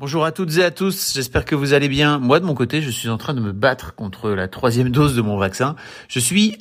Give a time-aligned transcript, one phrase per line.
[0.00, 2.18] Bonjour à toutes et à tous, j'espère que vous allez bien.
[2.18, 5.14] Moi de mon côté, je suis en train de me battre contre la troisième dose
[5.14, 5.76] de mon vaccin.
[6.08, 6.56] Je suis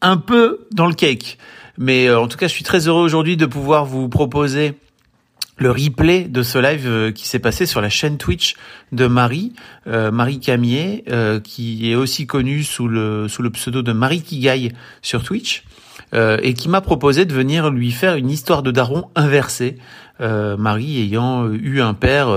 [0.00, 1.38] un peu dans le cake.
[1.76, 4.74] Mais euh, en tout cas, je suis très heureux aujourd'hui de pouvoir vous proposer
[5.56, 8.54] le replay de ce live euh, qui s'est passé sur la chaîne Twitch
[8.92, 9.54] de Marie,
[9.88, 11.04] euh, Marie Camier,
[11.42, 14.70] qui est aussi connue sous le sous le pseudo de Marie Kigaille
[15.02, 15.64] sur Twitch,
[16.12, 19.76] et qui m'a proposé de venir lui faire une histoire de daron inversée.
[20.20, 22.28] Marie ayant eu un père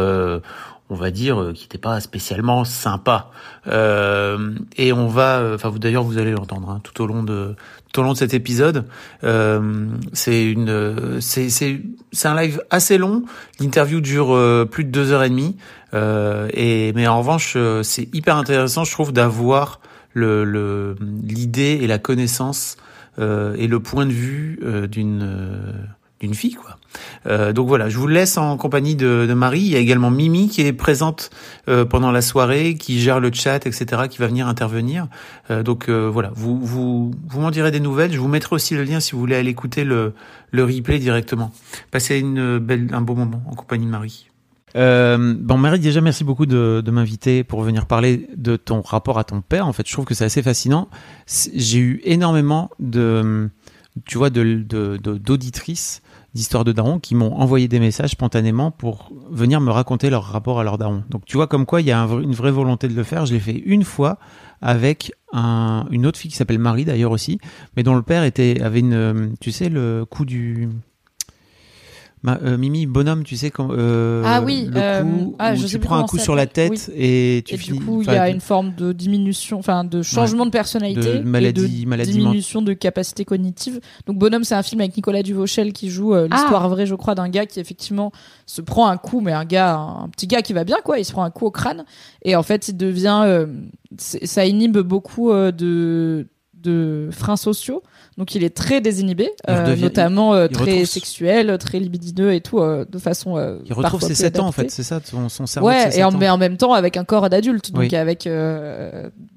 [0.92, 3.32] on va dire, qui n'était pas spécialement sympa.
[3.68, 7.56] Euh, et on va, enfin vous d'ailleurs vous allez l'entendre hein, tout au long de
[7.94, 8.86] tout au long de cet épisode.
[9.24, 13.24] Euh, c'est une, c'est c'est un live assez long.
[13.62, 15.56] L'interview dure euh, plus de deux heures et demie.
[15.94, 19.80] Euh, et mais en revanche, euh, c'est hyper intéressant, je trouve, d'avoir
[20.14, 24.60] le l'idée et la connaissance euh, et le point de vue
[24.90, 25.88] d'une
[26.22, 26.78] d'une fille quoi.
[27.28, 29.62] Euh, donc voilà, je vous laisse en compagnie de, Marie.
[29.62, 31.32] Il y a également Mimi qui est présente
[31.68, 35.08] euh, pendant la soirée, qui gère le chat, etc., qui va venir intervenir.
[35.50, 38.14] Euh, donc euh, voilà, vous vous vous m'en direz des nouvelles.
[38.14, 40.14] Je vous mettrai aussi le lien si vous voulez aller écouter le
[40.52, 41.52] le replay directement.
[41.90, 44.31] Passez une belle un beau moment en compagnie de Marie.
[44.76, 49.20] Euh, bon Marie, déjà merci beaucoup de, de m'inviter pour venir parler de ton rapport
[49.20, 49.68] à ton père.
[49.68, 50.90] En fait, je trouve que c'est assez fascinant.
[51.28, 53.50] J'ai eu énormément de,
[54.06, 54.64] tu vois, de
[54.98, 56.02] d'auditrices
[56.34, 60.60] d'histoires de darons qui m'ont envoyé des messages spontanément pour venir me raconter leur rapport
[60.60, 61.04] à leur daron.
[61.10, 63.26] Donc tu vois comme quoi il y a un, une vraie volonté de le faire.
[63.26, 64.18] Je l'ai fait une fois
[64.62, 67.40] avec un, une autre fille qui s'appelle Marie d'ailleurs aussi,
[67.76, 70.70] mais dont le père était avait une, tu sais le coup du
[72.24, 75.56] Ma, euh, Mimi, bonhomme, tu sais quand euh, ah oui, le euh, coup ah, où
[75.56, 77.80] je tu sais prends un coup sur la tête et tu et finis.
[77.80, 81.24] du coup, il y a une forme de diminution, enfin de changement de personnalité De
[81.24, 83.80] maladie- et de maladie diminution de capacité cognitive.
[84.06, 87.16] Donc Bonhomme, c'est un film avec Nicolas Duvauchel qui joue euh, l'histoire vraie, je crois,
[87.16, 88.12] d'un gars qui effectivement
[88.46, 91.00] se prend un coup, mais un gars, un petit gars qui va bien, quoi.
[91.00, 91.86] Il se prend un coup au crâne
[92.24, 93.48] et en fait, il devient, euh,
[93.98, 96.28] ça inhibe beaucoup euh, de
[96.62, 97.82] de freins sociaux.
[98.22, 102.60] Donc il est très désinhibé, euh, notamment euh, très retrouve- sexuel, très libidineux et tout,
[102.60, 103.32] euh, de façon.
[103.66, 105.70] Il retrouve ses peu 7 ans en fait, c'est ça, son, son cerveau.
[105.70, 107.96] Ouais, et en, mais en même temps avec un corps d'adulte, donc Oui.
[107.96, 108.30] avec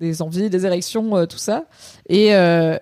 [0.00, 1.65] des envies, des érections, tout ça.
[2.11, 2.27] Et,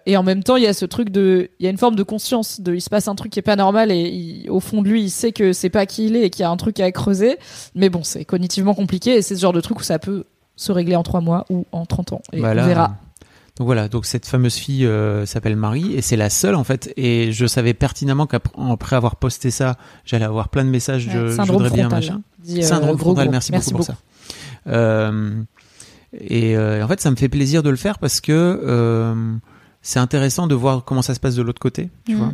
[0.07, 1.95] et en même temps, il y a ce truc de, il y a une forme
[1.95, 4.59] de conscience, de, il se passe un truc qui est pas normal et il- au
[4.59, 6.51] fond de lui, il sait que c'est pas qui il est et qu'il y a
[6.51, 7.39] un truc à creuser.
[7.77, 10.25] Mais bon, c'est cognitivement compliqué et c'est ce genre de truc où ça peut
[10.57, 12.23] se régler en trois mois ou en 30 ans.
[12.33, 12.65] Et Voilà.
[12.65, 12.97] on verra.
[13.59, 16.93] Donc voilà, donc cette fameuse fille euh, s'appelle Marie et c'est la seule en fait.
[16.97, 19.77] Et je savais pertinemment qu'après avoir posté ça,
[20.07, 21.09] j'allais avoir plein de messages.
[21.11, 22.15] Je, Ouais, je voudrais bien machin.
[22.15, 23.33] hein, dit, euh, Syndrome frontal, gros.
[23.33, 23.93] merci, beaucoup pour beaucoup.
[23.93, 23.97] ça.
[24.69, 25.43] Euh,
[26.19, 29.15] et euh, en fait, ça me fait plaisir de le faire parce que
[29.83, 32.19] c'est intéressant de voir comment ça se passe de l'autre côté, tu Mm.
[32.19, 32.33] vois.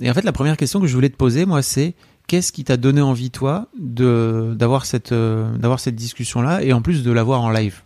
[0.00, 1.94] Et en fait, la première question que je voulais te poser, moi, c'est
[2.28, 7.02] qu'est-ce qui t'a donné envie, toi, de d'avoir cette d'avoir cette discussion-là et en plus
[7.02, 7.80] de l'avoir en live?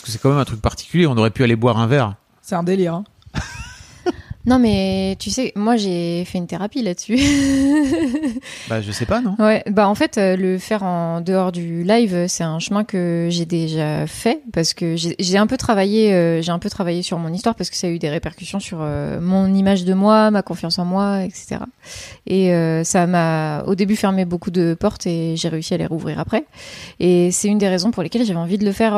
[0.00, 1.06] Parce que c'est quand même un truc particulier.
[1.06, 2.14] On aurait pu aller boire un verre.
[2.40, 2.94] C'est un délire.
[2.94, 3.04] hein.
[4.46, 7.18] Non, mais tu sais, moi j'ai fait une thérapie là-dessus.
[8.68, 11.82] Bah, je sais pas, non ouais, bah en fait, euh, le faire en dehors du
[11.82, 16.40] live, c'est un chemin que j'ai déjà fait parce que j'ai un peu travaillé, euh,
[16.40, 18.78] j'ai un peu travaillé sur mon histoire parce que ça a eu des répercussions sur
[18.80, 21.56] euh, mon image de moi, ma confiance en moi, etc.
[22.26, 25.86] Et euh, ça m'a au début fermé beaucoup de portes et j'ai réussi à les
[25.86, 26.46] rouvrir après.
[27.00, 28.94] Et c'est une des raisons pour lesquelles j'avais envie de le faire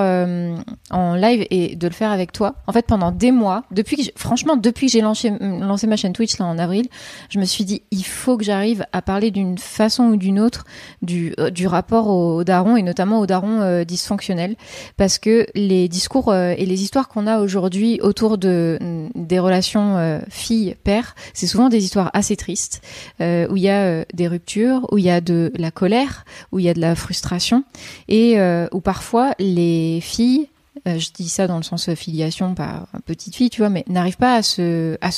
[0.91, 2.57] en live et de le faire avec toi.
[2.67, 6.13] En fait, pendant des mois, depuis que franchement, depuis que j'ai lancé, lancé ma chaîne
[6.13, 6.89] Twitch là en avril,
[7.29, 10.65] je me suis dit il faut que j'arrive à parler d'une façon ou d'une autre
[11.03, 14.57] du, euh, du rapport au daron et notamment au daron euh, dysfonctionnel.
[14.97, 19.39] Parce que les discours euh, et les histoires qu'on a aujourd'hui autour de mm, des
[19.39, 22.83] relations euh, filles-père, c'est souvent des histoires assez tristes
[23.21, 26.59] euh, où il y a des ruptures, où il y a de la colère, où
[26.59, 27.65] il y a de la frustration
[28.09, 28.39] et
[28.73, 30.49] où parfois les filles
[30.87, 33.85] euh, je dis ça dans le sens euh, filiation, pas petite fille, tu vois, mais
[33.89, 35.11] n'arrivent pas à se, à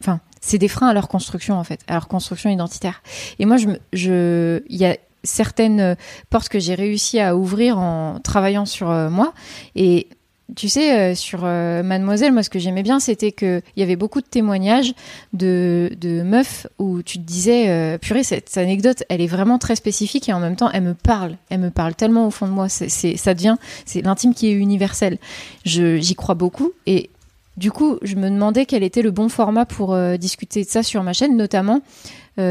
[0.00, 3.02] enfin, c'est des freins à leur construction en fait, à leur construction identitaire.
[3.38, 5.96] Et moi, je, je, il y a certaines
[6.30, 9.32] portes que j'ai réussi à ouvrir en travaillant sur euh, moi,
[9.74, 10.08] et
[10.56, 13.96] tu sais, euh, sur euh, Mademoiselle, moi, ce que j'aimais bien, c'était qu'il y avait
[13.96, 14.94] beaucoup de témoignages
[15.34, 19.76] de, de meufs où tu te disais, euh, purée, cette, anecdote, elle est vraiment très
[19.76, 21.36] spécifique et en même temps, elle me parle.
[21.50, 22.68] Elle me parle tellement au fond de moi.
[22.68, 25.18] C'est, ça devient, c'est l'intime qui est universel.
[25.64, 27.10] j'y crois beaucoup et
[27.56, 31.02] du coup, je me demandais quel était le bon format pour discuter de ça sur
[31.02, 31.82] ma chaîne, notamment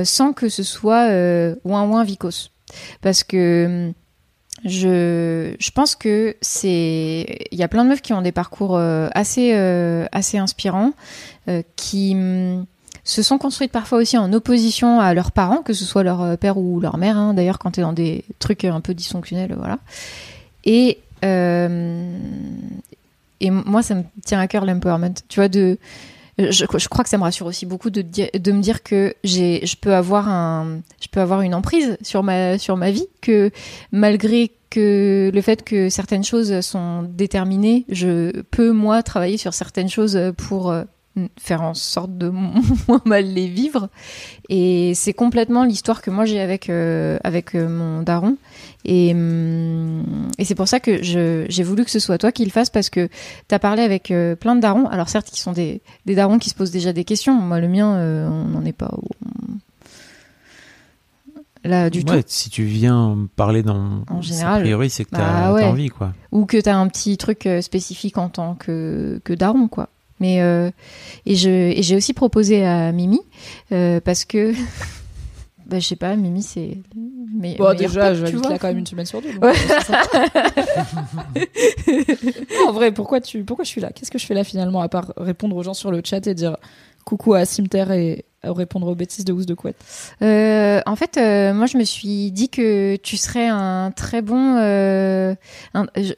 [0.04, 1.08] sans que ce soit
[1.64, 2.52] ouin ouin vicos.
[3.02, 3.94] Parce que
[4.66, 9.08] je, pense que c'est il y a plein de meufs qui ont des parcours euh,
[9.14, 10.94] assez euh, assez inspirants
[11.48, 12.66] euh, qui mm,
[13.04, 16.58] se sont construites parfois aussi en opposition à leurs parents que ce soit leur père
[16.58, 19.80] ou leur mère hein, d'ailleurs quand tu es dans des trucs un peu dysfonctionnels voilà.
[20.66, 21.00] Et
[23.40, 25.78] et moi ça me tient à cœur l'empowerment tu vois de
[26.38, 29.76] je, crois que ça me rassure aussi beaucoup de, de me dire que j'ai, je
[29.76, 33.52] peux avoir un, je peux avoir une emprise sur ma, sur ma vie, que
[33.92, 39.90] malgré que le fait que certaines choses sont déterminées, je peux moi travailler sur certaines
[39.90, 40.84] choses pour euh,
[41.40, 42.30] faire en sorte de
[42.88, 43.90] moins mal les vivre.
[44.50, 48.38] Et c'est complètement l'histoire que moi j'ai avec euh, avec euh, mon daron.
[48.88, 50.04] Et, hum,
[50.38, 52.90] et c'est pour ça que j'ai voulu que ce soit toi qui le fasses parce
[52.90, 53.10] que
[53.48, 54.88] tu as parlé avec euh, plein de darons.
[54.88, 57.34] Alors certes, qui sont des, des darons qui se posent déjà des questions.
[57.34, 58.92] Moi, le mien, on n'en est pas
[61.64, 62.14] là du tout.
[62.28, 65.90] Si tu viens parler dans en général, a priori, c'est que tu as, bah envie,
[65.90, 66.14] quoi.
[66.32, 69.90] Ou que tu as un petit truc spécifique en tant que, que daron, quoi.
[70.20, 70.72] Mais euh,
[71.26, 73.20] et j'ai aussi proposé à Mimi
[73.72, 74.54] euh, parce que
[75.68, 76.78] bah, je sais pas, Mimi c'est
[77.36, 79.30] mais bon, déjà je vais là quand même une semaine sur deux.
[79.44, 79.54] Euh,
[82.68, 83.92] en vrai, pourquoi tu pourquoi je suis là?
[83.94, 86.34] Qu'est-ce que je fais là finalement à part répondre aux gens sur le chat et
[86.34, 86.58] dire
[87.06, 89.78] coucou à Simter et répondre aux bêtises de Housse de Couette
[90.22, 94.58] euh, En fait, euh, moi je me suis dit que tu serais un très bon
[94.58, 96.14] un, je,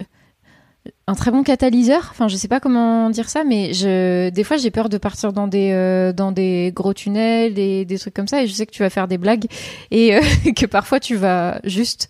[1.09, 2.09] un très bon catalyseur.
[2.11, 5.33] Enfin, je sais pas comment dire ça, mais je, des fois, j'ai peur de partir
[5.33, 8.43] dans des, euh, dans des gros tunnels et des trucs comme ça.
[8.43, 9.45] Et je sais que tu vas faire des blagues
[9.89, 10.21] et euh,
[10.55, 12.09] que parfois tu vas juste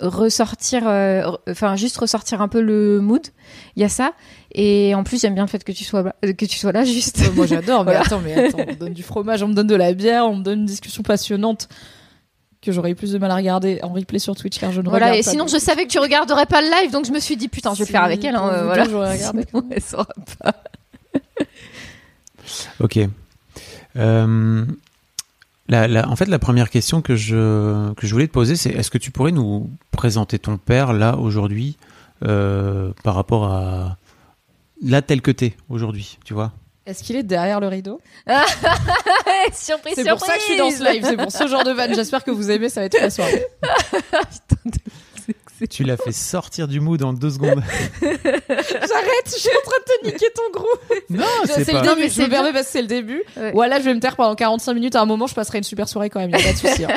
[0.00, 3.22] ressortir, euh, enfin, juste ressortir un peu le mood.
[3.76, 4.12] Il y a ça.
[4.52, 7.22] Et en plus, j'aime bien le fait que tu sois, que tu sois là, juste.
[7.36, 7.84] moi, j'adore.
[7.84, 10.26] Mais attends, mais attends, on me donne du fromage, on me donne de la bière,
[10.26, 11.68] on me donne une discussion passionnante
[12.62, 14.88] que j'aurais eu plus de mal à regarder en replay sur Twitch car je ne
[14.88, 17.18] voilà, regarde et sinon je savais que tu regarderais pas le live donc je me
[17.18, 18.88] suis dit putain je vais le faire avec elle hein, euh, voilà.
[18.88, 19.44] j'aurais regardé.
[19.50, 20.06] Sinon, elle saura
[20.40, 20.54] pas.
[22.80, 22.98] Ok.
[23.96, 24.64] Euh,
[25.68, 28.70] la, la, en fait la première question que je que je voulais te poser c'est
[28.70, 31.76] est-ce que tu pourrais nous présenter ton père là aujourd'hui
[32.24, 33.96] euh, par rapport à
[34.82, 36.52] là tel que t'es aujourd'hui tu vois?
[36.86, 38.00] Est-ce qu'il est derrière le rideau
[39.52, 41.72] Surprise, C'est pour ça que je suis dans ce live, c'est pour ce genre de
[41.72, 41.92] van.
[41.94, 43.46] J'espère que vous aimez, ça va être la soirée.
[45.70, 47.62] tu l'as fait sortir du mood en deux secondes.
[48.02, 50.80] J'arrête, je suis en train de te niquer ton groupe.
[51.08, 51.82] Non, c'est pas...
[51.82, 53.22] le début, je me permets parce que c'est le début.
[53.52, 54.96] Voilà, je vais me taire pendant 45 minutes.
[54.96, 56.84] À un moment, je passerai une super soirée quand même, il a pas de souci.
[56.84, 56.96] Hein.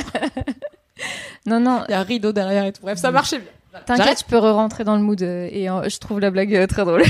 [1.45, 1.83] Non, non.
[1.87, 2.81] Il y a un rideau derrière et tout.
[2.81, 3.81] Bref, ça marchait bien.
[3.85, 6.65] T'inquiète, je peux re-rentrer dans le mood euh, et euh, je trouve la blague euh,
[6.65, 7.03] très drôle.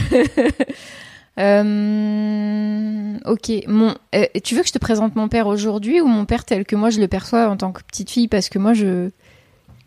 [1.40, 3.52] Euh, ok.
[3.68, 6.66] Mon, euh, tu veux que je te présente mon père aujourd'hui ou mon père tel
[6.66, 8.28] que moi je le perçois en tant que petite fille?
[8.28, 9.10] Parce que moi je.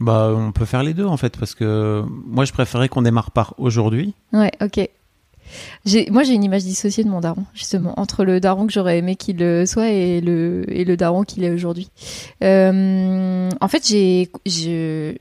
[0.00, 3.30] Bah, on peut faire les deux en fait, parce que moi je préférais qu'on démarre
[3.30, 4.14] par aujourd'hui.
[4.32, 4.88] Ouais, ok.
[6.10, 9.16] Moi j'ai une image dissociée de mon daron, justement, entre le daron que j'aurais aimé
[9.16, 11.88] qu'il soit et le, et le daron qu'il est aujourd'hui.
[12.44, 15.14] Euh, en fait, j'ai, je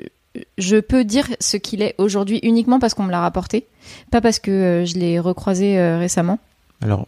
[0.79, 3.67] peux dire ce qu'il est aujourd'hui uniquement parce qu'on me l'a rapporté,
[4.11, 6.39] pas parce que euh, je l'ai recroisé euh, récemment.
[6.81, 7.07] Alors,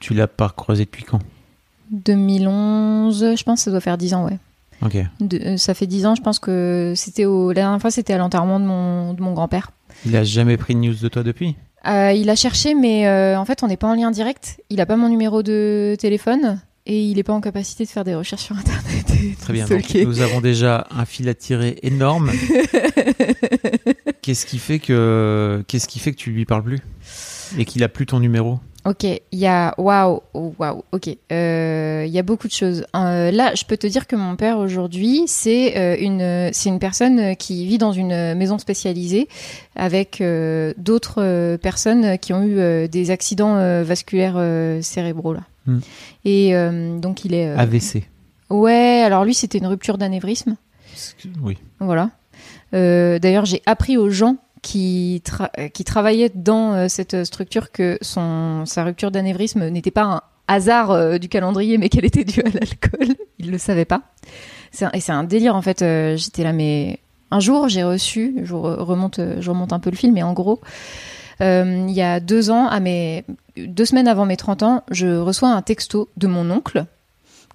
[0.00, 1.20] tu l'as pas recroisé depuis quand?
[1.90, 4.38] 2011, je pense, ça doit faire 10 ans, ouais.
[4.82, 4.96] Ok.
[5.32, 7.48] Euh, ça fait 10 ans, je pense que c'était au...
[7.48, 9.70] la dernière fois, c'était à l'enterrement de mon, de mon grand-père.
[10.04, 11.56] Il a jamais pris de news de toi depuis?
[11.86, 14.60] Il a cherché, mais en fait, on n'est pas en lien direct.
[14.70, 18.04] Il a pas mon numéro de téléphone et il n'est pas en capacité de faire
[18.04, 19.06] des recherches sur Internet.
[19.40, 19.66] Très bien.
[19.66, 22.30] Donc, nous avons déjà un fil à tirer énorme.
[24.22, 26.80] qu'est-ce qui fait que qu'est-ce qui fait que tu lui parles plus
[27.58, 28.60] et qu'il a plus ton numéro?
[28.86, 30.84] Ok, il y a waouh, waouh.
[30.92, 32.86] Ok, euh, il y a beaucoup de choses.
[32.94, 36.78] Euh, là, je peux te dire que mon père aujourd'hui, c'est euh, une c'est une
[36.78, 39.26] personne qui vit dans une maison spécialisée
[39.74, 40.22] avec
[40.78, 44.40] d'autres personnes qui ont eu des accidents vasculaires
[44.82, 45.40] cérébraux là.
[45.66, 45.78] Hmm.
[46.24, 46.54] Et
[47.00, 48.04] donc il est AVC.
[48.50, 50.56] Ouais, alors lui, c'était une rupture d'anévrisme.
[51.42, 51.58] Oui.
[51.80, 52.10] Voilà.
[52.74, 55.22] Euh, d'ailleurs, j'ai appris aux gens qui,
[55.74, 60.90] qui travaillaient dans euh, cette structure que son, sa rupture d'anévrisme n'était pas un hasard
[60.90, 63.16] euh, du calendrier, mais qu'elle était due à l'alcool.
[63.38, 64.02] Ils le savaient pas.
[64.92, 65.84] et c'est un délire, en fait.
[66.16, 70.14] J'étais là, mais un jour, j'ai reçu, je remonte, je remonte un peu le film,
[70.14, 70.60] mais en gros,
[71.40, 73.24] il y a deux ans, à mes
[73.56, 76.86] deux semaines avant mes 30 ans, je reçois un texto de mon oncle,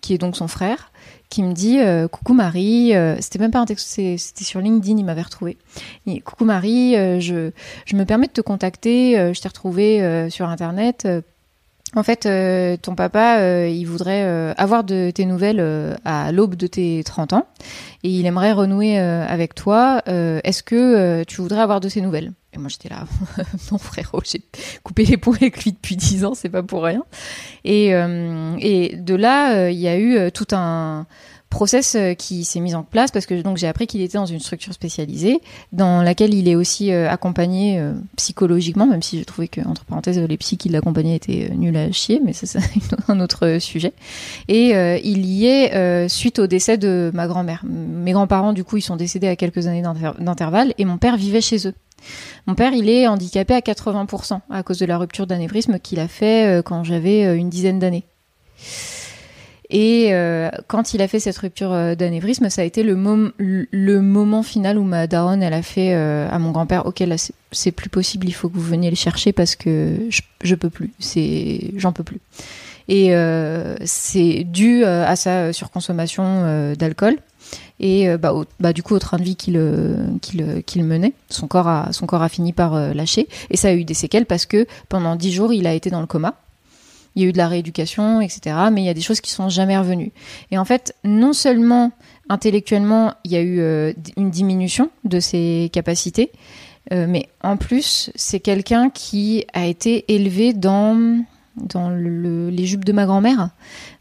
[0.01, 0.91] qui est donc son frère,
[1.29, 4.97] qui me dit euh, coucou Marie, euh, c'était même pas un texte, c'était sur LinkedIn,
[4.97, 5.57] il m'avait retrouvé.
[6.25, 7.51] coucou Marie, euh, je,
[7.85, 11.07] je me permets de te contacter, je t'ai retrouvé sur internet.
[11.95, 12.27] en fait,
[12.81, 14.23] ton papa, il voudrait
[14.57, 17.47] avoir de tes nouvelles à l'aube de tes 30 ans
[18.03, 20.01] et il aimerait renouer avec toi.
[20.05, 22.33] Est-ce que tu voudrais avoir de ses nouvelles?
[22.53, 23.05] Et moi j'étais là,
[23.72, 24.41] non frérot, j'ai
[24.84, 27.03] coupé les ponts avec lui depuis 10 ans, c'est pas pour rien.
[27.63, 28.58] Et, euh,
[28.96, 31.05] de là, euh, il y a eu euh, tout un
[31.50, 34.39] process qui s'est mis en place parce que donc j'ai appris qu'il était dans une
[34.39, 35.41] structure spécialisée
[35.74, 37.77] dans laquelle il est aussi accompagné
[38.15, 41.91] psychologiquement, même si j'ai trouvé que entre parenthèses les psys qui l'accompagnaient étaient nuls à
[41.91, 42.58] chier, mais c'est
[43.10, 43.91] un autre sujet.
[44.48, 44.70] Et
[45.03, 47.65] il y est suite au décès de ma grand-mère.
[47.65, 49.84] Mes grands-parents du coup ils sont décédés à quelques années
[50.20, 51.74] d'intervalle et mon père vivait chez eux.
[52.48, 56.07] Mon père, il est handicapé à 80% à cause de la rupture d'anévrisme qu'il a
[56.07, 58.03] fait euh, quand j'avais euh, une dizaine d'années.
[59.69, 62.95] Et euh, quand il a fait cette rupture d'anévrisme, ça a été le,
[64.01, 67.15] moment final où ma daronne, elle a fait à mon grand-père, ok, là,
[67.53, 70.91] c'est plus possible, il faut que vous veniez le chercher parce que je, peux plus,
[71.77, 72.19] j'en peux plus.
[72.89, 73.13] Et
[73.86, 77.15] c'est dû à sa surconsommation d'alcool
[77.81, 81.13] et euh, bah, bah, du coup au train de vie qu'il euh, qu'il qu'il menait
[81.29, 83.27] son corps a son corps a fini par euh, lâcher.
[83.50, 86.00] Et ça a eu des séquelles parce que pendant dix jours il a été dans
[86.00, 86.35] le coma.
[87.15, 89.31] Il y a eu de la rééducation etc mais il y a des choses qui
[89.31, 90.11] sont jamais revenues.
[90.51, 91.91] Et en fait non seulement
[92.29, 96.31] intellectuellement il y a eu une diminution de ses capacités
[96.89, 101.23] mais en plus c'est quelqu'un qui a été élevé dans
[101.58, 103.50] dans le, les jupes de ma grand-mère,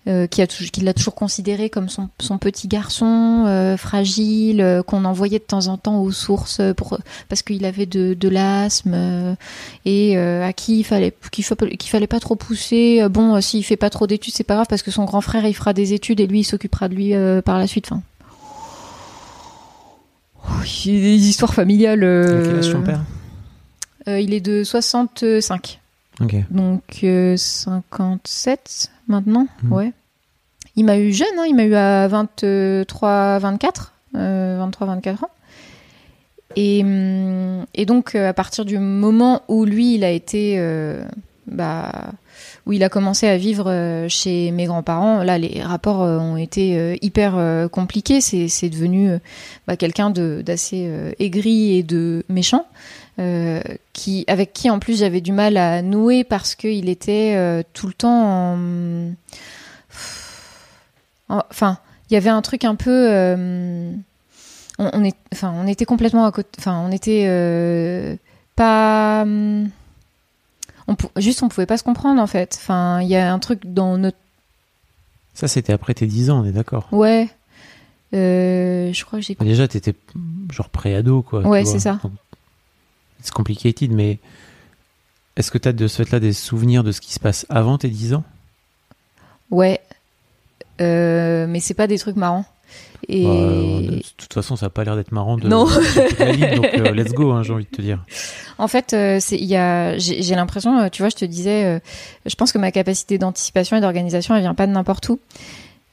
[0.06, 4.82] euh, qui, a, qui l'a toujours considéré comme son, son petit garçon euh, fragile, euh,
[4.82, 9.36] qu'on envoyait de temps en temps aux sources pour, parce qu'il avait de, de l'asthme
[9.84, 13.06] et à qui il fallait qu'il, qu'il fallait pas trop pousser.
[13.10, 15.54] bon, s'il fait pas trop d'études, c'est pas grave parce que son grand frère il
[15.54, 17.90] fera des études et lui il s'occupera de lui par la suite.
[17.90, 18.02] Enfin,
[20.86, 22.00] il y a des histoires familiales.
[22.00, 23.02] quel âge ton père?
[24.06, 25.79] Il est de 65.
[26.50, 27.04] Donc
[27.36, 29.72] 57 euh, maintenant, hmm.
[29.72, 29.92] ouais.
[30.76, 35.30] Il m'a eu jeune, hein, il m'a eu à 23, 24, 23, 24 ans.
[36.56, 41.02] Et, hum, et, donc euh, à partir du moment où lui, il a été, euh,
[41.46, 42.12] bah,
[42.66, 47.68] où il a commencé à vivre chez mes grands-parents, là les rapports ont été hyper
[47.70, 48.20] compliqués.
[48.20, 49.18] C'est devenu
[49.66, 52.66] bah, quelqu'un d'assez aigri et de méchant.
[53.18, 53.60] Euh,
[53.92, 57.86] qui, avec qui en plus j'avais du mal à nouer parce qu'il était euh, tout
[57.86, 59.12] le temps en...
[61.28, 63.08] Enfin, il y avait un truc un peu...
[63.10, 63.92] Euh,
[64.78, 66.48] on, est, enfin, on était complètement à côté...
[66.58, 68.18] Enfin, on était
[68.56, 69.24] pas...
[69.26, 72.56] On, juste, on pouvait pas se comprendre en fait.
[72.58, 74.16] Enfin, il y a un truc dans notre...
[75.34, 77.28] Ça, c'était après tes 10 ans, on est d'accord Ouais.
[78.12, 79.34] je crois que j'ai...
[79.34, 79.94] Déjà, t'étais
[80.50, 81.46] genre pré-ado, quoi.
[81.46, 82.00] Ouais, c'est ça.
[83.22, 84.18] C'est complicated, mais
[85.36, 87.78] est-ce que tu as de ce fait-là des souvenirs de ce qui se passe avant
[87.78, 88.24] tes 10 ans?
[89.50, 89.80] Ouais,
[90.80, 92.44] euh, mais c'est pas des trucs marrants.
[93.08, 93.24] Et...
[93.24, 95.64] Bah, de toute façon, ça n'a pas l'air d'être marrant de non.
[95.64, 98.04] donc euh, let's go, hein, j'ai envie de te dire.
[98.58, 101.80] En fait, euh, j'ai l'impression, tu vois, je te disais,
[102.26, 105.18] je pense que ma capacité d'anticipation et d'organisation, elle vient pas de n'importe où.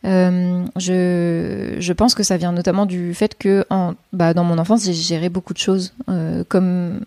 [0.06, 3.66] Euh, je, pense que ça vient notamment du fait que
[4.14, 7.02] bah, dans mon enfance, j'ai géré beaucoup de choses, euh, comme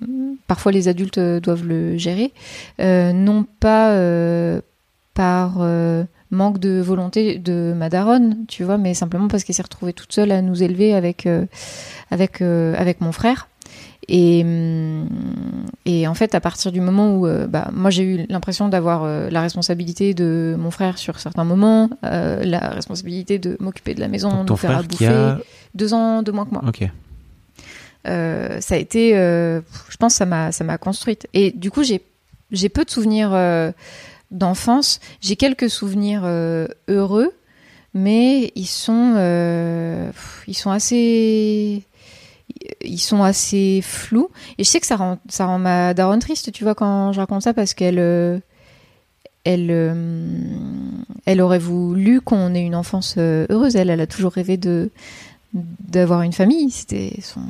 [0.50, 2.32] parfois les adultes doivent le gérer,
[2.80, 4.60] euh, non pas euh,
[5.14, 9.62] par euh, manque de volonté de ma daronne, tu vois, mais simplement parce qu'elle s'est
[9.62, 11.28] retrouvée toute seule à nous élever avec,
[12.10, 13.49] avec, avec mon frère.
[14.12, 15.06] Et, hum,
[15.86, 19.04] et en fait, à partir du moment où, euh, bah, moi, j'ai eu l'impression d'avoir
[19.04, 24.00] euh, la responsabilité de mon frère sur certains moments, euh, la responsabilité de m'occuper de
[24.00, 25.34] la maison, de faire à bouffer.
[25.74, 26.64] Deux ans de moins que moi.
[26.66, 26.82] Ok.
[28.04, 31.28] ça a été, je pense, ça m'a, ça m'a construite.
[31.32, 32.02] Et du coup, j'ai,
[32.50, 33.30] j'ai peu de souvenirs
[34.32, 34.98] d'enfance.
[35.20, 36.24] J'ai quelques souvenirs
[36.88, 37.32] heureux,
[37.94, 39.14] mais ils sont,
[40.48, 41.84] ils sont assez
[42.84, 44.30] ils sont assez flous.
[44.58, 47.20] Et je sais que ça rend, ça rend ma daronne triste, tu vois, quand je
[47.20, 48.38] raconte ça, parce qu'elle euh,
[49.44, 49.94] elle, euh,
[51.26, 53.76] elle aurait voulu qu'on ait une enfance euh, heureuse.
[53.76, 54.90] Elle, elle a toujours rêvé de
[55.52, 56.70] d'avoir une famille.
[56.70, 57.40] C'était son,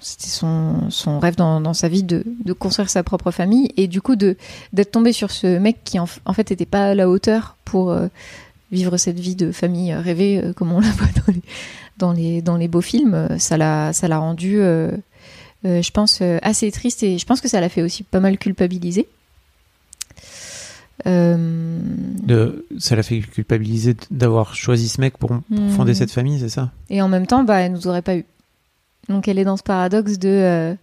[0.00, 3.70] c'était son, son rêve dans, dans sa vie de, de, construire sa propre famille.
[3.76, 6.94] Et du coup, d'être tombée sur ce mec qui, en, en fait, n'était pas à
[6.94, 7.96] la hauteur pour
[8.72, 11.42] vivre cette vie de famille rêvée, comme on la voit dans les,
[12.00, 16.70] dans les, dans les beaux films, ça l'a, ça l'a rendu euh, je pense, assez
[16.72, 19.06] triste et je pense que ça l'a fait aussi pas mal culpabiliser.
[21.06, 25.70] De, ça l'a fait culpabiliser d'avoir choisi ce mec pour, hmm.
[25.70, 26.70] fonder cette famille, c'est ça?
[26.90, 28.24] Et en même temps, bah, elle nous aurait pas eu.
[29.08, 30.76] Donc elle est dans ce paradoxe de.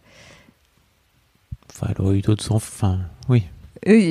[1.69, 2.87] Enfin, elle aurait eu d'autres enfants.
[2.87, 3.43] Enfin, oui.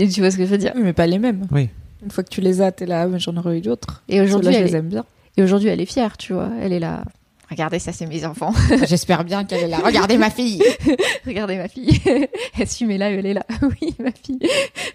[0.09, 0.73] tu vois ce que je veux dire?
[0.77, 1.47] Mais pas les mêmes.
[1.51, 1.69] Oui.
[2.03, 4.03] Une fois que tu les as, t'es là, mais j'en aurais eu d'autres.
[4.09, 5.05] Et aujourd'hui, elle les aime bien.
[5.37, 6.51] Et aujourd'hui, elle est fière, tu vois.
[6.61, 7.03] Elle est là.
[7.51, 8.53] Regardez, ça, c'est mes enfants.
[8.89, 9.79] J'espère bien qu'elle est là.
[9.85, 10.61] Regardez ma fille.
[11.27, 12.01] Regardez ma fille.
[12.61, 13.47] Assumez-la, elle est là.
[13.63, 14.41] Oui, ma fille.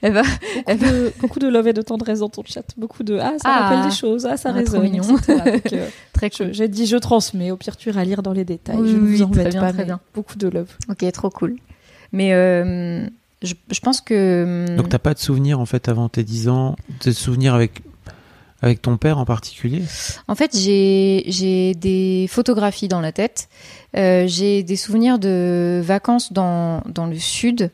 [0.02, 0.24] Elle va.
[0.24, 0.92] Beaucoup, elle va...
[0.92, 2.66] De, beaucoup de love et de tendresse dans ton chat.
[2.76, 4.26] Beaucoup de ah, ça ah, rappelle des choses.
[4.26, 4.84] Ah, ça ah, résonne.
[4.84, 5.04] mignon.
[5.30, 6.54] Euh, très cool.
[6.54, 7.52] J'ai dit je transmets.
[7.52, 8.76] Au pire, tu iras lire dans les détails.
[8.78, 9.72] je ne vous embête pas.
[9.72, 10.02] Très bien.
[10.14, 10.76] Beaucoup de love.
[10.90, 11.56] Ok, trop cool.
[12.12, 13.06] Mais euh,
[13.42, 14.76] je, je, pense que.
[14.76, 16.76] Donc, t'as pas de souvenirs en fait avant tes 10 ans?
[17.06, 17.82] De souvenirs avec
[18.62, 19.82] avec ton père en particulier?
[20.28, 23.50] En fait, j'ai des photographies dans la tête.
[23.98, 27.72] Euh, j'ai des souvenirs de vacances dans, dans le sud,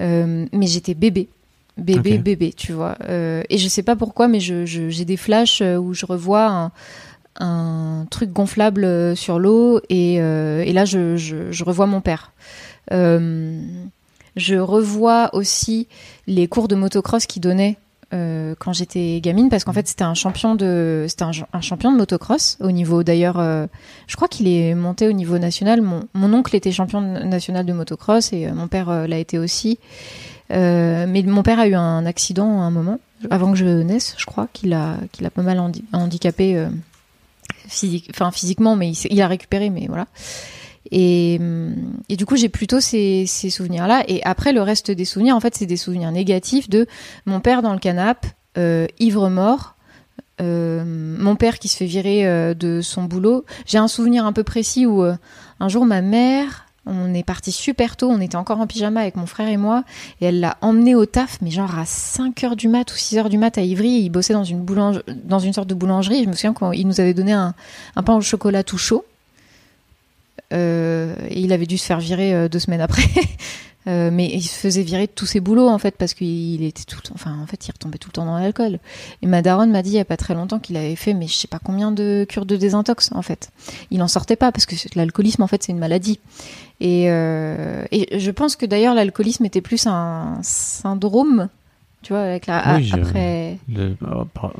[0.00, 1.28] euh, mais j'étais bébé.
[1.76, 2.96] Bébé, bébé, tu vois.
[3.08, 6.72] Euh, et je sais pas pourquoi, mais j'ai je, des flashs où je revois un,
[7.40, 12.32] un truc gonflable sur l'eau et, et, là, je, je, revois mon père.
[12.90, 15.88] je revois aussi
[16.28, 17.76] les cours de motocross qu'il donnait
[18.12, 21.96] euh, quand j'étais gamine parce qu'en fait c'était un champion de c'était un, champion de
[21.96, 23.66] motocross au niveau d'ailleurs euh,
[24.06, 25.80] je crois qu'il est monté au niveau national.
[25.80, 29.78] Mon, mon, oncle était champion national de motocross et euh, mon père l'a été aussi.
[30.50, 34.26] Mais mon père a eu un accident à un moment avant que je naisse je
[34.26, 35.58] crois qu'il a qu'il a pas mal
[35.92, 36.68] handicapé
[37.66, 40.06] physique enfin physiquement mais il, il, a récupéré mais voilà
[40.90, 41.40] et,
[42.08, 44.04] et, du coup, j'ai plutôt ces, souvenirs-là.
[44.08, 46.86] Et après, le reste des souvenirs, en fait, c'est des souvenirs négatifs de
[47.26, 49.76] mon père dans le canapé, euh, ivre mort,
[50.40, 53.44] euh, mon père qui se fait virer euh, de son boulot.
[53.66, 57.96] J'ai un souvenir un peu précis où un jour, ma mère, on est parti super
[57.96, 59.84] tôt, on était encore en pyjama avec mon frère et moi,
[60.20, 63.18] et elle l'a emmené au taf, mais genre à 5 heures du mat ou 6
[63.18, 64.66] heures du mat à Ivry, il bossait dans une,
[65.24, 66.24] dans une sorte de boulangerie.
[66.24, 67.54] je me souviens quand il nous avait donné un
[68.04, 69.04] pain au chocolat tout chaud.
[70.54, 73.02] Euh, et il avait dû se faire virer euh, deux semaines après.
[73.86, 76.84] Euh, mais il se faisait virer de tous ses boulots en fait parce qu'il était
[76.84, 78.78] tout enfin en fait il retombait tout le temps dans l'alcool.
[79.20, 81.26] Et ma daronne m'a dit il y a pas très longtemps qu'il avait fait mais
[81.26, 83.50] je sais pas combien de cures de désintox en fait.
[83.90, 86.18] Il en sortait pas parce que l'alcoolisme en fait c'est une maladie.
[86.80, 91.50] Et, et je pense que d'ailleurs l'alcoolisme était plus un syndrome
[92.00, 93.58] tu vois avec la après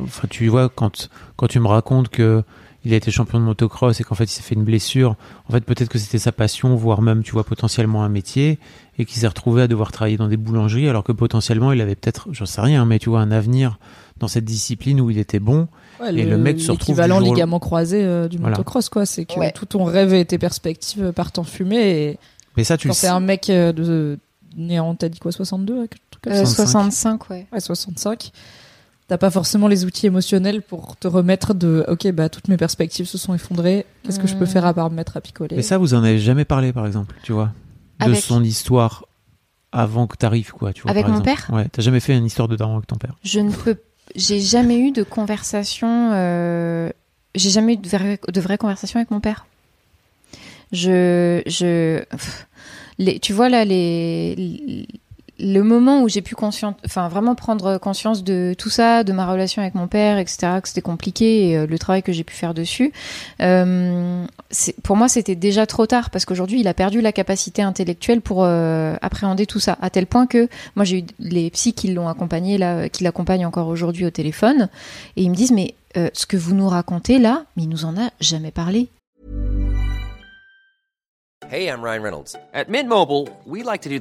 [0.02, 2.44] enfin tu vois quand quand tu me racontes que
[2.84, 5.16] il a été champion de motocross et qu'en fait il s'est fait une blessure,
[5.48, 8.58] en fait peut-être que c'était sa passion, voire même tu vois potentiellement un métier,
[8.98, 11.94] et qu'il s'est retrouvé à devoir travailler dans des boulangeries alors que potentiellement il avait
[11.94, 13.78] peut-être, j'en sais rien, mais tu vois un avenir
[14.18, 15.66] dans cette discipline où il était bon.
[16.06, 19.66] et le, mec se retrouve l'équivalent ligament croisé euh, du motocross quoi, c'est que tout
[19.66, 21.90] ton rêve et tes perspectives partent en fumée.
[21.90, 22.18] Et
[22.56, 24.18] mais ça tu quand c'est un mec euh, de
[24.56, 25.88] né en t'as dit quoi 62
[26.44, 27.46] 65 ouais.
[27.52, 28.32] Ouais 65
[29.08, 33.06] t'as pas forcément les outils émotionnels pour te remettre de ok bah toutes mes perspectives
[33.06, 33.86] se sont effondrées.
[34.02, 36.02] Qu'est-ce que je peux faire à part me mettre à picoler mais ça vous en
[36.02, 37.52] avez jamais parlé par exemple tu vois
[38.04, 39.04] de son histoire
[39.72, 41.48] avant que t'arrives quoi tu vois avec mon père?
[41.52, 43.14] Ouais t'as jamais fait une histoire de daron avec ton père?
[43.22, 43.76] Je ne peux
[44.14, 46.90] j'ai jamais eu de conversation euh...
[47.34, 49.46] j'ai jamais eu de, vraies de vraies conversations avec mon père.
[50.72, 52.02] Je je
[52.98, 54.86] les, tu vois là les
[55.44, 59.30] le moment où j'ai pu conscient, enfin vraiment prendre conscience de tout ça, de ma
[59.30, 62.34] relation avec mon père, etc., que c'était compliqué et euh, le travail que j'ai pu
[62.34, 62.92] faire dessus,
[63.42, 64.24] euh,
[64.82, 68.44] pour moi c'était déjà trop tard parce qu'aujourd'hui il a perdu la capacité intellectuelle pour
[68.44, 72.08] euh, appréhender tout ça, à tel point que moi j'ai eu les psys qui l'ont
[72.08, 74.70] accompagné là, qui l'accompagnent encore aujourd'hui au téléphone
[75.16, 77.96] et ils me disent mais ce que vous nous racontez là, mais il nous en
[77.96, 78.88] a jamais parlé.
[81.48, 82.34] Hey, I'm Ryan Reynolds.
[82.52, 84.00] At Mint Mobile, we like to do.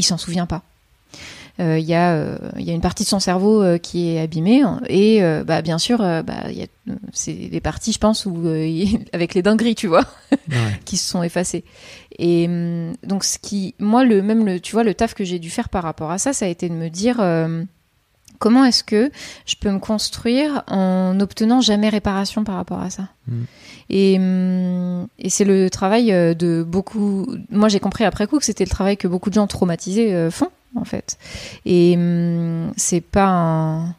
[0.00, 0.62] Il s'en souvient pas.
[1.58, 4.62] Euh, il y, a, il y a une partie de son cerveau qui est abîmée
[4.88, 6.66] et bah, bien sûr, bah, il y a,
[7.12, 8.34] c'est des parties, je pense, où
[9.12, 10.06] avec les dingueries, tu vois,
[10.86, 11.64] qui se sont effacées.
[12.18, 15.38] Et hum, donc, ce qui, moi, le même, le, tu vois, le taf que j'ai
[15.38, 17.20] dû faire par rapport à ça, ça a été de me dire
[18.38, 19.10] comment est-ce que
[19.46, 23.08] je peux me construire en n'obtenant jamais réparation par rapport à ça.
[23.28, 23.42] Mm.
[23.92, 27.26] Hum, et, c'est le travail euh, de beaucoup.
[27.50, 30.30] Moi, j'ai compris après coup que c'était le travail que beaucoup de gens traumatisés euh,
[30.30, 31.18] font, en fait.
[31.66, 33.94] Et hum, c'est pas un.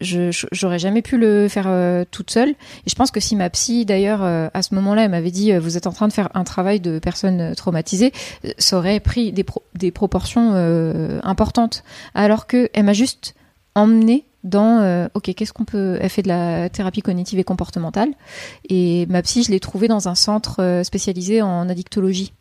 [0.00, 2.50] Je j'aurais jamais pu le faire euh, toute seule.
[2.50, 5.76] Et je pense que si ma psy, d'ailleurs, à ce moment-là, elle m'avait dit vous
[5.76, 8.12] êtes en train de faire un travail de personnes traumatisées,
[8.58, 10.54] ça aurait pris des, proportions
[11.22, 11.82] importantes.
[12.14, 13.34] Alors que elle m'a juste
[13.74, 18.10] emmené dans euh, ok qu'est-ce qu'on peut elle fait de la thérapie cognitive et comportementale
[18.68, 22.32] et ma psy je l'ai trouvée dans un centre euh, spécialisé en addictologie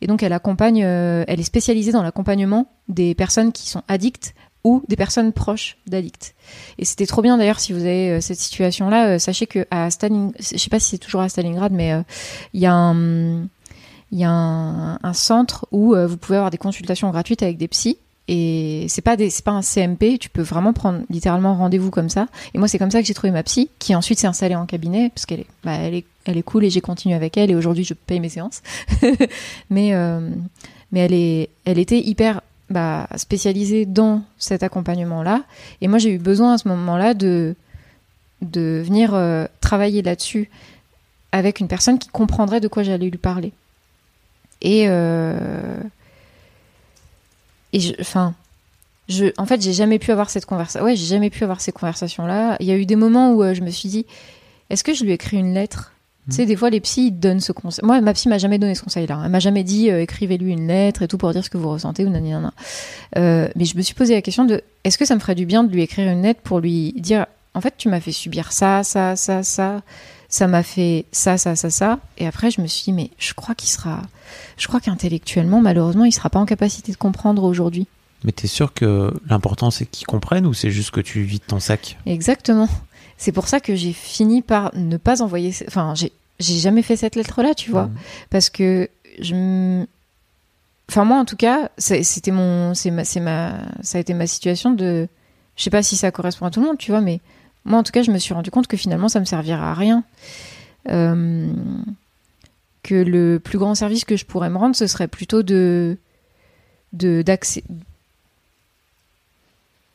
[0.00, 4.34] et donc elle accompagne euh, elle est spécialisée dans l'accompagnement des personnes qui sont addictes
[4.64, 6.34] ou des personnes proches d'addicts
[6.78, 10.34] et c'était trop bien d'ailleurs si vous avez cette situation là sachez que à Stalingrad
[10.38, 12.02] je sais pas si c'est toujours à Stalingrad mais
[12.54, 13.42] il y a un
[14.12, 17.96] y a un, centre où vous pouvez avoir des consultations gratuites avec des psys
[18.28, 22.28] et c'est pas des, pas un CMP, tu peux vraiment prendre littéralement rendez-vous comme ça.
[22.54, 24.64] Et moi, c'est comme ça que j'ai trouvé ma psy, qui ensuite s'est installée en
[24.64, 27.50] cabinet, parce qu'elle est, bah, elle est, elle est cool et j'ai continué avec elle.
[27.50, 28.62] Et aujourd'hui, je paye mes séances.
[29.70, 30.30] mais, euh,
[30.92, 32.40] mais elle est, elle était hyper
[32.72, 35.44] bah, spécialisée dans cet accompagnement-là.
[35.80, 37.54] Et moi, j'ai eu besoin à ce moment-là de,
[38.40, 40.50] de venir euh, travailler là-dessus
[41.32, 43.52] avec une personne qui comprendrait de quoi j'allais lui parler.
[44.60, 45.76] Et euh,
[47.72, 48.34] et je, enfin,
[49.08, 50.84] je, en fait, j'ai jamais pu avoir cette conversation.
[50.84, 52.56] Ouais, j'ai jamais pu avoir ces conversations-là.
[52.60, 54.06] Il y a eu des moments où euh, je me suis dit,
[54.70, 55.91] est-ce que je lui écris une lettre?
[56.28, 57.84] Tu sais, des fois, les psys ils donnent ce conseil.
[57.84, 59.20] Moi, ma psy m'a jamais donné ce conseil-là.
[59.24, 61.68] Elle m'a jamais dit, euh, écrivez-lui une lettre et tout pour dire ce que vous
[61.68, 62.52] ressentez ou nanana.
[63.16, 65.46] Euh, mais je me suis posé la question de, est-ce que ça me ferait du
[65.46, 68.52] bien de lui écrire une lettre pour lui dire, en fait, tu m'as fait subir
[68.52, 69.82] ça, ça, ça, ça
[70.28, 71.98] ça m'a fait ça, ça, ça, ça.
[72.16, 74.00] Et après, je me suis dit, mais je crois qu'il sera.
[74.56, 77.86] Je crois qu'intellectuellement, malheureusement, il sera pas en capacité de comprendre aujourd'hui.
[78.24, 81.44] Mais tu es sûr que l'important, c'est qu'il comprenne ou c'est juste que tu vides
[81.46, 81.98] ton sac?
[82.06, 82.68] Exactement.
[83.18, 85.54] C'est pour ça que j'ai fini par ne pas envoyer.
[85.68, 87.86] Enfin, j'ai jamais fait cette lettre-là, tu vois.
[87.86, 87.94] Mmh.
[88.30, 88.88] Parce que
[89.20, 89.84] je.
[90.88, 92.74] Enfin, moi, en tout cas, c'était mon.
[92.74, 93.58] C'est ma, ma.
[93.82, 95.08] Ça a été ma situation de.
[95.56, 97.20] Je sais pas si ça correspond à tout le monde, tu vois, mais
[97.64, 99.74] moi, en tout cas, je me suis rendu compte que finalement, ça me servira à
[99.74, 100.02] rien.
[100.90, 101.52] Euh,
[102.82, 105.96] que le plus grand service que je pourrais me rendre, ce serait plutôt de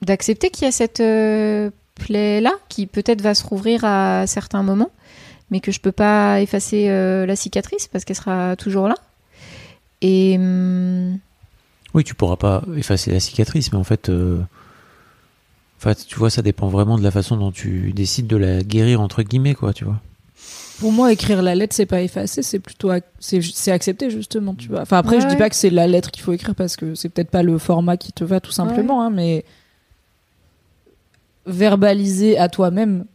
[0.02, 4.64] d'accepter qu'il y a cette euh, plaie là qui peut-être va se rouvrir à certains
[4.64, 4.92] moments,
[5.52, 8.96] mais que je peux pas effacer euh, la cicatrice parce qu'elle sera toujours là.
[10.02, 11.20] Et hum,
[11.94, 14.10] oui, tu pourras pas effacer la cicatrice, mais en fait,
[15.80, 19.00] Enfin, tu vois, ça dépend vraiment de la façon dont tu décides de la guérir
[19.00, 20.02] entre guillemets, quoi, tu vois.
[20.80, 24.82] Pour moi, écrire la lettre, c'est pas effacer, c'est plutôt c'est accepter justement, tu vois.
[24.82, 27.10] Enfin après, je dis pas que c'est la lettre qu'il faut écrire parce que c'est
[27.10, 29.44] peut-être pas le format qui te va tout simplement, hein, mais
[31.48, 33.06] verbaliser à toi-même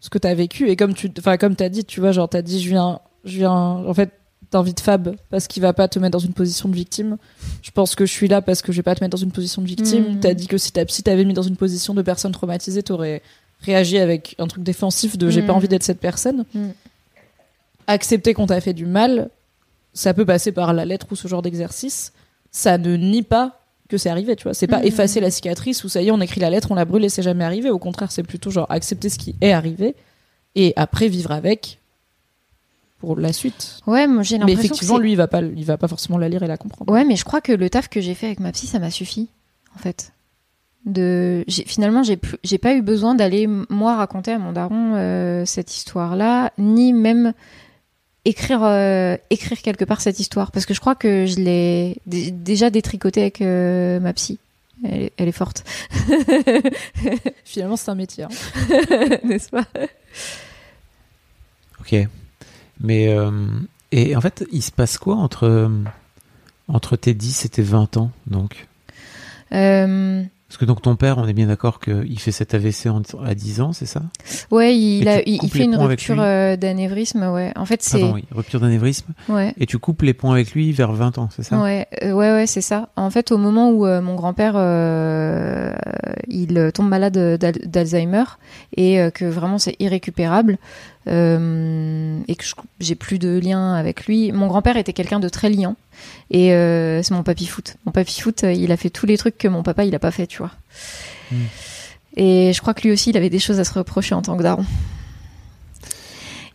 [0.00, 2.28] ce que tu as vécu et comme tu, enfin comme t'as dit, tu vois, genre
[2.28, 4.10] t'as dit, je viens, je viens, en fait,
[4.50, 7.16] t'as envie de Fab parce qu'il va pas te mettre dans une position de victime.
[7.62, 9.32] Je pense que je suis là parce que je vais pas te mettre dans une
[9.32, 10.16] position de victime.
[10.16, 10.20] Mm.
[10.20, 13.22] T'as dit que si ta psy t'avait mis dans une position de personne traumatisée, t'aurais
[13.60, 15.56] réagi avec un truc défensif de j'ai pas mm.
[15.56, 16.44] envie d'être cette personne.
[16.54, 16.68] Mm.
[17.86, 19.30] Accepter qu'on t'a fait du mal,
[19.94, 22.12] ça peut passer par la lettre ou ce genre d'exercice.
[22.50, 24.54] Ça ne nie pas que c'est arrivé, tu vois.
[24.54, 26.84] C'est pas effacer la cicatrice ou ça y est, on écrit la lettre, on la
[26.84, 27.70] brûle et c'est jamais arrivé.
[27.70, 29.94] Au contraire, c'est plutôt genre accepter ce qui est arrivé
[30.54, 31.80] et après vivre avec
[32.98, 33.80] pour la suite.
[33.86, 34.58] Ouais, moi j'ai l'impression.
[34.58, 36.92] Mais effectivement, lui, il va pas, il va pas forcément la lire et la comprendre.
[36.92, 38.90] Ouais, mais je crois que le taf que j'ai fait avec ma psy, ça m'a
[38.90, 39.28] suffi,
[39.74, 40.12] en fait.
[40.86, 45.76] De, finalement, j'ai, j'ai pas eu besoin d'aller moi raconter à mon daron euh, cette
[45.76, 47.32] histoire-là, ni même
[48.26, 52.70] écrire, euh, écrire quelque part cette histoire, parce que je crois que je l'ai déjà
[52.70, 54.38] détricotée avec euh, ma psy.
[54.84, 55.64] Elle, elle, est forte.
[57.44, 58.28] finalement, c'est un métier, hein.
[59.24, 59.64] n'est-ce pas?
[61.80, 61.94] Ok.
[62.80, 63.30] Mais euh,
[63.90, 65.70] et en fait, il se passe quoi entre
[66.68, 68.66] entre tes 10 et tes 20 ans donc?
[69.52, 72.88] Euh, Parce que donc ton père, on est bien d'accord qu'il fait cet AVC
[73.24, 74.02] à 10 ans, c'est ça?
[74.52, 77.52] Ouais, il, a, il, fait une rupture euh, d'anévrisme, ouais.
[77.56, 79.06] En fait, c'est oui, rupture d'anévrisme.
[79.28, 79.54] Ouais.
[79.58, 81.60] Et tu coupes les points avec lui vers 20 ans, c'est ça?
[81.60, 82.90] Ouais, ouais, ouais, c'est ça.
[82.94, 84.54] En fait, au moment où mon grand-père
[86.28, 87.18] il tombe malade
[87.66, 88.24] d'Alzheimer
[88.76, 90.58] et que vraiment c'est irrécupérable,
[91.08, 92.44] euh, et que
[92.80, 94.32] j'ai plus de lien avec lui.
[94.32, 95.76] Mon grand-père était quelqu'un de très liant
[96.30, 97.76] et euh, c'est mon papy foot.
[97.86, 99.98] Mon papy foot, euh, il a fait tous les trucs que mon papa il a
[99.98, 100.50] pas fait, tu vois.
[101.30, 101.44] Hmm.
[102.16, 104.36] Et je crois que lui aussi, il avait des choses à se reprocher en tant
[104.36, 104.64] que daron.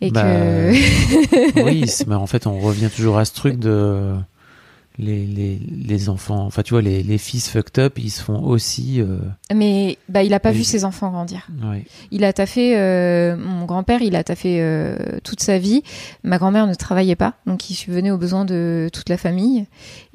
[0.01, 4.15] Et Bah, que oui, mais en fait, on revient toujours à ce truc de
[5.01, 6.45] les, les, les enfants.
[6.45, 9.01] Enfin, tu vois, les, les fils fucked up, ils se font aussi.
[9.01, 9.17] euh,
[9.53, 11.47] mais bah il a pas vu ses enfants grandir.
[11.63, 11.85] ouais.
[12.11, 15.83] Il a taffé, euh, mon grand-père, il a taffé euh, toute sa vie.
[16.23, 19.65] Ma grand-mère ne travaillait pas, donc il subvenait aux besoins de toute la famille.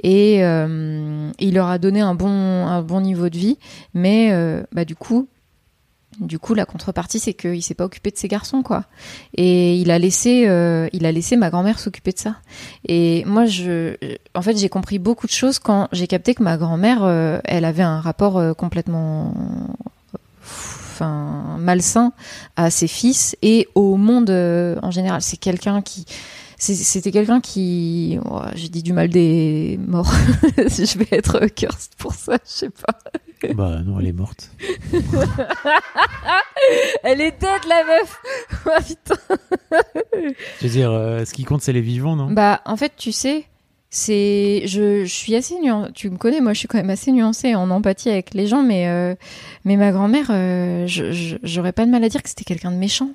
[0.03, 3.59] Et il leur a donné un bon, un bon niveau de vie.
[3.95, 4.33] Mais
[4.73, 5.29] bah, du coup,
[6.21, 8.85] du coup, la contrepartie, c'est qu'il s'est pas occupé de ses garçons, quoi.
[9.35, 12.37] Et il a laissé, euh, il a laissé ma grand-mère s'occuper de ça.
[12.87, 13.95] Et moi, je,
[14.35, 17.65] en fait, j'ai compris beaucoup de choses quand j'ai capté que ma grand-mère, euh, elle
[17.65, 19.35] avait un rapport euh, complètement
[20.97, 22.13] enfin malsain
[22.57, 25.21] à ses fils et au monde euh, en général.
[25.23, 26.07] C'est quelqu'un qui
[26.59, 30.13] c'était quelqu'un qui oh, j'ai dit du mal des morts.
[30.57, 32.99] je vais être cursed pour ça, je sais pas.
[33.55, 34.51] Bah non, elle est morte.
[37.03, 38.21] Elle est dead la meuf.
[38.67, 39.15] Oh, putain.
[40.61, 42.31] Je veux dire, euh, ce qui compte, c'est les vivants, non?
[42.31, 43.45] Bah en fait, tu sais,
[43.91, 45.93] c'est je, je suis assez nuancée.
[45.93, 48.63] Tu me connais, moi je suis quand même assez nuancée en empathie avec les gens,
[48.63, 49.15] mais euh,
[49.65, 53.11] mais ma grand-mère, euh, j'aurais pas de mal à dire que c'était quelqu'un de méchant,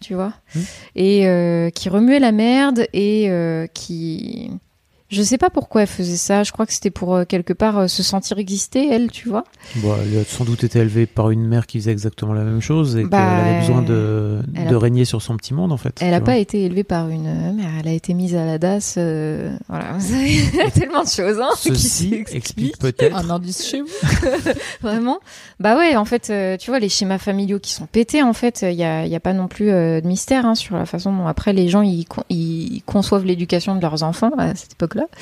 [0.00, 0.60] tu vois, Mmh.
[0.96, 4.50] et euh, qui remuait la merde et euh, qui
[5.08, 6.42] je sais pas pourquoi elle faisait ça.
[6.42, 9.44] Je crois que c'était pour euh, quelque part euh, se sentir exister, elle, tu vois.
[9.76, 12.60] Bah, Elle a sans doute été élevée par une mère qui faisait exactement la même
[12.60, 15.98] chose et Bah, qu'elle avait besoin de, a- régner sur son petit monde, en fait.
[16.00, 16.26] Elle tu a vois.
[16.26, 18.94] pas été élevée par une euh, mère, elle a été mise à la DAS.
[18.98, 22.34] euh, voilà, vous savez, il y a tellement de choses hein, qui Ceci s'expliquent.
[22.34, 23.16] explique peut-être.
[23.16, 23.88] Un indice chez vous.
[24.82, 25.18] Vraiment
[25.60, 28.62] Bah ouais, en fait, euh, tu vois, les schémas familiaux qui sont pétés, en fait,
[28.62, 31.12] il y a, y a pas non plus euh, de mystère hein, sur la façon
[31.16, 35.18] dont après les gens ils, con- ils conçoivent l'éducation de leurs enfants à cette époque-là.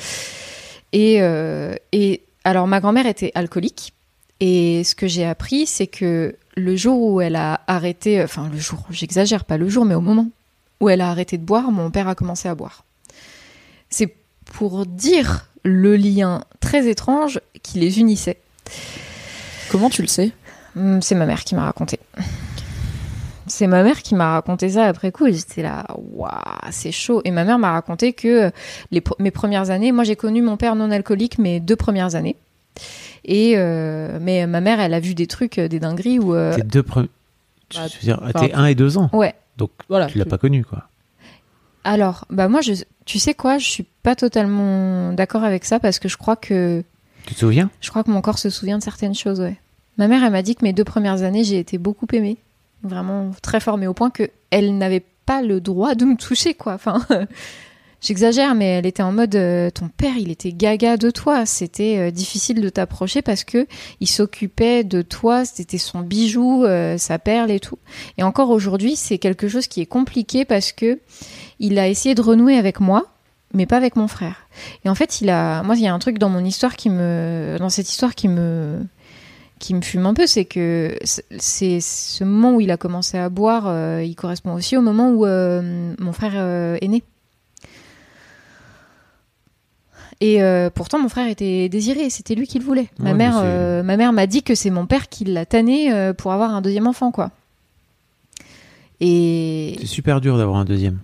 [0.91, 3.93] Et, euh, et alors, ma grand-mère était alcoolique.
[4.39, 8.57] Et ce que j'ai appris, c'est que le jour où elle a arrêté, enfin le
[8.57, 10.27] jour, j'exagère pas le jour, mais au moment
[10.81, 12.83] où elle a arrêté de boire, mon père a commencé à boire.
[13.89, 14.13] C'est
[14.45, 18.37] pour dire le lien très étrange qui les unissait.
[19.69, 20.31] Comment tu le sais?
[20.75, 21.99] Hum, C'est ma mère qui m'a raconté.
[23.47, 25.27] C'est ma mère qui m'a raconté ça après coup.
[25.31, 26.29] J'étais là, waouh,
[26.71, 27.21] c'est chaud.
[27.25, 28.51] Et ma mère m'a raconté que
[28.91, 32.15] les, pr- mes premières années, moi j'ai connu mon père non alcoolique mes deux premières
[32.15, 32.35] années.
[33.23, 36.33] Et euh, mais ma mère, elle a vu des trucs, euh, des dingueries où.
[36.35, 37.09] euh, Tes deux premiers.
[37.69, 39.09] Tu Bah, veux dire, tes 1 et 2 ans.
[39.13, 39.33] ouais.
[39.57, 40.07] Donc, Voilà.
[40.07, 40.83] tu l'as pas connu, quoi.
[41.83, 42.73] Alors, bah moi, je,
[43.05, 46.83] tu sais quoi, je suis pas totalement d'accord avec ça parce que je crois que
[47.25, 47.69] Tu te souviens?
[47.79, 49.55] Je crois que mon corps se souvient de certaines choses, ouais.
[49.97, 52.37] Ma mère, elle m'a dit que mes deux premières années, j'ai été beaucoup aimée.
[52.85, 56.53] Vraiment très fort, mais au point que elle n'avait pas le droit de me toucher,
[56.53, 56.77] quoi.
[58.01, 61.47] J'exagère, mais elle était en mode euh, ton père, il était gaga de toi.
[61.47, 63.65] C'était euh, difficile de t'approcher parce que
[63.99, 65.43] il s'occupait de toi.
[65.43, 67.79] C'était son bijou, euh, sa perle et tout.
[68.19, 70.99] Et encore aujourd'hui, c'est quelque chose qui est compliqué parce que
[71.59, 73.07] il a essayé de renouer avec moi,
[73.55, 74.47] mais pas avec mon frère.
[74.83, 76.91] Et en fait, il a, moi, il y a un truc dans mon histoire qui
[76.91, 78.85] me, dans cette histoire qui me,
[79.59, 80.97] qui me fume un peu, c'est que
[81.39, 85.11] c'est ce moment où il a commencé à boire, euh, il correspond aussi au moment
[85.11, 87.03] où euh, mon frère euh, est né.
[90.21, 90.39] Et
[90.73, 92.87] pourtant, mon frère était désiré, c'était lui qui le voulait.
[92.99, 96.31] Ma Ouais, mère, ma mère m'a dit que c'est mon père qui l'a tanné pour
[96.31, 97.31] avoir un deuxième enfant, quoi.
[99.01, 100.99] Et C'est super dur d'avoir un deuxième.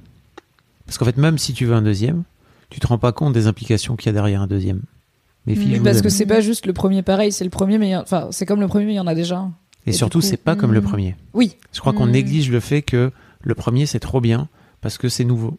[0.86, 2.24] Parce qu'en fait, même si tu veux un deuxième,
[2.70, 4.82] tu te rends pas compte des implications qu'il y a derrière un deuxième.
[5.48, 7.94] Filles, je vous parce que c'est pas juste le premier pareil, c'est le premier, mais
[7.94, 9.54] a- enfin, c'est comme le premier, mais il y en a déjà un.
[9.88, 10.86] Et et surtout, coup- c'est pas comme le Hmm.
[10.86, 11.16] premier.
[11.34, 11.56] Oui.
[11.74, 12.12] Je crois qu'on Hmm.
[12.12, 14.48] néglige le fait que le premier, c'est trop bien
[14.82, 15.58] parce que c'est nouveau.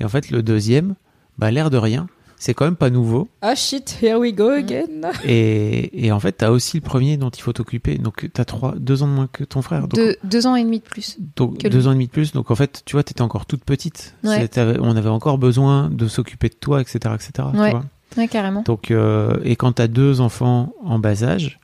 [0.00, 0.94] Et en fait, le deuxième,
[1.38, 3.28] bah, l'air de rien, c'est quand même pas nouveau.
[3.42, 5.12] Ah shit, here we go again.
[5.24, 7.98] Et, et en fait, t'as aussi le premier dont il faut t'occuper.
[7.98, 9.82] Donc, t'as trois, deux ans de moins que ton frère.
[9.82, 11.18] Donc, deux, deux ans et demi de plus.
[11.36, 11.86] donc deux lui.
[11.86, 12.32] ans et demi de plus.
[12.32, 14.16] Donc, en fait, tu vois, t'étais encore toute petite.
[14.24, 14.48] Ouais.
[14.80, 17.30] On avait encore besoin de s'occuper de toi, etc., etc.
[17.52, 17.70] tu Ouais.
[17.70, 17.84] vois.
[18.16, 18.62] Ouais, carrément.
[18.62, 21.58] Donc, euh, et quand t'as deux enfants en bas âge,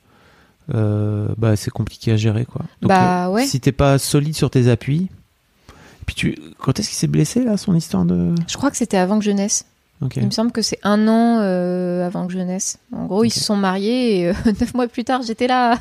[0.73, 2.61] euh, bah, c'est compliqué à gérer, quoi.
[2.81, 3.45] Donc, Bah, euh, ouais.
[3.45, 5.07] si t'es pas solide sur tes appuis,
[6.05, 8.97] puis tu, quand est-ce qu'il s'est blessé là, son histoire de Je crois que c'était
[8.97, 9.65] avant que je naisse.
[10.15, 12.77] Il me semble que c'est un an euh, avant que je naisse.
[12.93, 15.79] En gros, ils se sont mariés et euh, neuf mois plus tard, j'étais là.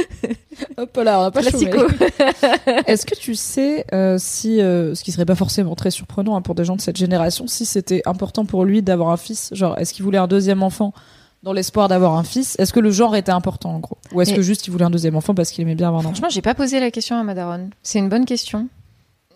[0.78, 1.40] Hop là, on a pas.
[2.86, 6.42] Est-ce que tu sais euh, si, euh, ce qui serait pas forcément très surprenant hein,
[6.42, 9.50] pour des gens de cette génération, si c'était important pour lui d'avoir un fils?
[9.52, 10.94] Genre, est-ce qu'il voulait un deuxième enfant
[11.42, 12.56] dans l'espoir d'avoir un fils?
[12.58, 13.98] Est-ce que le genre était important en gros?
[14.12, 16.00] Ou est-ce Mais- que juste il voulait un deuxième enfant parce qu'il aimait bien avoir
[16.00, 16.14] un enfant?
[16.14, 17.68] Franchement, j'ai pas posé la question à Madaron.
[17.82, 18.68] C'est une bonne question.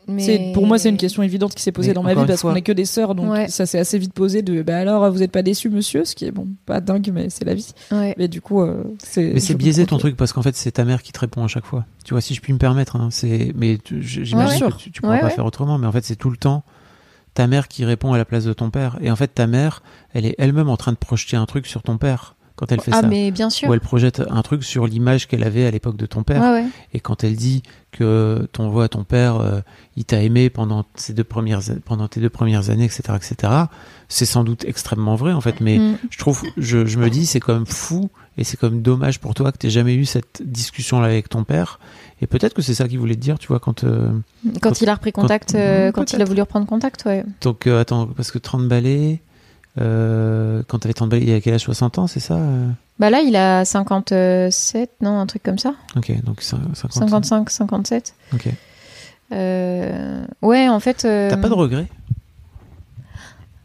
[0.09, 0.53] Mais...
[0.55, 2.55] Pour moi c'est une question évidente qui s'est posée Mais dans ma vie parce qu'on
[2.55, 3.49] est que des sœurs donc Ouais.
[3.49, 6.25] ça s'est assez vite posé de bah alors vous êtes pas déçu monsieur ce qui
[6.27, 8.15] est bon pas dingue mais c'est la vie Ouais.
[8.19, 10.85] mais du coup euh, c'est Mais c'est biaisé ton truc parce qu'en fait c'est ta
[10.85, 11.85] mère qui te répond à chaque fois.
[12.05, 13.53] Tu vois, si je puis me permettre, hein, c'est.
[13.57, 15.33] Mais j'imagine Ouais, que tu, tu pourras Ouais, pas ouais.
[15.33, 15.77] faire autrement.
[15.79, 16.63] Mais en fait c'est tout le temps
[17.35, 18.97] ta mère qui répond à la place de ton père.
[19.03, 19.83] Et en fait ta mère,
[20.15, 22.91] elle est elle-même en train de projeter un truc sur ton père quand elle fait
[22.95, 23.07] Ah, ça.
[23.07, 23.69] mais bien sûr.
[23.69, 26.41] Ou elle projette un truc sur l'image qu'elle avait à l'époque de ton père.
[26.43, 26.65] Ouais, ouais.
[26.95, 29.61] Et quand elle dit que ton voix, ton père, euh,
[29.97, 33.53] il t'a aimé pendant ces deux premières, pendant tes deux premières années, etc., etc.,
[34.09, 35.61] c'est sans doute extrêmement vrai en fait.
[35.61, 35.99] Mais Mm.
[36.11, 39.19] je trouve, je, je me dis, c'est quand même fou et c'est quand même dommage
[39.21, 41.79] pour toi que t'aies jamais eu cette discussion là avec ton père.
[42.23, 43.85] Et peut-être que c'est ça qu'il voulait te dire, tu vois, quand.
[43.85, 44.11] euh,
[44.63, 47.05] Quand, Quand- il a repris quand- contact, euh, Mhm, quand, il a voulu reprendre contact,
[47.07, 47.25] ouais.
[47.43, 49.21] donc euh, attends, parce que 30 balais,
[49.79, 52.69] euh, quand t'avais 30 balais, il y a quel âge 60 ans, c'est ça euh?
[52.99, 55.75] Bah là, il a 57, non, un truc comme ça.
[55.97, 56.93] Ok, donc cin- 50.
[57.11, 58.15] 55, 57.
[58.35, 58.49] Ok.
[59.33, 61.05] Euh, Ouais, en fait.
[61.05, 61.87] euh, T'as pas de regret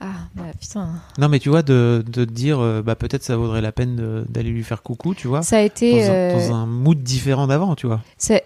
[0.01, 0.89] Ah, bah putain.
[1.19, 4.49] Non, mais tu vois, de, de te dire, bah peut-être ça vaudrait la peine d'aller
[4.49, 5.43] lui faire coucou, tu vois.
[5.43, 6.01] Ça a été.
[6.07, 8.01] dans, un, dans un mood différent d'avant, tu vois.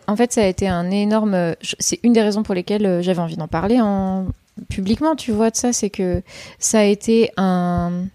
[0.07, 1.55] En fait, ça a été un énorme.
[1.79, 4.25] C'est une des raisons pour lesquelles j'avais envie d'en parler en...
[4.69, 5.73] publiquement, tu vois, de ça.
[5.73, 6.21] C'est que
[6.59, 8.05] ça a été un.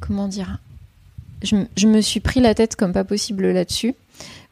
[0.00, 0.58] Comment dire
[1.44, 3.94] je, me suis pris la tête comme pas possible là-dessus.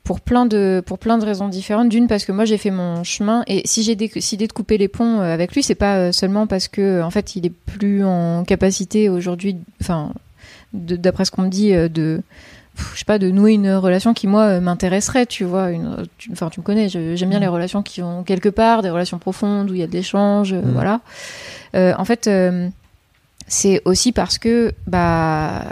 [0.05, 1.89] Pour plein, de, pour plein raisons différentes.
[1.89, 3.45] D'une, parce que moi j'ai fait mon chemin.
[3.47, 6.47] Et si j'ai décidé de couper les ponts euh, avec lui, c'est pas euh, seulement
[6.47, 10.13] parce que en fait il est plus en capacité aujourd'hui, enfin,
[10.73, 12.21] d'après ce qu'on me dit, euh, de
[12.95, 15.71] je sais pas, de nouer une relation qui moi euh, m'intéresserait, tu vois.
[15.71, 17.43] Une, tu- enfin, tu me connais, j'aime bien Mm.
[17.43, 20.53] les relations qui ont quelque part des relations profondes où il y a de l'échange,
[20.53, 20.71] euh, Mm.
[20.73, 21.01] voilà.
[21.75, 22.69] Euh, en fait, euh,
[23.47, 25.65] c'est aussi parce que bah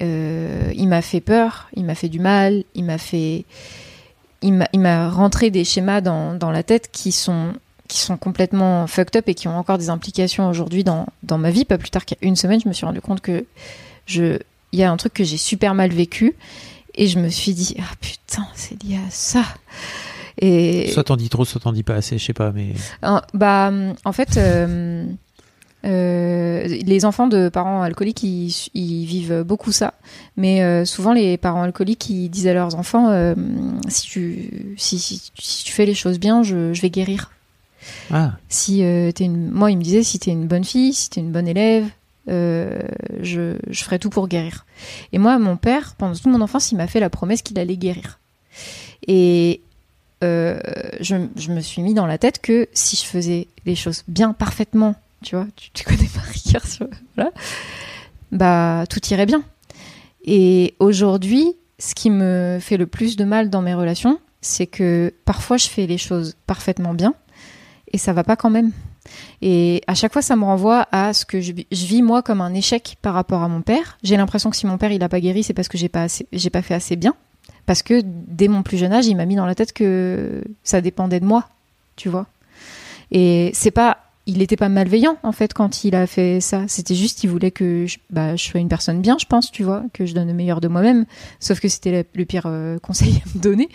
[0.00, 3.44] euh, il m'a fait peur, il m'a fait du mal, il m'a fait,
[4.42, 7.52] il m'a, il m'a rentré des schémas dans, dans la tête qui sont
[7.88, 11.50] qui sont complètement fucked up et qui ont encore des implications aujourd'hui dans, dans ma
[11.50, 11.66] vie.
[11.66, 13.44] Pas plus tard qu'une semaine, je me suis rendu compte que
[14.06, 14.38] je,
[14.72, 16.34] il y a un truc que j'ai super mal vécu
[16.94, 19.44] et je me suis dit ah putain c'est lié à ça.
[20.40, 22.72] Et Soit t'en dis trop, soit t'en dis pas assez, je sais pas, mais.
[23.34, 23.70] bah,
[24.04, 25.04] en fait, euh,
[25.84, 29.94] euh, les enfants de parents alcooliques, ils, ils vivent beaucoup ça.
[30.36, 33.34] Mais euh, souvent, les parents alcooliques, ils disent à leurs enfants euh,
[33.88, 37.30] si, tu, si, si, si tu fais les choses bien, je, je vais guérir.
[38.10, 38.78] Ah, Si
[39.14, 41.48] t'es une, moi, il me disait si t'es une bonne fille, si t'es une bonne
[41.48, 41.84] élève,
[42.28, 42.80] euh,
[43.20, 44.64] je, ferai tout pour guérir.
[45.12, 47.76] Et moi, mon père, pendant toute mon enfance, il m'a fait la promesse qu'il allait
[47.76, 48.20] guérir.
[49.06, 49.60] Et
[50.22, 50.58] euh,
[51.00, 51.16] je,
[51.50, 55.34] me suis mis dans la tête que si je faisais les choses bien, parfaitement, tu
[55.34, 56.62] vois, tu, connais ma rigueur
[57.16, 57.30] voilà,
[58.30, 59.42] bah tout irait bien.
[60.24, 65.12] Et aujourd'hui, ce qui me fait le plus de mal dans mes relations, c'est que
[65.24, 67.14] parfois je fais les choses parfaitement bien
[67.92, 68.72] et ça va pas quand même.
[69.40, 72.54] Et à chaque fois, ça me renvoie à ce que je, vis moi comme un
[72.54, 73.98] échec par rapport à mon père.
[74.02, 76.06] J'ai l'impression que si mon père il a pas guéri, c'est parce que j'ai pas
[76.32, 77.14] j'ai pas fait assez bien.
[77.66, 80.80] Parce que dès mon plus jeune âge, il m'a mis dans la tête que ça
[80.80, 81.48] dépendait de moi,
[81.96, 82.26] tu vois.
[83.10, 86.64] Et c'est pas, il était pas malveillant en fait quand il a fait ça.
[86.66, 89.62] C'était juste, il voulait que je, bah, je sois une personne bien, je pense, tu
[89.62, 91.04] vois, que je donne le meilleur de moi-même.
[91.40, 93.68] Sauf que c'était le, le pire euh, conseil à me donner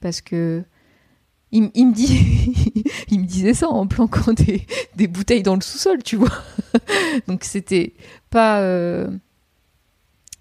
[0.00, 0.62] parce que
[1.52, 6.32] il, me disait ça en planquant des, bouteilles dans le sous-sol, tu vois.
[7.28, 7.92] Donc c'était
[8.30, 8.60] pas.
[8.60, 9.06] euh,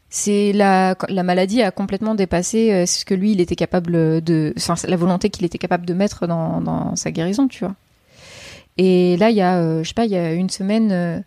[0.10, 4.54] c'est la, la maladie a complètement dépassé euh, ce que lui il était capable de,
[4.58, 7.76] enfin la volonté qu'il était capable de mettre dans, sa guérison, tu vois.
[8.78, 11.26] Et là il y a, euh, je sais pas, il y a une semaine,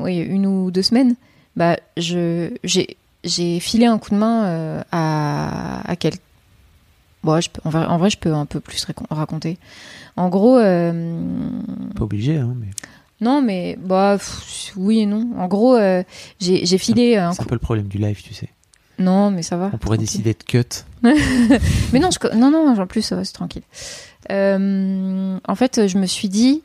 [0.00, 1.14] oui une ou deux semaines,
[1.54, 6.14] bah je j'ai filé un coup de main à à quel
[7.22, 9.58] Bon, je peux- en, vrai, en vrai, je peux un peu plus racon- raconter.
[10.16, 10.92] En gros, euh,
[11.94, 12.68] pas obligé, hein, mais
[13.20, 15.28] non, mais bah pff, oui et non.
[15.38, 16.02] En gros, euh,
[16.40, 18.48] j'ai filé c'est un peu le problème du live, tu sais.
[18.98, 19.70] Non, mais ça va.
[19.72, 20.84] On pourrait décider de cut.
[21.92, 23.62] Mais non, je, non, non, en plus, ça va, c'est tranquille.
[24.30, 26.62] Euh, en fait, je me suis dit,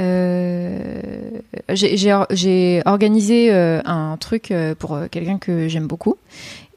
[0.00, 1.30] euh,
[1.70, 6.16] j'ai- j'ai or- j'ai organisé un truc pour quelqu'un que j'aime beaucoup.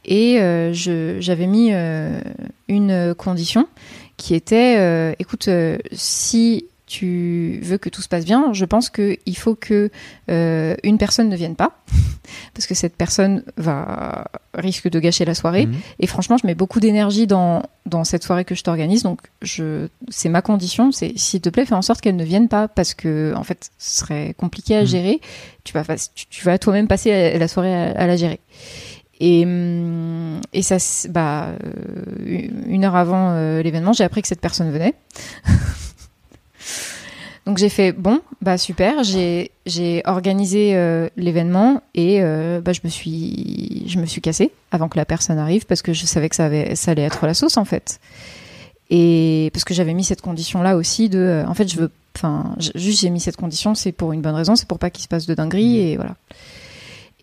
[0.06, 2.20] Et euh, j'avais mis euh,
[2.68, 3.68] une condition
[4.18, 5.50] qui était, euh, écoute,
[5.92, 9.90] si tu veux que tout se passe bien, je pense qu'il faut que
[10.30, 11.72] euh, une personne ne vienne pas,
[12.54, 15.68] parce que cette personne va risque de gâcher la soirée.
[15.68, 15.76] Mhm.
[16.00, 19.04] Et franchement, je mets beaucoup d'énergie dans, dans cette soirée que je t'organise.
[19.04, 20.92] Donc, je, c'est ma condition.
[20.92, 23.70] C'est, s'il te plaît, fais en sorte qu'elle ne vienne pas parce que, en fait,
[23.78, 24.88] ce serait compliqué à Mhm.
[24.88, 25.22] gérer.
[25.64, 28.42] Tu vas, tu, tu vas toi-même passer la, la soirée à, à la gérer.
[29.24, 30.78] Et, hum, et ça,
[31.10, 34.96] bah, euh, une heure avant euh, l'événement, j'ai appris que cette personne venait.
[37.46, 42.90] Donc j'ai fait bon, bah super, j'ai organisé euh, l'événement et euh, bah je me
[42.90, 46.36] suis je me suis cassée avant que la personne arrive parce que je savais que
[46.36, 48.00] ça avait ça allait être la sauce en fait.
[48.92, 51.92] Et parce que j'avais mis cette condition là aussi de euh, en fait je veux
[52.16, 55.04] enfin juste j'ai mis cette condition c'est pour une bonne raison, c'est pour pas qu'il
[55.04, 56.16] se passe de dinguerie et voilà.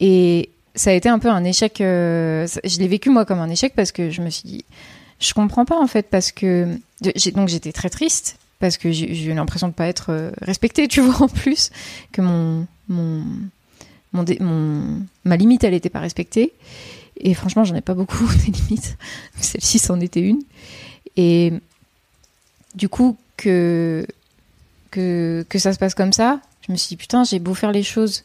[0.00, 3.48] Et ça a été un peu un échec euh, je l'ai vécu moi comme un
[3.50, 4.64] échec parce que je me suis dit
[5.20, 6.78] je comprends pas en fait parce que
[7.34, 11.00] donc j'étais très triste parce que j'ai eu l'impression de pas être euh, respectée, tu
[11.02, 11.70] vois, en plus,
[12.10, 13.22] que mon, mon,
[14.12, 16.52] mon, mon- ma limite, elle était pas respectée.
[17.20, 18.96] Et franchement, j'en ai pas beaucoup des limites.
[19.40, 20.42] Celle-ci, c'en était une.
[21.16, 21.52] Et
[22.74, 24.04] du coup, que,
[24.90, 27.70] que, que ça se passe comme ça, je me suis dit, putain, j'ai beau faire
[27.70, 28.24] les choses,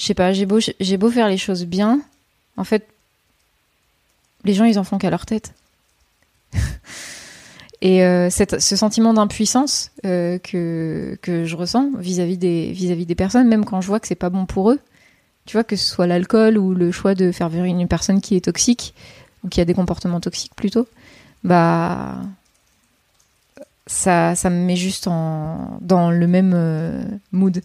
[0.00, 2.00] je sais pas, j'ai beau, faire les choses bien,
[2.56, 2.88] en fait,
[4.44, 5.52] les gens, ils en font qu'à leur tête.
[7.82, 13.88] Et euh, ce sentiment d'impuissance euh, que, je ressens vis-à-vis des, personnes, même quand je
[13.88, 14.80] vois que c'est pas bon pour eux,
[15.44, 18.36] tu vois, que ce soit l'alcool ou le choix de faire venir une personne qui
[18.36, 18.94] est toxique,
[19.44, 20.88] ou qui a des comportements toxiques plutôt,
[21.44, 22.16] bah.
[23.86, 27.60] Ça, me met juste dans le même euh, mood.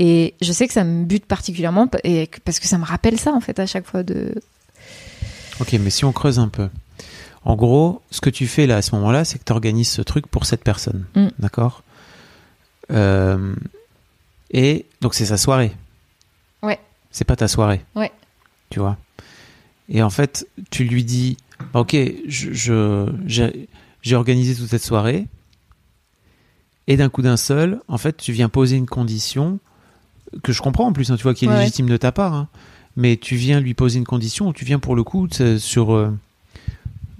[0.00, 3.32] Et je sais que ça me bute particulièrement et parce que ça me rappelle ça,
[3.32, 4.32] en fait, à chaque fois de.
[5.60, 6.68] Ok, mais si on creuse un peu.
[7.44, 10.00] En gros, ce que tu fais là à ce moment-là, c'est que tu organises ce
[10.02, 11.04] truc pour cette personne.
[11.16, 11.28] Mm.
[11.40, 11.82] D'accord?
[12.92, 13.54] Euh,
[14.50, 15.72] Et donc c'est sa soirée.
[16.62, 16.78] Ouais.
[17.10, 17.84] C'est pas ta soirée.
[17.96, 18.12] Ouais.
[18.70, 18.96] Tu vois?
[19.88, 21.36] Et en fait, tu lui dis
[21.74, 21.96] Ok,
[22.28, 23.68] je, je- j'ai
[24.02, 25.26] j'ai organisé toute cette soirée.
[26.86, 29.58] Et d'un coup d'un seul, en fait, tu viens poser une condition
[30.42, 31.58] que je comprends en plus, hein, tu vois, qui est Ouais.
[31.60, 32.34] légitime de ta part.
[32.34, 32.48] hein.
[32.96, 36.10] mais tu viens lui poser une condition, tu viens pour le coup sur, euh,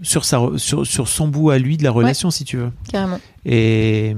[0.02, 2.70] sur, sa, sur, sur son bout à lui de la relation, si tu veux.
[2.90, 3.20] Carrément.
[3.44, 4.14] Et,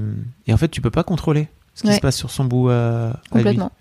[0.47, 1.95] et en fait, tu peux pas contrôler ce qui Ouais.
[1.95, 3.19] se passe sur son bout à, à lui.
[3.31, 3.71] Complètement.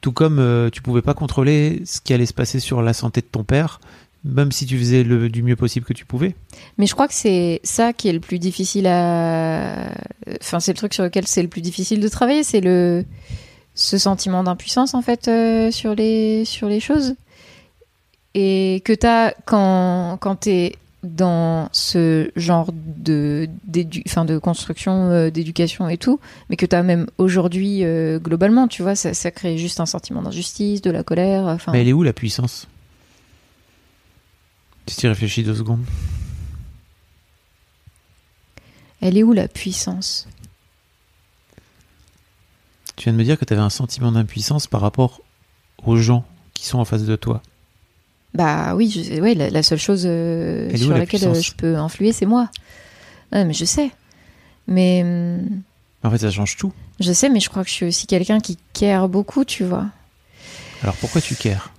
[0.00, 3.20] Tout comme euh, tu pouvais pas contrôler ce qui allait se passer sur la santé
[3.20, 3.80] de ton père,
[4.24, 6.34] même si tu faisais le, du mieux possible que tu pouvais.
[6.76, 9.90] Mais je crois que c'est ça qui est le plus difficile à.
[10.40, 13.04] Enfin, c'est le truc sur lequel c'est le plus difficile de travailler, c'est le
[13.78, 17.14] ce sentiment d'impuissance en fait euh, sur les sur les choses.
[18.34, 20.74] Et que t'as quand quand t'es
[21.04, 23.48] dans ce genre de
[24.06, 26.18] enfin de construction euh, d'éducation et tout
[26.50, 30.22] mais que t'as même aujourd'hui euh, globalement tu vois ça, ça crée juste un sentiment
[30.22, 31.70] d'injustice de la colère enfin.
[31.70, 32.66] Mais elle est où la puissance?
[34.88, 35.84] Si tu réfléchis deux secondes.
[39.00, 40.26] elle est où la puissance?
[42.98, 45.20] Tu viens de me dire que tu avais un sentiment d'impuissance par rapport
[45.86, 46.24] aux gens
[46.54, 47.40] qui sont en face de toi.
[48.34, 51.52] Bah oui, je, ouais, la, la seule chose euh, sur la laquelle euh, puissance je
[51.54, 52.50] peux influer, c'est moi.
[53.32, 53.90] Ouais, mais je sais.
[54.66, 55.62] Mais hum,
[56.02, 56.72] En fait, ça change tout.
[57.00, 59.86] je sais, mais je crois que je suis aussi quelqu'un qui care beaucoup, tu vois.
[60.82, 61.70] Alors pourquoi tu cares?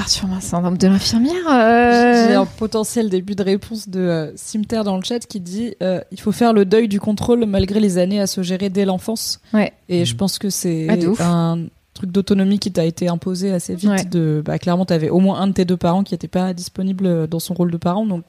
[0.00, 4.00] Tu parte sur ma syndrome de l'infirmière euh J'ai un potentiel début de réponse de
[4.00, 7.44] euh, Simter dans le chat qui dit euh, il faut faire le deuil du contrôle
[7.44, 9.40] malgré les années à se gérer dès l'enfance.
[9.52, 9.74] Ouais.
[9.90, 10.86] Et je pense que c'est
[11.18, 13.90] Ah, un truc d'autonomie qui t'a été imposé assez vite.
[13.90, 14.04] Ouais.
[14.04, 17.26] De, bah, clairement, t'avais au moins un de tes deux parents qui n'était pas disponible
[17.26, 18.24] dans son rôle de parent, donc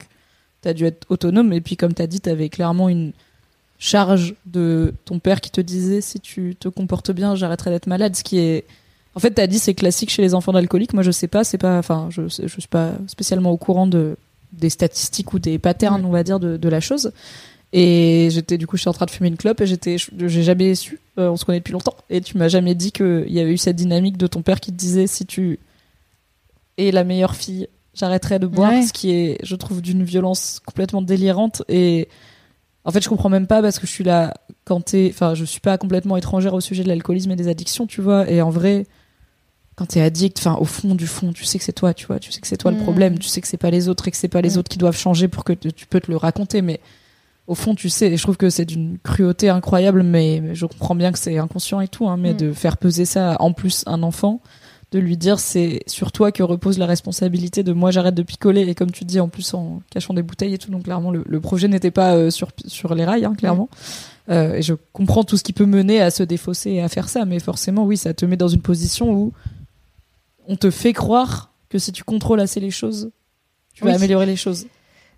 [0.60, 1.54] t'as dû être autonome.
[1.54, 3.12] Et puis, comme t'as dit, t'avais clairement une
[3.78, 8.14] charge de ton père qui te disait si tu te comportes bien, j'arrêterai d'être malade,
[8.14, 8.66] ce qui est
[9.14, 10.94] en fait, t'as dit c'est classique chez les enfants d'alcooliques.
[10.94, 14.16] Moi, je sais pas, c'est pas, enfin, je, je suis pas spécialement au courant de
[14.52, 17.12] des statistiques ou des patterns, on va dire, de, de la chose.
[17.72, 20.74] Et j'étais du coup, j'étais en train de fumer une clope et j'étais, j'ai jamais
[20.74, 21.00] su.
[21.18, 23.56] euh, on se connaît depuis longtemps et tu m'as jamais dit qu'il y avait eu
[23.56, 25.58] cette dynamique de ton père qui te disait si tu
[26.76, 28.82] es la meilleure fille, j'arrêterai de boire, Ouais.
[28.82, 32.08] ce qui est, je trouve, d'une violence complètement délirante et
[32.84, 34.34] en fait, je comprends même pas parce que je suis là
[34.64, 37.86] quand t'es, enfin, je suis pas complètement étrangère au sujet de l'alcoolisme et des addictions,
[37.86, 38.28] tu vois.
[38.30, 38.86] Et en vrai,
[39.82, 42.20] quand t'es addict, enfin, au fond du fond, tu sais que c'est toi, tu vois.
[42.20, 42.82] Tu sais que c'est toi le Mm.
[42.82, 43.18] problème.
[43.18, 44.58] Tu sais que c'est pas les autres et que c'est pas les Mm.
[44.58, 46.62] autres qui doivent changer pour que te- tu peux te le raconter.
[46.62, 46.78] Mais
[47.48, 48.12] au fond, tu sais.
[48.12, 50.04] Et je trouve que c'est d'une cruauté incroyable.
[50.04, 52.08] Mais, je comprends bien que c'est inconscient et tout.
[52.08, 52.36] Hein, mais Mm.
[52.36, 54.40] de faire peser ça en plus un enfant,
[54.92, 58.60] de lui dire c'est sur toi que repose la responsabilité de moi j'arrête de picoler
[58.68, 61.24] et comme tu dis en plus en cachant des bouteilles et tout donc clairement le,
[61.26, 63.70] le projet n'était pas euh, sur sur les rails hein, clairement
[64.28, 67.08] Euh, et je comprends tout ce qui peut mener à se défausser et à faire
[67.08, 69.32] ça mais forcément oui ça te met dans une position où
[70.48, 73.10] on te fait croire que si tu contrôles assez les choses
[73.74, 74.66] tu vas améliorer les choses.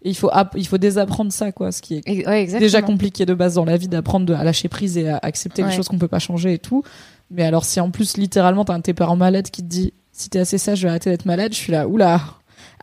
[0.03, 3.33] Et il faut il faut désapprendre ça quoi ce qui est ouais, déjà compliqué de
[3.33, 6.09] base dans la vie d'apprendre à lâcher prise et à accepter les choses qu'on peut
[6.09, 6.83] pas changer et tout.
[7.31, 9.95] Mais alors si en plus littéralement t'as un de tes parents malade qui te dit
[10.12, 12.20] si t'es assez sage je vais arrêter d'être malade, je suis là oula.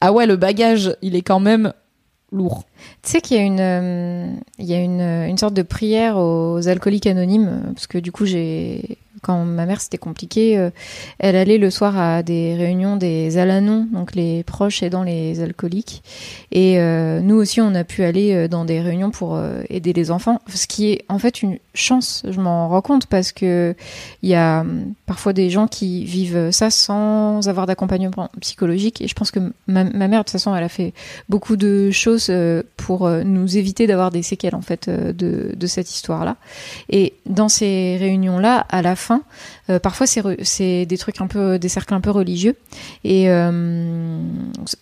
[0.01, 1.73] Ah ouais le bagage il est quand même
[2.31, 2.63] lourd.
[3.03, 6.17] Tu sais qu'il y a une, euh, il y a une, une sorte de prière
[6.17, 10.69] aux alcooliques anonymes, parce que du coup, j'ai, quand ma mère c'était compliqué, euh,
[11.19, 16.03] elle allait le soir à des réunions des Alanons, donc les proches aidant les alcooliques.
[16.51, 20.11] Et euh, nous aussi, on a pu aller euh, dans des réunions pour aider les
[20.11, 22.23] enfants, ce qui est en fait une chance.
[22.27, 23.75] Je m'en rends compte parce que
[24.21, 29.01] il y a hum, parfois des gens qui vivent ça sans avoir d'accompagnement psychologique.
[29.01, 30.93] Et je pense que ma, mère, de toute façon, elle a fait
[31.29, 35.53] beaucoup de choses euh, pour euh, nous éviter d'avoir des séquelles en fait euh, de,
[35.55, 36.37] de cette histoire-là.
[36.89, 39.23] Et dans ces réunions-là, à la fin,
[39.71, 42.55] euh, parfois c'est des trucs un peu, des cercles un peu religieux.
[43.03, 44.19] Et euh,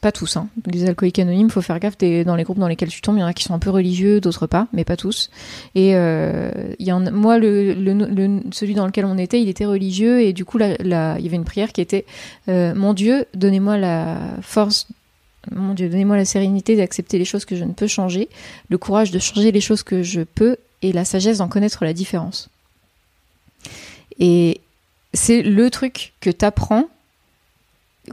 [0.01, 0.37] pas tous.
[0.37, 0.47] Hein.
[0.65, 1.97] Les alcooliques anonymes, faut faire gaffe.
[1.97, 3.69] Dans les groupes dans lesquels tu tombes, il y en a qui sont un peu
[3.69, 5.29] religieux, d'autres pas, mais pas tous.
[5.75, 10.45] Et euh, y moi, le, celui dans lequel on était, il était religieux et du
[10.45, 12.05] coup, il y avait une prière qui était
[12.47, 14.87] Mon Dieu, donnez-moi la force.
[15.51, 18.27] Mon Dieu, donnez-moi la sérénité d'accepter les choses que je ne peux changer,
[18.69, 21.93] le courage de changer les choses que je peux et la sagesse d'en connaître la
[21.93, 22.49] différence.
[24.19, 24.61] Et
[25.13, 26.85] c'est le truc que t'apprends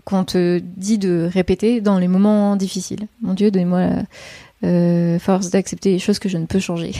[0.04, 3.06] qu'on te dit de répéter dans les moments difficiles.
[3.22, 4.02] Mon Dieu, donnez-moi la
[4.68, 6.92] euh, force d'accepter les choses que je ne peux changer.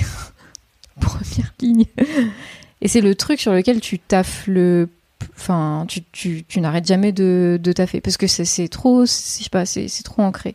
[1.01, 1.85] Première ligne.
[2.81, 4.89] Et c'est le truc sur lequel tu taffes le.
[5.37, 8.01] Enfin, tu, tu, tu n'arrêtes jamais de, de taffer.
[8.01, 9.03] Parce que c'est- trop.
[9.05, 10.55] Je sais pas, c'est trop ancré.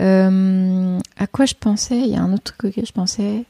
[0.00, 1.98] Euh, à quoi je pensais?
[1.98, 3.44] Il y a un autre truc auquel je pensais.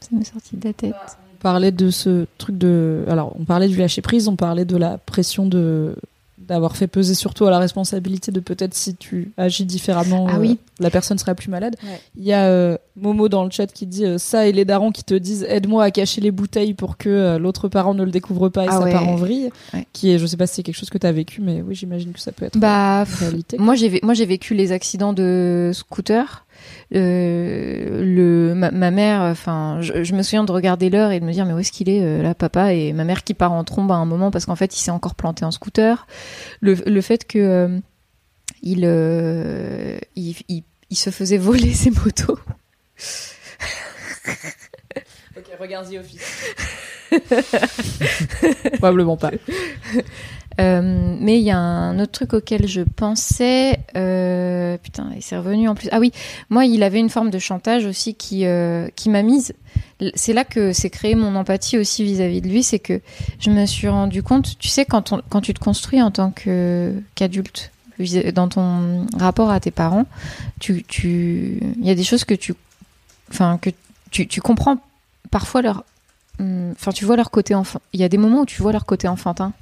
[0.00, 0.94] Ça m'est sorti de la tête.
[1.38, 3.04] On parlait de ce truc de.
[3.08, 5.94] Alors, on parlait du lâcher prise, on parlait de la pression de
[6.38, 10.40] d'avoir fait peser sur toi la responsabilité de peut-être si tu agis différemment, Ah euh,
[10.40, 10.58] oui.
[10.80, 11.76] la personne sera plus malade.
[11.84, 12.00] Ouais.
[12.16, 14.90] Il y a euh, Momo dans le chat qui dit euh, ça et les darons
[14.90, 18.48] qui te disent aide-moi à cacher les bouteilles pour que l'autre parent ne le découvre
[18.48, 18.92] pas et Ah ça ouais.
[18.92, 19.50] part en vrille.
[19.74, 19.86] Ouais.
[19.92, 21.74] Qui est, je sais pas si c'est quelque chose que tu as vécu, mais oui,
[21.74, 23.58] j'imagine que ça peut être Bah, une réalité.
[23.58, 26.46] Moi j'ai vé- moi j'ai vécu les accidents de scooter.
[26.94, 31.24] Euh, le ma, ma mère, enfin, je, je me souviens de regarder l'heure et de
[31.24, 32.72] me dire mais où est-ce qu'il est euh, là, papa?
[32.72, 34.90] Et ma mère qui part en trombe à un moment parce qu'en fait il s'est
[34.90, 36.06] encore planté en scooter.
[36.60, 37.78] Le, le fait que euh,
[38.62, 42.38] il, euh, il, il il se faisait voler ses motos.
[45.36, 46.54] Ok, regarde The Office.
[48.78, 49.30] Probablement pas.
[50.60, 53.78] Euh, mais il y a un autre truc auquel je pensais.
[53.96, 55.88] Euh, putain, et c'est revenu en plus.
[55.92, 56.12] Ah oui,
[56.50, 59.54] moi, il avait une forme de chantage aussi qui, euh, qui m'a mise.
[60.14, 62.62] C'est là que s'est créé mon empathie aussi vis-à-vis de lui.
[62.62, 63.00] C'est que
[63.38, 67.70] je me suis rendu compte, tu sais, quand, quand tu te construis en tant qu'adulte,
[68.32, 70.06] dans ton rapport à tes parents,
[70.60, 72.54] tu, tu, il y a des choses que tu,
[73.30, 73.70] enfin, que
[74.10, 74.78] tu, tu comprends
[75.30, 75.84] parfois leur,
[76.38, 77.80] hum, enfin, tu vois leur côté enfant.
[77.92, 79.52] Il y a des moments où tu vois leur côté enfantin.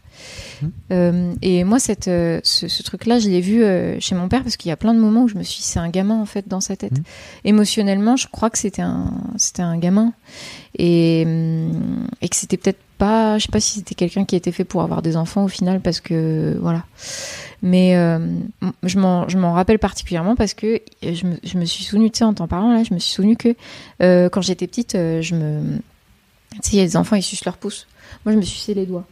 [0.93, 4.43] Euh, et moi, cette, euh, ce, ce truc-là, je l'ai vu euh, chez mon père
[4.43, 6.21] parce qu'il y a plein de moments où je me suis dit, c'est un gamin
[6.21, 6.93] en fait dans sa tête.
[6.93, 7.05] Mhm.
[7.45, 10.13] Émotionnellement, je crois que c'était un, c'était un gamin
[10.79, 14.53] et, hum, et que c'était peut-être pas, je sais pas si c'était quelqu'un qui était
[14.53, 16.85] fait pour avoir des enfants au final parce que voilà.
[17.63, 17.95] Mais
[18.83, 22.19] je m'en, je m'en rappelle particulièrement parce que je me, je me suis souvenu, tu
[22.19, 23.55] sais, en t'en parlant là, je me suis souvenu que
[24.29, 25.79] quand j'étais petite, je me,
[26.53, 27.87] tu sais, il y a des enfants, ils sucent leur pouce.
[28.25, 29.07] Moi, je me suçais les doigts.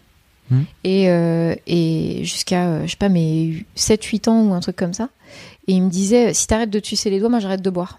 [0.50, 0.66] Mhm.
[0.84, 4.92] Et, euh, et jusqu'à, euh, je sais pas, mais 7-8 ans ou un truc comme
[4.94, 5.08] ça.
[5.66, 7.98] Et il me disait, si t'arrêtes de te sucer les doigts, moi j'arrête de boire.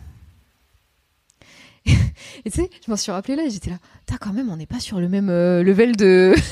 [1.86, 4.58] et tu sais, je m'en suis rappelé là, et j'étais là, t'as quand même, on
[4.58, 6.36] n'est pas sur le même euh, level de.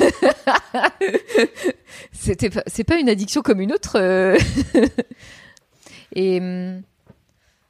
[2.12, 4.00] C'était pas, c'est pas une addiction comme une autre.
[4.00, 4.38] euh.
[6.16, 6.40] et.
[6.40, 6.82] hum,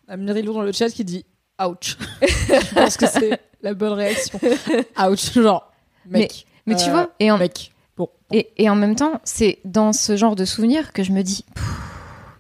[0.07, 1.25] Amirilo dans le chat qui dit
[1.65, 1.97] ouch.
[2.21, 4.39] je pense que c'est la bonne réaction.
[4.99, 5.71] Ouch, genre
[6.05, 6.45] mec.
[6.65, 7.72] Mais tu euh, vois, et en, mec.
[8.33, 11.45] Et, en même temps, c'est dans ce genre de souvenirs que je me dis,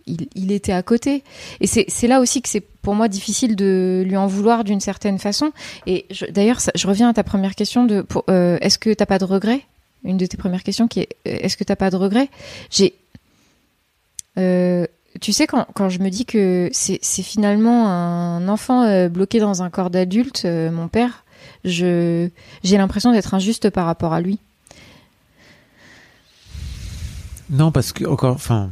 [0.07, 1.23] il, était à côté.
[1.61, 5.19] Et c'est là aussi que c'est pour moi difficile de lui en vouloir d'une certaine
[5.19, 5.51] façon.
[5.85, 9.25] Et d'ailleurs, je reviens à ta première question de, euh, est-ce que t'as pas de
[9.25, 9.61] regrets?
[10.03, 12.29] Une de tes premières questions qui est, euh, est-ce que t'as pas de regrets?
[12.71, 12.95] J'ai,
[14.39, 14.87] euh,
[15.21, 19.91] tu sais, quand, je me dis que c'est finalement un enfant bloqué dans un corps
[19.91, 21.23] d'adulte, mon père,
[21.63, 22.31] j'ai
[22.63, 24.39] l'impression d'être injuste par rapport à lui.
[27.53, 28.71] Non, parce que encore, enfin,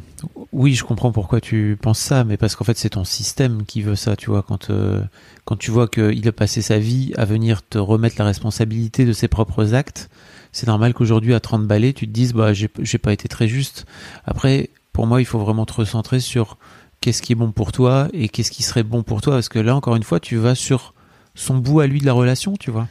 [0.52, 3.84] oui, je comprends pourquoi tu penses ça, mais parce qu'en fait, c'est ton système qui
[3.84, 4.42] veut ça, tu vois.
[4.42, 5.04] Quand euh,
[5.46, 9.14] quand tu vois qu'il a passé sa vie à venir te remettre la responsabilité de
[9.14, 10.10] ses propres actes,
[10.52, 13.86] c'est normal qu'aujourd'hui, à 30 balais, tu te dises, bah, j'ai pas été très juste.
[14.26, 16.58] Après, pour moi, il faut vraiment te recentrer sur
[17.02, 19.60] qu'est-ce qui est bon pour toi et qu'est-ce qui serait bon pour toi, parce que
[19.60, 20.96] là, encore une fois, tu vas sur
[21.36, 22.88] son bout à lui de la relation, tu vois.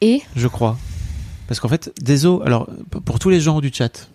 [0.00, 0.22] Et?
[0.34, 0.76] Je crois.
[1.46, 2.68] Parce qu'en fait, désolé, alors,
[3.04, 4.08] pour tous les gens du chat,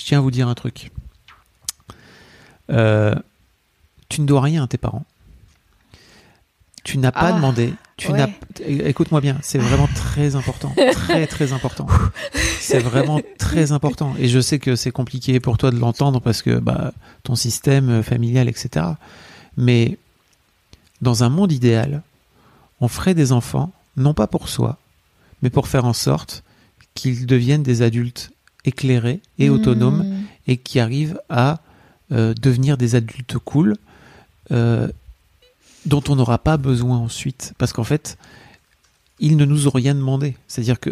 [0.00, 0.90] je tiens à vous dire un truc.
[2.70, 3.14] Euh,
[4.08, 5.04] tu ne dois rien à tes parents.
[6.84, 7.74] Tu n'as pas Ah, demandé.
[7.98, 8.16] Tu ouais.
[8.18, 8.28] n'as.
[8.66, 11.86] Écoute-moi bien, c'est vraiment très important, très très important.
[12.58, 14.14] C'est vraiment très important.
[14.18, 16.92] Et je sais que c'est compliqué pour toi de l'entendre parce que bah
[17.22, 18.86] ton système euh, familial, etc.
[19.58, 19.98] Mais
[21.02, 22.02] dans un monde idéal,
[22.80, 24.78] on ferait des enfants non pas pour soi,
[25.42, 26.42] mais pour faire en sorte
[26.94, 28.30] qu'ils deviennent des adultes
[28.64, 30.22] éclairés et autonomes Mmh.
[30.48, 31.60] et qui arrivent à
[32.12, 33.76] euh, devenir des adultes cool
[34.52, 34.88] euh,
[35.86, 37.52] dont on n'aura pas besoin ensuite.
[37.58, 38.18] Parce qu'en fait
[39.20, 40.36] ils ne nous ont rien demandé.
[40.48, 40.90] C'est à dire que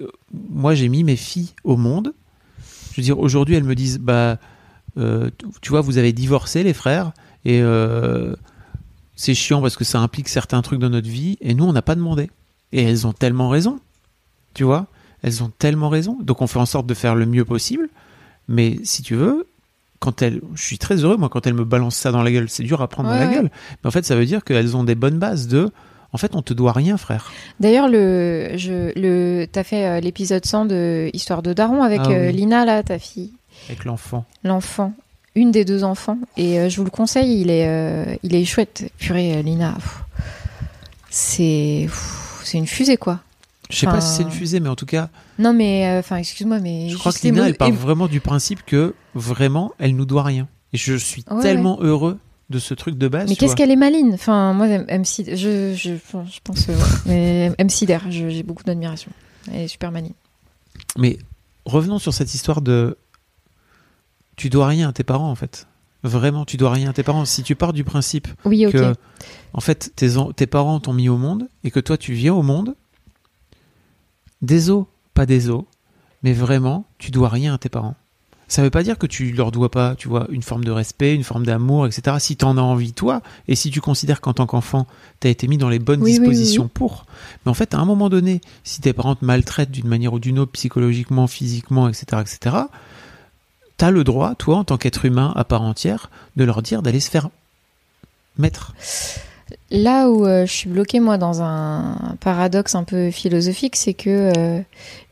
[0.00, 2.12] euh, moi j'ai mis mes filles au monde.
[2.92, 4.38] Je veux dire aujourd'hui elles me disent bah
[4.96, 7.12] tu- vois vous avez divorcé les frères
[7.44, 7.60] et
[9.14, 11.82] c'est chiant parce que ça implique certains trucs dans notre vie et nous on n'a
[11.82, 12.30] pas demandé.
[12.72, 13.78] Et elles ont tellement raison.
[14.54, 14.86] Tu vois?
[15.22, 17.88] Elles ont tellement raison donc on fait en sorte de faire le mieux possible
[18.48, 19.46] mais si tu veux,
[19.98, 22.48] quand elles, je suis très heureux moi quand elles me balancent ça dans la gueule.
[22.48, 23.34] C'est dur à prendre Ouais, dans la ouais.
[23.34, 23.50] gueule,
[23.82, 25.70] mais en fait ça veut dire qu'elles ont des bonnes bases de.
[26.12, 27.30] En fait, on te doit rien, frère.
[27.60, 32.10] D'ailleurs, le, je, le, t'as fait euh, l'épisode 100 de Histoire de Daron avec Ah
[32.10, 32.30] euh.
[32.30, 33.32] Lina, là, ta fille,
[33.68, 34.24] Avec l'enfant.
[34.44, 34.94] l'enfant,
[35.34, 36.16] une des deux enfants.
[36.38, 38.90] Et euh, je vous le conseille, il est, il est chouette.
[38.98, 39.74] Purée, Lina,
[41.10, 41.88] c'est,
[42.44, 43.20] c'est une fusée, quoi.
[43.70, 45.08] Je sais pas si c'est une fusée, mais en tout cas,
[45.38, 46.88] Non, mais, euh, enfin, excuse-moi, mais.
[46.88, 50.48] je crois que Lina, elle part vraiment du principe que vraiment, elle nous doit rien.
[50.72, 52.18] Et je suis Ouais, tellement heureux
[52.50, 53.28] de ce truc de base.
[53.28, 56.74] Mais qu'est-ce qu'elle est maline Enfin, moi, MC, je, je, je pense, euh,
[57.06, 59.10] mais je- j'ai beaucoup d'admiration.
[59.52, 60.12] Elle est super maline.
[60.98, 61.18] Mais
[61.64, 62.96] revenons sur cette histoire de.
[64.36, 65.66] Tu dois rien à tes parents, en fait.
[66.02, 67.24] Vraiment, tu dois rien à tes parents.
[67.24, 68.94] Si tu pars du principe Oui, que,
[69.54, 72.42] en fait, tes, tes parents t'ont mis au monde et que toi, tu viens au
[72.42, 72.76] monde,
[74.42, 74.84] des os,
[75.14, 75.64] pas des os,
[76.22, 77.94] mais vraiment, tu dois rien à tes parents.
[78.48, 81.14] Ça veut pas dire que tu leur dois pas, tu vois, une forme de respect,
[81.14, 82.16] une forme d'amour, etc.
[82.20, 84.86] Si t'en as envie, toi, et si tu considères qu'en tant qu'enfant,
[85.18, 86.70] t'as été mis dans les bonnes Oui, oui, oui, dispositions oui.
[86.72, 87.06] pour.
[87.44, 90.20] Mais en fait, à un moment donné, si tes parents te maltraitent d'une manière ou
[90.20, 92.56] d'une autre, psychologiquement, physiquement, etc., etc.,
[93.76, 97.00] t'as le droit, toi, en tant qu'être humain à part entière, de leur dire d'aller
[97.00, 97.30] se faire
[98.38, 98.74] mettre.
[99.70, 104.32] Là où euh, je suis bloquée, moi, dans un paradoxe un peu philosophique, c'est que
[104.36, 104.60] euh,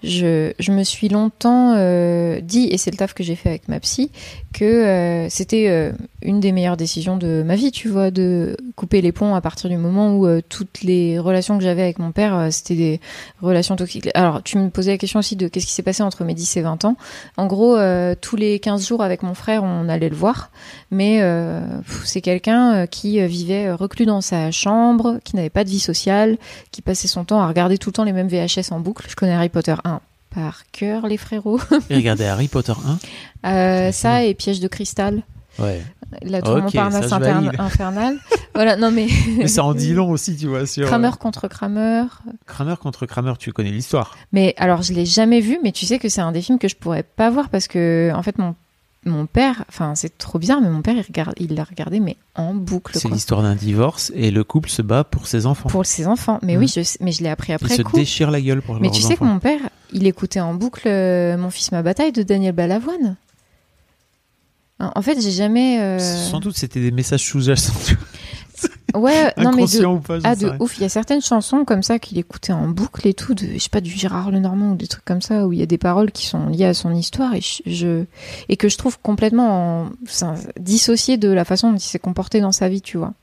[0.04, 3.80] je, me suis longtemps euh, dit, et c'est le taf que j'ai fait avec ma
[3.80, 4.10] psy,
[4.52, 5.92] que euh, c'était euh,
[6.22, 9.70] une des meilleures décisions de ma vie, tu vois, de couper les ponts à partir
[9.70, 13.00] du moment où toutes les relations que j'avais avec mon père, c'était des
[13.40, 14.08] relations toxiques.
[14.14, 16.56] Alors, tu me posais la question aussi de qu'est-ce qui s'est passé entre mes 10
[16.58, 16.96] et 20 ans.
[17.36, 17.76] En gros,
[18.20, 20.50] tous les 15 jours avec mon frère, on allait le voir,
[20.90, 21.22] mais
[22.04, 26.36] c'est quelqu'un qui vivait reclus dans sa chambre, qui n'avait pas de vie sociale,
[26.70, 29.06] qui passait son temps à regarder tout le temps les mêmes VHS en boucle.
[29.08, 29.93] Je connais Harry Potter 1
[30.34, 31.60] par cœur, les frérots.
[31.90, 32.72] Et regardez Harry Potter
[33.44, 33.48] 1.
[33.48, 35.22] Euh, ça et Piège de cristal,
[35.58, 35.82] Ouais.
[36.22, 38.18] la tour Ok, Montparnasse infernale.
[38.54, 39.06] voilà, non mais
[39.38, 40.86] Mais ça en dit long aussi, tu vois, sur.
[40.86, 42.04] Kramer contre Kramer.
[42.46, 44.16] Kramer contre Kramer, tu connais l'histoire.
[44.32, 46.66] Mais alors, je l'ai jamais vu, mais tu sais que c'est un des films que
[46.68, 48.56] je pourrais pas voir parce que, en fait, mon,
[49.06, 52.16] mon père, enfin, c'est trop bizarre, mais mon père, il regarde, il l'a regardé, mais
[52.34, 55.68] en boucle, C'est l'histoire d'un divorce et le couple se bat pour ses enfants.
[55.68, 56.38] Pour ses enfants.
[56.42, 56.60] Mais Mm.
[56.60, 57.96] oui, je, mais je l'ai appris après se coup.
[57.96, 59.60] déchirent la gueule pour Mais leurs tu sais que mon père,
[59.92, 63.16] il écoutait en boucle euh, Mon fils, ma bataille de Daniel Balavoine.
[64.80, 65.80] En en fait, j'ai jamais.
[65.80, 67.72] euh, Sans doute, c'était des messages sous-jacents.
[68.94, 70.78] Ouais, non, mais de, ou pas, Ah, de ouf.
[70.78, 73.58] Il y a certaines chansons comme ça qu'il écoutait en boucle et tout, de, je
[73.58, 75.78] sais pas, du Gérard Lenormand ou des trucs comme ça, où il y a des
[75.78, 78.04] paroles qui sont liées à son histoire et, je, je-
[78.48, 79.90] et que je trouve complètement en-
[81.18, 83.14] de la façon dont il s'est comporté dans sa vie, tu vois.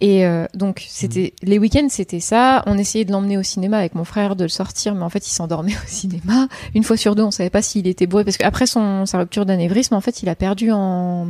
[0.00, 2.62] Et euh, donc, c'était les week-ends, c'était ça.
[2.66, 5.26] On essayait de l'emmener au cinéma avec mon frère, de le sortir, mais en fait,
[5.26, 6.48] il s'endormait au cinéma.
[6.74, 9.46] Une fois sur deux, on savait pas s'il était bourré, parce qu'après son sa rupture
[9.46, 11.26] d'anévrisme, en fait, il a perdu en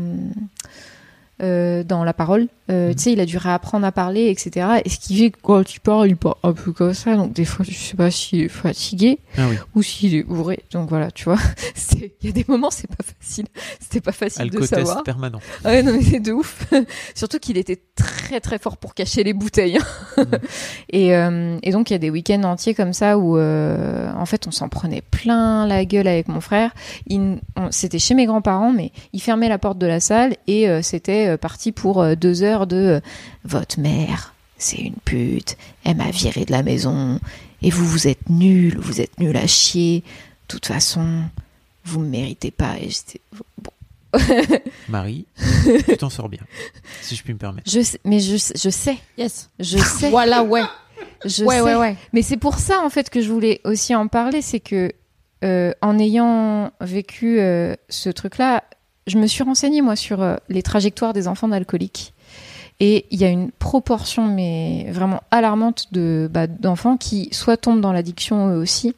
[1.43, 2.49] euh, dans la parole.
[2.70, 4.66] Euh, Tu sais, il a dû réapprendre à parler, etc.
[4.84, 7.14] Et ce qui fait que quand tu parles, il parle un peu comme ça.
[7.14, 9.57] Donc des fois, je sais pas s'il est fatigué Ah oui.
[9.74, 10.61] ou s'il est bourré.
[10.72, 11.39] Donc voilà, tu vois.
[12.22, 13.47] Il y a des moments, c'est pas facile.
[13.80, 15.03] C'était pas facile de Alcotest savoir.
[15.05, 15.39] permanent.
[15.64, 16.66] Ouais, non, mais c'est de ouf.
[17.14, 19.78] Surtout qu'il était très très fort pour cacher les bouteilles.
[20.91, 24.47] et, euh, et donc il y a des week-ends entiers comme ça où en fait
[24.47, 26.72] on s'en prenait plein la gueule avec mon frère.
[27.07, 27.39] Il-
[27.70, 31.37] C'était chez mes grands-parents, mais il fermait la porte de la salle et c'était euh,
[31.37, 33.01] parti pour euh, deux heures de euh,
[33.45, 34.35] votre mère.
[34.59, 37.20] C'est une pute, elle m'a viré de la maison,
[37.62, 40.01] et vous, vous êtes nuls, vous êtes nuls à chier.
[40.01, 41.24] De toute façon,
[41.85, 42.77] vous me méritez pas.
[42.81, 43.20] Et j'étais,
[43.59, 43.70] bon,
[44.89, 45.27] Marie,
[45.87, 46.41] tu t'en sors bien,
[47.03, 47.70] si je puis me permettre.
[47.70, 49.51] Je sais, mais je, je sais, Yes.
[49.59, 50.62] je sais, Voilà, ouais.
[51.24, 51.61] je ouais, sais.
[51.62, 51.97] ouais, ouais.
[52.14, 54.91] Mais c'est pour ça en fait que je voulais aussi en parler, c'est que
[55.45, 58.64] euh, en ayant vécu euh, ce truc-là,
[59.07, 62.13] je me suis renseignée moi sur euh, les trajectoires des enfants d'alcooliques.
[62.79, 67.81] Et il y a une proportion, mais vraiment alarmante, de bah, d'enfants qui soit tombent
[67.81, 68.95] dans l'addiction eux aussi,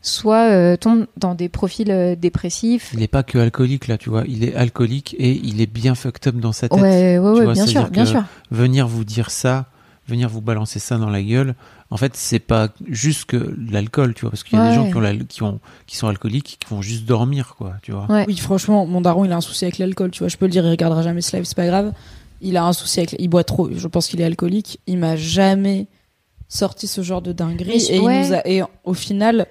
[0.00, 2.90] soit euh, tombent dans des profils euh, dépressifs.
[2.94, 4.24] Il n'est pas que alcoolique là, tu vois.
[4.26, 6.80] Il est alcoolique et il est bien fucked up dans sa tête.
[6.80, 8.24] Ouais, ouais, ouais, vois, bien sûr, bien sûr.
[8.50, 9.66] Venir vous dire ça,
[10.06, 11.54] venir vous balancer ça dans la gueule.
[11.90, 14.90] En fait, c'est pas juste que l'alcool, tu vois, parce qu'il y a des gens
[14.90, 18.06] qui ont, qui ont, qui sont alcooliques, qui vont juste dormir, quoi, tu vois.
[18.10, 18.24] Ouais.
[18.28, 20.10] Oui, franchement, mon daron, il a un souci avec l'alcool.
[20.10, 21.92] Tu vois, je peux le dire, il regardera jamais ce live, c'est pas grave.
[22.42, 23.16] Il a un souci avec.
[23.18, 23.70] Il boit trop.
[23.74, 24.80] Je pense qu'il est alcoolique.
[24.86, 25.86] Il m'a jamais
[26.46, 27.82] sorti ce genre de dinguerie.
[27.90, 28.28] Et, il ouais.
[28.28, 29.46] nous a- et au final,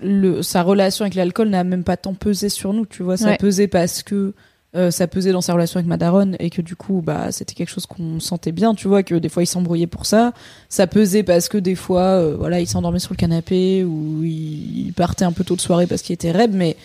[0.00, 2.86] le, sa relation avec l'alcool n'a même pas tant pesé sur nous.
[2.86, 3.36] Tu vois, ça Ouais.
[3.38, 4.34] pesait parce que.
[4.74, 7.52] Euh, ça pesait dans sa relation avec ma daronne et que du coup bah c'était
[7.52, 10.32] quelque chose qu'on sentait bien tu vois que des fois il s'embrouillait pour ça.
[10.70, 14.92] Ça pesait parce que des fois euh, voilà il s'endormait sur le canapé ou il,
[14.96, 16.76] partait un peu tôt de soirée parce qu'il était raide mais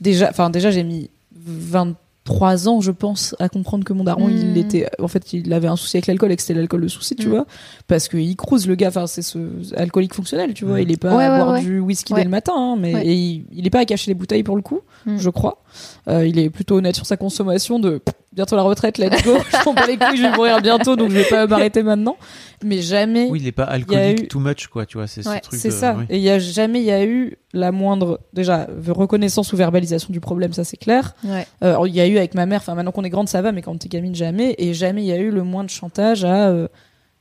[0.00, 1.10] déjà enfin déjà j'ai mis
[2.26, 5.66] 23 ans je pense à comprendre que mon daron il était en fait il avait
[5.68, 7.30] un souci avec l'alcool et que c'était l'alcool le souci tu Mm.
[7.30, 7.46] vois.
[7.88, 9.38] Parce que il crouse le gars enfin c'est ce
[9.76, 10.80] alcoolique fonctionnel tu vois.
[10.80, 11.60] Il est pas Ouais, à ouais, boire ouais.
[11.62, 14.14] du whisky dès le matin hein, mais et il, il est pas à cacher les
[14.14, 15.18] bouteilles pour le coup Mm.
[15.18, 15.62] je crois.
[16.08, 18.00] Euh, il est plutôt honnête sur sa consommation de
[18.32, 21.10] bientôt la retraite let's go je prends pas les couilles je vais mourir bientôt donc
[21.10, 22.16] je vais pas m'arrêter maintenant
[22.64, 25.38] mais jamais Oui, il est pas alcoolique eu- too much, quoi, tu vois, c'est Ouais,
[25.38, 25.96] ce truc c'est de- ça.
[25.98, 26.04] oui.
[26.10, 30.12] Et il y a jamais il y a eu la moindre déjà reconnaissance ou verbalisation
[30.12, 31.14] du problème, ça c'est clair.
[31.24, 31.44] Ouais.
[31.64, 33.50] Euh, il y a eu avec ma mère, enfin maintenant qu'on est grande ça va,
[33.50, 34.54] mais quand t'es gamine jamais.
[34.58, 36.68] Et jamais il y a eu le moins de chantage à euh,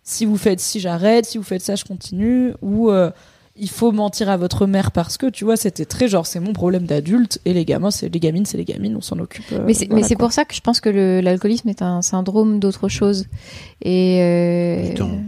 [0.03, 3.09] si vous faites ci j'arrête, si vous faites ça je continue ou euh,
[3.55, 6.53] il faut mentir à votre mère parce que tu vois c'était très genre c'est mon
[6.53, 9.43] problème d'adulte et les gamins c'est les gamines c'est les gamines on s'en occupe.
[9.51, 12.87] euh, Mais c'est voilà, pour ça que je pense que l'alcoolisme est un syndrome d'autre
[12.87, 13.27] chose.
[13.81, 15.19] Et euh, en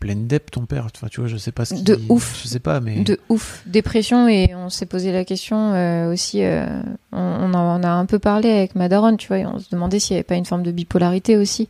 [0.00, 0.86] pleine dep, ton père.
[0.96, 1.84] Enfin, tu vois, je sais pas ce qu'il...
[1.84, 2.40] De ouf.
[2.42, 3.02] Je sais pas, mais.
[3.02, 3.62] de ouf.
[3.66, 6.64] Dépression, et on s'est posé la question euh, aussi, euh,
[7.12, 9.58] on, on en on a un peu parlé avec ma daronne, tu vois, et on
[9.58, 11.68] se demandait s'il n'y avait pas une forme de bipolarité aussi.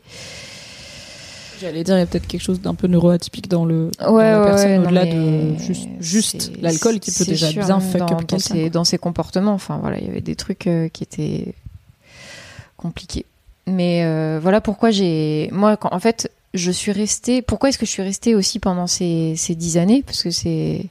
[1.60, 4.24] J'allais dire il y a peut-être quelque chose d'un peu neuroatypique dans le dans Ouais,
[4.24, 5.54] la ouais, personne ouais, au-delà de
[6.00, 8.98] juste l'alcool qui peut c'est déjà sûr, bien fuck dans, up dans ses, dans ses
[8.98, 9.52] comportements.
[9.52, 11.54] Enfin voilà, il y avait des trucs euh, qui étaient
[12.76, 13.26] compliqués.
[13.66, 17.42] Mais euh, voilà pourquoi j'ai, moi, quand, en fait, je suis restée.
[17.42, 20.02] Pourquoi est-ce que je suis restée aussi pendant ces ces dix années?
[20.04, 20.86] Parce que c'est,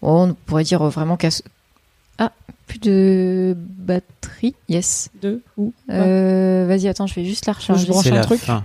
[0.00, 1.42] bon, on pourrait dire vraiment qu'à ce-
[2.18, 2.32] ah
[2.66, 4.54] plus de batterie.
[4.68, 5.10] Yes.
[5.20, 7.84] Deux ou Euh, Vas-y, attends, je vais juste la recharger.
[7.84, 8.40] Je branche C'est un la truc.
[8.40, 8.64] fin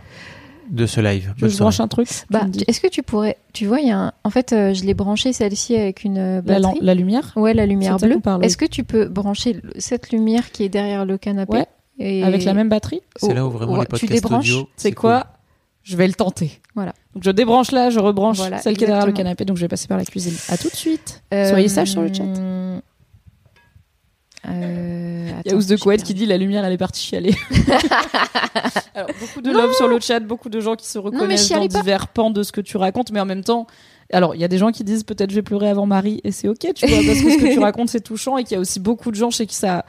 [0.70, 1.34] de ce live.
[1.38, 3.91] Tu je branche un truc Bah, Tu est-ce que tu pourrais, tu vois, il y
[3.91, 6.80] a un, en fait, euh, je l'ai branché celle-ci avec une euh, la, batterie.
[6.82, 8.20] la lumière Ouais, la lumière bleue.
[8.41, 11.66] Est-ce que tu peux brancher cette lumière qui est derrière le canapé Ouais.
[11.99, 12.24] et...
[12.24, 14.70] avec la même batterie C'est là où vraiment Ouais, les tu podcasts débranches, audio.
[14.78, 15.28] C'est quoi
[15.84, 16.51] Je vais le tenter.
[16.76, 16.93] Voilà.
[17.14, 19.61] Donc je débranche là, je rebranche Voilà, celle qui est derrière le canapé, donc je
[19.61, 20.34] vais passer par la cuisine.
[20.49, 21.22] À tout de suite.
[21.34, 22.24] Euh, Soyez sages sur le chat.
[24.48, 26.04] Euh, Il y a attends, Ous de perdu.
[26.04, 27.34] qui dit la lumière elle est partie chialer.
[28.96, 32.08] Alors beaucoup de love sur le chat, beaucoup de gens qui se reconnaissent dans divers
[32.08, 33.68] pans de ce que tu racontes, mais en même temps,
[34.12, 36.32] alors il y a des gens qui disent peut-être je vais pleurer avant Marie et
[36.32, 38.58] c'est ok, tu vois, parce que ce que tu racontes c'est touchant et qu'il y
[38.58, 39.86] a aussi beaucoup de gens chez qui ça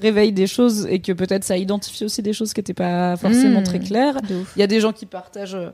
[0.00, 3.60] réveille des choses et que peut-être ça identifie aussi des choses qui n'étaient pas forcément
[3.60, 3.64] Mmh.
[3.64, 4.16] très claires.
[4.56, 5.70] Il y a des gens qui partagent euh,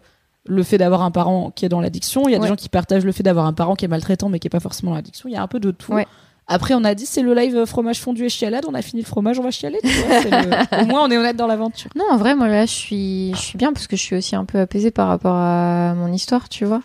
[0.46, 2.28] le fait d'avoir un parent qui est dans l'addiction.
[2.28, 4.28] Il y a des gens qui partagent le fait d'avoir un parent qui est maltraitant
[4.28, 5.28] mais qui est pas forcément dans l'addiction.
[5.28, 5.92] Il y a un peu de tout.
[5.92, 6.06] Ouais.
[6.46, 8.64] Après, on a dit c'est le live euh, fromage fondu et chialade.
[8.68, 9.78] On a fini le fromage, on va chialer.
[9.82, 11.90] tu vois, c'est le- Au moins, on est honnête dans l'aventure.
[11.96, 14.36] Non, en vrai, moi là, je suis, je suis bien parce que je suis aussi
[14.36, 16.82] un peu apaisée par rapport à mon histoire, tu vois.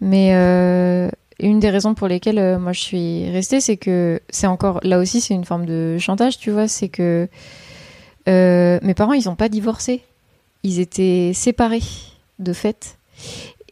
[0.00, 1.08] Mais euh,
[1.40, 4.98] une des raisons pour lesquelles euh, moi je suis restée, c'est que c'est encore, là
[4.98, 6.66] aussi, c'est une forme de chantage, tu vois.
[6.68, 7.28] C'est que
[8.28, 10.02] euh, mes parents, ils n'ont pas divorcé.
[10.62, 11.82] Ils étaient séparés
[12.38, 12.96] de fait.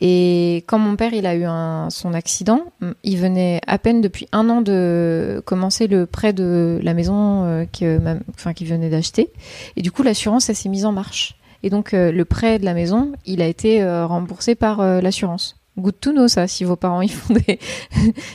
[0.04, 1.44] Et quand mon père il a eu
[1.90, 2.64] son accident,
[3.04, 7.64] il venait à peine depuis un an de commencer le prêt de la maison euh,
[7.66, 9.30] qu'il venait d'acheter.
[9.76, 11.36] Et du coup, l'assurance, elle s'est mise en marche.
[11.62, 15.54] Et donc, euh, le prêt de la maison, il a été euh, remboursé par l'assurance.
[15.78, 16.48] Good to know, ça.
[16.48, 17.60] Si vos parents ils font des,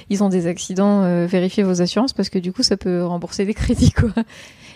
[0.10, 3.54] ils ont des accidents, vérifiez vos assurances parce que du coup, ça peut rembourser des
[3.54, 4.14] crédits, quoi.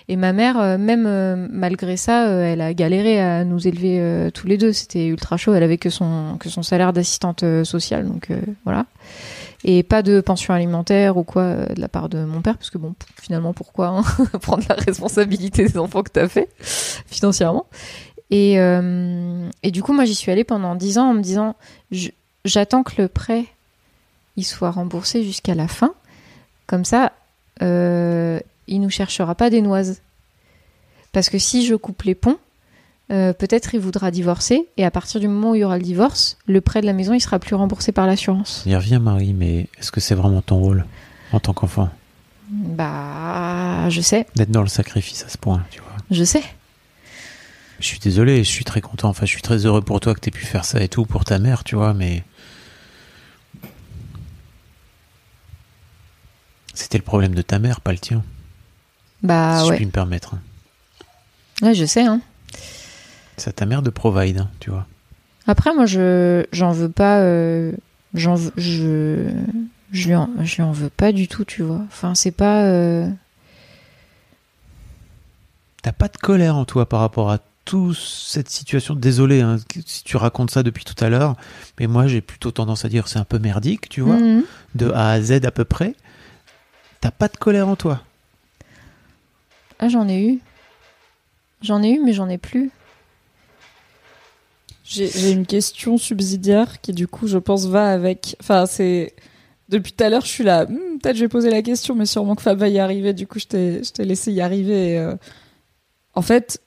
[0.08, 4.30] Et ma mère, euh, même euh, malgré ça, euh, elle a galéré à nous élever
[4.34, 4.74] tous les deux.
[4.74, 5.54] C'était ultra chaud.
[5.54, 8.30] Elle avait que son que son salaire d'assistante sociale, donc
[8.64, 8.86] voilà.
[9.64, 12.80] Et pas de pension alimentaire ou quoi de la part de mon père, parce que
[12.80, 14.02] bon, finalement, pourquoi hein,
[14.42, 16.50] prendre la responsabilité des enfants que t'as fait
[17.06, 17.68] financièrement
[18.32, 21.56] et, et du coup, moi, j'y suis allée pendant 10 ans en me disant,
[22.46, 23.46] j'attends que le prêt
[24.42, 25.94] soit remboursé jusqu'à la fin.
[26.68, 27.12] Comme ça,
[28.72, 30.02] il nous cherchera pas des noises.
[31.12, 32.38] Parce que si je coupe les ponts,
[33.12, 34.68] euh, peut-être il voudra divorcer.
[34.78, 36.94] Et à partir du moment où il y aura le divorce, le prêt de la
[36.94, 38.64] maison, il sera plus remboursé par l'assurance.
[38.66, 40.86] Y revient, Marie, mais est-ce que c'est vraiment ton rôle
[41.34, 41.90] en tant qu'enfant?
[42.50, 45.96] Bah, je sais, D'être dans le sacrifice à ce point, tu vois.
[46.10, 46.44] je sais.
[47.80, 49.10] Je suis désolé, je suis très content.
[49.10, 51.26] Enfin, je suis très heureux pour toi que t'aies pu faire ça et tout pour
[51.26, 52.24] ta mère, tu vois, mais.
[56.74, 58.24] C'était le problème de ta mère, pas le tien.
[59.24, 59.76] Bah si je ouais.
[59.78, 60.36] puis me permettre.
[61.62, 62.02] Ouais, je sais.
[62.04, 62.22] Hein.
[63.38, 64.86] C'est à ta mère de provide, hein, tu vois.
[65.48, 67.20] Après, moi, je j'en veux pas.
[67.22, 67.72] euh,
[68.14, 69.30] j'en je
[69.92, 71.82] je lui en, je lui en veux pas du tout, tu vois.
[71.88, 72.64] Enfin, c'est pas.
[72.64, 73.08] euh,
[75.82, 78.96] T'as pas de colère en toi par rapport à toute cette situation?
[78.96, 81.36] Désolé hein, si tu racontes ça depuis tout à l'heure,
[81.80, 84.44] mais moi j'ai plutôt tendance à dire c'est un peu merdique, tu vois, mhm.
[84.76, 85.96] de A à Z à peu près.
[87.02, 88.02] T'as pas de colère en toi?
[89.82, 90.40] Ah, j'en ai eu.
[91.62, 92.72] J'en ai eu, mais j'en ai plus.
[94.84, 98.36] J'ai j'ai une question subsidiaire qui, du coup, je pense, va avec.
[98.42, 99.14] Enfin, c'est.
[99.70, 100.66] Depuis tout à l'heure, je suis là.
[100.66, 103.14] Hmm, Peut-être je vais poser la question, mais sûrement que Fab va y arriver.
[103.14, 104.94] Du coup, je t'ai laissé y arriver.
[104.94, 105.16] et, euh,
[106.14, 106.62] En fait,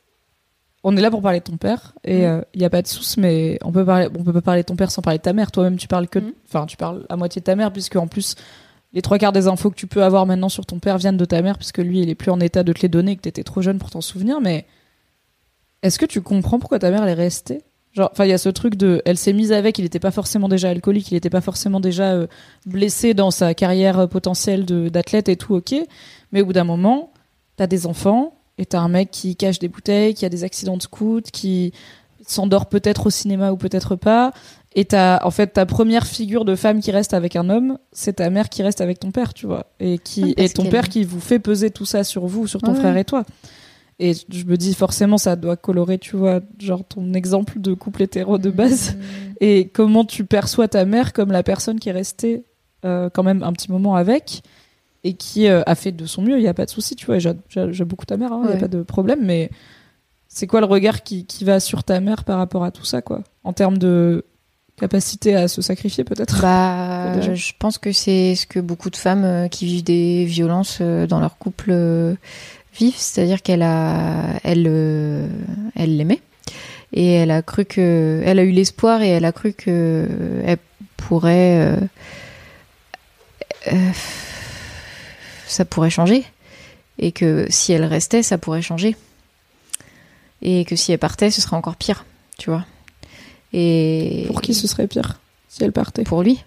[0.83, 1.93] on est là pour parler de ton père.
[2.03, 2.45] Et Mhm.
[2.55, 4.67] il n'y a pas de souci, mais on peut, parler, on peut pas parler de
[4.67, 5.51] ton père sans parler de ta mère.
[5.53, 6.19] Toi-même, tu parles que.
[6.19, 6.33] Mhm.
[6.49, 8.37] Enfin, tu parles à moitié de ta mère, puisque en plus.
[8.95, 11.25] Les trois quarts des infos que tu peux avoir maintenant sur ton père viennent de
[11.25, 13.43] ta mère, puisque lui, il est plus en état de te les donner, que t'étais
[13.43, 14.41] trop jeune pour t'en souvenir.
[14.41, 14.67] Mais
[15.83, 17.63] est-ce que tu comprends pourquoi ta mère elle est restée?
[17.93, 20.11] Genre, enfin, il y a ce truc de, elle s'est mise avec, il n'était pas
[20.11, 22.27] forcément déjà alcoolique, il n'était pas forcément déjà euh,
[22.67, 25.75] blessé dans sa carrière euh, potentielle d'athlète et tout, ok.
[26.33, 27.13] Mais au bout d'un moment,
[27.57, 30.77] t'as des enfants et t'as un mec qui cache des bouteilles, qui a des accidents
[30.77, 31.73] de scout, qui
[32.27, 34.33] s'endort peut-être au cinéma ou peut-être pas.
[34.77, 38.15] Et t'as, en fait, ta première figure de femme qui reste avec un homme, c'est
[38.15, 39.67] ta mère qui reste avec ton père, tu vois.
[39.79, 42.61] Et qui, parce et ton père qui vous fait peser tout ça sur vous, sur
[42.61, 43.25] ton Ouais, frère et toi.
[44.01, 48.03] Et je me dis forcément ça doit colorer, tu vois, genre ton exemple de couple
[48.03, 48.97] hétéro de base.
[49.41, 52.43] Et comment tu perçois ta mère comme la personne qui est restée
[52.85, 54.43] euh, quand même un petit moment avec
[55.05, 57.07] et qui euh, a fait de son mieux, il n'y a pas de souci, tu
[57.07, 57.21] vois.
[57.21, 59.51] J'a- j'a- J'aime beaucoup ta mère, il n'y a pas de problème, mais
[60.27, 63.01] c'est quoi le regard qui, qui va sur ta mère par rapport à tout ça,
[63.03, 63.23] quoi?
[63.45, 64.25] En termes de
[64.79, 66.43] capacité à se sacrifier, peut-être?
[66.43, 70.79] Bah, je pense que c'est ce que beaucoup de femmes euh, qui vivent des violences
[70.81, 72.15] euh, dans leur couple euh,
[72.77, 74.67] vivent, c'est-à-dire qu'elle a, elle,
[75.77, 76.21] elle l'aimait.
[76.93, 80.09] Et elle a cru que, elle a eu l'espoir et elle a cru que
[80.45, 80.59] elle
[80.97, 81.77] pourrait, euh,
[83.73, 83.91] euh,
[85.47, 86.25] ça pourrait changer.
[86.99, 88.97] Et que si elle restait, ça pourrait changer.
[90.41, 92.05] Et que si elle partait, ce serait encore pire,
[92.39, 92.65] tu vois.
[93.57, 96.03] Et Pour qui ce serait pire si elle partait?
[96.03, 96.43] Pour lui.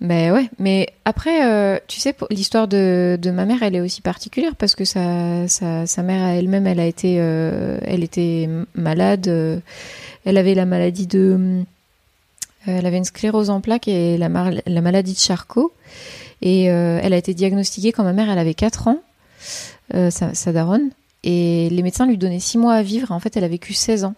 [0.00, 4.00] Mais ouais, mais après, euh, tu sais, l'histoire de, de ma mère, elle est aussi
[4.00, 9.28] particulière parce que sa, sa, sa mère elle-même, elle a été, euh, elle était malade.
[9.28, 9.60] euh,
[10.24, 11.62] elle avait la maladie de,
[12.66, 15.72] elle avait une sclérose en plaques et la, mar- la maladie de Charcot.
[16.42, 18.98] Et elle a été diagnostiquée quand ma mère, elle avait 4 ans,
[19.92, 20.90] sa, sa daronne.
[21.22, 23.12] Et les médecins lui donnaient 6 mois à vivre.
[23.12, 24.14] En fait, elle a vécu 16 ans.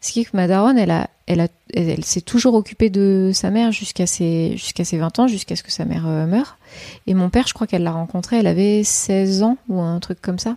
[0.00, 2.88] Ce qui est que ma daronne, elle, a, elle, a, elle, elle s'est toujours occupée
[2.88, 6.26] de sa mère jusqu'à ses, jusqu'à ses 20 ans, jusqu'à ce que sa mère euh,
[6.26, 6.56] meure.
[7.06, 10.20] Et mon père, je crois qu'elle l'a rencontré, elle avait 16 ans ou un truc
[10.22, 10.54] comme ça.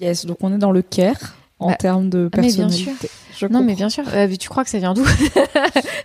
[0.00, 3.10] Yes, donc on est dans le care en Bah, termes de mais bien personnalité.
[3.38, 4.04] Je Non, mais bien sûr.
[4.12, 5.04] Euh, tu crois que ça vient d'où?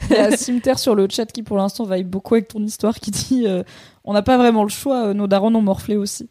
[0.09, 2.95] Il y a Cimetière sur le chat qui pour l'instant vaille beaucoup avec ton histoire
[2.95, 3.63] qui dit euh,
[4.03, 6.30] on n'a pas vraiment le choix, euh, nos darons ont morflé aussi.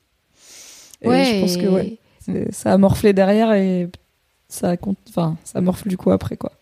[1.03, 1.99] Et je pense que ouais,
[2.51, 3.91] ça a morflé derrière et
[4.55, 6.53] ça compte, enfin ça morfle du coup après quoi.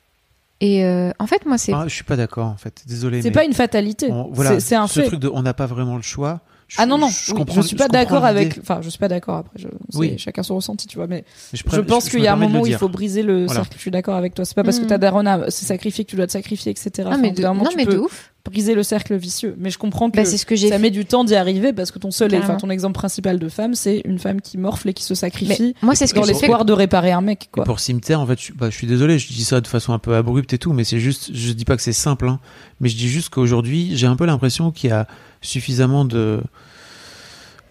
[0.60, 1.72] Et euh, en fait, moi, c'est.
[1.72, 2.84] Ah, je suis pas d'accord en fait.
[2.86, 3.20] Désolé.
[3.20, 5.06] C'est mais pas une fatalité, on- voilà, c'est un ce fait.
[5.08, 6.40] truc de on n'a pas vraiment le choix.
[6.72, 8.98] Je- ah non non, je, oui, comprends- je suis pas d'accord avec, enfin je suis
[8.98, 10.14] pas d'accord après, je, Oui.
[10.16, 12.74] chacun son ressenti tu vois, mais je pense qu'il y a un moment où il
[12.76, 13.60] faut briser le Voilà.
[13.60, 13.76] cercle.
[13.76, 14.44] Je suis d'accord avec toi.
[14.46, 14.88] C'est pas parce que Mm.
[14.88, 16.90] ta daronne s'est sacrifiée que tu dois te sacrifier, etc.
[17.06, 18.32] Enfin, mais de, non, tu mais peux de ouf.
[18.44, 19.54] briser le cercle vicieux.
[19.58, 20.80] Mais je comprends que Bah, c'est ce que j'ai ça fait.
[20.82, 23.74] met du temps d'y arriver parce que ton seul, enfin ton exemple principal de femme,
[23.74, 26.64] c'est une femme qui morfle et qui se Mais sacrifie moi, c'est ce que l'espoir
[26.64, 27.50] de réparer un mec.
[27.56, 29.92] Et pour cimetière, en fait, je, bah, je suis désolé, je dis ça de façon
[29.92, 32.40] un peu abrupte et tout, mais c'est juste, je dis pas que c'est simple, hein,
[32.80, 35.06] mais je dis juste qu'aujourd'hui, j'ai un peu l'impression qu'il y a
[35.42, 36.40] suffisamment de,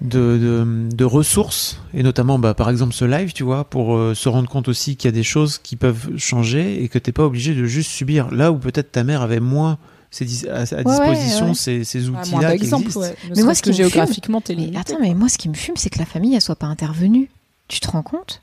[0.02, 4.14] de, de, de ressources, et notamment, bah, par exemple, ce live, tu vois, pour euh,
[4.16, 7.12] se rendre compte aussi qu'il y a des choses qui peuvent changer et que t'es
[7.12, 8.32] pas obligé de juste subir.
[8.32, 9.78] Là où peut-être ta mère avait moins
[10.10, 11.54] ses dis- à, à ouais, disposition ouais.
[11.54, 13.14] ces, ces Ah, outils-là qui d'exemples, existent.
[13.36, 14.80] Mais moi, ce que qui géographiquement, t'es Mais limité.
[14.80, 17.30] attends, mais moi, ce qui me fume, c'est que la famille, elle soit pas intervenue.
[17.68, 18.42] Tu te rends compte?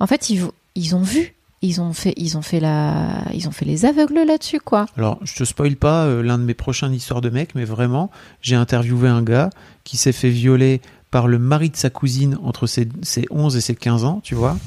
[0.00, 0.42] En fait, ils,
[0.74, 1.34] ils ont vu.
[1.62, 4.86] Ils ont fait, ils ont fait la, ils ont fait les aveugles là-dessus, quoi.
[4.98, 8.10] Alors, je te spoil pas euh, l'un de mes prochains histoires de mecs, mais vraiment,
[8.42, 9.50] j'ai interviewé un gars
[9.84, 13.60] qui s'est fait violer par le mari de sa cousine entre ses, ses 11 et
[13.62, 14.58] ses 15 ans, tu vois.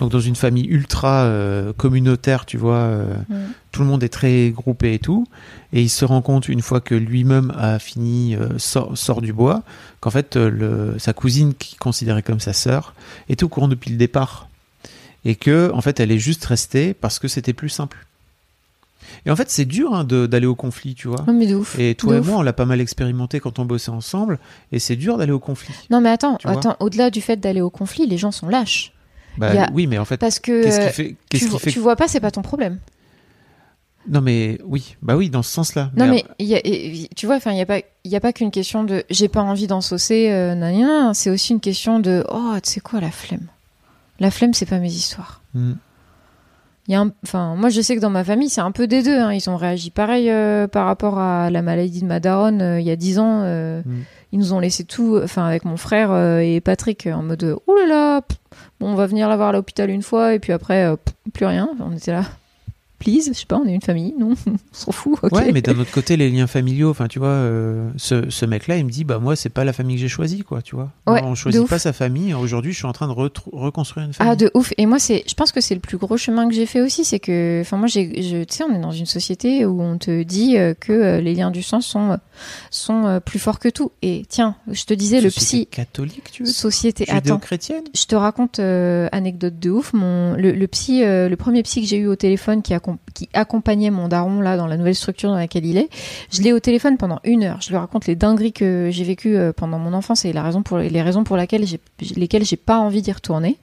[0.00, 3.34] donc dans une famille ultra euh, communautaire, tu vois, euh, Mm.
[3.70, 5.26] tout le monde est très groupé et tout,
[5.72, 9.32] et il se rend compte une fois que lui-même a fini euh, sort, sort du
[9.32, 9.62] bois,
[10.00, 12.94] qu'en fait le, sa cousine qu'il considérait comme sa sœur
[13.28, 14.48] était au courant depuis le départ,
[15.24, 18.06] et que en fait elle est juste restée parce que c'était plus simple.
[19.26, 21.22] Et en fait c'est dur hein, d'aller au conflit, tu vois.
[21.26, 21.78] Non, mais de ouf.
[21.78, 22.26] Et toi De et ouf.
[22.26, 24.38] moi, on l'a pas mal expérimenté quand on bossait ensemble,
[24.72, 25.74] et c'est dur d'aller au conflit.
[25.90, 26.76] Non, mais attends, attends.
[26.80, 28.92] Au-delà du fait d'aller au conflit, les gens sont lâches.
[29.38, 31.78] Bah, a- Oui, mais en fait, Parce que qu'est-ce qui fait, tu, qui fait tu
[31.78, 32.78] vois pas, c'est pas ton problème.
[34.08, 35.90] Non, mais oui, bah oui, dans ce sens-là.
[35.96, 38.32] Non, mais y a- et- tu vois, enfin, il y a pas, il a pas
[38.32, 42.54] qu'une question de j'ai pas envie d'en saucer, euh, c'est aussi une question de oh,
[42.62, 43.46] tu sais quoi, la flemme.
[44.22, 45.42] La flemme, c'est pas mes histoires.
[45.52, 45.72] Hmm.
[46.88, 49.02] Y a un- enfin, moi, je sais que dans ma famille, c'est un peu des
[49.02, 49.18] deux.
[49.18, 49.32] hein.
[49.32, 52.86] Ils ont réagi pareil euh, par rapport à la maladie de ma daronne euh, il
[52.86, 53.42] y a dix ans.
[53.42, 54.00] euh, Mm.
[54.34, 57.86] Ils nous ont laissé tout, enfin, avec mon frère et Patrick, en mode ouh là
[57.86, 58.20] là,
[58.80, 61.44] bon, on va venir la voir à l'hôpital une fois et puis après, pff, plus
[61.44, 61.68] rien.
[61.80, 62.24] On était là.
[63.02, 65.18] Please, je sais pas, on est une famille, non On s'en fout.
[65.32, 68.76] Ouais, mais d'un autre côté, les liens familiaux, enfin, tu vois, euh, ce, ce mec-là,
[68.76, 70.90] il me dit, bah, moi, c'est pas la famille que j'ai choisie, quoi, tu vois.
[71.06, 71.68] Ouais, on choisit ouf.
[71.70, 72.32] pas sa famille.
[72.34, 74.32] Aujourd'hui, je suis en train de reconstruire une famille.
[74.32, 76.54] Ah de ouf et moi c'est je pense que c'est le plus gros chemin que
[76.54, 79.66] j'ai fait aussi c'est que enfin moi j'ai tu sais on est dans une société
[79.66, 82.18] où on te dit euh, que euh, les liens du sang sont
[82.70, 86.48] sont plus forts que tout et tiens je te disais le psy catholique, tu veux
[86.50, 91.28] société attends Judéo-chrétienne je te raconte euh, anecdote de ouf mon le, le psy euh,
[91.28, 94.56] le premier psy que j'ai eu au téléphone qui accom- qui accompagnait mon daron là
[94.56, 95.88] dans la nouvelle structure dans laquelle il est.
[96.32, 97.60] Je l'ai au téléphone pendant une heure.
[97.60, 101.24] Je lui raconte les dingueries que j'ai vécues euh, pendant mon enfance et les raisons
[101.24, 101.80] pour laquelle j'ai
[102.16, 103.58] lesquelles j'ai pas envie d'y retourner.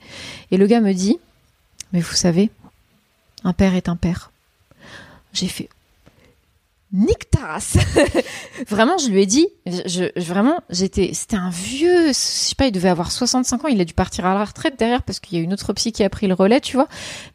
[0.51, 1.17] Et le gars me dit
[1.93, 2.51] mais vous savez
[3.43, 4.31] un père est un père.
[5.33, 5.69] J'ai fait
[6.91, 7.77] Nique ta race
[8.67, 12.65] Vraiment, je lui ai dit, je, je- vraiment, j'étais, c'était un vieux, je sais pas,
[12.65, 15.37] il devait avoir 65 ans, il a dû partir à la retraite derrière parce qu'il
[15.37, 16.87] y a une autre psy qui a pris le relais, tu vois.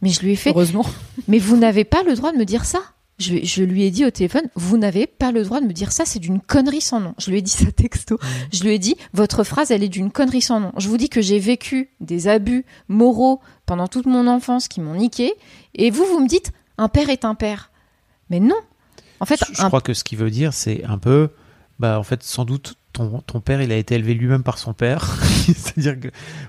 [0.02, 0.84] Mais je lui ai fait, Heureusement.
[1.28, 2.80] mais vous n'avez pas le droit de me dire ça.
[3.20, 5.92] Je, je lui ai dit au téléphone, vous n'avez pas le droit de me dire
[5.92, 7.14] ça, c'est d'une connerie sans nom.
[7.18, 8.18] Je lui ai dit ça texto.
[8.52, 10.72] Je lui ai dit, votre phrase, elle est d'une connerie sans nom.
[10.78, 14.96] Je vous dis que j'ai vécu des abus moraux pendant toute mon enfance qui m'ont
[14.96, 15.32] niqué,
[15.76, 17.70] et vous, vous me dites, un père est un père.
[18.30, 18.56] Mais non.
[19.20, 21.30] En fait, Je, je un crois que ce qu'il veut dire, c'est un peu,
[21.78, 24.72] bah, en fait, sans doute, ton, ton père, il a été élevé lui-même par son
[24.72, 25.16] père.
[25.46, 26.08] C'est-à-dire que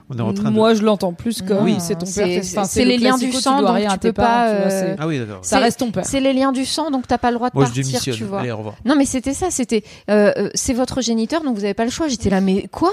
[0.09, 0.55] on est en train de.
[0.55, 2.65] Moi, je l'entends plus comme Oui, c'est ton c'est- père.
[2.67, 4.45] c'est- le les liens du sang, tu dois donc rien tu à tes peux parents,
[4.45, 5.39] pas, tu vois, euh, Ah oui, d'accord.
[5.41, 6.05] Ça C'est- reste ton père.
[6.05, 8.15] C'est les liens du sang, donc t'as pas le droit de Moi, je partir, démissionne.
[8.15, 8.41] tu vois.
[8.41, 8.75] Allez, au revoir.
[8.85, 11.91] Non, mais c'était ça, c'était euh, euh, c'est votre géniteur, donc vous avez pas le
[11.91, 12.07] choix.
[12.07, 12.91] J'étais là, mais quoi?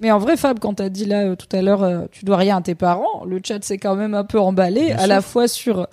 [0.00, 2.38] Mais en vrai, Fab, quand t'as dit là euh, tout à l'heure, euh, tu dois
[2.38, 5.08] rien à tes parents, le chat s'est quand même un peu emballé, Bien à sûr.
[5.08, 5.86] la fois sur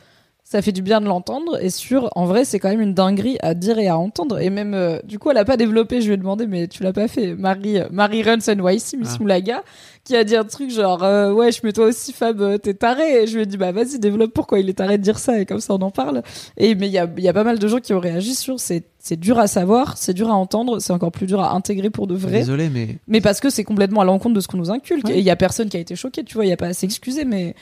[0.50, 3.38] ça fait du bien de l'entendre et sur en vrai c'est quand même une dinguerie
[3.42, 6.08] à dire et à entendre et même euh, du coup elle a pas développé je
[6.08, 9.18] lui ai demandé mais tu l'as pas fait Marie euh, Marie Runs NYC Miss Ah.
[9.20, 9.64] Moulaga
[10.06, 12.74] qui a dit un truc genre euh, ouais je mets toi aussi Fab euh, t'es
[12.76, 15.20] taré et je lui ai dit bah vas-y développe pourquoi il est taré de dire
[15.20, 16.24] ça et comme ça on en parle
[16.56, 18.34] et mais il y a, il y a pas mal de gens qui ont réagi
[18.34, 21.56] sur c'est c'est dur à savoir c'est dur à entendre c'est encore plus dur à
[21.56, 24.48] intégrer pour de vrai Désolé, mais mais parce que c'est complètement à l'encontre de ce
[24.48, 25.08] qu'on nous inculque.
[25.08, 25.16] Ouais.
[25.16, 26.68] Et il y a personne qui a été choqué, tu vois, il y a pas
[26.68, 27.54] à s'excuser, mais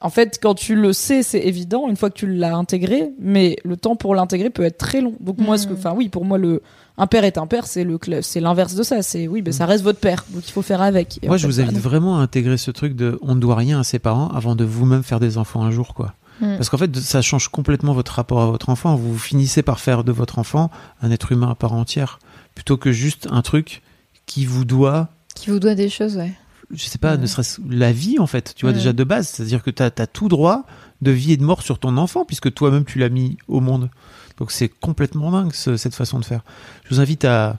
[0.00, 3.56] en fait, quand tu le sais, c'est évident, une fois que tu l'as intégré, mais
[3.64, 5.14] le temps pour l'intégrer peut être très long.
[5.20, 5.78] Donc moi, ce que, Mhm.
[5.78, 6.62] enfin oui, pour moi, le
[7.00, 9.02] un père est un père, c'est le, c'est l'inverse de ça.
[9.02, 11.20] C'est oui, ben ça reste votre père, donc il faut faire avec.
[11.22, 13.54] Et moi, je fait, vous invite vraiment à intégrer ce truc de on ne doit
[13.54, 16.14] rien à ses parents avant de vous-même faire des enfants un jour, quoi.
[16.40, 16.56] Mm.
[16.56, 18.94] Parce qu'en fait, ça change complètement votre rapport à votre enfant.
[18.96, 20.70] Vous finissez par faire de votre enfant
[21.02, 22.18] un être humain à part entière,
[22.54, 23.82] plutôt que juste un truc
[24.26, 26.32] qui vous doit Qui vous doit des choses, ouais.
[26.72, 27.18] Je sais pas, Ouais.
[27.18, 28.78] ne serait-ce la vie en fait, tu vois, Ouais.
[28.78, 29.28] déjà de base.
[29.28, 30.64] C'est-à-dire que tu as, tout droit
[31.02, 33.90] de vie et de mort sur ton enfant, puisque toi-même tu l'as mis au monde.
[34.38, 36.42] Donc c'est complètement dingue ce- cette façon de faire.
[36.84, 37.58] Je vous invite à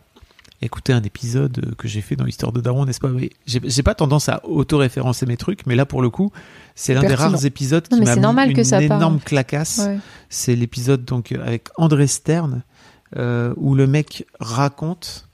[0.62, 3.10] écouter un épisode que j'ai fait dans l'histoire de Daron, n'est-ce pas?
[3.48, 6.32] J'ai pas tendance à auto-référencer mes trucs, mais là pour le coup,
[6.76, 9.00] c'est l'un des rares épisodes qui m'a mis une que ça parle.
[9.00, 9.80] énorme clacasse.
[9.86, 10.00] Ouais.
[10.28, 12.64] C'est l'épisode donc avec André Stern
[13.16, 15.29] euh, où le mec raconte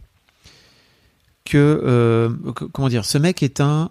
[1.46, 3.90] que euh, que- comment dire, ce mec est un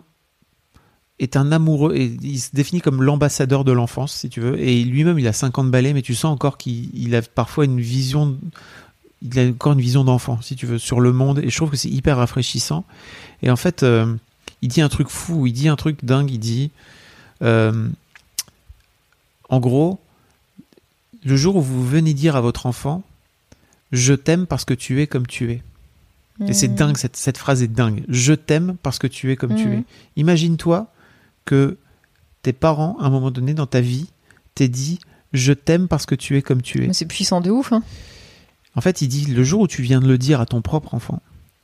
[1.20, 4.59] est un amoureux et il se définit comme l'ambassadeur de l'enfance si tu veux.
[4.59, 7.80] Et lui-même il a 50 balais mais tu sens encore qu'il il a parfois une
[7.80, 8.36] vision
[9.22, 11.38] il a encore une vision d'enfant si tu veux sur le monde.
[11.38, 12.84] Et je trouve que c'est hyper rafraîchissant.
[13.42, 14.12] Et en fait euh,
[14.61, 16.70] il dit un truc fou il dit un truc dingue il dit
[17.42, 17.88] euh,
[19.48, 20.00] en gros
[21.24, 23.02] le jour où vous venez dire à votre enfant
[23.92, 25.62] je t'aime parce que tu es comme tu es
[26.47, 26.74] et c'est Mm.
[26.74, 28.05] dingue, cette, cette phrase est dingue.
[28.09, 29.72] Je t'aime parce que tu es comme tu Mhm.
[29.78, 29.85] es.
[30.16, 30.87] Imagine-toi
[31.45, 31.76] que
[32.43, 34.09] tes parents, à un moment donné dans ta vie,
[34.55, 34.99] t'aient dit
[35.32, 36.93] Je t'aime parce que tu es comme tu es.
[36.93, 37.72] C'est puissant de ouf.
[37.72, 37.82] Hein.
[38.76, 40.95] En fait, il dit Le jour où tu viens de le dire à ton propre
[40.95, 41.20] enfant,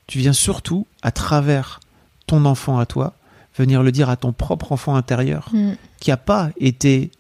[0.09, 1.79] tu viens surtout, à travers
[2.27, 3.15] ton enfant à toi,
[3.57, 5.73] venir le dire à ton propre enfant intérieur Mm.
[6.01, 7.11] qui a pas été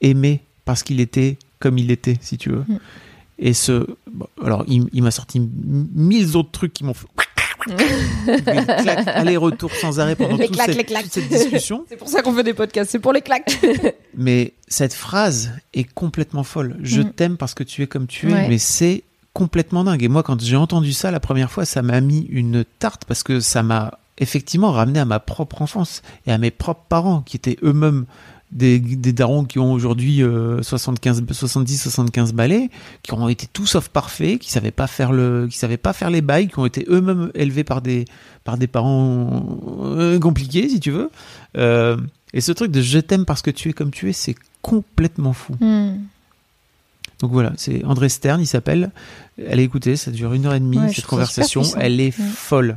[0.00, 2.64] aimé parce qu'il était comme il était, si tu veux.
[3.38, 7.06] Et ce, bon, alors il, il m'a sorti mille autres trucs qui m'ont fait
[9.06, 11.04] aller-retour sans arrêt pendant Les claques, cette, les claques.
[11.04, 11.84] toute cette discussion.
[11.88, 13.58] C'est pour ça qu'on fait des podcasts, c'est pour les claques.
[14.16, 16.76] Mais cette phrase est complètement folle.
[16.82, 17.12] Je Mm.
[17.12, 18.48] t'aime parce que tu es comme tu es, Ouais.
[18.48, 20.02] mais c'est complètement dingue.
[20.02, 23.22] Et moi, quand j'ai entendu ça la première fois, ça m'a mis une tarte parce
[23.22, 27.36] que ça m'a effectivement ramené à ma propre enfance et à mes propres parents qui
[27.36, 28.06] étaient eux-mêmes
[28.50, 32.70] des, des darons qui ont aujourd'hui euh, 75, 70, 75 balais,
[33.02, 36.10] qui ont été tout sauf parfaits, qui savaient pas faire le, qui savaient pas faire
[36.10, 38.06] les bails, qui ont été eux-mêmes élevés par des,
[38.44, 41.10] par des parents euh, compliqués, si tu veux.
[41.56, 41.96] Euh,
[42.32, 45.34] et ce truc de je t'aime parce que tu es comme tu es, c'est complètement
[45.34, 45.54] fou.
[45.60, 45.98] Mm.
[47.20, 48.92] Donc voilà, c'est André Stern, il s'appelle.
[49.50, 51.62] Allez écouter, ça dure une heure et demie, Ouais, cette conversation.
[51.78, 52.76] Elle est folle.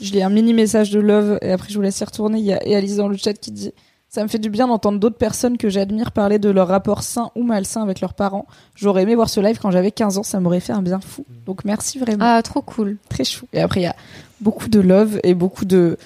[0.00, 2.38] Je lis un mini message de love et après je vous laisse y retourner.
[2.38, 3.72] Il y a Alice dans le chat qui dit
[4.08, 7.30] Ça me fait du bien d'entendre d'autres personnes que j'admire parler de leur rapport sain
[7.34, 8.46] ou malsain avec leurs parents.
[8.74, 11.26] J'aurais aimé voir ce live quand j'avais 15 ans, ça m'aurait fait un bien fou.
[11.44, 12.24] Donc merci vraiment.
[12.26, 12.96] Ah, trop cool.
[13.10, 13.46] Très chou.
[13.52, 13.96] Et après, il y a
[14.40, 15.98] beaucoup de love et beaucoup de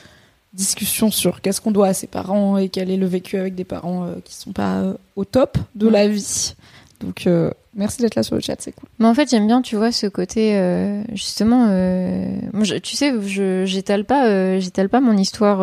[0.54, 3.64] discussions sur qu'est-ce qu'on doit à ses parents et quel est le vécu avec des
[3.64, 5.92] parents euh, qui sont pas euh, au top de Mm.
[5.92, 6.54] la vie.
[7.00, 8.88] Donc euh, merci d'être là sur le chat, c'est cool.
[8.98, 11.66] Mais en fait, j'aime bien, tu vois, ce côté euh, justement.
[11.70, 15.60] euh, moi, je- tu sais, je j'étale pas, euh, j'étale pas mon histoire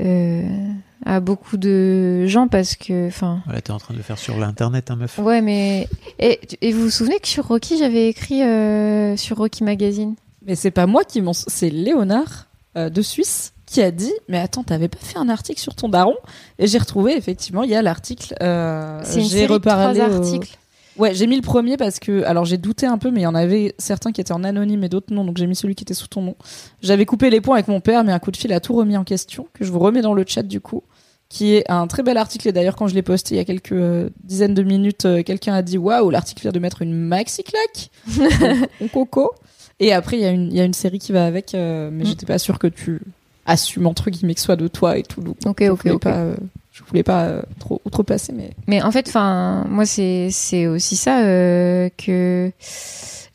[0.00, 4.36] à beaucoup de gens parce que, enfin, Voilà, t'es en train de le faire sur
[4.38, 5.18] l'internet, hein, meuf.
[5.18, 5.88] ouais, mais
[6.18, 10.14] et, et vous vous souvenez que sur Rocky, j'avais écrit euh, sur Rocky Magazine?
[10.46, 11.32] Mais c'est pas moi qui m'en...
[11.32, 12.46] C'est Léonard
[12.76, 15.88] euh, de Suisse qui a dit Mais attends, t'avais pas fait un article sur ton
[15.88, 16.14] daron?
[16.58, 18.34] Et j'ai retrouvé, effectivement, il y a l'article.
[18.42, 20.56] euh, C'est une j'ai reparlé trois articles.
[20.98, 22.24] Ouais, j'ai mis le premier parce que.
[22.24, 24.82] Alors j'ai douté un peu, mais il y en avait certains qui étaient en anonyme
[24.84, 26.34] et d'autres non, donc j'ai mis celui qui était sous ton nom.
[26.82, 28.96] J'avais coupé les points avec mon père, mais un coup de fil a tout remis
[28.96, 30.82] en question, que je vous remets dans le chat du coup.
[31.30, 33.44] Qui est un très bel article, et d'ailleurs, quand je l'ai posté il y a
[33.44, 36.94] quelques euh, dizaines de minutes, euh, quelqu'un a dit Waouh, l'article vient de mettre une
[36.94, 37.90] maxi claque
[38.80, 39.32] Mon coco
[39.78, 41.90] Et après, il y, a une- il y a une série qui va avec, euh,
[41.92, 42.06] mais Mm.
[42.06, 43.02] j'étais pas sûre que tu
[43.44, 45.20] assumes entre guillemets que ce soit de toi et tout.
[45.20, 46.02] donc Ok, ok, ok.
[46.02, 46.32] Pas,
[46.78, 48.50] je voulais pas euh, trop outrepasser, mais.
[48.68, 52.52] Mais en fait, enfin, moi, c'est c'est aussi ça euh, que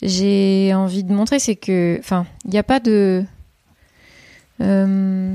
[0.02, 3.22] j'ai envie de montrer, c'est que, enfin, il n'y a pas de.
[4.62, 5.34] euh,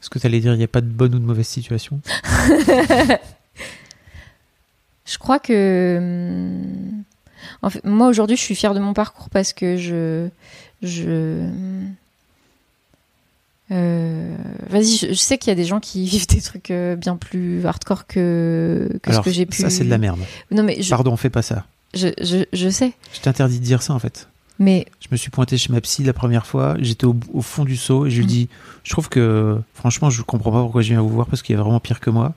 [0.00, 2.00] Est-ce que t'allais dire il n'y a pas de bonne ou de mauvaise situation
[5.04, 6.60] je crois que.
[7.62, 10.28] En fait, moi, aujourd'hui, je suis fière de mon parcours parce que je.
[10.82, 11.48] Je.
[13.70, 14.36] Euh,
[14.70, 17.16] Vas-y, je, je sais qu'il y a des gens qui vivent des trucs euh, bien
[17.16, 19.60] plus hardcore que, que Alors, ce que j'ai pu.
[19.62, 20.20] ça, c'est de la merde.
[20.50, 21.64] Non, mais je, Pardon, fais pas ça.
[21.94, 22.92] je, je, je sais.
[23.14, 24.28] Je t'interdis de dire ça, en fait.
[24.58, 26.76] Mais Je me suis pointé chez ma psy la première fois.
[26.80, 28.28] J'étais au, au fond du seau et je lui Mm.
[28.28, 28.48] dis
[28.84, 31.58] Je trouve que, franchement, je comprends pas pourquoi je viens vous voir parce qu'il y
[31.58, 32.32] a vraiment pire que moi.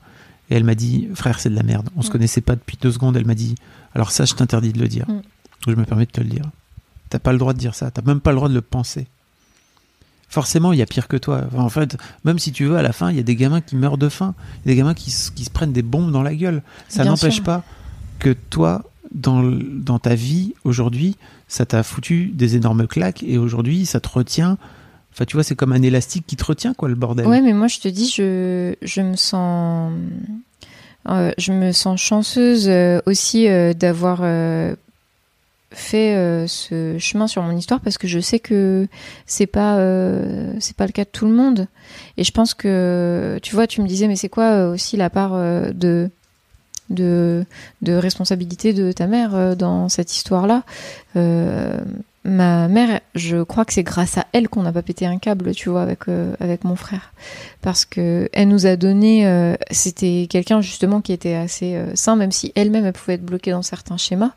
[0.50, 1.88] Et elle m'a dit Frère, c'est de la merde.
[1.96, 2.12] On se Mm.
[2.12, 3.16] connaissait pas depuis deux secondes.
[3.16, 3.54] Elle m'a dit
[3.94, 5.08] Alors, ça, je t'interdis de le dire.
[5.08, 5.22] Mm.
[5.68, 6.44] Je me permets de te le dire.
[7.08, 7.90] T'as pas le droit de dire ça.
[7.90, 9.06] T'as même pas le droit de le penser.
[10.30, 11.42] Forcément, il y a pire que toi.
[11.52, 13.60] Enfin, en fait, même si tu veux, à la fin, il y a des gamins
[13.60, 14.34] qui meurent de faim.
[14.64, 16.62] Il y a des gamins qui, se- qui se prennent des bombes dans la gueule.
[16.88, 17.64] Ça n'empêche pas
[18.20, 21.16] que toi, dans, dans ta vie, aujourd'hui,
[21.48, 24.56] ça t'a foutu des énormes claques et aujourd'hui, ça te retient.
[25.12, 27.26] Enfin, tu vois, c'est comme un élastique qui te retient, quoi, le bordel.
[27.26, 29.92] Ouais, mais moi je te dis, je, je me sens,
[31.08, 34.20] euh, je me sens chanceuse euh, aussi euh, d'avoir
[35.72, 38.88] fait euh, ce chemin sur mon histoire parce que je sais que
[39.26, 41.68] c'est pas, euh, c'est pas le cas de tout le monde.
[42.16, 45.10] Et je pense que, tu vois, tu me disais, mais c'est quoi euh, aussi la
[45.10, 46.10] part de
[46.88, 47.44] de,
[47.82, 50.64] de responsabilité de ta mère dans cette histoire-là?
[51.14, 51.78] Euh,
[52.24, 55.52] ma mère, je crois que c'est grâce à elle qu'on n'a pas pété un câble,
[55.54, 57.14] tu vois, avec, euh, avec mon frère.
[57.62, 62.16] Parce que elle nous a donné, euh, c'était quelqu'un justement qui était assez euh, sain,
[62.16, 64.32] même si elle-même elle pouvait être bloquée dans certains schémas.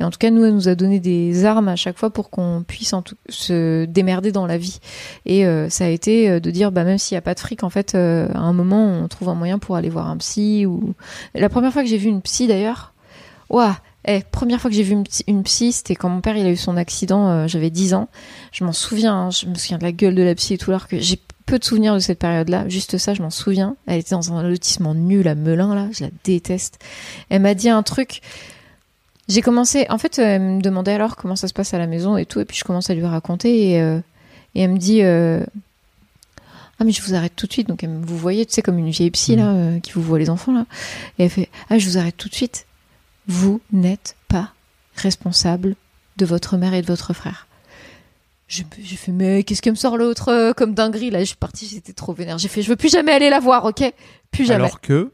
[0.00, 2.30] Et en tout cas, nous, elle nous a donné des armes à chaque fois pour
[2.30, 4.80] qu'on puisse en tout, se démerder dans la vie.
[5.24, 7.40] Et euh, ça a été euh, de dire, bah même s'il n'y a pas de
[7.40, 10.66] fric, en fait, à un moment, on trouve un moyen pour aller voir un psy.
[10.66, 10.94] Ou
[11.34, 12.94] la première fois que j'ai vu une psy, d'ailleurs,
[13.48, 13.76] ouah,
[14.08, 16.56] eh, première fois que j'ai vu une psy, c'était quand mon père il a eu
[16.56, 18.08] son accident, euh, j'avais 10 ans.
[18.52, 20.70] Je m'en souviens, hein, je me souviens de la gueule de la psy et tout,
[20.70, 22.68] alors que j'ai peu de souvenirs de cette période-là.
[22.68, 23.76] Juste ça, je m'en souviens.
[23.86, 26.78] Elle était dans un lotissement nul à Melun, là, je la déteste.
[27.30, 28.20] Elle m'a dit un truc.
[29.28, 32.16] J'ai commencé, en fait, elle me demandait alors comment ça se passe à la maison
[32.16, 33.98] et tout, et puis je commence à lui raconter, et, euh,
[34.54, 35.02] et elle me dit.
[35.02, 35.44] euh,
[36.80, 38.62] ah mais je vous arrête tout de suite donc elle me- vous voyez tu sais
[38.62, 40.64] comme une vieille psy là euh, qui vous voit les enfants là
[41.18, 42.66] et elle fait ah je vous arrête tout de suite
[43.28, 44.52] vous n'êtes pas
[44.96, 45.76] responsable
[46.16, 47.46] de votre mère et de votre frère.
[48.48, 51.10] Je- J'ai fait, mais qu'est-ce que me sort l'autre euh, comme dinguerie?
[51.10, 52.38] Là Je suis partie, j'étais trop vénère.
[52.38, 53.92] J'ai fait, je veux plus jamais aller la voir, ok?
[54.30, 54.64] Plus jamais.
[54.64, 55.12] Alors que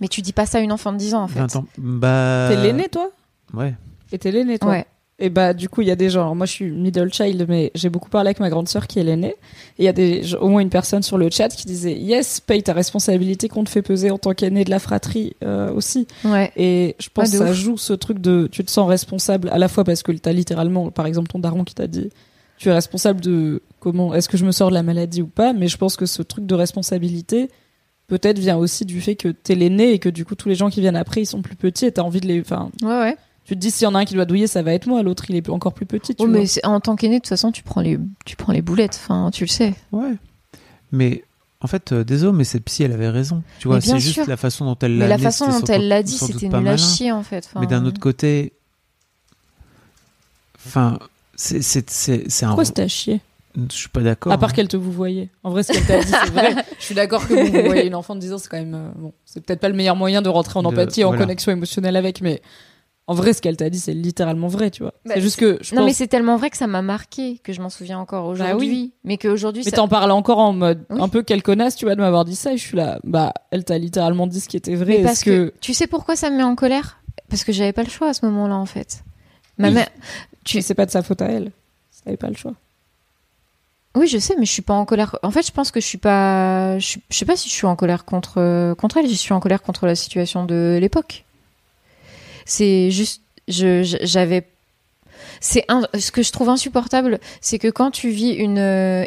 [0.00, 1.38] Mais tu dis pas ça à une enfant de 10 ans en fait.
[1.38, 1.66] 20 ans.
[1.78, 2.48] Bah.
[2.50, 3.10] T'es l'aîné, toi?
[3.52, 3.74] Ouais.
[4.10, 4.70] Et t'es l'aîné, toi?
[4.70, 4.86] Ouais.
[5.24, 6.22] Et bah, du coup, il y a des gens.
[6.22, 8.98] alors moi, je suis middle child, mais j'ai beaucoup parlé avec ma grande sœur qui
[8.98, 9.36] est l'aînée.
[9.78, 12.40] Et il y a des, au moins une personne sur le chat qui disait Yes,
[12.40, 16.08] paye ta responsabilité qu'on te fait peser en tant qu'aîné de la fratrie euh, aussi.
[16.24, 16.50] Ouais.
[16.56, 17.52] Et je pense que ça ouf.
[17.52, 20.90] joue ce truc de tu te sens responsable à la fois parce que t'as littéralement,
[20.90, 22.10] par exemple, ton daron qui t'a dit
[22.58, 25.52] tu es responsable de comment est-ce que je me sors de la maladie ou pas.
[25.52, 27.48] Mais je pense que ce truc de responsabilité
[28.06, 30.68] peut-être vient aussi du fait que t'es l'aîné et que du coup tous les gens
[30.70, 32.40] qui viennent après ils sont plus petits et t'as envie de les.
[32.40, 33.16] Enfin, Ouais, ouais.
[33.52, 35.02] Tu te dis s'il y en a un qui doit douiller, ça va être moi.
[35.02, 36.14] L'autre il est encore plus petit.
[36.14, 36.38] Tu Oh, vois.
[36.38, 38.98] mais en tant qu'aîné, de toute façon, tu prends les, tu prends les boulettes.
[39.02, 39.74] Enfin, tu le sais.
[39.92, 40.14] Ouais.
[40.90, 41.24] Mais
[41.60, 43.42] en fait, euh, désolé, mais cette psy, elle avait raison.
[43.58, 46.02] Tu vois, c'est juste la façon dont elle l'a Mais la façon dont elle l'a
[46.02, 47.44] dit, c'était nul à chier en fait.
[47.46, 48.52] Enfin, Mais d'un autre côté,
[50.66, 50.98] enfin,
[51.36, 52.46] c'est un.
[52.48, 53.20] Pourquoi c'était à chier
[53.56, 54.32] Je suis pas d'accord.
[54.32, 54.52] À part hein.
[54.54, 55.28] qu'elle te vous voyait.
[55.44, 56.54] En vrai, ce qu'elle t'a dit, c'est vrai.
[56.78, 58.74] Je suis d'accord que vous voyez une enfant de 10 ans, c'est quand même.
[58.74, 61.08] euh, bon, c'est peut-être pas le meilleur moyen de rentrer en De- empathie et en
[61.08, 61.24] voilà.
[61.24, 62.42] connexion émotionnelle avec, mais
[63.12, 64.94] en vrai, ce qu'elle t'a dit, c'est littéralement vrai, tu vois.
[65.04, 67.52] Bah, c'est juste que je Non, mais c'est tellement vrai que ça m'a marqué que
[67.52, 68.52] je m'en souviens encore aujourd'hui.
[68.52, 68.92] Bah oui.
[69.04, 69.76] Mais qu'aujourd'hui, Mais ça...
[69.76, 70.98] t'en parles encore en mode Oui.
[71.00, 72.54] un peu quelle connasse, tu vois, de m'avoir dit ça.
[72.54, 74.96] Et je suis là, bah, elle t'a littéralement dit ce qui était vrai.
[74.98, 75.48] Mais parce que...
[75.48, 75.54] que.
[75.60, 76.98] tu sais pourquoi ça me met en colère?
[77.28, 79.04] Parce que j'avais pas le choix à ce moment-là en fait.
[79.58, 79.74] Ma Oui.
[79.74, 79.88] mère.
[80.44, 80.62] Tu...
[80.62, 81.52] C'est pas de sa faute à elle.
[81.90, 82.54] Ça avait pas le choix.
[83.94, 85.16] Oui, je sais, mais je suis pas en colère.
[85.22, 86.78] En fait, je pense que je suis pas.
[86.78, 89.08] Je sais pas si je suis en colère contre contre elle.
[89.08, 91.24] Je suis en colère contre la situation de l'époque.
[92.44, 94.46] C'est juste, je j'avais.
[95.40, 95.82] C'est un.
[95.98, 98.58] Ce que je trouve insupportable, c'est que quand tu vis une.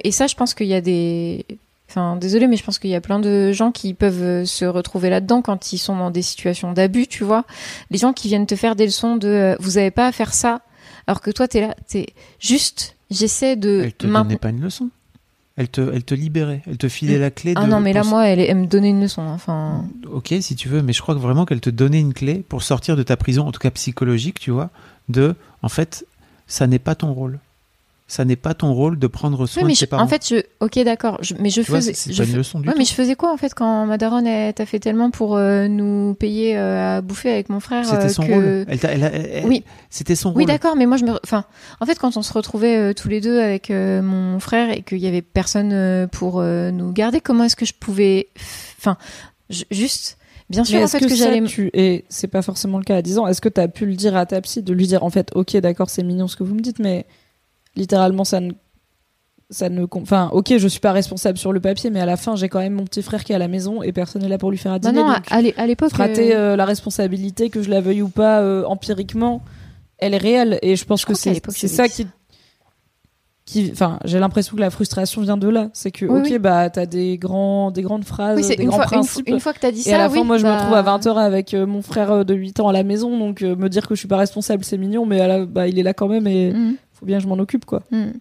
[0.03, 1.45] Et ça, je pense qu'il y a des.
[1.90, 4.66] Enfin, désolé, mais je pense qu'il y a plein de gens qui peuvent euh, se
[4.66, 7.45] retrouver là-dedans quand ils sont dans des situations d'abus, tu vois.
[7.91, 10.34] Les gens qui viennent te faire des leçons de euh, vous avez pas à faire
[10.34, 10.62] ça,
[11.07, 12.07] alors que toi, t'es là, t'es
[12.40, 12.95] juste.
[13.12, 13.84] J'essaie de.
[13.86, 14.90] Elle te donnait pas une leçon.
[15.57, 16.61] Elle te, elle te libérait.
[16.68, 17.53] Elle te filait la clé.
[17.56, 19.22] Ah de, non, mais là, pour- moi, elle, elle me donnait une leçon.
[19.22, 22.14] hein, Enfin, Ok, si tu veux, mais je crois que vraiment qu'elle te donnait une
[22.14, 24.69] clé pour sortir de ta prison, en tout cas psychologique, tu vois,
[25.07, 26.06] de, en fait,
[26.48, 27.40] ça n'est pas ton rôle.
[28.07, 30.03] Ça n'est pas ton rôle de prendre soin mais de tes je- parents.
[30.03, 32.60] en fait, je, ok, d'accord, je- mais je tu vois, faisais, je pas une leçon
[32.60, 32.77] du ouais, tout.
[32.77, 35.68] mais je faisais quoi en fait quand ma daronne elle t'a fait tellement pour euh,
[35.68, 38.32] nous payer euh, à bouffer avec mon frère C'était euh, son que...
[38.32, 38.65] rôle.
[38.69, 39.64] Elle t'a- elle a- elle- Oui.
[39.90, 40.38] C'était son rôle.
[40.38, 41.45] Oui, d'accord, mais moi je me, enfin,
[41.80, 44.84] en fait, quand on se retrouvait euh, tous les deux avec euh, mon frère et
[44.84, 48.27] qu'il y avait personne euh, pour euh, nous garder, comment est-ce que je pouvais,
[48.77, 48.98] enfin,
[49.49, 50.19] ju- juste,
[50.52, 51.41] bien sûr, Mais en fait, que, que, j'allais.
[51.41, 51.72] tu...
[51.73, 54.15] et c'est pas forcément le cas à 10 ans, est-ce que t'as pu le dire
[54.15, 56.53] à ta psy, de lui dire en fait, ok, d'accord, c'est mignon ce que vous
[56.53, 57.07] me dites, mais
[57.76, 58.52] littéralement, ça ne.
[59.52, 59.85] Ça ne.
[59.91, 62.60] Enfin, ok, je suis pas responsable sur le papier, mais à la fin, j'ai quand
[62.60, 64.57] même mon petit frère qui est à la maison et personne n'est là pour lui
[64.57, 64.93] faire à dîner.
[64.93, 65.91] non, à, donc à l'é- à l'époque.
[65.91, 69.43] frater euh, euh, la responsabilité, que je la veuille ou pas, euh, empiriquement,
[69.99, 70.57] elle est réelle.
[70.64, 72.07] Et je pense Je que c'est j'avais ça qui.
[73.45, 75.69] qui Enfin, j'ai l'impression que la frustration vient de là.
[75.73, 76.39] C'est que, Oui, ok, oui.
[76.39, 79.30] bah, t'as des, grands, des grandes phrases, oui, c'est des une grands fois, une, principes.
[79.30, 80.73] une fois que t'as dit Et ça, à la fin, moi, je me bah, retrouve
[80.73, 83.88] à 20h avec euh, mon frère de 8 ans à la maison, donc me dire
[83.88, 86.07] que je suis pas responsable, c'est mignon, mais à la- bah, il est là quand
[86.07, 86.76] même et Mhm.
[87.06, 87.84] Faut bien que je m'en occupe, quoi.
[87.91, 88.11] Hmm.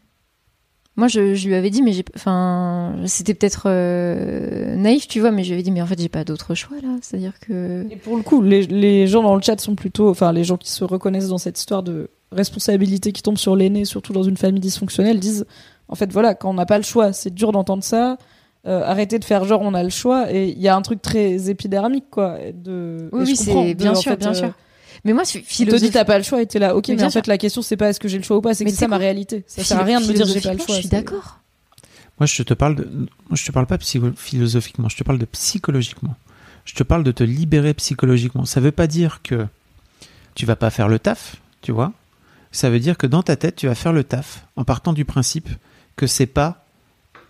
[0.96, 5.32] Moi, je, je lui avais dit, mais j'ai, enfin, c'était peut-être euh, naïf, tu vois,
[5.32, 6.90] mais je lui avais dit, mais en fait, j'ai pas d'autre choix là.
[7.02, 7.84] C'est-à-dire que.
[7.90, 10.56] Et pour le coup, les, les gens dans le chat sont plutôt, enfin, les gens
[10.56, 14.36] qui se reconnaissent dans cette histoire de responsabilité qui tombe sur l'aîné, surtout dans une
[14.36, 15.46] famille dysfonctionnelle, disent,
[15.88, 18.16] en fait, voilà, quand on n'a pas le choix, c'est dur d'entendre ça.
[18.66, 21.02] euh, arrêtez de faire genre on a le choix et il y a un truc
[21.02, 24.52] très épidermique quoi de Oui, oui, c'est bien en sûr, fait, bien euh, sûr.
[25.04, 27.10] Mais moi, Tu te dis t'as pas le choix et t'es là ok Mais en
[27.10, 28.76] fait la question c'est pas est-ce que j'ai le choix ou pas c'est que c'est
[28.76, 30.80] ça ma réalité ça sert à rien de me dire j'ai pas le choix Je
[30.80, 31.40] suis d'accord.
[32.20, 33.76] Moi, je te parle de, moi, je te parle pas
[34.16, 36.14] philosophiquement, je te parle de psychologiquement.
[36.64, 38.44] Je te parle de te libérer psychologiquement.
[38.44, 39.46] Ça veut pas dire que
[40.34, 41.92] tu vas pas faire le taf, tu vois.
[42.52, 45.04] Ça veut dire que dans ta tête, tu vas faire le taf en partant du
[45.04, 45.48] principe
[45.96, 46.64] que c'est pas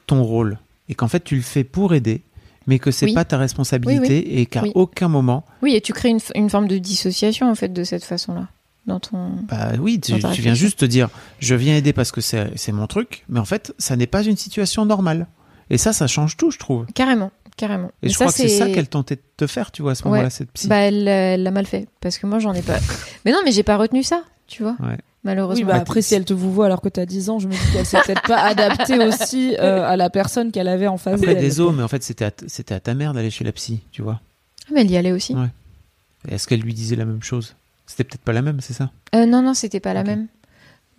[0.07, 2.21] ton rôle et qu'en fait tu le fais pour aider,
[2.67, 3.15] mais que c'est Oui.
[3.15, 6.79] pas ta responsabilité et qu'à aucun moment, Oui, et tu crées une, une forme de
[6.79, 8.49] dissociation en fait de cette façon-là
[8.87, 9.31] dans ton.
[9.49, 11.09] bah oui, tu, viens juste te dire,
[11.39, 14.23] je viens aider parce que c'est c'est mon truc, mais en fait, ça n'est pas
[14.23, 15.27] une situation normale.
[15.71, 16.85] Et ça, ça change tout, je trouve.
[16.95, 17.89] Carrément, carrément.
[18.03, 19.95] Et Mais je crois que c'est ça qu'elle tentait de te faire, tu vois, à
[19.95, 20.11] ce Ouais.
[20.11, 20.69] moment-là, cette psy.
[20.69, 22.79] Bah, elle elle l'a mal fait parce que moi, j'en ai pas.
[23.25, 24.77] mais non, mais j'ai pas retenu ça, tu vois.
[24.81, 24.99] Ouais.
[25.25, 25.65] Malheureusement.
[25.67, 27.53] oui bah après si elle te vous voit alors que t'as 10 ans je me
[27.53, 31.15] dis qu'elle s'est peut-être pas adaptée aussi euh, à la personne qu'elle avait en face
[31.21, 33.53] Après, d'elle désolé, mais en fait, c'était à, c'était à ta mère d'aller chez la
[33.53, 34.21] psy, tu vois.
[34.67, 35.35] Ah, mais elle y allait aussi.
[35.35, 35.49] Ouais.
[36.29, 37.55] Et Est-ce qu'elle lui disait la même chose?
[37.87, 38.91] C'était peut-être pas la même, c'est ça?
[39.15, 40.27] Euh, non, non, c'était pas la même.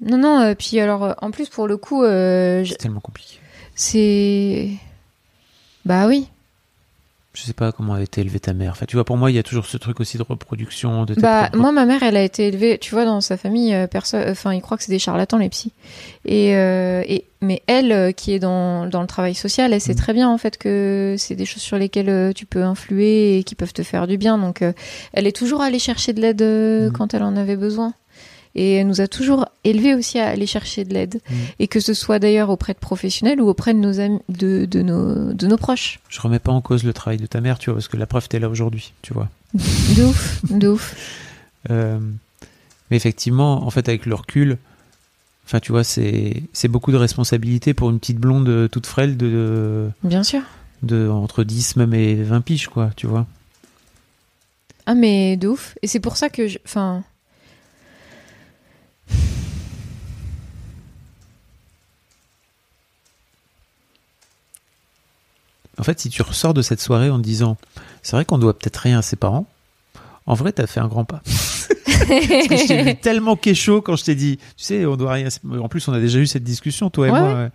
[0.02, 3.40] Non, non, euh, puis alors, euh, en plus, pour le coup, euh, C'est tellement compliqué.
[3.76, 4.70] c'est.
[5.86, 6.28] Bah oui.
[7.36, 8.72] Je sais pas comment a été élevée ta mère.
[8.72, 11.06] Enfin, tu vois, pour moi, il y a toujours ce truc aussi de reproduction.
[11.06, 13.88] De Bah, moi, ma mère, elle a été élevée, tu vois, dans sa famille, euh,
[13.88, 15.74] personne, enfin, ils croient que c'est des charlatans, les psys.
[16.26, 19.94] Et, euh, et mais elle, euh, qui est dans, dans le travail social, elle sait
[19.94, 19.98] Mm.
[19.98, 23.54] très bien, en fait, que c'est des choses sur lesquelles tu peux influer et qui
[23.56, 24.38] peuvent te faire du bien.
[24.38, 24.72] Donc, euh,
[25.14, 26.94] elle est toujours allée chercher de l'aide Mm.
[26.94, 27.94] quand elle en avait besoin.
[28.56, 31.20] Et elle nous a toujours élevés aussi à aller chercher de l'aide.
[31.30, 31.34] Mm.
[31.60, 34.82] Et que ce soit d'ailleurs auprès de professionnels ou auprès de nos amis, de, de
[34.82, 36.00] nos, de nos proches.
[36.10, 38.06] Je remets pas en cause le travail de ta mère, tu vois, parce que la
[38.06, 39.30] preuve, t'es là aujourd'hui, tu vois.
[39.54, 40.96] De ouf, de ouf.
[41.72, 41.98] Euh,
[42.92, 44.60] mais effectivement, en fait, avec le recul,
[45.48, 49.18] enfin, tu vois, c'est c'est beaucoup de responsabilité pour une petite blonde euh, toute frêle
[49.18, 50.42] de, Bien sûr.
[50.84, 53.26] de entre 10 même et 20 piges, quoi, tu vois.
[54.86, 55.76] Ah mais de ouf.
[55.82, 56.60] Et c'est pour ça que je...
[56.66, 57.04] Enfin...
[65.78, 67.58] En fait, si tu ressors de cette soirée en disant,
[68.02, 69.46] c'est vrai qu'on doit peut-être rien à ses parents,
[70.26, 71.22] en vrai, t'as fait un grand pas.
[72.00, 75.28] Que je t'ai vu tellement kécho quand je t'ai dit, tu sais, on doit rien.
[75.60, 77.50] En plus, on a déjà eu cette discussion, toi et Ouais, moi, euh,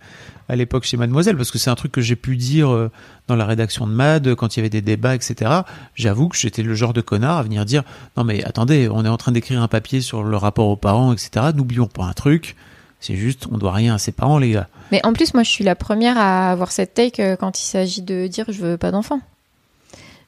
[0.49, 2.91] à l'époque chez Mademoiselle, parce que c'est un truc que j'ai pu dire euh,
[3.27, 5.51] dans la rédaction de Mad, quand il y avait des débats, etc.
[5.95, 7.83] J'avoue que j'étais le genre de connard à venir dire,
[8.17, 11.13] non mais attendez, on est en train d'écrire un papier sur le rapport aux parents,
[11.13, 11.47] etc.
[11.55, 12.55] N'oublions pas un truc,
[13.01, 14.67] c'est juste, on doit rien à ses parents, les gars.
[14.91, 17.63] Mais en plus, moi, je suis la première à avoir cette take euh, quand il
[17.63, 19.21] s'agit de dire je veux pas d'enfants.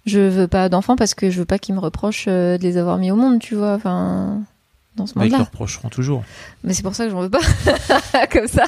[0.05, 2.77] Je veux pas d'enfants parce que je veux pas qu'ils me reprochent euh, de les
[2.77, 3.73] avoir mis au monde, tu vois.
[3.73, 4.41] Enfin,
[4.95, 5.45] dans ce Mais ils te monde-là.
[5.45, 6.23] reprocheront toujours.
[6.63, 7.39] Mais c'est pour ça que j'en veux pas.
[8.31, 8.65] Comme ça.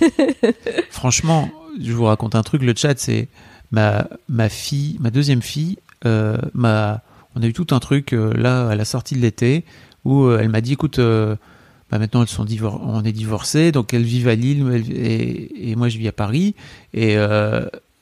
[0.90, 1.48] Franchement,
[1.80, 2.62] je vous raconte un truc.
[2.62, 3.28] Le chat, c'est
[3.70, 5.78] ma ma fille, ma deuxième fille.
[6.06, 7.02] Euh, m'a,
[7.36, 9.64] on a eu tout un truc euh, là à la sortie de l'été
[10.06, 14.02] où euh, elle m'a dit, écoute, bah maintenant elles sont on est divorcés, donc elles
[14.02, 16.54] vivent à Lille et, et moi je vis à Paris.
[16.94, 17.16] Et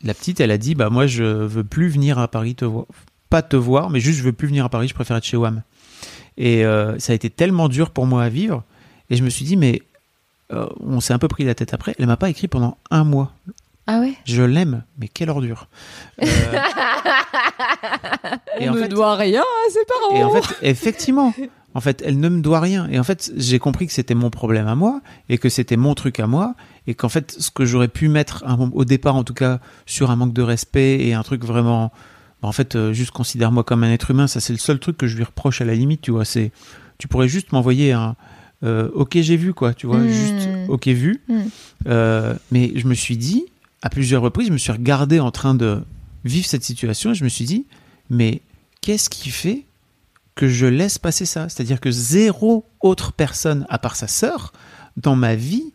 [0.02, 2.86] la petite, elle a dit, bah moi je veux plus venir à Paris te voir,
[3.30, 4.88] pas te voir, mais juste je veux plus venir à Paris.
[4.88, 5.62] Je préfère être chez WAM.
[6.36, 8.62] Et euh, ça a été tellement dur pour moi à vivre.
[9.10, 9.82] Et je me suis dit, mais
[10.52, 11.94] euh, on s'est un peu pris la tête après.
[11.98, 13.32] Elle m'a pas écrit pendant un mois.
[13.86, 14.14] Ah ouais?
[14.24, 15.66] Je l'aime, mais quelle ordure.
[16.22, 16.26] Euh,
[18.60, 20.14] et On en ne fait, doit rien à ses parents.
[20.14, 21.32] et en fait, effectivement,
[21.74, 22.88] en fait, elle ne me doit rien.
[22.90, 25.94] Et en fait, j'ai compris que c'était mon problème à moi et que c'était mon
[25.94, 26.54] truc à moi
[26.86, 30.16] et qu'en fait, ce que j'aurais pu mettre au départ, en tout cas, sur un
[30.16, 31.92] manque de respect et un truc vraiment,
[32.42, 34.26] bah, en fait, euh, juste considère-moi comme un être humain.
[34.26, 36.00] Ça, c'est le seul truc que je lui reproche à la limite.
[36.00, 36.52] Tu vois, c'est,
[36.96, 38.16] tu pourrais juste m'envoyer un,
[38.64, 39.74] euh, ok, j'ai vu quoi.
[39.74, 40.08] Tu vois, Mm.
[40.08, 41.20] juste ok vu.
[41.28, 41.34] Mm.
[41.88, 43.44] Euh, mais je me suis dit,
[43.82, 45.82] à plusieurs reprises, je me suis regardé en train de
[46.24, 47.66] vivre cette situation et je me suis dit,
[48.10, 48.40] mais
[48.80, 49.64] qu'est-ce qui fait
[50.38, 54.52] que je laisse passer ça C'est-à-dire que zéro autre personne, à part sa sœur,
[54.96, 55.74] dans ma vie,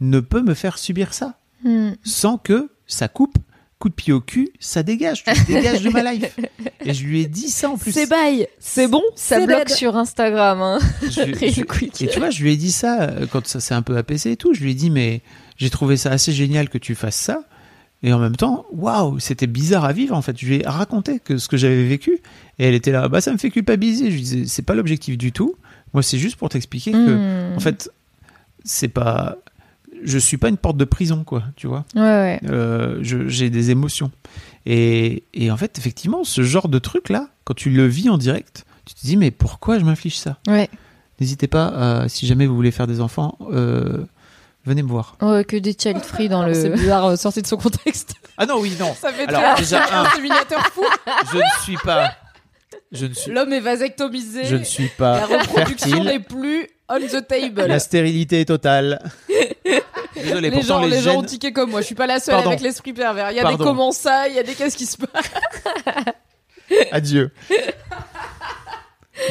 [0.00, 1.90] ne peut me faire subir ça Hmm.
[2.04, 3.36] sans que ça coupe,
[3.78, 6.34] coup de pied au cul, ça dégage, tu dégages de ma life.
[6.86, 7.92] Et je lui ai dit ça en plus.
[7.92, 10.62] C'est bail, c'est bon, Ça c'est bloque sur Instagram.
[10.62, 10.78] Hein.
[11.02, 12.00] Je je- quick.
[12.00, 14.32] et tu vois, je lui ai dit ça euh, quand ça s'est un peu apaisé
[14.32, 14.54] et tout.
[14.54, 15.20] Je lui ai dit, mais
[15.58, 17.42] j'ai trouvé ça assez génial que tu fasses ça.
[18.02, 20.38] Et en même temps, waouh, c'était bizarre à vivre en fait.
[20.38, 22.18] Je lui ai raconté que ce que j'avais vécu.
[22.58, 24.06] Et elle était là, bah ça me fait culpabiliser.
[24.10, 25.54] Je lui disais, c'est pas l'objectif du tout.
[25.92, 27.56] Moi, c'est juste pour t'expliquer que, Hmm.
[27.56, 27.90] en fait,
[28.64, 29.36] c'est pas.
[30.02, 31.84] Je suis pas une porte de prison, quoi, tu vois.
[31.94, 32.40] Ouais, ouais.
[32.48, 34.10] Euh, j'ai des émotions.
[34.64, 38.64] Et, et en fait, effectivement, ce genre de truc-là, quand tu le vis en direct,
[38.86, 40.38] tu te dis, mais pourquoi je m'inflige ça?
[40.46, 40.70] Ouais.
[41.20, 41.66] N'hésitez pas,
[42.02, 44.04] à- si jamais vous voulez faire des enfants, euh,
[44.64, 45.16] venez me voir.
[45.22, 46.74] Ouais, que des child free dans C'est le.
[46.76, 48.14] bizarre euh, sorti de son contexte.
[48.36, 48.94] Ah non, oui, non.
[49.00, 50.84] Ça fait Alors, très déjà, un, fou.
[51.32, 52.12] je ne suis pas.
[52.92, 54.44] Je ne suis, L'homme est vasectomisé.
[54.44, 56.04] je ne suis La pas reproduction fertile.
[56.04, 57.66] n'est plus on the table.
[57.66, 58.98] La stérilité est totale.
[60.16, 61.80] Désolé, les pourtant gens, les, les gens gènes- ont tiqué comme moi.
[61.82, 62.50] Je suis pas la seule Pardon.
[62.50, 63.30] avec l'esprit pervers.
[63.30, 63.58] Il y a Pardon.
[63.58, 65.30] des comment ça, il y a des qu'est-ce qui se passe.
[66.90, 67.30] Adieu.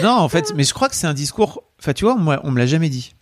[0.01, 1.64] non, en fait, mais je crois que c'est un discours.
[1.81, 3.14] Enfin, tu vois, moi, on me l'a jamais dit.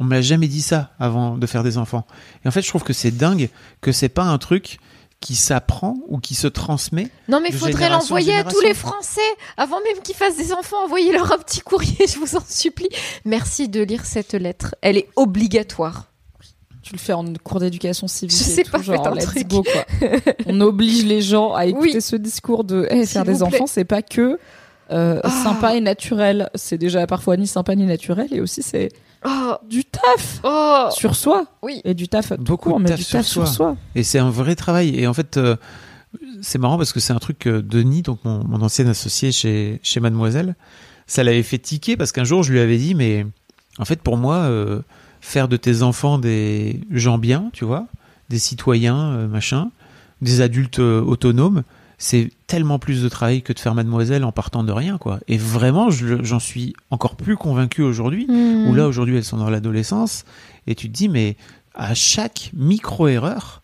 [0.00, 2.06] On me l'a jamais dit ça avant de faire des enfants.
[2.44, 3.50] Et en fait, je trouve que c'est dingue
[3.82, 4.78] que c'est pas un truc
[5.20, 7.08] qui s'apprend ou qui se transmet.
[7.28, 9.20] Non, mais de faudrait l'envoyer à tous les Français
[9.58, 10.82] avant même qu'ils fassent des enfants.
[10.84, 12.88] Envoyez-leur un petit courrier, je vous en supplie.
[13.26, 14.74] Merci de lire cette lettre.
[14.80, 16.06] Elle est obligatoire.
[16.82, 18.38] Tu le fais en cours d'éducation civique.
[18.38, 19.46] Je et sais tout, pas, genre, un let's truc.
[19.48, 19.84] go, quoi.
[20.46, 22.00] On oblige les gens à écouter Oui.
[22.02, 24.38] ce discours de hey, faire des enfants, c'est pas que
[24.90, 25.30] euh, Ah.
[25.44, 26.48] sympa et naturel.
[26.54, 28.88] C'est déjà parfois ni sympa ni naturel, et aussi c'est
[29.24, 30.88] Oh, du taf oh.
[30.92, 31.46] sur soi.
[31.62, 31.80] Oui.
[31.84, 33.54] Et du taf tout Beaucoup court, mais taf du sur taf sur soi.
[33.54, 33.76] soi.
[33.94, 34.98] Et c'est un vrai travail.
[34.98, 35.56] Et en fait, euh,
[36.42, 39.80] c'est marrant parce que c'est un truc que Denis, donc mon, mon ancien associé chez,
[39.82, 40.54] chez Mademoiselle,
[41.06, 43.26] ça l'avait fait tiquer parce qu'un jour je lui avais dit, mais
[43.78, 44.80] en fait pour moi, euh,
[45.20, 47.86] faire de tes enfants des gens bien, tu vois,
[48.28, 49.70] des citoyens, euh, machin,
[50.22, 51.62] des adultes euh, autonomes,
[52.02, 55.20] c'est tellement plus de travail que de faire mademoiselle en partant de rien, quoi.
[55.28, 58.68] Et vraiment, je- j'en suis encore plus convaincu aujourd'hui, Hmm.
[58.68, 60.24] où là, aujourd'hui, elles sont dans l'adolescence,
[60.66, 61.36] et tu te dis, mais
[61.74, 63.62] à chaque micro-erreur,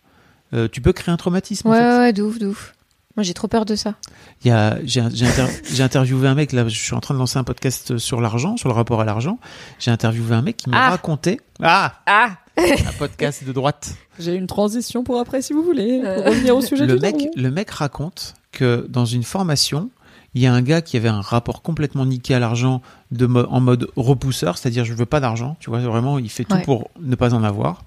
[0.53, 1.67] euh, tu peux créer un traumatisme.
[1.67, 1.97] en Ouais, fait.
[1.97, 2.73] ouais, de ouf, de ouf.
[3.15, 3.95] Moi, j'ai trop peur de ça.
[4.45, 7.97] Il inter- j'ai interviewé un mec, là, je suis en train de lancer un podcast
[7.97, 9.39] sur l'argent, sur le rapport à l'argent.
[9.79, 10.89] J'ai interviewé un mec qui m'a Ah.
[10.91, 13.95] raconté, ah, Ah un podcast de droite.
[14.19, 16.01] J'ai une transition pour après si vous voulez.
[16.01, 19.89] Pour revenir au sujet le du mec, le mec raconte que dans une formation,
[20.33, 22.81] il y a un gars qui avait un rapport complètement niqué à l'argent
[23.11, 26.43] de mo- en mode repousseur, c'est-à-dire je veux pas d'argent, tu vois, vraiment, il fait
[26.43, 26.63] tout Ouais.
[26.63, 27.83] pour ne pas en avoir.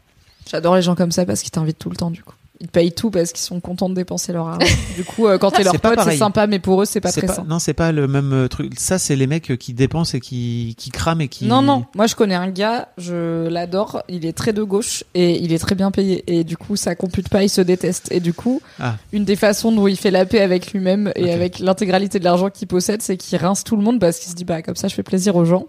[0.50, 2.34] J'adore les gens comme ça parce qu'ils t'invitent tout le temps du coup.
[2.62, 4.66] Ils payent tout parce qu'ils sont contents de dépenser leur argent.
[4.96, 7.26] du coup, euh, quand t'es leur pote, c'est sympa, mais pour eux, c'est pas très
[7.26, 8.78] pas- non, c'est pas le même euh, truc.
[8.78, 11.46] Ça, c'est les mecs qui dépensent et qui, qui crament et qui.
[11.46, 11.86] Non, non.
[11.94, 14.02] Moi, je connais un gars, je l'adore.
[14.10, 16.22] Il est très de gauche et il est très bien payé.
[16.26, 18.12] Et du coup, ça compute pas, il se déteste.
[18.12, 18.96] Et du coup, Ah.
[19.12, 22.50] une des façons dont il fait la paix avec lui-même et avec l'intégralité de l'argent
[22.50, 24.86] qu'il possède, c'est qu'il rince tout le monde parce qu'il se dit, bah, comme ça,
[24.88, 25.64] je fais plaisir aux gens.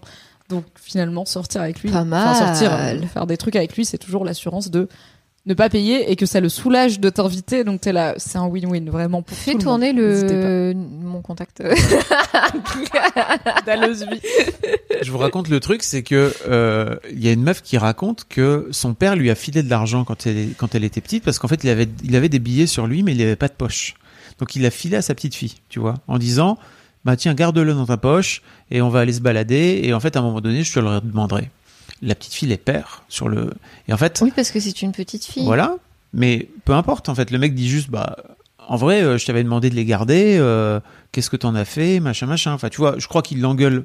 [0.50, 1.90] Donc, finalement, sortir avec lui.
[1.90, 2.98] Pas enfin, sortir, mal.
[3.02, 4.88] euh, faire des trucs avec lui, c'est toujours l'assurance de
[5.44, 7.64] ne pas payer et que ça le soulage de t'inviter.
[7.64, 10.12] Donc, t'es là, c'est un win-win, vraiment pour Fais tout tourner le monde.
[10.12, 10.74] N'hésitez le...
[10.74, 11.62] mon contact.
[15.02, 18.24] Je vous raconte le truc, c'est que euh, il y a une meuf qui raconte
[18.28, 21.38] que son père lui a filé de l'argent quand elle, quand elle était petite parce
[21.38, 23.54] qu'en fait il avait, il avait des billets sur lui mais il avait pas de
[23.54, 23.94] poche.
[24.38, 26.58] Donc il l'a filé à sa petite fille, tu vois, en disant
[27.04, 30.16] bah tiens garde-le dans ta poche et on va aller se balader et en fait
[30.16, 31.50] à un moment donné je te le redemanderai.
[32.02, 33.52] La petite fille les perd sur le
[33.88, 35.44] et en fait oui, parce que c'est une petite fille.
[35.44, 35.76] voilà,
[36.12, 37.30] mais peu importe en fait.
[37.30, 38.16] Le mec dit juste bah
[38.58, 40.80] en vrai euh, je t'avais demandé de les garder, euh,
[41.12, 42.52] qu'est-ce que t'en as fait, machin machin.
[42.52, 43.84] Enfin tu vois, je crois qu'il l'engueule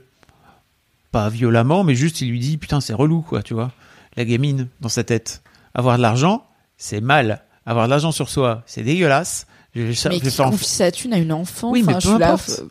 [1.12, 3.72] pas violemment, mais juste il lui dit putain c'est relou quoi, tu vois.
[4.16, 5.42] La gamine dans sa tête.
[5.76, 6.44] Avoir de l'argent,
[6.78, 7.44] c'est mal.
[7.68, 9.46] Avoir de l'argent sur soi, c'est dégueulasse.
[9.76, 11.70] Je vais, ça- Mais je qui confie sa thune à une enfant.
[11.70, 12.50] Oui, mais je peu là, importe.
[12.50, 12.64] f-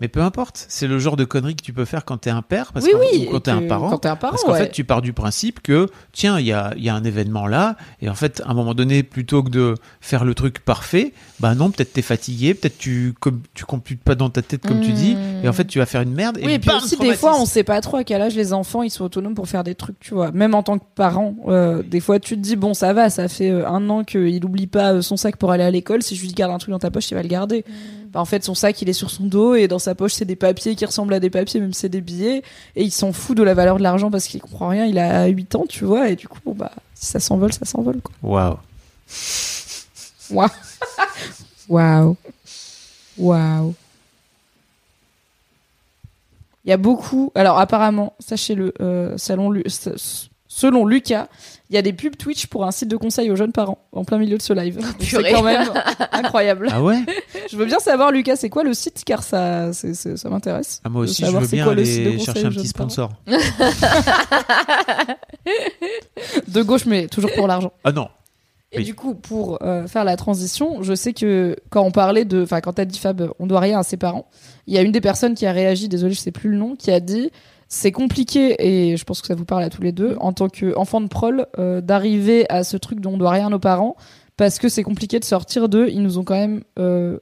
[0.00, 2.42] Mais peu importe, c'est le genre de connerie que tu peux faire quand t'es un
[2.42, 3.26] père, parce Oui, oui.
[3.28, 3.90] ou quand t'es un que- parent.
[3.90, 4.60] Quand t'es un parent, Parce qu'en ouais.
[4.60, 7.46] fait, tu pars du principe que, tiens, il y a, il y a un événement
[7.46, 11.12] là, et en fait, à un moment donné, plutôt que de faire le truc parfait,
[11.38, 14.80] bah non, peut-être t'es fatigué, peut-être tu, comme, tu computes pas dans ta tête comme
[14.80, 16.38] tu dis, et en fait, tu vas faire une merde.
[16.42, 18.52] Oui, et puis bam, aussi, des fois, on sait pas trop à quel âge les
[18.52, 20.30] enfants ils sont autonomes pour faire des trucs, tu vois.
[20.32, 23.28] Même en tant que parent, euh, des fois, tu te dis, bon, ça va, ça
[23.28, 26.02] fait euh, un an qu'il oublie pas euh, son sac pour aller à l'école.
[26.02, 27.64] Si je lui dis, garde un truc dans ta poche, il va le garder.
[28.12, 30.24] Bah, en fait, son sac, il est sur son dos et dans sa poche, c'est
[30.24, 32.42] des papiers qui ressemblent à des papiers, même si c'est des billets.
[32.74, 34.84] Et il s'en fout de la valeur de l'argent parce qu'il comprend rien.
[34.86, 36.08] Il a 8 ans, tu vois.
[36.10, 38.12] Et du coup, bon, bah, si ça s'envole, ça s'envole, quoi.
[38.22, 38.56] Waouh.
[40.30, 40.48] Waouh.
[41.68, 42.16] Waouh.
[43.16, 43.74] Waouh.
[46.64, 47.32] Il y a beaucoup.
[47.34, 49.62] Alors apparemment, sachez-le, euh, selon, Lu-
[50.60, 51.28] selon Lucas,
[51.70, 54.04] il y a des pubs Twitch pour un site de conseil aux jeunes parents en
[54.04, 54.76] plein milieu de ce live.
[54.76, 55.70] Donc, C'est quand même
[56.12, 56.68] incroyable.
[56.70, 56.98] Ah ouais?
[57.50, 60.80] Je veux bien savoir Lucas, c'est quoi le site car ça, c'est- c'est- ça m'intéresse.
[60.84, 62.26] Ah, moi de aussi, je savoir veux c'est bien quoi le site de aller conseil
[62.26, 63.10] chercher un petit sponsor.
[66.48, 67.72] De gauche, mais toujours pour l'argent.
[67.84, 68.08] Ah non.
[68.72, 68.84] Et Oui.
[68.84, 72.60] du coup, pour euh, faire la transition, je sais que quand on parlait de, enfin,
[72.60, 74.26] quand t'as dit Fab, on doit rien à ses parents,
[74.68, 76.76] il y a une des personnes qui a réagi, désolé, je sais plus le nom,
[76.76, 77.30] qui a dit
[77.72, 80.48] c'est compliqué et je pense que ça vous parle à tous les deux en tant
[80.48, 83.96] qu'enfant de prol euh, d'arriver à ce truc dont on doit rien à nos parents
[84.36, 85.88] parce que c'est compliqué de sortir d'eux.
[85.88, 87.18] Ils nous ont quand même euh,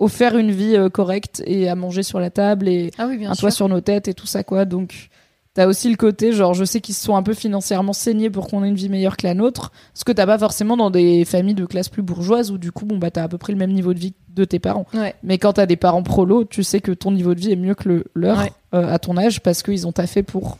[0.00, 3.34] offert une vie euh, correcte et à manger sur la table et Ah oui, un
[3.34, 3.42] sûr.
[3.42, 4.64] toit sur nos têtes et tout ça quoi.
[4.64, 5.10] Donc
[5.54, 8.48] t'as aussi le côté genre je sais qu'ils se sont un peu financièrement saignés pour
[8.48, 11.24] qu'on ait une vie meilleure que la nôtre, ce que t'as pas forcément dans des
[11.24, 13.58] familles de classe plus bourgeoise où du coup bon bah t'as à peu près le
[13.60, 14.86] même niveau de vie de tes parents.
[14.94, 15.14] Ouais.
[15.22, 17.74] Mais quand t'as des parents prolos, tu sais que ton niveau de vie est mieux
[17.74, 18.52] que le leur Ouais.
[18.74, 20.58] euh, à ton âge parce qu'ils ont taffé pour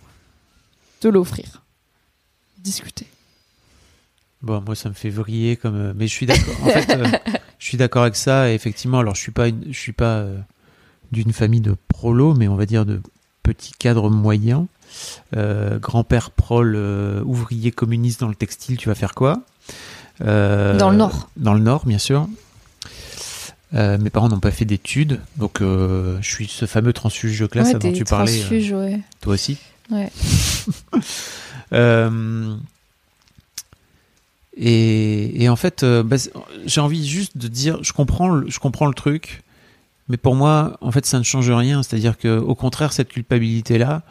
[1.00, 1.62] te l'offrir.
[2.58, 3.06] Discuter.
[4.42, 5.76] Bon, moi, ça me fait vriller comme.
[5.76, 6.54] euh, Mais je suis d'accord.
[6.62, 7.06] En fait, euh,
[7.58, 8.50] je suis d'accord avec ça.
[8.50, 10.38] Et effectivement, alors, je suis pas, une- je suis pas euh,
[11.12, 13.00] d'une famille de prolos, mais on va dire de
[13.42, 14.66] petits cadres moyens.
[15.36, 19.42] Euh, grand-père prol, euh, ouvrier communiste dans le textile, tu vas faire quoi?
[20.22, 21.28] Euh, Dans le Nord.
[21.36, 22.26] Dans le Nord, bien sûr.
[23.74, 27.46] Euh, mes parents n'ont pas fait d'études, donc euh, je suis ce fameux transfuge de
[27.46, 28.32] classe ouais, dont tu parlais.
[28.32, 29.00] euh, transfuge, ouais.
[29.20, 29.58] toi aussi.
[29.90, 30.10] Ouais.
[31.74, 32.56] Euh,
[34.56, 36.16] et, et en fait, euh, bah,
[36.66, 39.42] j'ai envie juste de dire, je comprends, le, je comprends le truc,
[40.08, 41.82] mais pour moi, en fait, ça ne change rien.
[41.82, 44.02] C'est-à-dire que, au contraire, cette culpabilité-là,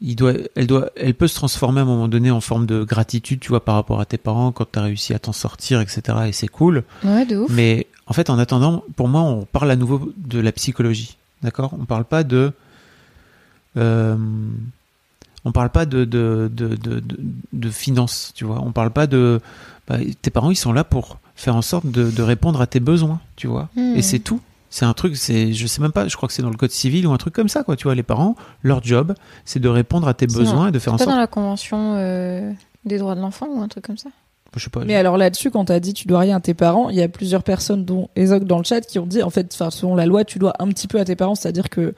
[0.00, 2.84] il doit, elle doit, elle peut se transformer à un moment donné en forme de
[2.84, 5.80] gratitude, tu vois, par rapport à tes parents quand tu as réussi à t'en sortir,
[5.80, 6.02] etc.
[6.28, 6.84] Et c'est cool.
[7.04, 7.50] Ouais, de ouf.
[7.50, 11.16] Mais en fait, en attendant, pour moi, on parle à nouveau de la psychologie.
[11.42, 11.72] D'accord?
[11.80, 12.52] On parle pas de.
[13.76, 14.16] euh,
[15.44, 17.02] On parle pas de de, de,
[17.52, 18.60] de, finances, tu vois?
[18.62, 19.40] On parle pas de.
[19.88, 22.80] bah, tes parents, ils sont là pour faire en sorte de, de répondre à tes
[22.80, 23.68] besoins, tu vois?
[23.76, 23.94] Hmm.
[23.96, 24.40] Et c'est tout.
[24.70, 26.70] C'est un truc, c'est, je sais même pas, je crois que c'est dans le code
[26.70, 27.76] civil ou un truc comme ça, quoi.
[27.76, 29.14] Tu vois, les parents, leur job,
[29.44, 31.16] c'est de répondre à tes besoins et de faire en C'est pas sorte.
[31.16, 32.50] dans la convention euh,
[32.86, 34.08] des droits de l'enfant ou un truc comme ça?
[34.56, 34.84] Je sais pas.
[34.84, 37.08] Mais alors là-dessus, quand t'as dit tu dois rien à tes parents, il y a
[37.08, 40.24] plusieurs personnes, dont Ezoc dans le chat, qui ont dit en fait, selon la loi,
[40.24, 41.94] tu dois un petit peu à tes parents, c'est-à-dire que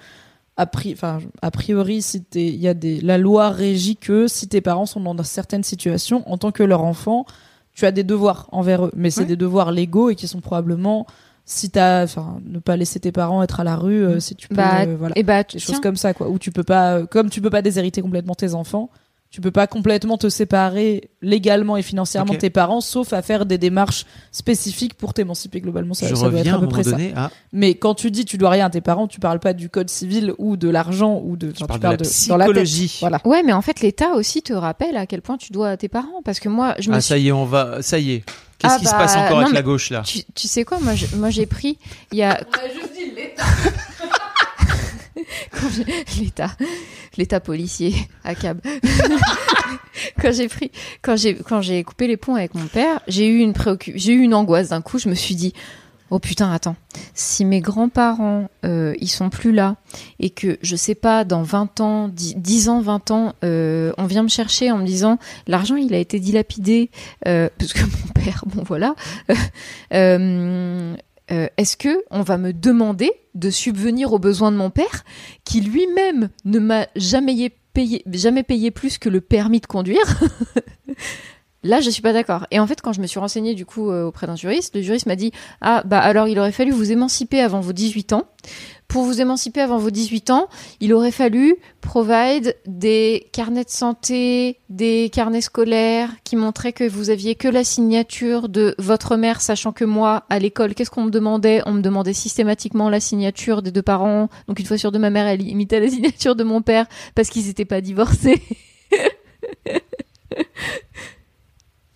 [0.56, 4.60] a, pri- enfin, a priori, si y a des, la loi régit que si tes
[4.60, 7.26] parents sont dans certaines situations, en tant que leur enfant,
[7.72, 9.26] tu as des devoirs envers eux, mais c'est Ouais.
[9.26, 11.06] des devoirs légaux et qui sont probablement
[11.44, 14.46] si t'as, enfin, ne pas laisser tes parents être à la rue, euh, si tu
[14.48, 16.62] peux, Bah, euh, voilà Et bah, des tiens, choses comme ça quoi où tu peux
[16.62, 18.90] pas euh, comme tu peux pas déshériter complètement tes enfants
[19.34, 23.46] tu peux pas complètement te séparer légalement et financièrement de tes parents sauf à faire
[23.46, 26.96] des démarches spécifiques pour t'émanciper globalement ça, je ça doit être à peu près ça
[27.16, 27.30] à.
[27.52, 29.90] mais quand tu dis tu dois rien à tes parents tu parles pas du code
[29.90, 32.06] civil ou de l'argent ou de enfin, tu de la dans la tête.
[32.06, 32.96] psychologie.
[33.00, 35.76] voilà Ouais, mais en fait, l'État aussi te rappelle à quel point tu dois à
[35.76, 36.22] tes parents.
[36.24, 37.82] Parce que moi, je me Ah, suis ça y est, on va.
[37.82, 38.24] Ça y est.
[38.58, 40.02] Qu'est-ce Ah, qui se bah, passe encore non, avec la gauche là?
[40.04, 41.78] Tu, tu sais quoi, moi, j'ai pris,
[42.12, 42.36] il y a.
[42.36, 43.42] Quand j'ai- L'État,
[47.16, 48.60] l'État policier à cab.
[51.02, 53.54] quand j'ai coupé les ponts avec mon père, j'ai eu une
[53.94, 54.98] j'ai eu une angoisse d'un coup.
[54.98, 55.52] Je me suis dit,
[56.10, 56.76] oh putain, attends,
[57.14, 59.76] si mes grands-parents, euh, ils sont plus là
[60.20, 64.06] et que je sais pas, dans 20 ans, 10, 10 ans, 20 ans, euh, on
[64.06, 66.90] vient me chercher en me disant, l'argent, il a été dilapidé,
[67.26, 68.94] euh, parce que mon père, bon voilà.
[71.30, 75.04] Euh, Est-ce que on va me demander de subvenir aux besoins de mon père,
[75.44, 80.20] qui lui-même ne m'a jamais payé, jamais payé plus que le permis de conduire
[81.64, 82.46] Là, je suis pas d'accord.
[82.50, 84.82] Et en fait, quand je me suis renseignée du coup euh, auprès d'un juriste, le
[84.82, 85.32] juriste m'a dit
[85.62, 88.24] ah bah alors il aurait fallu vous émanciper avant vos 18 ans.
[88.94, 90.48] Pour vous émanciper avant vos 18 ans,
[90.78, 97.10] il aurait fallu provide des carnets de santé, des carnets scolaires qui montraient que vous
[97.10, 101.10] aviez que la signature de votre mère, sachant que moi, à l'école, qu'est-ce qu'on me
[101.10, 101.60] demandait?
[101.66, 104.28] On me demandait systématiquement la signature des deux parents.
[104.46, 107.30] Donc une fois sur deux, ma mère, elle imitait la signature de mon père parce
[107.30, 108.44] qu'ils n'étaient pas divorcés.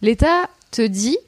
[0.03, 1.19] L'État te dit,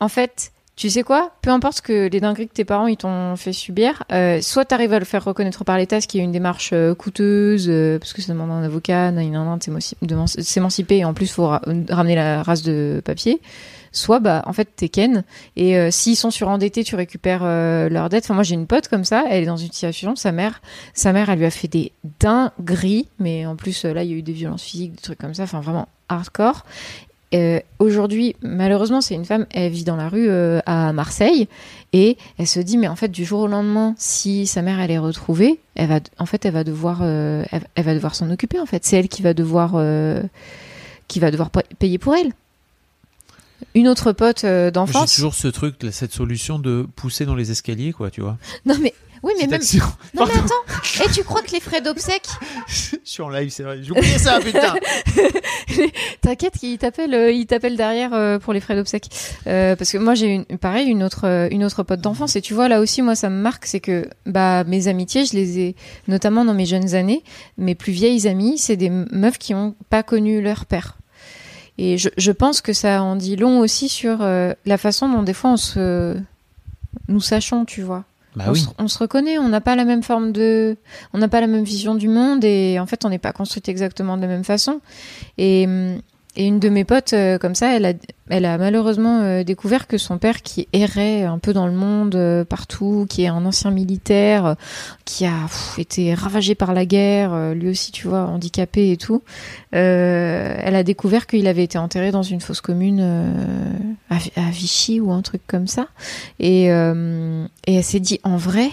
[0.00, 0.50] en fait,
[0.82, 1.30] tu sais quoi?
[1.42, 4.74] Peu importe que les dingueries que tes parents ils t'ont fait subir, euh, soit tu
[4.74, 8.00] arrives à le faire reconnaître par l'État, ce qui est une démarche euh, coûteuse, euh,
[8.00, 11.62] parce que ça demande un avocat, de s'émanci- de s'émanciper, et en plus, faut ra-
[11.88, 13.40] ramener la race de papier.
[13.92, 15.22] Soit, bah, en fait, t'es ken,
[15.54, 18.24] et euh, s'ils sont surendettés, tu récupères leurs dettes.
[18.24, 20.62] Enfin, moi, j'ai une pote comme ça, elle est dans une situation, sa mère,
[20.94, 24.16] sa mère, elle lui a fait des dingueries, mais en plus, là, il y a
[24.16, 26.64] eu des violences physiques, des trucs comme ça, enfin, vraiment hardcore.
[27.34, 31.48] Euh, Aujourd'hui, malheureusement, c'est une femme, elle vit dans la rue euh, à Marseille
[31.92, 34.90] et elle se dit, mais en fait, du jour au lendemain, si sa mère elle
[34.90, 38.30] est retrouvée, elle va, en fait, elle va devoir, euh, elle, elle va devoir s'en
[38.30, 38.60] occuper.
[38.60, 39.72] En fait, c'est elle qui va devoir,
[41.08, 42.32] qui va devoir pa- payer pour elle.
[43.74, 45.14] Une autre pote euh, J'ai d'enfance.
[45.14, 48.36] toujours ce truc, cette solution de pousser dans les escaliers, quoi, tu vois.
[48.66, 48.92] Non mais
[49.22, 49.54] oui, mais même.
[49.54, 49.84] action.
[50.14, 51.04] Non mais attends.
[51.04, 52.28] Et tu crois que les frais d'obsèques
[52.68, 53.78] Je suis en live, c'est vrai.
[53.82, 54.74] J'ai oublié ça, putain.
[56.20, 59.08] T'inquiète, il t'appelle, euh, il t'appelle derrière euh, pour les frais d'obsèques.
[59.46, 62.40] Euh, parce que moi j'ai une, pareil une autre, euh, une autre pote d'enfance et
[62.40, 65.58] tu vois là aussi moi ça me marque, c'est que bah mes amitiés, je les
[65.58, 65.76] ai
[66.08, 67.22] notamment dans mes jeunes années,
[67.58, 70.96] mes plus vieilles amies, c'est des meufs qui ont pas connu leur père.
[71.78, 75.22] Et je, je pense que ça en dit long aussi sur euh, la façon dont
[75.22, 76.16] des fois on se,
[77.08, 78.04] nous sachons, tu vois.
[78.34, 78.60] Bah on, oui.
[78.60, 80.76] se, on se reconnaît, on n'a pas la même forme de,
[81.12, 83.68] on n'a pas la même vision du monde et en fait on n'est pas construite
[83.68, 84.80] exactement de la même façon.
[85.36, 86.00] Et, hum,
[86.36, 87.92] et une de mes potes euh, comme ça, elle a,
[88.30, 92.14] elle a malheureusement euh, découvert que son père qui errait un peu dans le monde
[92.14, 94.54] euh, partout, qui est un ancien militaire, euh,
[95.04, 95.34] qui a
[95.76, 99.22] été ravagé par la guerre, euh, lui aussi tu vois handicapé et tout.
[99.74, 103.00] euh, elle a découvert qu'il avait été enterré dans une fosse commune
[104.10, 105.88] à, à Vichy ou un truc comme ça.
[106.40, 108.70] Et, et elle s'est dit, en vrai,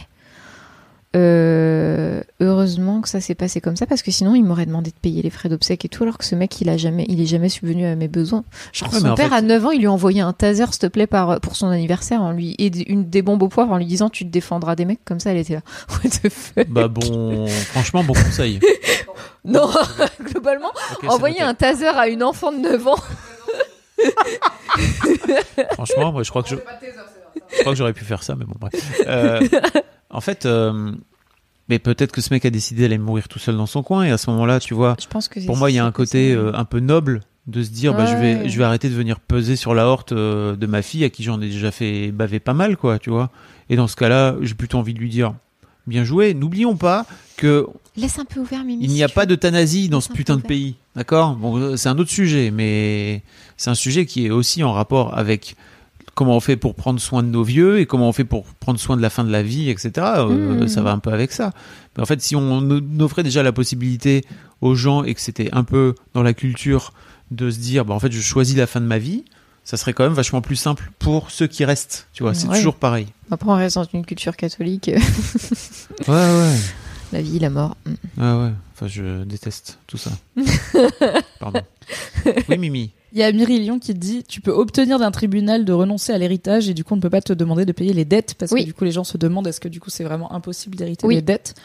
[1.16, 4.96] euh, heureusement que ça s'est passé comme ça, parce que sinon il m'aurait demandé de
[4.96, 7.26] payer les frais d'obsèques et tout, alors que ce mec, il a jamais, il est
[7.26, 8.44] jamais subvenu à mes besoins.
[8.74, 10.80] Genre, Ouais, son père fait- à 9 ans, il lui a envoyé un taser, s'il
[10.80, 13.78] te plaît, par, pour son anniversaire, en lui, et une, des bombes au poivre en
[13.78, 15.62] lui disant, tu te défendras des mecs, comme ça, elle était là.
[15.90, 16.68] What the fuck?
[16.70, 18.60] Bah bon, franchement, bon conseil.
[19.46, 19.70] Non,
[20.22, 20.70] globalement,
[21.08, 22.96] envoyer un taser à une enfant de 9 ans.
[25.74, 26.56] Franchement, moi, je crois que je,
[27.52, 28.74] je crois que j'aurais pu faire ça, mais bon, bref.
[29.08, 29.40] Euh,
[30.10, 30.92] en fait, euh,
[31.68, 34.12] mais peut-être que ce mec a décidé d'aller mourir tout seul dans son coin, et
[34.12, 36.34] à ce moment-là, tu vois, Je pense que pour moi, il y a un côté
[36.34, 39.20] euh, un peu noble de se dire, bah, je vais, je vais arrêter de venir
[39.20, 42.54] peser sur la horte de ma fille, à qui j'en ai déjà fait baver pas
[42.54, 43.32] mal, quoi, tu vois.
[43.70, 45.34] Et dans ce cas-là, j'ai plutôt envie de lui dire,
[45.90, 46.34] bien joué.
[46.34, 48.86] N'oublions pas que Laisse un peu ouvert, Mimi.
[48.86, 51.36] il n'y a pas d'euthanasie dans ce putain de pays, d'accord?
[51.36, 53.24] Bon, c'est un autre sujet, mais
[53.58, 55.56] c'est un sujet qui est aussi en rapport avec
[56.16, 58.80] comment on fait pour prendre soin de nos vieux et comment on fait pour prendre
[58.80, 59.92] soin de la fin de la vie, etc.
[59.98, 60.68] Euh, Mmh.
[60.68, 61.52] Ça va un peu avec ça.
[61.96, 62.70] Mais en fait, si on
[63.00, 64.24] offrait déjà la possibilité
[64.62, 66.94] aux gens et que c'était un peu dans la culture
[67.32, 69.24] de se dire, bah, en fait, je choisis la fin de ma vie,
[69.64, 72.08] ça serait quand même vachement plus simple pour ceux qui restent.
[72.14, 72.58] Tu vois, c'est Ouais.
[72.58, 73.08] toujours pareil.
[73.32, 74.90] Après, on reste dans une culture catholique.
[76.08, 76.56] Ouais, ouais.
[77.14, 77.78] la vie, la mort.
[78.18, 78.52] Ouais, ouais.
[78.76, 80.12] Enfin, je déteste tout ça.
[81.40, 81.62] Pardon.
[82.48, 82.92] Oui, Mimi.
[83.14, 86.70] Il y a Myrillion qui dit tu peux obtenir d'un tribunal de renoncer à l'héritage
[86.70, 88.62] et du coup on ne peut pas te demander de payer les dettes parce Oui.
[88.62, 91.08] que du coup les gens se demandent est-ce que du coup c'est vraiment impossible d'hériter
[91.08, 91.16] Oui.
[91.16, 91.56] les dettes?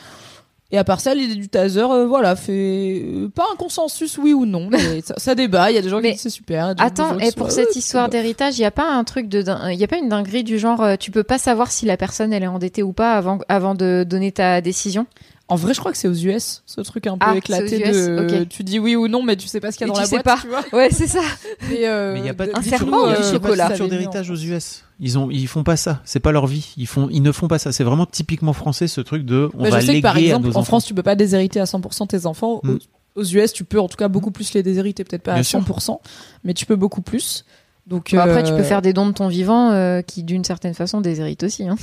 [0.73, 4.33] Et à part ça, l'idée du taser, euh, voilà, fait euh, pas un consensus oui
[4.33, 5.71] ou non, mais ça, ça débat.
[5.71, 6.75] Il y a des gens Mais qui disent c'est super.
[6.75, 9.79] des Attends, et pour cette histoire d'héritage, il n'y a pas un truc de, il
[9.79, 12.33] y a pas une dinguerie du genre, euh, tu peux pas savoir si la personne
[12.33, 15.07] elle est endettée ou pas avant, avant de donner ta décision?
[15.47, 18.45] En vrai, je crois que c'est aux US, ce truc un peu Ah, éclaté de
[18.45, 20.01] tu dis oui ou non, mais tu sais pas ce qu'il y a dans tu
[20.01, 20.25] la sais boîte.
[20.25, 20.39] pas.
[20.41, 21.21] Tu vois Ouais, c'est ça.
[21.71, 23.55] Et, euh, Mais il n'y a pas de Un serment euh, sais pas
[23.89, 24.37] d'héritage aux.
[24.37, 24.85] US.
[25.01, 26.01] Ils ont, ils font pas ça.
[26.05, 26.73] C'est pas leur vie.
[26.79, 27.73] Ils font, ils ne font pas ça.
[27.73, 30.17] C'est vraiment typiquement français ce truc de, on Bah, va je sais léguer que par
[30.17, 30.65] à exemple, nos en enfants.
[30.65, 32.61] France, tu peux pas déshériter à 100% tes enfants.
[32.63, 32.77] Mm.
[33.17, 35.43] Aux, US, tu peux en tout cas beaucoup plus les déshériter, peut-être pas à Bien
[35.43, 35.61] sûr.
[35.61, 35.99] 100%,
[36.45, 37.45] mais tu peux beaucoup plus.
[37.87, 40.45] Donc Bon, après, euh, tu peux faire des dons de ton vivant euh, qui, d'une
[40.45, 41.69] certaine façon, déshéritent aussi.
[41.69, 41.77] Hein.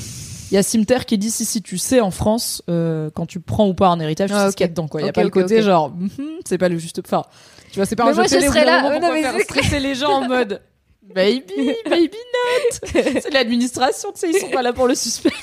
[0.51, 3.39] Il y a Simter qui dit si si tu sais en France euh, quand tu
[3.39, 4.99] prends ou pas un héritage, tu Ah, sais ce qu'il y a dedans quoi.
[5.01, 6.09] Il y a pas le côté genre mhm,
[6.45, 6.99] c'est pas le juste.
[7.05, 7.23] Enfin,
[7.71, 8.99] tu vois, c'est pas Mais un moi, jeu télé je un là.
[8.99, 10.61] non, mais faire c'est stresser les gens en mode
[11.15, 11.41] baby
[11.89, 12.89] baby not.
[12.93, 15.33] c'est l'administration, tu sais, ils sont pas là pour le suspense.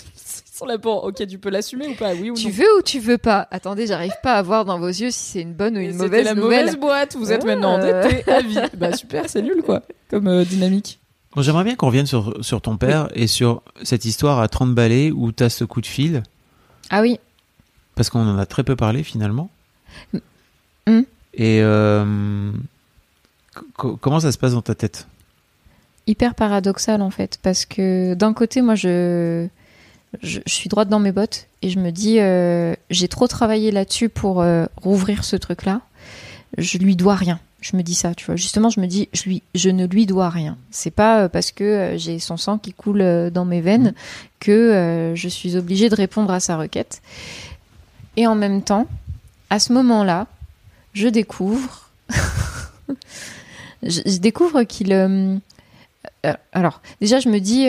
[0.67, 2.53] Là pour OK, tu peux l'assumer ou pas Oui ou Tu non.
[2.53, 5.41] veux ou tu veux pas Attendez, j'arrive pas à voir dans vos yeux si c'est
[5.43, 6.61] une bonne ou une c'était mauvaise la nouvelle.
[6.67, 7.17] mauvaise boîte.
[7.17, 7.47] Vous êtes Ah.
[7.47, 8.59] maintenant endetté à vie.
[8.77, 10.99] Bah super, c'est nul quoi, comme euh, dynamique.
[11.37, 14.75] Bon, J'aimerais bien qu'on revienne sur, sur ton père et sur cette histoire à 30
[14.75, 16.23] balais où tu as ce coup de fil,
[16.91, 17.21] Ah oui.
[17.95, 19.51] parce qu'on en a très peu parlé finalement.
[20.87, 21.01] Mm.
[21.35, 22.51] Et euh,
[23.77, 25.07] co- comment ça se passe dans ta tête?
[26.07, 29.47] Hyper paradoxal en fait parce que d'un côté moi je,
[30.23, 34.09] je suis droite dans mes bottes et je me dis euh, j'ai trop travaillé là-dessus
[34.09, 35.83] pour euh, rouvrir ce truc là
[36.57, 37.39] je lui dois rien.
[37.61, 38.37] Je me dis ça tu vois.
[38.37, 40.57] Justement je me dis je lui ne lui dois rien.
[40.71, 43.95] C'est pas euh, parce que j'ai son sang qui coule dans mes veines
[44.41, 47.03] que je suis obligée de répondre à sa requête.
[48.17, 48.87] Et en même temps
[49.51, 50.27] à ce moment-là
[50.95, 51.91] je découvre
[53.83, 54.93] je, découvre qu'il
[56.53, 57.69] alors, déjà, je me dis,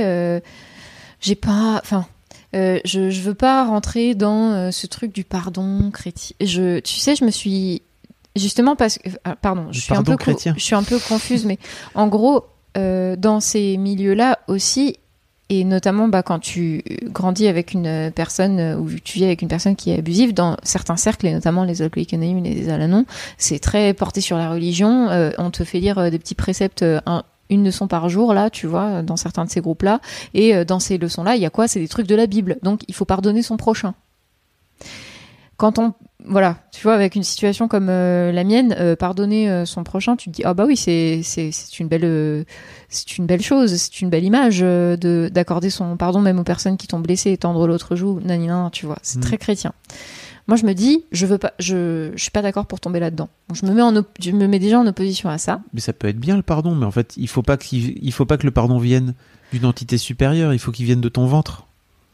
[1.22, 2.08] j'ai pas, enfin,
[2.56, 6.36] euh, je, je veux pas rentrer dans euh, ce truc du pardon chrétien.
[6.42, 7.82] Je, tu sais, je me suis
[8.36, 10.16] justement parce que, ah, pardon, je suis un peu,
[10.56, 11.60] je suis un peu confuse, mais
[11.96, 12.46] en gros,
[12.78, 14.98] euh, dans ces milieux-là aussi.
[15.52, 19.48] Et notamment, bah, quand tu grandis avec une personne euh, ou tu vis avec une
[19.48, 23.06] personne qui est abusive, dans certains cercles, et notamment les alcooliques anonymes et les alanons,
[23.40, 25.10] c'est très porté sur la religion.
[25.10, 27.02] Euh, on te fait lire euh, des petits préceptes, euh,
[27.50, 30.02] une leçon par jour, là, tu vois, dans certains de ces groupes-là.
[30.34, 31.68] Et euh, dans ces leçons-là, il y a quoi?
[31.68, 32.58] C'est des trucs de la Bible.
[32.64, 33.94] Donc, il faut pardonner son prochain.
[35.58, 35.94] Quand on,
[36.26, 40.16] voilà, tu vois, avec une situation comme euh, la mienne, euh, pardonner euh, son prochain,
[40.16, 41.22] tu te dis, ah bah oui, c'est
[41.80, 42.46] une belle, euh,
[42.88, 46.46] c'est une belle chose, c'est une belle image euh, de d'accorder son pardon même aux
[46.46, 49.22] personnes qui t'ont blessé et tendre l'autre joue, nanina, tu vois, c'est Mm.
[49.22, 49.74] très chrétien.
[50.50, 53.30] Moi, je me dis, je veux pas, je, je suis pas d'accord pour tomber là-dedans.
[53.48, 55.62] Donc, je me mets en, op- je me mets déjà en opposition à ça.
[55.74, 58.12] Mais ça peut être bien le pardon, mais en fait, il faut pas qu'il il
[58.12, 59.14] faut pas que le pardon vienne
[59.54, 60.52] d'une entité supérieure.
[60.54, 61.66] Il faut qu'il vienne de ton ventre.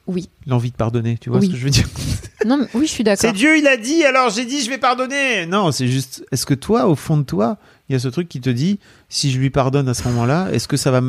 [0.08, 0.30] Oui.
[0.46, 1.48] L'envie de pardonner, tu vois Oui.
[1.48, 1.88] ce que je veux dire?
[2.46, 3.22] Non, mais oui, je suis d'accord.
[3.22, 5.48] C'est Dieu, il a dit, alors j'ai dit, je vais pardonner.
[5.48, 7.58] Non, c'est juste, est-ce que toi, au fond de toi,
[7.90, 8.78] il y a ce truc qui te dit,
[9.10, 11.02] si je lui pardonne à ce moment-là, est-ce que ça va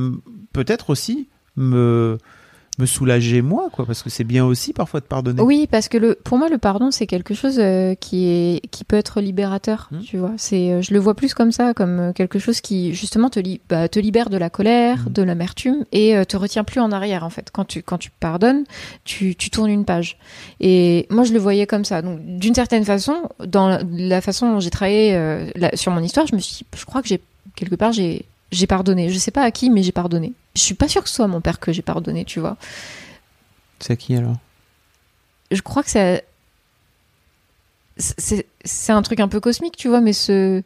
[0.54, 2.16] peut-être aussi me
[2.78, 5.40] me soulager moi, quoi, parce que c'est bien aussi parfois de pardonner.
[5.42, 8.84] Oui, parce que le, pour moi, le pardon, c'est quelque chose euh, qui est, qui
[8.84, 9.88] peut être libérateur.
[9.90, 10.00] Hmm.
[10.00, 12.92] Tu vois, c'est, euh, je le vois plus comme ça, comme euh, quelque chose qui
[12.94, 15.12] justement te, li- bah, te libère de la colère, Hmm.
[15.12, 17.48] de l'amertume et euh, te retient plus en arrière en fait.
[17.52, 18.64] Quand tu, quand tu pardonnes,
[19.04, 20.18] tu, tu tournes une page.
[20.60, 22.02] Et moi, je le voyais comme ça.
[22.02, 23.14] Donc, d'une certaine façon,
[23.46, 25.12] dans la, la façon dont j'ai travaillé
[25.54, 27.20] la- sur mon histoire, je me suis, je crois que j'ai
[27.54, 29.08] quelque part, j'ai, j'ai pardonné.
[29.08, 30.32] Je sais pas à qui, mais j'ai pardonné.
[30.56, 32.56] Je suis pas sûre que ce soit mon père que j'ai pardonné, tu vois.
[33.78, 34.36] C'est à qui alors?
[35.52, 36.24] Je crois que c'est
[37.98, 40.62] c'est un truc un peu cosmique tu vois mais ce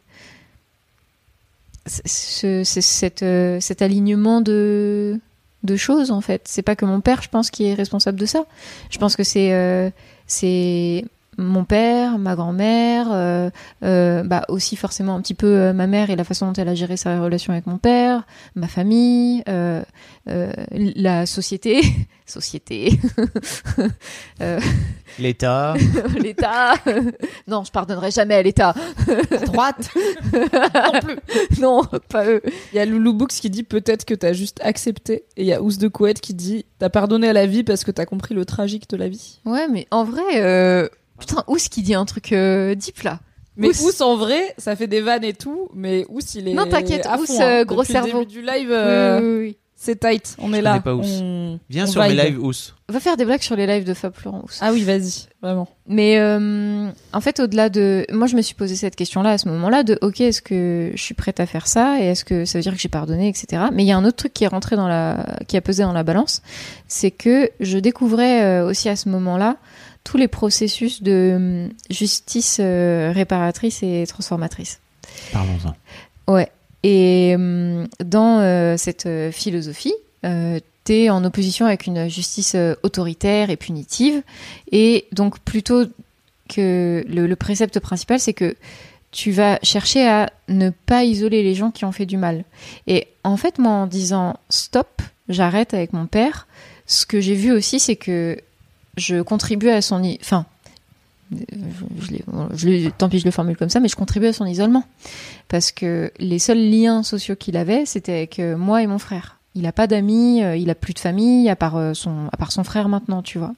[1.87, 5.19] ce, ce- cet, euh, cet alignement de
[5.63, 6.41] de choses en fait.
[6.45, 8.45] C'est pas que mon père je pense qui est responsable de ça.
[8.89, 9.89] Je pense que c'est euh,
[10.27, 11.05] c'est
[11.37, 13.49] mon père, ma grand-mère, euh,
[13.83, 16.67] euh, bah aussi forcément un petit peu euh, ma mère et la façon dont elle
[16.67, 18.23] a géré sa relation avec mon père,
[18.55, 19.81] ma famille, euh,
[20.29, 21.81] euh, la société,
[22.25, 22.99] société,
[24.41, 24.59] euh,
[25.19, 25.73] L'État.
[26.21, 26.73] l'État.
[27.47, 28.73] non, je pardonnerai jamais à l'État.
[29.45, 29.89] droite.
[30.33, 31.17] non plus.
[31.59, 32.41] non, pas eux.
[32.71, 35.25] Il y a Loulou Books qui dit peut-être que t'as juste accepté.
[35.37, 37.83] Et il y a Ous de Couette qui dit t'as pardonné à la vie parce
[37.83, 39.39] que t'as compris le tragique de la vie.
[39.45, 40.87] Ouais, mais en vrai, euh...
[41.21, 43.19] putain, Ous qui dit un truc euh, deep là.
[43.57, 43.87] Mais Ous.
[43.89, 46.53] Ous, en vrai, ça fait des vannes et tout, mais Ous il est.
[46.53, 47.63] Non, t'inquiète, Ous, fond, euh, hein.
[47.65, 48.19] gros Depuis le cerveau.
[48.19, 49.57] début du live, euh, Oui, oui, oui.
[49.75, 50.35] c'est tight.
[50.39, 50.79] On est Je là.
[50.79, 51.01] pas Ous.
[51.03, 52.19] On- Viens on sur mes vibe.
[52.19, 52.53] lives, Ous.
[52.87, 54.57] Va faire des blagues sur les lives de Fab Florent Ous.
[54.61, 55.67] Ah oui, vas-y, vraiment.
[55.87, 59.47] Mais euh, en fait, au-delà de, moi, je me suis posé cette question-là à ce
[59.49, 62.57] moment-là de, ok, est-ce que je suis prête à faire ça et est-ce que ça
[62.57, 63.63] veut dire que j'ai pardonné, etc.
[63.73, 65.83] Mais il y a un autre truc qui est rentré dans la, qui a pesé
[65.83, 66.41] dans la balance,
[66.87, 69.57] c'est que je découvrais aussi à ce moment-là
[70.03, 74.79] tous les processus de hum, justice euh, réparatrice et transformatrice.
[75.31, 75.75] Parlons-en.
[76.31, 76.51] Ouais.
[76.83, 79.93] Et hum, dans euh, cette euh, philosophie,
[80.25, 84.21] euh, t'es en opposition avec une justice euh, autoritaire et punitive.
[84.71, 85.85] Et donc plutôt
[86.49, 88.55] que le, le précepte principal, c'est que
[89.11, 92.45] tu vas chercher à ne pas isoler les gens qui ont fait du mal.
[92.87, 96.47] Et en fait, moi, en disant stop, j'arrête avec mon père,
[96.87, 98.37] ce que j'ai vu aussi, c'est que
[98.97, 100.01] je contribue à son...
[100.21, 100.45] Enfin,
[101.31, 102.15] je,
[102.55, 104.83] je tant pis, je le formule comme ça, mais je contribue à son isolement
[105.47, 109.37] parce que les seuls liens sociaux qu'il avait, c'était avec euh, moi et mon frère.
[109.55, 112.37] Il a pas d'amis, euh, il a plus de famille à part euh, son à
[112.37, 113.53] part son frère maintenant, tu vois.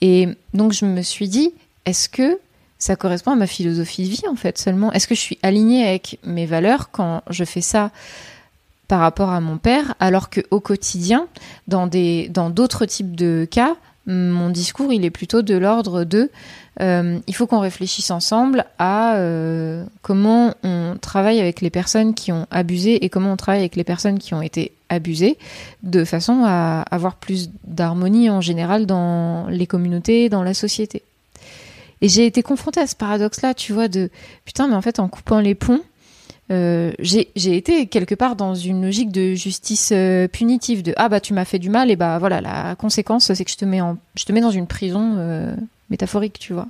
[0.00, 1.52] Et donc je me suis dit,
[1.86, 2.38] est-ce que
[2.78, 4.92] ça correspond à ma philosophie de vie en fait seulement?
[4.92, 7.90] Est-ce que je suis alignée avec mes valeurs quand je fais ça
[8.86, 11.26] par rapport à mon père, alors que au quotidien,
[11.68, 13.76] dans dans d'autres types de cas,
[14.08, 16.30] mon discours il est plutôt de l'ordre de
[16.80, 22.30] euh, il faut qu'on réfléchisse ensemble à euh, comment on travaille avec les personnes qui
[22.30, 25.38] ont abusé et comment on travaille avec les personnes qui ont été abusées,
[25.82, 31.02] de façon à avoir plus d'harmonie en général dans les communautés, dans la société.
[32.00, 34.08] Et j'ai été confrontée à ce paradoxe-là, tu vois, de
[34.44, 35.80] putain, mais en fait, en coupant les ponts,
[36.50, 41.20] euh, j'ai été quelque part dans une logique de justice euh, punitive, de ah bah
[41.20, 43.82] tu m'as fait du mal et bah voilà la conséquence c'est que je te mets
[43.82, 45.54] en je te mets dans une prison euh,
[45.90, 46.68] métaphorique, tu vois.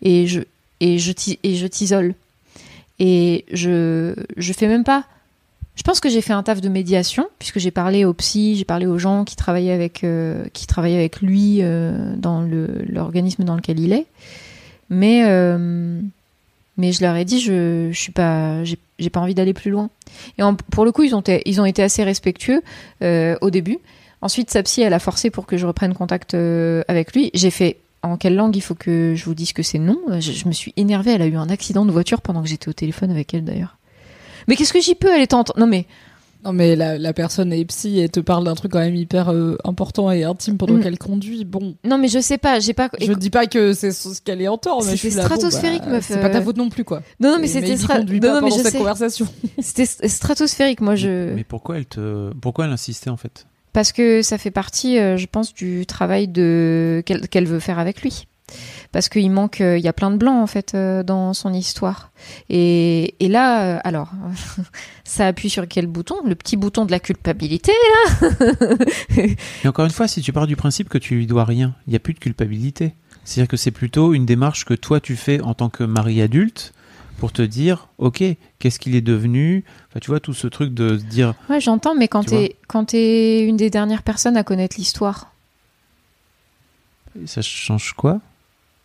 [0.00, 0.40] Et je
[0.80, 1.12] et je
[1.42, 2.14] et je t'isole.
[2.98, 5.04] Et je je fais même pas
[5.74, 8.64] je pense que j'ai fait un taf de médiation puisque j'ai parlé aux psy, j'ai
[8.64, 10.06] parlé aux gens qui travaillaient avec
[10.54, 11.60] qui travaillaient avec lui
[12.16, 12.48] dans
[12.88, 14.06] l'organisme dans lequel il est.
[14.88, 15.22] Mais
[16.76, 19.90] mais je leur ai dit je je suis pas j'ai pas envie d'aller plus loin.
[20.38, 22.62] Et pour le coup ils ont été, ils ont été assez respectueux
[23.02, 23.78] euh, au début.
[24.22, 27.30] Ensuite sa psy elle a forcé pour que je reprenne contact euh, avec lui.
[27.34, 29.98] J'ai fait en quelle langue il faut que je vous dise que c'est non?
[30.20, 31.12] Je, je me suis énervée.
[31.12, 33.76] Elle a eu un accident de voiture pendant que j'étais au téléphone avec elle d'ailleurs.
[34.48, 35.12] Mais qu'est-ce que j'y peux?
[35.12, 35.86] Elle est en non mais
[36.46, 39.30] Non, mais la, la personne est psy et te parle d'un truc quand même hyper
[39.32, 40.82] euh, important et intime pendant Mm.
[40.82, 41.44] qu'elle conduit.
[41.44, 44.40] Bon, non mais je sais pas j'ai pas je dis pas que c'est ce qu'elle
[44.40, 46.38] est en tort, mais je C'était suis là, bon, stratosphérique, bah, meuf, C'est pas ta
[46.38, 46.42] euh.
[46.42, 47.02] faute non plus, quoi.
[47.20, 48.78] non non mais c'était il stra- conduit non, non, mais pendant je cette sais.
[48.78, 49.26] conversation.
[49.58, 53.46] C'était st- stratosphérique moi je Mais pourquoi elle te, pourquoi elle insistait en fait?
[53.72, 57.78] Parce que ça fait partie, euh, je pense, du travail de qu'elle qu'elle veut faire
[57.78, 58.26] avec lui.
[58.92, 61.52] Parce qu'il manque, euh, il y a plein de blancs en fait euh, dans son
[61.52, 62.10] histoire.
[62.48, 64.10] Et, et là, euh, alors,
[65.04, 66.16] ça appuie sur quel bouton?
[66.24, 67.72] Le petit bouton de la culpabilité.
[69.16, 69.36] Et
[69.68, 71.96] encore une fois, si tu pars du principe que tu lui dois rien, il n'y
[71.96, 72.94] a plus de culpabilité.
[73.24, 76.72] C'est-à-dire que c'est plutôt une démarche que toi tu fais en tant que mari adulte
[77.18, 78.22] pour te dire, ok,
[78.58, 79.64] qu'est-ce qu'il est devenu?
[79.88, 82.86] Enfin, tu vois tout ce truc de se dire, Ouais, j'entends, mais quand Tu quand
[82.86, 85.32] t'es une des dernières personnes à connaître l'histoire,
[87.24, 88.20] ça change quoi?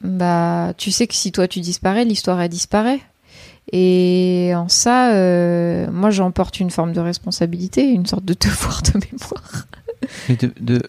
[0.03, 2.99] Bah, tu sais que si toi tu disparais, l'histoire elle disparaît.
[3.71, 8.91] Et en ça, euh, moi j'emporte une forme de responsabilité, une sorte de devoir de
[8.93, 9.67] mémoire.
[10.29, 10.81] Mais de, de-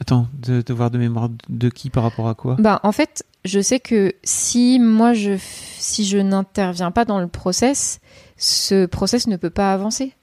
[0.00, 2.56] attends, de devoir de mémoire de qui par rapport à quoi?
[2.58, 5.32] Bah, en fait, je sais que si moi je
[5.78, 8.00] si je n'interviens pas dans le process,
[8.36, 10.14] ce process ne peut pas avancer.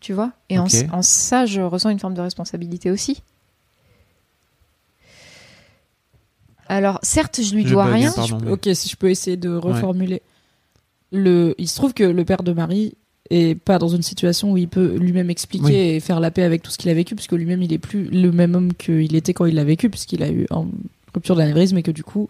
[0.00, 0.32] Tu vois?
[0.50, 0.58] Et
[0.92, 3.22] en ça, je ressens une forme de responsabilité aussi.
[6.68, 8.12] Alors, certes, je lui Je dois rien.
[8.12, 10.22] pardon, mais- Ok, si je peux essayer de reformuler.
[11.12, 12.94] Le, il se trouve que le père de Marie
[13.30, 15.74] est pas dans une situation où il peut lui-même expliquer Oui.
[15.74, 18.04] et faire la paix avec tout ce qu'il a vécu, puisque lui-même il est plus
[18.04, 20.72] le même homme qu'il était quand il l'a vécu, puisqu'il a eu une
[21.14, 22.28] rupture d'anévrisme et que du coup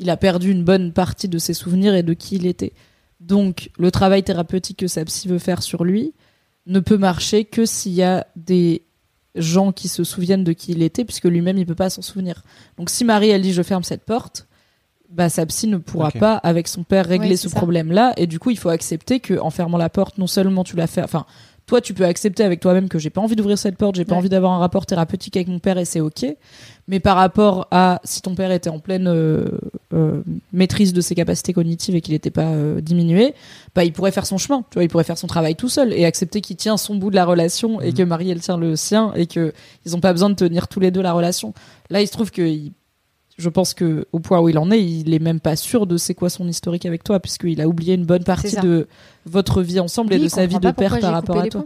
[0.00, 2.72] il a perdu une bonne partie de ses souvenirs et de qui il était.
[3.20, 6.12] Donc le travail thérapeutique que sa psy veut faire sur lui
[6.66, 8.82] ne peut marcher que s'il y a des
[9.34, 12.42] gens qui se souviennent de qui il était, puisque lui-même il peut pas s'en souvenir.
[12.78, 14.46] Donc si Marie elle dit je ferme cette porte,
[15.10, 18.12] bah sa psy ne pourra pas avec son père régler ce problème-là.
[18.16, 20.86] Et du coup il faut accepter que en fermant la porte non seulement tu l'as
[20.86, 21.26] fait enfin
[21.66, 24.12] toi tu peux accepter avec toi-même que j'ai pas envie d'ouvrir cette porte j'ai pas
[24.12, 24.18] Ouais.
[24.18, 26.26] envie d'avoir un rapport thérapeutique avec mon père et c'est ok
[26.86, 29.46] mais par rapport à si ton père était en pleine euh,
[29.94, 30.20] euh,
[30.52, 33.34] maîtrise de ses capacités cognitives et qu'il n'était pas euh, diminué
[33.74, 35.92] bah il pourrait faire son chemin tu vois il pourrait faire son travail tout seul
[35.94, 37.94] et accepter qu'il tient son bout de la relation et Mhm.
[37.94, 39.52] que Marie elle tient le sien et que
[39.86, 41.54] ils ont pas besoin de tenir tous les deux la relation
[41.88, 42.72] là il se trouve que il-
[43.36, 45.96] je pense que au point où il en est, il est même pas sûr de
[45.96, 48.86] c'est quoi son historique avec toi, puisqu'il a oublié une bonne partie de
[49.26, 51.64] votre vie ensemble et de sa vie de père par rapport à toi.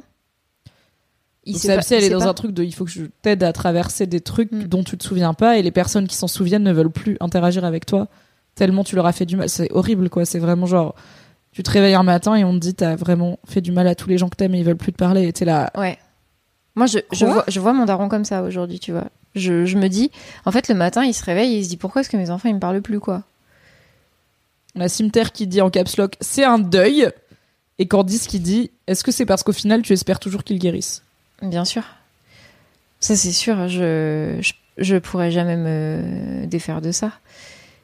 [1.44, 2.28] Il Donc sait sa pas- psy, elle est dans pas.
[2.28, 4.64] un truc de il faut que je t'aide à traverser des trucs Mm.
[4.64, 7.64] dont tu te souviens pas et les personnes qui s'en souviennent ne veulent plus interagir
[7.64, 8.08] avec toi
[8.54, 9.48] tellement tu leur as fait du mal.
[9.48, 10.94] C'est horrible quoi, c'est vraiment genre
[11.52, 13.94] tu te réveilles un matin et on te dit t'as vraiment fait du mal à
[13.94, 15.70] tous les gens que t'aimes et ils veulent plus te parler et t'es là.
[15.76, 15.96] Ouais.
[16.74, 17.34] Moi, je, je, Quoi?
[17.34, 19.06] vois, je vois mon daron comme ça aujourd'hui, tu vois.
[19.38, 20.10] Je, je me dis,
[20.44, 22.30] en fait, le matin, il se réveille et il se dit pourquoi est-ce que mes
[22.30, 23.22] enfants, ils me parlent plus, quoi?
[24.74, 27.08] On a Cimetière qui dit en caps lock c'est un deuil
[27.78, 31.02] et Candice qui dit est-ce que c'est parce qu'au final tu espères toujours qu'ils guérissent?
[31.42, 31.82] Bien sûr.
[33.00, 33.68] Ça, c'est sûr.
[33.68, 37.12] Je, je, je pourrais jamais me défaire de ça.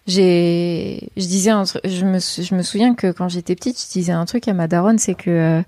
[0.07, 4.13] J'ai, je disais un je me, je me souviens que quand j'étais petite, je disais
[4.13, 5.63] un truc à ma daronne, c'est que euh,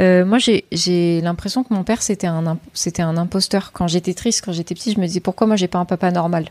[0.00, 3.70] euh, moi j'ai, l'impression que mon père c'était un, c'était un imposteur.
[3.72, 6.10] Quand j'étais triste, quand j'étais petite, je me disais pourquoi moi j'ai pas un papa
[6.10, 6.46] normal?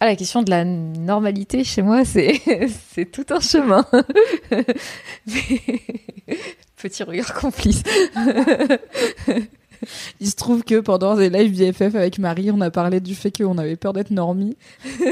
[0.00, 2.40] Ah, la question de la normalité chez moi, c'est,
[2.92, 3.86] c'est tout un chemin.
[6.76, 7.84] Petit regard complice.
[10.20, 13.30] Il se trouve que pendant des lives BFF avec Marie, on a parlé du fait
[13.36, 14.56] qu'on avait peur d'être normie.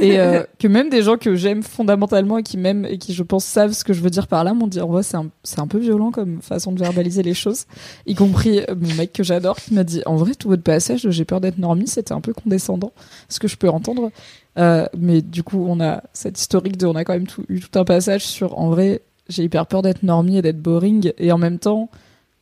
[0.01, 3.23] Et euh, que même des gens que j'aime fondamentalement et qui m'aiment et qui je
[3.23, 5.29] pense savent ce que je veux dire par là m'ont dit en vrai c'est un,
[5.59, 7.65] un peu violent comme façon de verbaliser les choses,
[8.07, 11.03] y compris euh, mon mec que j'adore qui m'a dit en vrai tout votre passage
[11.03, 12.93] de j'ai peur d'être normie c'était un peu condescendant,
[13.29, 14.11] ce que je peux entendre.
[14.59, 17.61] Euh, mais du coup on a cette historique de on a quand même tout- eu
[17.61, 21.13] tout un passage sur en vrai j'ai hyper peur d'être normie et d'être boring.
[21.19, 21.89] Et en même temps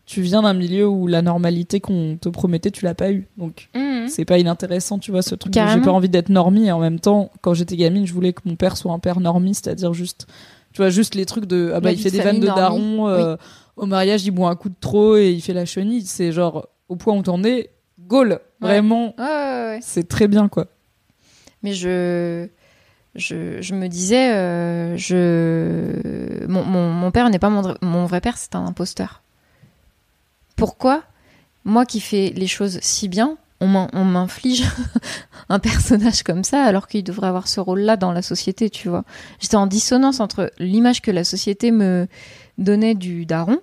[0.08, 3.28] tu viens d'un milieu où la normalité qu'on te promettait, tu l'as pas eu.
[3.36, 3.68] Donc,
[4.08, 6.98] c'est pas inintéressant, tu vois, ce truc j'ai pas envie d'être normie et en même
[6.98, 10.26] temps, quand j'étais gamine, je voulais que mon père soit un père normie, c'est-à-dire juste,
[10.72, 12.46] tu vois, juste les trucs de, ah bah, La il fait de des vannes de
[12.46, 13.36] daron, euh,
[13.76, 16.06] au mariage, il boit un coup de trop et il fait la chenille.
[16.06, 17.68] C'est genre, au point où t'en es,
[18.00, 18.40] goal.
[18.60, 19.78] Vraiment, Ouais, ouais, ouais.
[19.82, 20.68] c'est très bien, quoi.
[21.62, 22.48] Mais je,
[23.14, 28.22] je, je me disais, euh, je, mon, mon, mon père n'est pas mon, mon vrai
[28.22, 29.22] père, c'est un imposteur.
[30.58, 31.02] Pourquoi
[31.64, 34.64] moi qui fais les choses si bien, on m'in- on m'inflige
[35.48, 39.04] un personnage comme ça alors qu'il devrait avoir ce rôle-là dans la société, tu vois.
[39.40, 42.06] J'étais en dissonance entre l'image que la société me
[42.56, 43.58] donnait du daron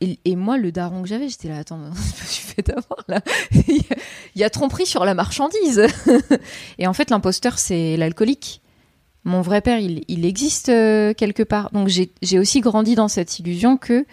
[0.00, 3.20] et, moi, le daron que j'avais, j'étais là, attends, je me suis fait avoir là.
[3.52, 3.82] Il
[4.36, 5.86] y a- tromperie sur la marchandise.
[6.78, 8.60] Et en fait, l'imposteur, c'est l'alcoolique.
[9.24, 11.70] Mon vrai père, il, existe euh, quelque part.
[11.72, 14.04] Donc j'ai aussi grandi dans cette illusion que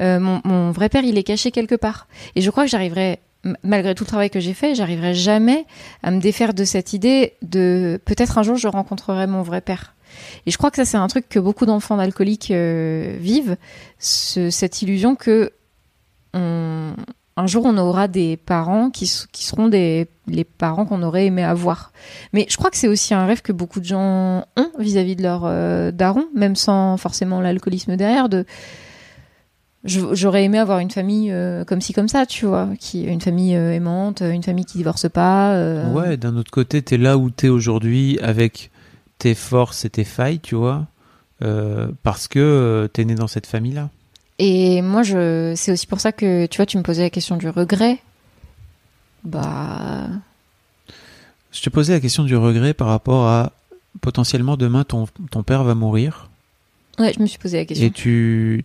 [0.00, 2.06] euh, mon, vrai père, il est caché quelque part.
[2.34, 3.20] Et je crois que j'arriverai,
[3.62, 5.66] malgré tout le travail que j'ai fait, j'arriverai jamais
[6.02, 9.94] à me défaire de cette idée de peut-être un jour je rencontrerai mon vrai père.
[10.46, 13.56] Et je crois que ça, c'est un truc que beaucoup d'enfants d'alcooliques euh, vivent,
[13.98, 15.52] ce- cette illusion que
[17.38, 21.92] un jour on aura des parents qui, seront des, les parents qu'on aurait aimé avoir.
[22.32, 25.22] Mais je crois que c'est aussi un rêve que beaucoup de gens ont vis-à-vis de
[25.22, 28.44] leur euh, daron, même sans forcément l'alcoolisme derrière, de
[29.86, 33.54] j'aurais aimé avoir une famille euh, comme ci comme ça, tu vois, qui une famille
[33.56, 35.54] euh, aimante, une famille qui divorce pas.
[35.54, 38.70] euh, Ouais, d'un autre côté, t'es là où t'es aujourd'hui avec
[39.18, 40.86] tes forces et tes failles, tu vois,
[42.02, 43.88] parce que t'es né dans cette famille-là.
[44.38, 47.36] Et moi, je, c'est aussi pour ça que, tu vois, tu me posais la question
[47.36, 47.98] du regret.
[49.24, 50.08] Bah,
[51.52, 53.52] Je te posais la question du regret par rapport à
[54.00, 56.28] potentiellement demain ton, ton père va mourir
[56.98, 57.86] ouais, je me suis posé la question.
[57.86, 58.64] et tu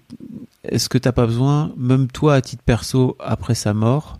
[0.63, 4.19] est-ce que t'as pas besoin même toi à titre perso après sa mort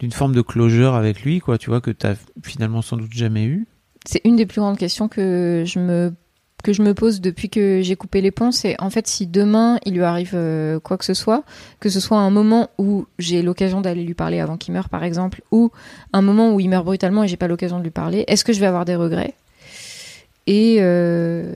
[0.00, 3.44] d'une forme de closure avec lui quoi tu vois que t'as finalement sans doute jamais
[3.44, 3.66] eu?
[4.06, 8.30] C'est une des plus grandes questions que je me pose depuis que j'ai coupé les
[8.30, 11.44] ponts, c'est en fait si demain il lui arrive euh, quoi que ce soit,
[11.80, 15.04] que ce soit un moment où j'ai l'occasion d'aller lui parler avant qu'il meure par
[15.04, 15.70] exemple, ou
[16.12, 18.52] un moment où il meurt brutalement et j'ai pas l'occasion de lui parler, est-ce que
[18.52, 19.34] je vais avoir des regrets?
[20.46, 21.52] Et euh,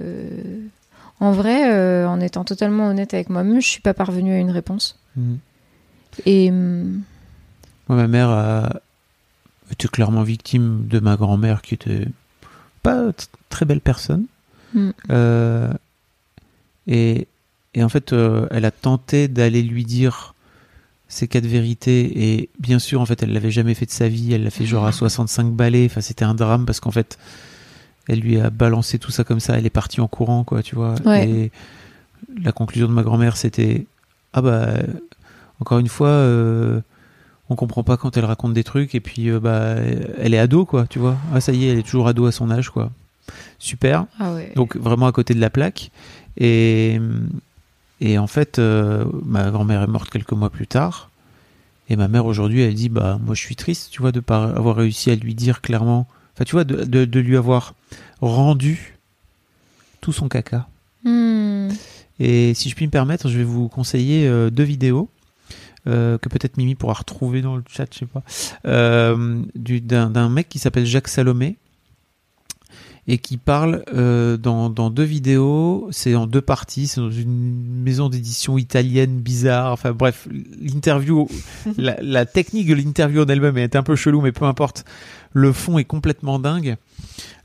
[1.23, 4.51] en vrai, euh, en étant totalement honnête avec moi-même, je suis pas parvenue à une
[4.51, 4.99] réponse.
[5.17, 5.39] Mhm.
[6.27, 7.03] Et hum,
[7.89, 8.81] moi ma mère a
[9.71, 12.07] été clairement victime de ma grand-mère qui était
[12.83, 13.13] pas
[13.49, 14.27] très belle personne
[14.75, 14.91] Mm.
[15.11, 15.73] Euh,
[16.87, 17.29] et,
[17.75, 20.35] et en fait euh, elle a tenté d'aller lui dire
[21.09, 24.33] ces quatre vérités et bien sûr en fait elle l'avait jamais fait de sa vie
[24.33, 27.19] elle l'a fait genre à 65 balais enfin c'était un drame parce qu'en fait
[28.09, 29.59] elle lui a balancé tout ça comme ça.
[29.59, 30.95] Elle est partie en courant, quoi, tu vois.
[31.05, 31.29] Ouais.
[31.29, 31.51] Et
[32.43, 33.87] la conclusion de ma grand-mère, c'était
[34.33, 34.69] ah bah
[35.61, 36.81] encore une fois, euh,
[37.49, 39.77] on comprend pas quand elle raconte des trucs et puis euh, bah
[40.19, 41.17] elle est ado, quoi, tu vois.
[41.33, 42.91] Ah ça y est, elle est toujours ado à son âge, quoi.
[43.59, 44.07] Super.
[44.19, 44.53] Ah ouais.
[44.57, 45.91] Donc vraiment à côté de la plaque.
[46.37, 46.99] Et,
[48.01, 51.11] et en fait, euh, ma grand-mère est morte quelques mois plus tard.
[51.89, 54.45] Et ma mère aujourd'hui, elle dit bah moi je suis triste, tu vois, de pas
[54.45, 56.09] avoir réussi à lui dire clairement.
[56.43, 57.75] Enfin, tu vois, de, de, de lui avoir
[58.21, 58.99] rendu
[60.01, 60.67] tout son caca.
[61.05, 61.69] Hmm.
[62.19, 65.09] Et si je puis me permettre, je vais vous conseiller euh, deux vidéos
[65.87, 68.23] euh, que peut-être Mimi pourra retrouver dans le chat, je sais pas,
[68.67, 71.57] euh, du- d'un d'un mec qui s'appelle Jacques Salomé
[73.09, 75.89] et qui parle euh, dans, dans deux vidéos.
[75.91, 76.87] C'est en deux parties.
[76.87, 79.73] C'est dans une maison d'édition italienne bizarre.
[79.73, 80.29] Enfin bref,
[80.61, 81.29] l'interview,
[81.79, 84.85] la, la technique de l'interview en elle-même est un peu chelou, mais peu importe.
[85.33, 86.77] Le fond est complètement dingue.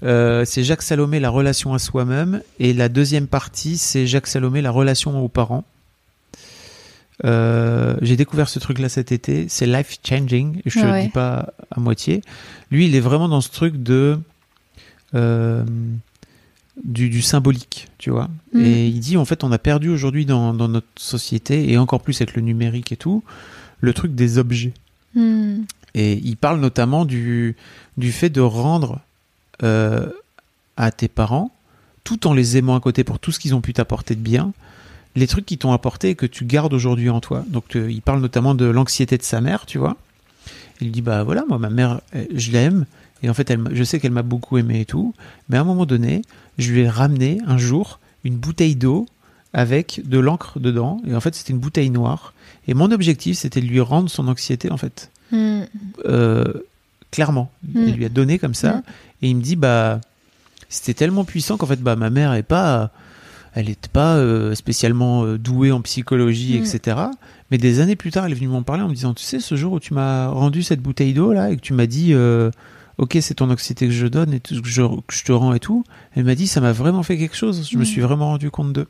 [0.04, 2.42] Euh, c'est Jacques Salomé, la relation à soi-même.
[2.60, 5.64] Et la deuxième partie, c'est Jacques Salomé, la relation aux parents.
[7.26, 9.48] Euh, j'ai découvert ce truc-là cet été.
[9.50, 10.62] C'est life changing.
[10.66, 11.04] Je te Ah le ouais.
[11.06, 12.22] dis pas à moitié.
[12.70, 14.20] Lui, il est vraiment dans ce truc de
[15.16, 15.64] euh,
[16.84, 18.30] du, du symbolique, tu vois.
[18.54, 18.62] Mm.
[18.62, 22.02] Et il dit en fait, on a perdu aujourd'hui dans, dans notre société et encore
[22.02, 23.24] plus avec le numérique et tout,
[23.80, 24.74] le truc des objets.
[25.16, 25.64] Hmm.
[25.96, 27.56] Et il parle notamment du,
[27.98, 29.00] du fait de rendre
[29.64, 30.08] euh,
[30.76, 31.52] à tes parents,
[32.04, 34.54] tout en les aimant à côté pour tout ce qu'ils ont pu t'apporter de bien,
[35.16, 37.44] les trucs qui t'ont apporté et que tu gardes aujourd'hui en toi.
[37.50, 39.98] Donc euh, il parle notamment de l'anxiété de sa mère, tu vois.
[40.80, 42.02] Il dit bah voilà, moi ma mère,
[42.36, 42.86] je l'aime
[43.24, 45.14] et en fait elle, je sais qu'elle m'a beaucoup aimé et tout,
[45.50, 46.22] mais à un moment donné,
[46.58, 49.06] je lui ai ramené un jour une bouteille d'eau
[49.54, 52.34] avec de l'encre dedans et en fait c'était une bouteille noire
[52.68, 55.64] et mon objectif c'était de lui rendre son anxiété en fait Hmm.
[56.06, 56.46] euh,
[57.12, 57.52] clairement.
[57.68, 57.88] Mm.
[57.88, 58.76] Elle lui a donné comme ça.
[58.76, 58.82] Mm.
[59.24, 60.00] Et il me dit, bah,
[60.70, 62.92] c'était tellement puissant qu'en fait, bah, ma mère est pas,
[63.54, 66.98] elle n'était pas euh, spécialement euh, douée en psychologie, etc.
[67.52, 69.40] Mais des années plus tard, elle est venue m'en parler en me disant, tu sais,
[69.40, 72.14] ce jour où tu m'as rendu cette bouteille d'eau là et que tu m'as dit,
[72.98, 75.54] ok, c'est ton anxiété que je donne et tout, que je, que je te rends
[75.54, 75.84] et tout.
[76.16, 77.68] Elle m'a dit, ça m'a vraiment fait quelque chose.
[77.70, 77.86] Je me Mm.
[77.86, 78.88] suis vraiment rendu compte d'eux.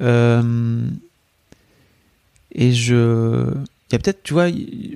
[0.00, 0.86] Euh,
[2.52, 3.50] et je,
[3.90, 4.46] il y a peut-être, tu vois,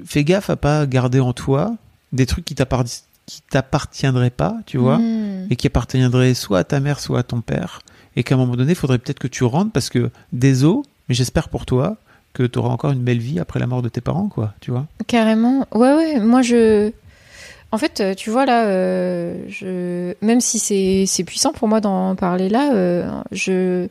[0.05, 1.75] fais gaffe à pas garder en toi
[2.13, 5.47] des trucs qui t'appart- qui t'appartiendraient pas, tu vois, Hmm.
[5.51, 7.81] et qui appartiendraient soit à ta mère, soit à ton père,
[8.17, 11.15] et qu'à un moment donné, il faudrait peut-être que tu rentres parce que désolé, mais
[11.15, 11.97] j'espère pour toi
[12.33, 14.71] que tu auras encore une belle vie après la mort de tes parents, quoi, tu
[14.71, 14.87] vois.
[15.07, 15.67] Carrément.
[15.73, 16.21] Ouais, ouais.
[16.21, 16.91] Moi, je.
[17.73, 20.15] En fait, euh, tu vois là, euh, je...
[20.25, 20.59] même si
[21.07, 23.89] c'est puissant pour moi d'en parler là, euh, je...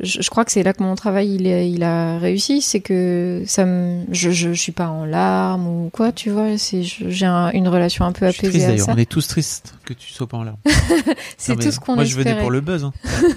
[0.00, 2.80] je je crois que c'est là que mon travail il, est- il a réussi, c'est
[2.80, 6.82] que ça me, je, je je suis pas en larmes ou quoi, tu vois, c'est
[6.82, 8.92] j'ai un- une relation un peu Je suis apaisée triste à d'ailleurs, ça.
[8.94, 10.58] on est tous tristes que tu sois pas en larmes.
[11.38, 12.82] C'est tout ce qu'on Moi, je venais pour le buzz.
[12.84, 12.92] hein.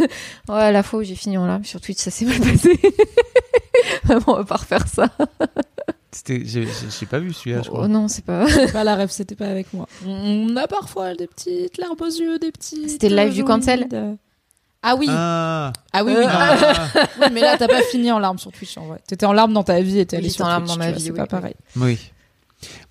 [0.49, 2.77] Ouais, la fois où j'ai fini en larmes sur Twitch, ça s'est mal passé.
[4.05, 5.07] Vraiment, on va pas refaire ça.
[6.11, 6.65] C'était, j'ai,
[7.05, 7.87] pas vu celui-là, je Oh crois.
[7.87, 8.45] non, c'est pas.
[8.73, 9.87] Pas la rêve, c'était pas avec moi.
[10.07, 12.89] On a parfois des petites larmes aux yeux, des petits.
[12.89, 13.87] C'était le live du cancel
[14.81, 15.05] Ah oui.
[15.09, 16.31] Ah, Ah oui, oui, non.
[16.31, 16.55] ah,
[17.21, 18.99] Oui, mais là, t'as pas fini en larmes sur Twitch en vrai.
[19.07, 20.91] T'étais en larmes dans ta vie et t'es allé sur en larmes Twitch, dans ma
[20.91, 21.29] vie, C'est oui, pas oui.
[21.29, 21.55] pareil.
[21.75, 21.99] oui.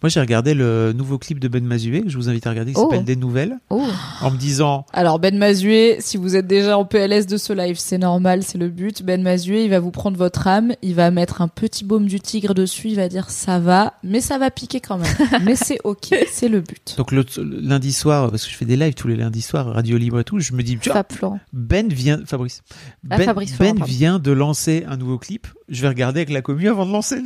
[0.03, 2.73] Moi, j'ai regardé le nouveau clip de Ben Mazué, que je vous invite à regarder,
[2.73, 2.85] qui Oh.
[2.90, 3.82] s'appelle Des Nouvelles, Oh.
[4.23, 7.77] en me disant, Alors Ben Mazué, si vous êtes déjà en PLS de ce live,
[7.78, 9.03] c'est normal, c'est le but.
[9.03, 12.20] Ben Mazué, il va vous prendre votre âme, il va mettre un petit baume du
[12.20, 15.15] tigre dessus, il va dire ça va, mais ça va piquer quand même.
[15.45, 16.95] mais c'est ok, c'est le but.
[16.97, 17.24] Donc le,
[17.61, 20.24] lundi soir, parce que je fais des lives tous les lundis soirs, radio libre et
[20.24, 20.78] tout, je me dis.
[21.53, 22.62] Ben vient, Fabrice,
[23.11, 25.47] Ah, Ben, Fabrice Ben Florent, vient de lancer un nouveau clip.
[25.69, 27.19] Je vais regarder avec la commu avant de lancer,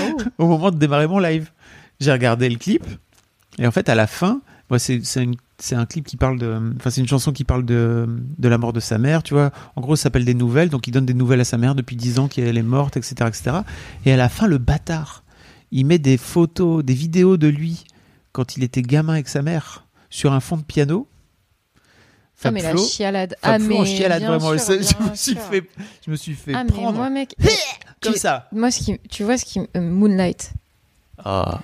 [0.00, 0.16] Oh.
[0.38, 1.50] au moment de démarrer mon live.
[2.02, 2.84] J'ai regardé le clip
[3.58, 6.38] et en fait à la fin, moi c'est c'est une- c'est un clip qui parle
[6.38, 8.06] de, enfin c'est une chanson qui parle de
[8.38, 9.52] de la mort de sa mère, tu vois.
[9.76, 11.94] En gros, ça s'appelle des nouvelles, donc il donne des nouvelles à sa mère depuis
[11.94, 13.58] 10 ans qu'elle est morte, etc., etc.
[14.04, 15.22] Et à la fin, le bâtard,
[15.70, 17.84] il met des photos, des vidéos de lui
[18.32, 21.06] quand il était gamin avec sa mère sur un fond de piano.
[22.44, 23.36] Ah, mais la chialade.
[23.40, 24.58] Fab Ah, Flo mais en chialade, vraiment.
[24.58, 24.78] sûr, je,
[25.10, 25.40] me suis sûr.
[25.42, 25.64] fait,
[26.04, 27.36] je me suis fait Ah, mais prendre moi, mec.
[28.02, 28.48] comme tu- ça.
[28.50, 30.52] Moi, ce qui, tu vois, ce qui, euh, Moonlight.
[31.24, 31.60] Ah,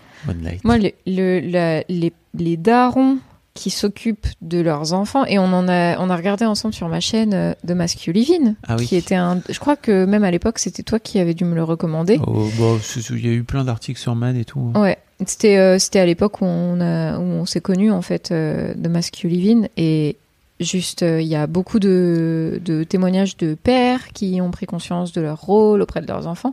[0.64, 3.18] Moi, le, le- la- les, les darons
[3.54, 7.00] qui s'occupent de leurs enfants, et on en a, on a regardé ensemble sur ma
[7.00, 8.86] chaîne euh, de Masculivine, Ah oui.
[8.86, 11.56] qui était un, je crois que même à l'époque, c'était toi qui avais dû me
[11.56, 12.20] le recommander.
[12.24, 12.78] Oh, bon,
[13.10, 14.70] il y a eu plein d'articles sur Man et tout.
[14.74, 14.80] hein.
[14.80, 18.30] Ouais, c'était euh, c'était à l'époque où on a où on s'est connus en fait
[18.30, 20.16] euh, de Masculivine et
[20.60, 25.12] Juste, euh, il y a beaucoup de, de témoignages de pères qui ont pris conscience
[25.12, 26.52] de leur rôle auprès de leurs enfants.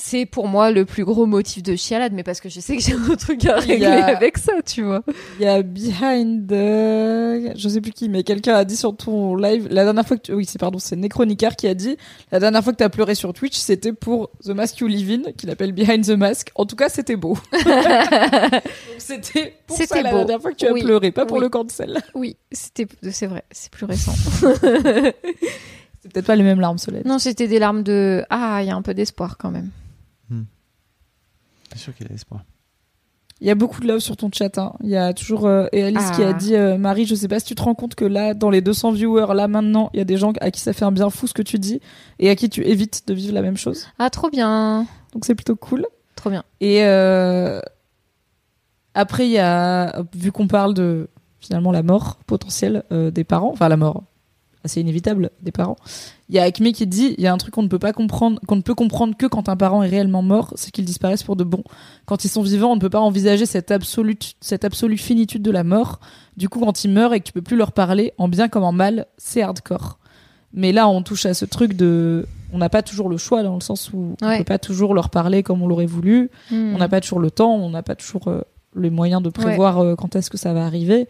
[0.00, 2.82] C'est pour moi le plus gros motif de chialade, mais parce que je sais que
[2.82, 5.02] j'ai un truc à régler a- avec ça, tu vois.
[5.40, 7.58] Il y a Behind the...
[7.58, 10.22] Je sais plus qui, mais quelqu'un a dit sur ton live, la dernière fois que
[10.22, 10.32] tu...
[10.34, 11.96] Oui, c'est pardon, c'est Necronicar qui a dit,
[12.30, 15.32] la dernière fois que t'as pleuré sur Twitch, c'était pour The Mask You Live In,
[15.32, 16.50] qu'il appelle Behind the Mask.
[16.54, 17.36] En tout cas, c'était beau.
[18.98, 20.18] C'était pour ça C'était la beau.
[20.18, 20.82] dernière fois que tu as Oui.
[20.82, 21.42] pleuré, pas pour Oui.
[21.42, 21.98] le cancel.
[22.14, 24.12] Oui, c'était, c'est vrai, c'est plus récent.
[26.00, 27.02] C'est peut-être pas les mêmes larmes, Solène.
[27.04, 29.70] non, c'était des larmes de ah, il y a un peu d'espoir quand même.
[31.72, 32.42] C'est sûr qu'il a espoir.
[33.40, 34.58] Il y a beaucoup de love sur ton chat.
[34.58, 34.72] hein.
[34.82, 36.32] Il y a toujours euh, et Alice qui a Ah.
[36.32, 38.60] dit euh, Marie, je sais pas si tu te rends compte que là, dans les
[38.60, 41.08] 200 viewers, là maintenant, il y a des gens à qui ça fait un bien
[41.08, 41.80] fou ce que tu dis
[42.18, 43.86] et à qui tu évites de vivre la même chose.
[44.00, 45.86] Ah, trop bien, Donc c'est plutôt cool.
[46.16, 46.42] trop bien.
[46.60, 47.60] Et euh,
[48.94, 51.08] après, il y a vu qu'on parle de
[51.38, 54.02] finalement la mort potentielle euh, des parents, enfin la mort
[54.64, 55.76] assez inévitable des parents.
[56.28, 57.92] Il y a Acme qui dit il y a un truc qu'on ne peut pas
[57.92, 61.22] comprendre, qu'on ne peut comprendre que quand un parent est réellement mort, c'est qu'ils disparaissent
[61.22, 61.62] pour de bon.
[62.06, 65.50] Quand ils sont vivants, on ne peut pas envisager cette absolue, cette absolue finitude de
[65.50, 66.00] la mort.
[66.36, 68.64] Du coup, quand ils meurent et que tu peux plus leur parler, en bien comme
[68.64, 69.98] en mal, c'est hardcore.
[70.52, 73.54] Mais là, on touche à ce truc de, on n'a pas toujours le choix dans
[73.54, 74.38] le sens où on Ouais.
[74.38, 76.30] peut pas toujours leur parler comme on l'aurait voulu.
[76.50, 76.72] Hmm.
[76.74, 78.40] On n'a pas toujours le temps, on n'a pas toujours euh,
[78.74, 81.06] les moyens de prévoir euh, quand est-ce que ça va arriver.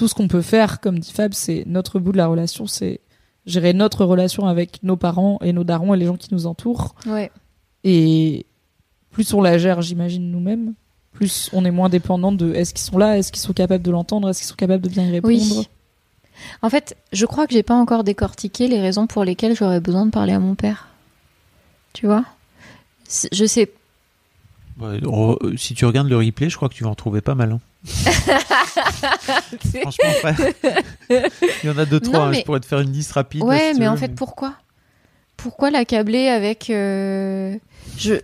[0.00, 3.00] Tout ce qu'on peut faire, comme dit Fab, c'est notre bout de la relation, c'est
[3.44, 6.94] gérer notre relation avec nos parents et nos darons et les gens qui nous entourent.
[7.04, 7.30] Ouais.
[7.84, 8.46] Et
[9.10, 10.72] plus on la gère, j'imagine, nous-mêmes,
[11.12, 13.90] plus on est moins dépendant de est-ce qu'ils sont là, est-ce qu'ils sont capables de
[13.90, 15.34] l'entendre, est-ce qu'ils sont capables de bien y répondre.
[15.34, 15.68] Oui.
[16.62, 20.06] En fait, je crois que j'ai pas encore décortiqué les raisons pour lesquelles j'aurais besoin
[20.06, 20.88] de parler à mon père.
[21.92, 22.24] Tu vois?
[23.32, 23.70] Je sais.
[25.56, 27.52] Si tu regardes le replay, je crois que tu vas en trouver pas mal.
[27.52, 27.60] hein.
[29.82, 30.36] Franchement, frère.
[31.62, 32.18] Il y en a deux, trois.
[32.18, 33.42] Non, hein, mais- Je pourrais te faire une liste rapide.
[33.42, 34.54] Ouais, si mais veux, en fait, pourquoi?
[35.36, 37.56] Pourquoi l'accabler avec euh,
[37.96, 38.14] je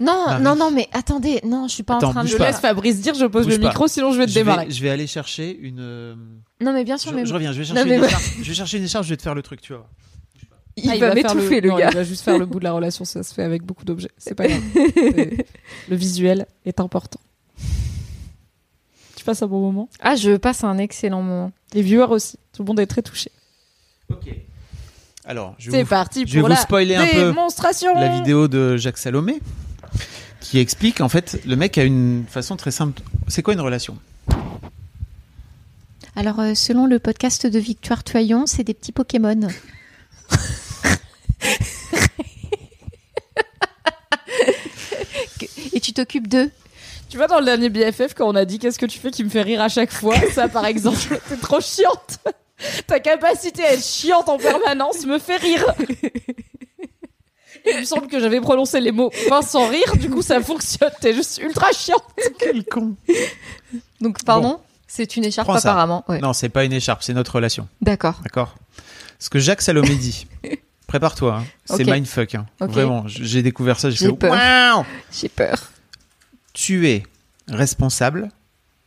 [0.00, 0.42] Non, Marie.
[0.42, 2.28] non, non, mais attendez, non, je suis pas Attends, en train de.
[2.28, 2.48] Je pas.
[2.48, 3.68] laisse Fabrice dire, je pose Bouge le pas.
[3.68, 4.66] micro, sinon je vais te je démarrer.
[4.66, 5.78] vais, je vais aller chercher une.
[5.80, 6.14] euh,
[6.60, 8.06] Non, mais bien sûr, Je, mais je reviens, je vais Non, chercher mais une ouais.
[8.08, 8.22] écharpe.
[8.42, 9.86] Je vais chercher une écharpe, je vais te faire le truc, tu vois.
[10.84, 11.88] Il Ah, va faire m'étouffer, le, non, gars.
[11.90, 14.10] Il va juste faire le bout de la relation, ça se fait avec beaucoup d'objets.
[14.18, 14.60] C'est pas grave.
[14.74, 15.46] C'est-
[15.88, 17.20] le visuel est important.
[19.16, 19.88] Tu passes un bon moment.
[20.00, 21.52] Ah, je passe un excellent moment.
[21.74, 22.38] Les viewers aussi.
[22.52, 23.30] Tout le monde est très touché.
[24.10, 24.28] Ok.
[25.24, 27.34] Alors, je vais C'est vous, parti je vais pour vous la spoiler un peu
[27.94, 29.38] la vidéo de Jacques Salomé
[30.40, 33.02] qui explique en fait le mec a une façon très simple.
[33.26, 33.98] C'est quoi une relation?
[36.16, 39.48] Alors, euh, selon le podcast de Victoire Toyon, c'est des petits Pokémon.
[45.72, 46.50] Et tu t'occupes d'eux.
[47.08, 49.24] Tu vois, dans le dernier BFF, quand on a dit qu'est-ce que tu fais qui
[49.24, 52.18] me fait rire à chaque fois, ça par exemple, t'es trop chiante.
[52.86, 55.64] Ta capacité à être chiante en permanence me fait rire.
[57.66, 60.90] Il me semble que j'avais prononcé les mots fin sans rire, du coup ça fonctionne.
[61.00, 62.02] T'es juste ultra chiante.
[62.38, 62.94] Quel con
[64.00, 66.04] Donc, pardon, c'est une écharpe apparemment.
[66.08, 66.18] Ouais.
[66.18, 67.68] Non, c'est pas une écharpe, c'est notre relation.
[67.80, 68.20] D'accord.
[68.22, 68.56] D'accord
[69.18, 70.26] Ce que Jacques Salomé dit.
[70.88, 71.44] Prépare-toi, hein.
[71.66, 71.94] c'est Ok.
[71.94, 72.34] mindfuck.
[72.34, 72.46] hein.
[72.60, 74.84] Vraiment, j'ai découvert ça, j'ai fait peur.
[75.12, 75.70] J'ai peur.
[76.54, 77.04] Tu es
[77.46, 78.30] responsable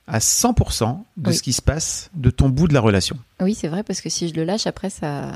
[0.08, 1.36] à 100% de Oui.
[1.36, 3.18] ce qui se passe de ton bout de la relation.
[3.40, 5.32] Oui, c'est vrai, parce que si je le lâche, après, ça.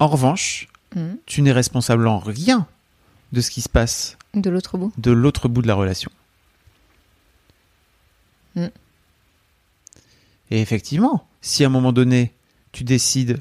[0.00, 0.66] En revanche,
[0.96, 1.18] Mhm.
[1.26, 2.66] tu n'es responsable en rien
[3.32, 4.92] de ce qui se passe De l'autre bout.
[4.98, 6.10] de l'autre bout de la relation.
[8.56, 8.66] Mm.
[10.50, 12.32] Et effectivement, si à un moment donné,
[12.72, 13.40] tu décides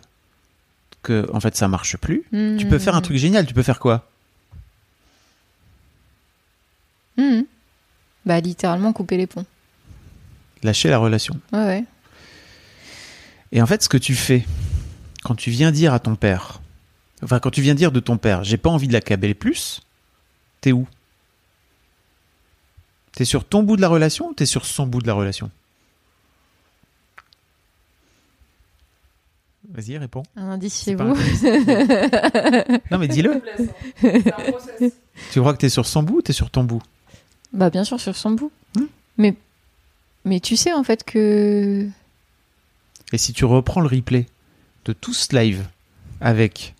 [1.02, 3.80] que en fait ça marche plus, tu peux faire un truc génial, tu peux faire
[3.80, 4.10] quoi?
[7.18, 7.46] Mhm.
[8.26, 9.46] Bah, littéralement couper les ponts.
[10.64, 11.40] Lâcher la relation.
[11.52, 11.84] Ouais, ouais.
[13.52, 14.46] Et en fait, ce que tu fais
[15.24, 16.62] quand tu viens dire à ton père,
[17.24, 19.82] enfin quand tu viens dire de ton père, j'ai pas envie de l'accabler plus,
[20.62, 20.88] t'es où?
[23.14, 25.50] T'es sur ton bout de la relation ou t'es sur son bout de la relation?
[29.72, 30.24] Vas-y, réponds.
[30.36, 31.16] Un indice C'est chez vous.
[32.92, 33.42] Non mais dis-le.
[35.32, 36.82] Tu crois que t'es sur son bout ou t'es sur ton bout?
[37.54, 38.52] Bah, bien sûr, sur son bout.
[38.76, 38.86] Hmm.
[39.18, 39.36] Mais,
[40.26, 41.88] mais tu sais, en fait, que.
[43.12, 44.28] Et si tu reprends le replay
[44.86, 45.66] de tout ce live
[46.22, 46.76] avec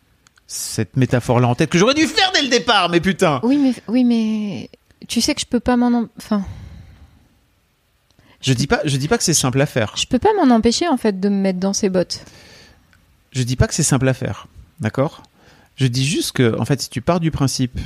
[0.48, 3.74] cette métaphore-là en tête que j'aurais dû faire dès le départ, mais putain Oui, mais,
[3.88, 4.70] oui, mais.
[5.08, 6.08] Tu sais que je peux pas m'en.
[6.18, 6.46] Enfin.
[8.42, 9.94] Je dis pas, je dis pas que c'est simple à faire.
[9.98, 12.24] Je peux pas m'en empêcher, en fait, de me mettre dans ses bottes.
[13.32, 14.48] Je dis pas que c'est simple à faire,
[14.80, 15.24] d'accord?
[15.76, 17.80] Je dis juste que, en fait, si tu pars du principe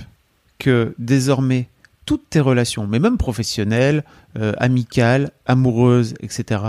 [0.57, 1.67] que désormais
[2.05, 4.03] toutes tes relations, mais même professionnelles,
[4.37, 6.61] euh, amicales, amoureuses, etc.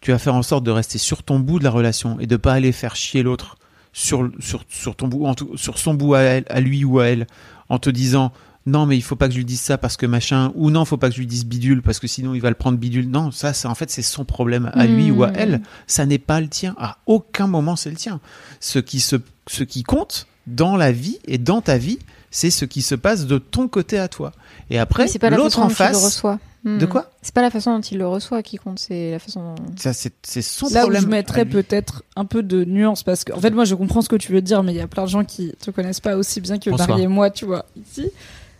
[0.00, 2.36] Tu vas faire en sorte de rester sur ton bout de la relation et de
[2.36, 3.56] pas aller faire chier l'autre
[3.92, 5.26] sur, sur, sur ton bout,
[5.56, 7.26] sur son bout à, elle, à lui ou à elle,
[7.68, 8.32] en te disant
[8.66, 10.84] non mais il faut pas que je lui dise ça parce que machin ou non
[10.84, 13.08] faut pas que je lui dise bidule parce que sinon il va le prendre bidule
[13.08, 15.36] non ça c'est en fait c'est son problème à lui ou à Mm.
[15.36, 18.20] elle ça n'est pas le tien à aucun moment c'est le tien
[18.60, 19.16] ce qui se
[19.48, 21.98] ce qui compte dans la vie et dans ta vie
[22.30, 24.32] c'est ce qui se passe de ton côté à toi
[24.70, 26.38] et après Mais c'est pas la l'autre façon en dont il le face reçoit.
[26.64, 26.78] Hmm.
[26.78, 27.10] de quoi?
[27.22, 29.64] C'est pas la façon dont il le reçoit qui compte, c'est la façon dont...
[29.76, 31.50] ça c'est c'est son Là où problème je à mettrais lui.
[31.52, 34.30] peut-être un peu de nuance parce que en fait moi je comprends ce que tu
[34.32, 36.58] veux dire mais il y a plein de gens qui te connaissent pas aussi bien
[36.58, 36.88] que Bonsoir.
[36.90, 38.10] Marie et moi tu vois ici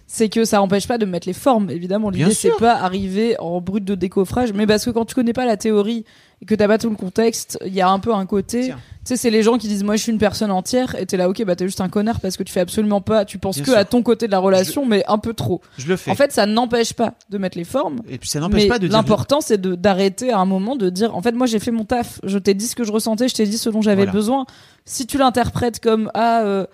[0.07, 3.61] c'est que ça empêche pas de mettre les formes évidemment l'idée c'est pas arriver en
[3.61, 6.05] brut de décoffrage mais parce que quand tu connais pas la théorie
[6.41, 8.75] et que t'as pas tout le contexte il y a un peu un côté tu
[9.05, 11.29] sais c'est les gens qui disent moi je suis une personne entière et t'es là
[11.29, 13.65] ok bah t'es juste un connard parce que tu fais absolument pas tu penses Bien
[13.65, 13.79] que sûr.
[13.79, 16.33] à ton côté de la relation mais un peu trop je le fais en fait
[16.33, 19.41] ça n'empêche pas de mettre les formes et puis ça n'empêche pas de dire l'important,
[19.41, 22.39] c'est d'arrêter à un moment de dire en fait, moi j'ai fait mon taf, je
[22.39, 24.13] t'ai dit ce que je ressentais, je t'ai dit ce dont j'avais Voilà.
[24.13, 24.47] besoin.
[24.85, 26.67] Si tu l'interprètes comme ah, euh,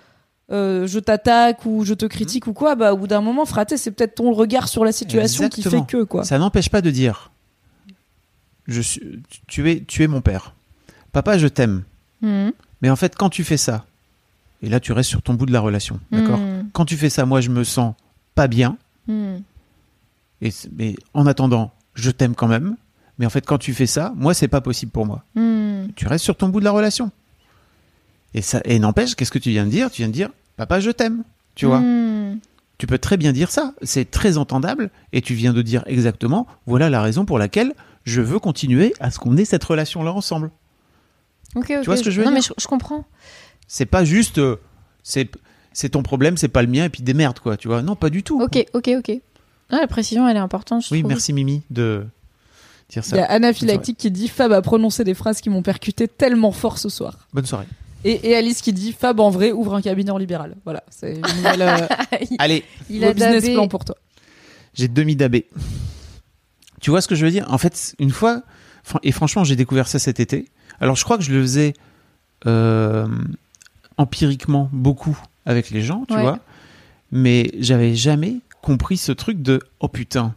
[0.50, 3.76] euh, je t'attaque ou je te critique ou quoi, bah au bout d'un moment, fraté,
[3.76, 6.24] c'est peut-être ton regard sur la situation qui fait que quoi.
[6.24, 7.30] Ça n'empêche pas de dire
[8.66, 10.54] je suis, tu, es, tu es mon père.
[11.12, 11.84] Papa, je t'aime.
[12.20, 12.50] Hmm.
[12.82, 13.86] Mais en fait, quand tu fais ça,
[14.62, 16.38] et là tu restes sur ton bout de la relation, d'accord?
[16.38, 16.68] Hmm.
[16.72, 17.94] Quand tu fais ça, moi je me sens
[18.34, 18.76] pas bien,
[20.40, 22.76] et, mais en attendant, je t'aime quand même.
[23.18, 25.24] Mais en fait, quand tu fais ça, moi c'est pas possible pour moi.
[25.96, 27.10] Tu restes sur ton bout de la relation.
[28.34, 29.90] Et ça, et n'empêche, qu'est-ce que tu viens de dire?
[29.90, 31.24] Tu viens de dire, papa, je t'aime.
[31.54, 32.38] Tu vois Hmm.
[32.76, 36.46] Tu peux très bien dire ça, c'est très entendable, et tu viens de dire exactement,
[36.66, 37.72] voilà la raison pour laquelle
[38.04, 40.50] je veux continuer à ce qu'on ait cette relation-là ensemble.
[41.56, 41.84] Ok, ok.
[41.86, 42.38] vois ce que je veux Non, dire?
[42.38, 43.04] mais je, je comprends.
[43.66, 44.56] C'est pas juste, euh,
[45.02, 45.28] c'est
[45.72, 47.82] c'est ton problème, c'est pas le mien, et puis démerde, quoi, tu vois.
[47.82, 48.40] Non, pas du tout.
[48.40, 49.08] Ok, ok, ok.
[49.70, 51.08] Non, la précision, elle est importante, je Oui, trouve.
[51.10, 52.06] merci Mimi de
[52.88, 53.32] dire Il y a ça.
[53.32, 57.26] Anaphylactique qui dit Fab a prononcé des phrases qui m'ont percuté tellement fort ce soir.
[57.32, 57.66] Bonne soirée.
[58.04, 60.56] Et, et Alice qui dit Fab en vrai ouvre un cabinet en libéral.
[60.64, 61.86] Voilà, c'est une nouvelle euh,
[62.38, 63.54] Allez, Il a business dabé.
[63.54, 63.96] plan pour toi.
[64.74, 65.46] j'ai demi dabé.
[66.80, 67.46] Tu vois ce que je veux dire?
[67.50, 68.42] En fait, une fois,
[69.02, 70.48] et franchement, j'ai découvert ça cet été.
[70.80, 71.74] Alors, je crois que je le faisais
[72.46, 73.08] euh,
[73.96, 76.22] empiriquement beaucoup avec les gens, tu Ouais.
[76.22, 76.38] vois.
[77.10, 80.34] Mais j'avais jamais compris ce truc de oh putain,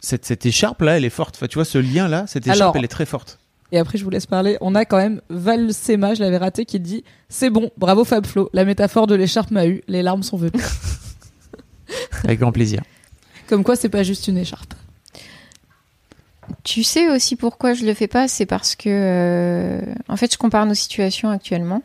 [0.00, 1.34] cette, cette écharpe là, elle est forte.
[1.36, 3.38] Enfin, tu vois, ce lien là, cette écharpe, Alors, elle est très forte.
[3.72, 4.58] Et après, je vous laisse parler.
[4.60, 8.26] On a quand même Val Sema, je l'avais raté, qui dit C'est bon, bravo Fab
[8.26, 8.50] Flo.
[8.52, 9.82] La métaphore de l'écharpe m'a eu.
[9.88, 10.52] Les larmes sont venues.
[12.24, 12.82] Avec grand plaisir.
[13.48, 14.74] Comme quoi, c'est pas juste une écharpe.
[16.64, 20.36] Tu sais aussi pourquoi je le fais pas, c'est parce que euh, en fait je
[20.38, 21.82] compare nos situations actuellement.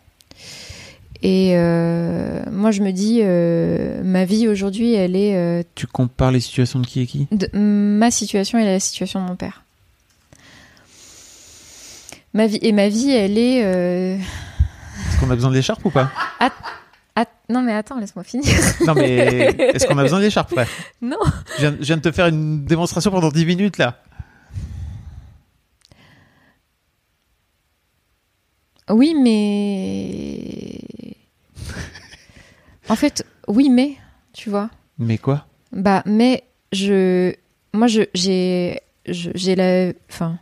[1.21, 6.31] Et euh, moi je me dis euh, ma vie aujourd'hui elle est euh, Tu compares
[6.31, 7.27] les situations de qui et qui?
[7.31, 9.63] de- ma situation et la situation de mon père.
[12.37, 15.89] Ma vie et ma vie elle est euh, Est-ce qu'on a besoin de l'écharpe ou
[15.89, 16.11] pas
[17.49, 18.45] non mais attends laisse-moi finir.
[18.85, 20.67] Non, mais est-ce qu'on a besoin de l'écharpe, frère?
[21.01, 21.17] Non.
[21.55, 24.01] je viens, je viens de te faire une démonstration pendant 10 minutes là.
[28.89, 30.81] Oui mais
[32.89, 33.95] en fait oui mais
[34.33, 34.69] tu vois.
[34.99, 35.47] Mais quoi?
[35.71, 37.33] Bah, mais je,
[37.73, 40.37] moi, je, j'ai, j'ai la, enfin,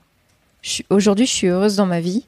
[0.89, 2.25] aujourd'hui, je suis heureuse dans ma vie.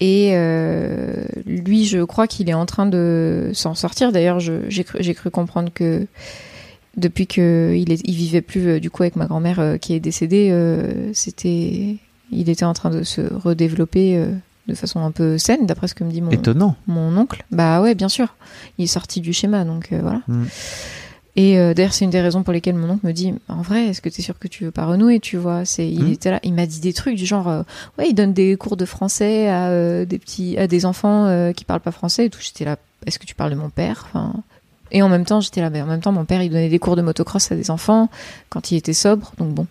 [0.00, 4.12] Et euh, lui, je crois qu'il est en train de s'en sortir.
[4.12, 6.06] D'ailleurs, j'ai cru, comprendre que
[6.96, 10.50] depuis que il, vivait plus euh, du coup avec ma grand-mère euh, qui est décédée,
[10.52, 11.96] euh, c'était,
[12.30, 14.24] il était en train de se redévelopper
[14.66, 16.76] de façon un peu saine, d'après ce que me dit mon, Étonnant.
[16.86, 17.44] mon oncle.
[17.50, 18.34] Bah ouais, bien sûr.
[18.78, 20.22] Il est sorti du schéma, donc voilà.
[20.28, 20.44] Mm.
[21.36, 23.86] Et euh, d'ailleurs, c'est une des raisons pour lesquelles mon oncle me dit En vrai,
[23.88, 26.12] est-ce que tu es sûr que tu veux pas renouer Tu vois, c'est il Mm.
[26.12, 27.62] était là, il m'a dit des trucs du genre euh,
[27.98, 31.52] Ouais, il donne des cours de français à euh, des petits, à des enfants euh,
[31.52, 32.38] qui parlent pas français et tout.
[32.40, 34.04] J'étais là Est-ce que tu parles de mon père?
[34.08, 34.32] Enfin,
[34.92, 36.78] Et en même temps, j'étais là, mais en même temps, mon père, il donnait des
[36.78, 38.08] cours de motocross à des enfants
[38.48, 39.32] quand il était sobre.
[39.38, 39.66] Donc bon,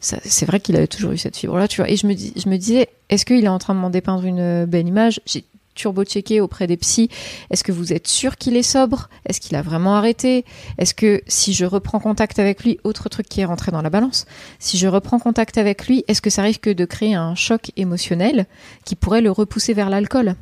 [0.00, 1.90] c'est vrai qu'il avait toujours eu cette fibre-là, tu vois.
[1.90, 4.24] Et je me, dis, je me disais, est-ce qu'il est en train de m'en dépeindre
[4.24, 5.20] une euh, belle image?
[5.24, 5.44] J'ai
[5.74, 7.08] turbo-checké auprès des psys.
[7.50, 9.08] Est-ce que vous êtes sûr qu'il est sobre?
[9.26, 10.44] Est-ce qu'il a vraiment arrêté?
[10.78, 13.90] Est-ce que si je reprends contact avec lui, autre truc qui est rentré dans la
[13.90, 14.26] balance,
[14.58, 18.46] si je reprends contact avec lui, est-ce que ça risque de créer un choc émotionnel
[18.84, 20.34] qui pourrait le repousser vers l'alcool?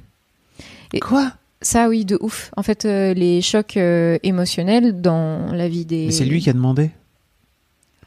[0.92, 1.32] Et- Quoi?
[1.64, 2.50] Ça, oui, de ouf.
[2.56, 6.06] En fait, euh, les chocs euh, émotionnels dans la vie des.
[6.06, 6.90] Mais c'est lui qui a demandé.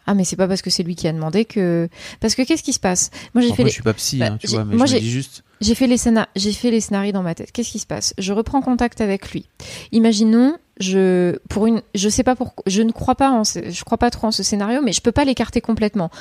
[0.08, 2.62] Ah mais c'est pas parce que c'est lui qui a demandé que parce que qu'est-ce
[2.64, 3.10] qui se passe?
[3.34, 3.70] Moi j'ai fait les...
[3.70, 5.44] je suis pas psy, Bah, hein, tu vois, mais moi, je me j'ai- dis juste.
[5.62, 7.52] j'ai fait les scénar- j'ai fait les scénarios dans ma tête.
[7.52, 8.14] Qu'est-ce qui se passe?
[8.18, 9.48] Je reprends contact avec lui.
[9.92, 13.98] Imaginons je pour une je sais pas pourquoi je ne crois pas en je crois
[13.98, 16.12] pas trop en ce scénario mais je peux pas l'écarter complètement.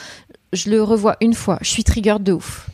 [0.52, 2.70] Je le revois une fois, je suis trigger de ouf.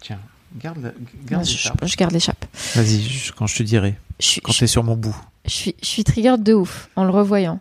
[0.00, 0.20] Tiens,
[0.60, 2.44] garde, la- je, garde je- je garde l'échappe.
[2.74, 5.16] Vas-y, quand je te dirai, Je, quand je- t'es sur mon bout.
[5.44, 7.58] je suis, je suis trigger de ouf en le revoyant.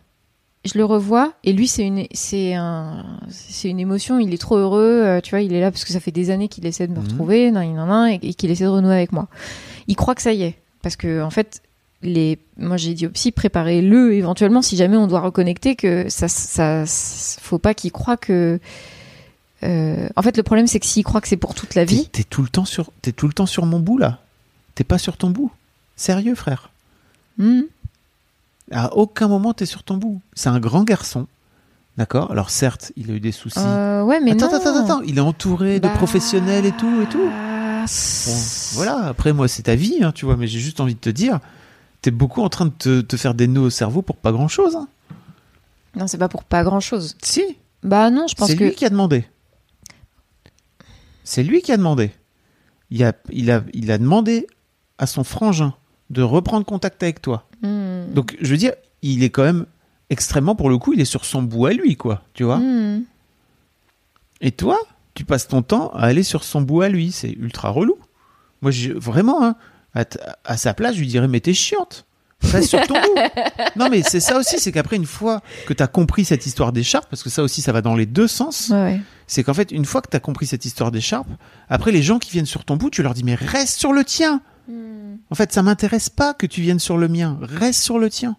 [0.64, 4.20] Je le revois et lui c'est une c'est un c'est une émotion.
[4.20, 5.42] Il est trop heureux, euh, tu vois.
[5.42, 7.04] Il est là parce que ça fait des années qu'il essaie de me Mhm.
[7.08, 9.28] retrouver, nan, nan, nan, et, et qu'il essaie de renouer avec moi.
[9.88, 11.62] Il croit que ça y est parce que en fait
[12.04, 16.28] les moi j'ai dit au psy préparez-le éventuellement si jamais on doit reconnecter que ça
[16.28, 18.60] ça, faut pas qu'il croit que
[19.64, 22.08] euh, en fait le problème c'est que s'il croit que c'est pour toute la vie
[22.12, 24.20] t'es tout le temps sur, t'es tout le temps sur mon bout là.
[24.76, 25.52] T'es pas sur ton bout.
[25.96, 26.72] Sérieux, frère.
[27.38, 27.62] hmm,
[28.72, 30.22] À aucun moment t'es sur ton bout.
[30.34, 31.28] C'est un grand garçon,
[31.98, 32.32] d'accord?
[32.32, 33.60] Alors certes, il a eu des soucis.
[33.60, 35.02] euh, ouais mais attends, non attends, attends, attends.
[35.02, 37.20] Il est entouré de Bah, professionnels et tout et tout.
[37.20, 39.06] Bon, c'est- voilà.
[39.08, 40.38] Après moi, c'est ta vie, hein, tu vois.
[40.38, 41.40] Mais j'ai juste envie de te dire,
[42.02, 44.48] t'es beaucoup en train de te, te faire des nœuds au cerveau pour pas grand
[44.48, 44.78] chose.
[45.96, 47.44] non c'est pas pour pas grand chose Si.
[47.84, 49.26] bah non je pense C'est que lui qui a demandé.
[51.24, 52.12] C'est lui qui a demandé.
[52.90, 54.48] Il a, il, a, il a demandé
[54.98, 55.74] à son frangin
[56.10, 57.48] de reprendre contact avec toi.
[57.62, 58.14] Hmm.
[58.14, 59.66] Donc, je veux dire, il est quand même
[60.10, 62.22] extrêmement, pour le coup, il est sur son bout à lui, quoi.
[62.34, 63.04] Tu vois Hmm.
[64.42, 64.78] Et toi,
[65.14, 67.12] tu passes ton temps à aller sur son bout à lui.
[67.12, 67.98] C'est ultra relou.
[68.62, 69.56] Moi, vraiment, hein,
[69.94, 72.06] à, sa place, je lui dirais, mais t'es chiante.
[72.44, 73.16] Reste sur ton bout.
[73.76, 77.08] Non, mais c'est ça aussi, c'est qu'après, une fois que t'as compris cette histoire d'écharpe,
[77.10, 79.02] parce que ça aussi, ça va dans les deux sens, Ouais, ouais.
[79.28, 81.28] c'est qu'en fait, une fois que tu as compris cette histoire d'écharpe,
[81.70, 84.04] après les gens qui viennent sur ton bout, tu leur dis mais reste sur le
[84.04, 84.42] tien.
[85.30, 88.38] En fait, ça m'intéresse pas que tu viennes sur le mien, reste sur le tien.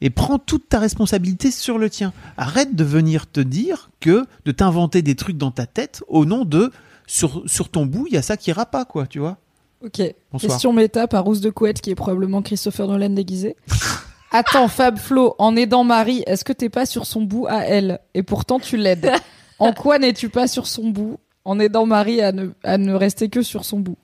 [0.00, 2.12] Et prends toute ta responsabilité sur le tien.
[2.36, 6.44] Arrête de venir te dire que de t'inventer des trucs dans ta tête au nom
[6.44, 6.70] de
[7.06, 9.38] sur, sur ton bout, il y a ça qui ira pas quoi, tu vois.
[9.82, 10.02] Ok.
[10.32, 10.50] Bonsoir.
[10.50, 13.56] Question méta par Rousse de Couette, qui est probablement Christopher Nolan déguisé.
[14.32, 18.00] Attends, Fab Flo, en aidant Marie, est-ce que t'es pas sur son bout à elle?
[18.14, 19.10] Et pourtant, tu l'aides.
[19.58, 21.18] En quoi n'es-tu pas sur son bout?
[21.46, 23.96] En aidant Marie à ne, à ne rester que sur son bout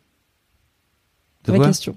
[1.46, 1.96] De question.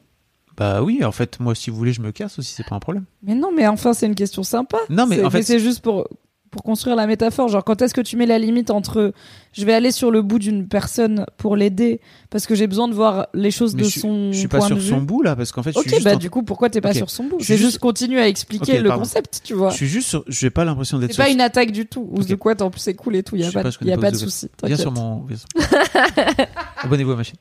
[0.57, 2.80] Bah oui, en fait, moi si vous voulez, je me casse aussi, c'est pas un
[2.80, 3.03] problème.
[3.23, 4.77] Mais non, mais enfin, c'est une question sympa.
[4.89, 6.07] Non, mais C'est- en fait- c'est juste pour,
[6.49, 7.49] pour construire la métaphore.
[7.49, 9.11] Genre, quand est-ce que tu mets la limite entre
[9.51, 11.99] je vais aller sur le bout d'une personne pour l'aider
[12.30, 14.59] parce que j'ai besoin de voir les choses Mais de je, son je suis pas
[14.59, 14.88] point sur de vue?
[14.89, 16.69] son bout là parce qu'en fait, je Ok, suis juste bah en- du coup, pourquoi
[16.69, 17.39] t'es pas sur son bout?
[17.39, 19.03] Je C'est suis juste juste- continuer à expliquer le pardon.
[19.03, 19.72] concept, tu vois.
[19.72, 22.07] je suis juste sur- j'ai pas l'impression d'être C'est sur pas une attaque du tout.
[22.13, 23.35] Ou de quoi, en plus, c'est cool et tout.
[23.35, 24.49] Il y a pas, y a pas de souci.
[24.63, 25.26] Viens sur mon.
[26.84, 27.35] Abonnez-vous à ma chaîne.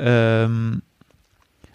[0.00, 0.72] Euh,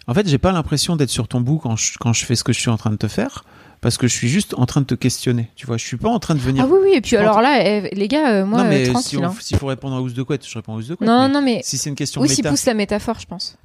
[0.08, 2.44] En fait, j'ai pas l'impression d'être sur ton bout quand je, quand je fais ce
[2.44, 3.44] que je suis en train de te faire,
[3.80, 5.50] parce que je suis juste en train de te questionner.
[5.56, 6.64] Tu vois, je suis pas en train de venir.
[6.64, 8.84] Ah oui, oui, et puis alors là, eh, les gars, euh, moi, non, mais euh,
[8.84, 9.18] si tranquille.
[9.20, 9.34] on- hein.
[9.40, 11.08] s'il faut répondre à Ous de Couette, je réponds à Ous de Couette.
[11.08, 12.50] Non, mais non, mais Si c'est une question oui, s'il méta.
[12.50, 13.56] pousse la métaphore, je pense.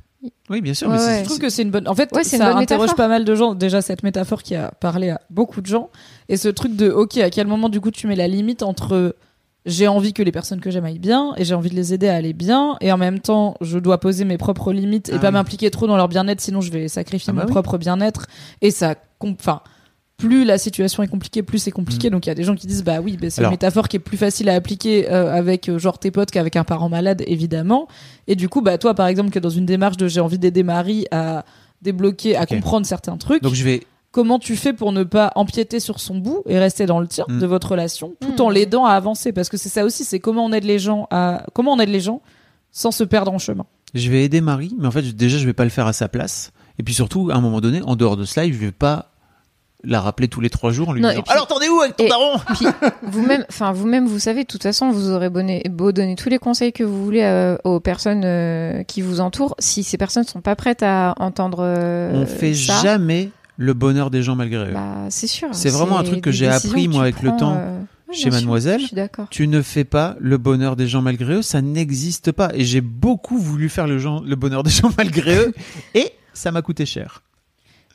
[0.50, 0.88] Oui, bien sûr.
[0.90, 1.20] Ouais, mais ouais.
[1.20, 1.88] Je trouve que c'est une bonne.
[1.88, 2.96] En fait, Ouais, c'est une ça interroge métaphore.
[2.96, 3.54] pas mal de gens.
[3.56, 5.90] Déjà, cette métaphore qui a parlé à beaucoup de gens.
[6.30, 9.16] Et ce truc de, ok, à quel moment, du coup, tu mets la limite entre
[9.66, 12.08] j'ai envie que les personnes que j'aime aillent bien et j'ai envie de les aider
[12.08, 12.78] à aller bien.
[12.82, 15.34] Et en même temps, je dois poser mes propres limites et Ah pas oui.
[15.34, 17.52] m'impliquer trop dans leur bien-être, sinon je vais sacrifier Ah bah mon oui.
[17.52, 18.28] propre bien-être.
[18.62, 19.62] Et ça, enfin.
[20.18, 22.12] Plus la situation est compliquée, plus c'est compliqué.
[22.12, 23.52] Donc il y a des gens qui disent bah oui, bah, c'est une Mm.
[23.52, 26.64] Métaphore qui est plus facile à appliquer euh, avec euh, genre tes potes qu'avec un
[26.64, 27.88] parent malade, évidemment.
[28.28, 30.62] Et du coup, bah toi par exemple, que dans une démarche de j'ai envie d'aider
[30.62, 31.44] Marie à
[31.82, 33.82] débloquer, à comprendre certains trucs, Donc je vais.
[34.12, 37.26] Comment tu fais pour ne pas empiéter sur son bout et rester dans le tien
[37.28, 37.40] Mm.
[37.40, 38.46] de votre relation, tout Mm.
[38.46, 41.08] en l'aidant à avancer Parce que c'est ça aussi, c'est comment on aide les gens
[41.12, 42.22] à comment on aide les gens
[42.72, 43.66] sans se perdre en chemin.
[43.94, 46.08] Je vais aider Marie, mais en fait, déjà, je vais pas le faire à sa
[46.08, 46.52] place.
[46.80, 49.08] Et puis surtout, à un moment donné, en dehors de ce live, je vais pas
[49.84, 51.82] la rappeler tous les trois jours en lui Non, disant puis- Alors, t'en es où
[51.82, 52.40] avec ton daron?
[53.04, 56.38] vous-même, enfin vous-même, vous savez, de toute façon, vous aurez bonné- beau donner tous les
[56.40, 59.56] conseils que vous voulez euh, aux personnes euh, qui vous entourent.
[59.60, 63.32] Si ces personnes sont pas prêtes à entendre euh, On fait ça, jamais
[63.62, 64.74] le bonheur des gens malgré eux.
[64.74, 65.50] bah, c'est sûr.
[65.54, 67.80] C'est vraiment un truc que j'ai appris, moi, avec le temps, euh,
[68.10, 68.82] ouais, chez sûr, Mademoiselle.
[68.82, 69.28] Je suis d'accord.
[69.30, 72.50] Tu ne fais pas le bonheur des gens malgré eux, ça n'existe pas.
[72.54, 75.54] Et j'ai beaucoup voulu faire le, gens- le bonheur des gens malgré eux,
[75.94, 77.22] et ça m'a coûté cher.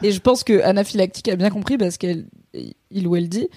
[0.03, 2.27] Et je pense que Anaphylactique a bien compris parce qu'elle,
[2.91, 3.49] il ou elle dit,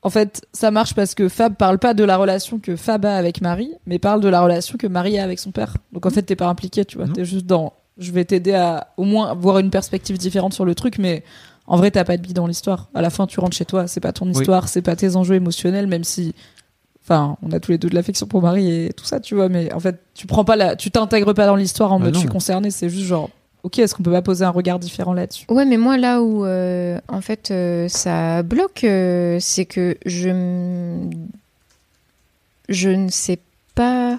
[0.00, 3.14] en fait, ça marche parce que Fab parle pas de la relation que Fab a
[3.16, 5.76] avec Marie, mais parle de la relation que Marie a avec son père.
[5.92, 7.06] Donc en fait, t'es pas impliqué, tu vois.
[7.08, 10.74] T'es juste dans, je vais t'aider à au moins avoir une perspective différente sur le
[10.74, 11.22] truc, mais
[11.66, 12.88] en vrai, t'as pas de bille dans l'histoire.
[12.94, 15.34] À la fin, tu rentres chez toi, c'est pas ton histoire, c'est pas tes enjeux
[15.36, 16.34] émotionnels, même si,
[17.04, 19.48] enfin, on a tous les deux de l'affection pour Marie et tout ça, tu vois.
[19.48, 22.14] Mais en fait, tu prends pas la, tu t'intègres pas dans l'histoire en Bah mode
[22.14, 22.20] non.
[22.20, 23.30] je suis concerné, c'est juste genre,
[23.62, 25.46] ok, est-ce qu'on peut pas poser un regard différent là-dessus?
[25.48, 30.28] Ouais, mais moi là où euh, en fait euh, ça bloque, euh, c'est que je
[30.30, 31.10] m-
[32.68, 33.38] je ne sais
[33.74, 34.18] pas.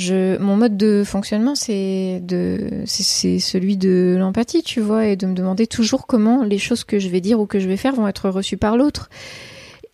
[0.00, 5.26] Je, mon mode de fonctionnement, c'est de, c'est- celui de l'empathie, tu vois, et de
[5.26, 7.94] me demander toujours comment les choses que je vais dire ou que je vais faire
[7.94, 9.10] vont être reçues par l'autre.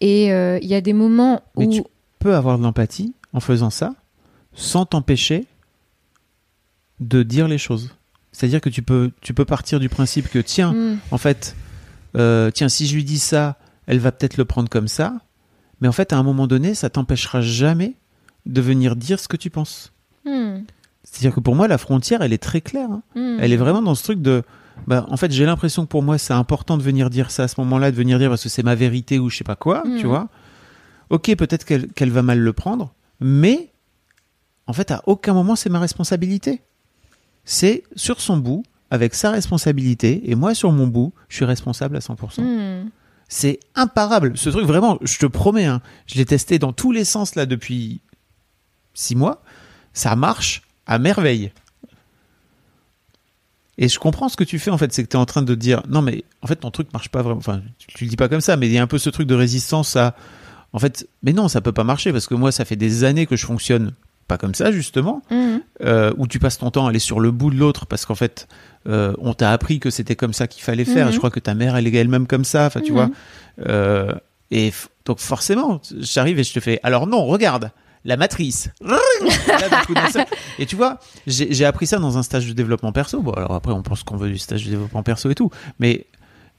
[0.01, 1.83] Et euh, il y a des moments Mais où tu
[2.20, 3.95] peux avoir de l'empathie en faisant ça
[4.55, 5.45] sans t'empêcher
[7.01, 7.91] de dire les choses.
[8.33, 10.99] C'est-à-dire que tu peux, tu peux partir du principe que, tiens, Hmm.
[11.11, 11.57] en fait,
[12.16, 13.57] euh, tiens, si je lui dis ça,
[13.87, 15.15] elle va peut-être le prendre comme ça.
[15.81, 17.95] Mais en fait, à un moment donné, ça t'empêchera jamais
[18.47, 19.93] de venir dire ce que tu penses.
[20.27, 20.65] Hmm.
[21.05, 22.90] C'est-à-dire que pour moi, la frontière, elle est très claire.
[22.90, 23.03] hein.
[23.15, 23.39] Hmm.
[23.40, 24.43] Elle est vraiment dans ce truc de.
[24.86, 27.48] Bah, en fait, j'ai l'impression que pour moi, c'est important de venir dire ça à
[27.48, 29.82] ce moment-là, de venir dire parce que c'est ma vérité ou je sais pas quoi,
[29.98, 30.28] tu vois.
[31.09, 33.70] Ok, peut-être qu'elle va mal le prendre, mais
[34.66, 36.61] en fait, à aucun moment, c'est ma responsabilité.
[37.44, 41.97] C'est sur son bout, avec sa responsabilité, et moi, sur mon bout, je suis responsable
[41.97, 42.43] à 100%.
[42.43, 42.90] Hmm.
[43.28, 44.36] C'est imparable.
[44.36, 47.47] Ce truc, vraiment, je te promets, hein, je l'ai testé dans tous les sens là
[47.47, 48.01] depuis
[48.94, 49.43] six mois.
[49.97, 51.51] Ça marche à merveille.
[53.78, 55.43] Et je comprends ce que tu fais en fait, c'est que tu es en train
[55.43, 57.39] de dire non mais en fait ton truc marche pas vraiment.
[57.39, 59.27] Enfin, tu, le dis pas comme ça, mais il y a un peu ce truc
[59.27, 60.14] de résistance à
[60.73, 63.27] en fait, mais non, ça peut pas marcher parce que moi ça fait des années
[63.27, 63.93] que je fonctionne
[64.28, 65.59] pas comme ça justement, Hmm.
[65.85, 68.14] euh, où tu passes ton temps à aller sur le bout de l'autre parce qu'en
[68.14, 68.48] fait
[68.89, 71.06] euh, on t'a appris que c'était comme ça qu'il fallait faire.
[71.06, 71.12] Mhm.
[71.12, 72.66] Je crois que ta mère elle est elle-même comme ça.
[72.66, 72.97] Enfin tu Mhm.
[72.97, 73.10] vois.
[73.68, 74.12] Euh,
[74.51, 74.73] et
[75.05, 76.81] donc forcément, j'arrive et je te fais.
[76.82, 77.70] Alors non, regarde
[78.07, 78.70] la matrice.
[78.81, 78.99] Là,
[79.87, 79.95] coup,
[80.59, 83.20] et tu vois, j'ai j'ai appris ça dans un stage de développement perso.
[83.20, 86.07] Bon, alors après, on pense qu'on veut du stage de développement perso et tout, mais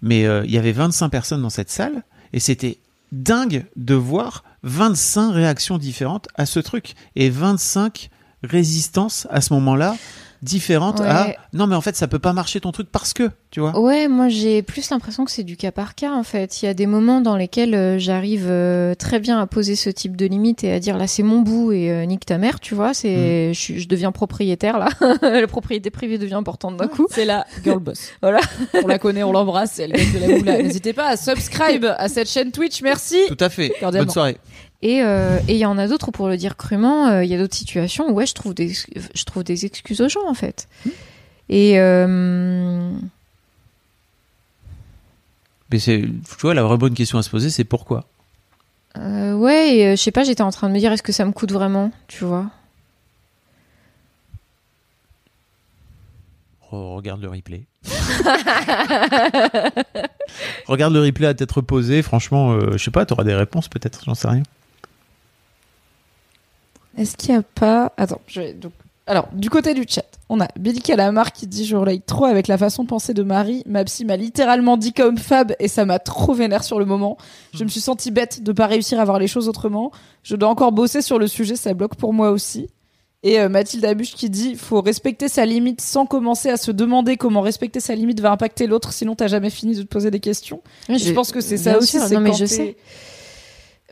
[0.02, 2.04] mais euh, il y avait 25 personnes dans cette salle
[2.34, 2.78] et c'était
[3.12, 8.10] dingue de voir 25 réactions différentes à ce truc et 25
[8.44, 9.96] résistances à ce moment-là
[10.42, 11.08] différentes Ouais.
[11.08, 13.78] à non mais en fait ça peut pas marcher ton truc parce que tu vois
[13.80, 16.62] Ouais, moi j'ai plus l'impression que c'est du cas par cas en fait.
[16.62, 19.90] Il y a des moments dans lesquels euh, j'arrive euh, très bien à poser ce
[19.90, 22.60] type de limite et à dire là c'est mon bout et euh, nique ta mère,
[22.60, 22.92] tu vois.
[22.92, 22.94] Mm.
[22.94, 24.90] C'est, je, suis- je deviens propriétaire là.
[25.22, 27.08] la propriété privée devient importante d'un coup.
[27.10, 28.10] C'est la girl boss.
[28.22, 28.40] Voilà.
[28.84, 30.62] On la connaît, on l'embrasse, c'est elle gagne de la moula.
[30.62, 33.18] N'hésitez pas à subscribe à cette chaîne Twitch, merci.
[33.28, 34.06] tout à fait Cordialement.
[34.06, 34.38] bonne soirée
[34.82, 37.30] Et euh, et il y en a d'autres où, pour le dire crûment, euh, il
[37.30, 40.28] y a d'autres situations où ouais je trouve des je trouve des excuses aux gens
[40.28, 40.68] en fait.
[40.86, 40.90] Hmm.
[41.50, 42.92] Et euh,
[45.72, 48.06] mais c'est tu vois la vraie bonne question à se poser c'est pourquoi?
[48.98, 51.12] Euh, ouais, et, euh, je sais pas, j'étais en train de me dire est-ce que
[51.12, 52.48] ça me coûte vraiment, tu vois?
[56.72, 57.64] Re- regarde le replay
[60.68, 64.04] regarde le replay à tête reposée franchement euh, je sais pas t'auras des réponses peut-être
[64.06, 64.44] j'en sais rien
[66.98, 67.94] Est-ce qu'il n'y a pas.
[67.98, 68.74] Attends, je vais donc.
[69.10, 72.48] Alors, du côté du chat, on a Billy Calamar qui dit Je relate trop avec
[72.48, 73.64] la façon de penser de Marie.
[73.66, 77.18] Ma psy m'a littéralement dit comme Fab et ça m'a trop vénère sur le moment.
[77.54, 79.92] Je me suis sentie bête de pas réussir à voir les choses autrement.
[80.24, 82.68] Je dois encore bosser sur le sujet, ça bloque pour moi aussi.
[83.24, 87.18] Et euh, Mathilde Abuche qui dit faut respecter sa limite sans commencer à se demander
[87.18, 90.20] comment respecter sa limite va impacter l'autre, sinon t'as jamais fini de te poser des
[90.20, 90.62] questions.
[90.90, 92.76] Et je pense que c'est ça aussi, non, mais je sais.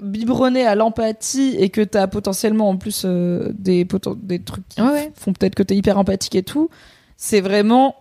[0.02, 4.82] Biberonné à l'empathie et que t'as potentiellement en plus euh, des, poten- des trucs qui
[4.82, 5.12] Ouais, ouais.
[5.16, 6.70] font peut-être que t'es hyper empathique et tout,
[7.18, 7.96] c'est vraiment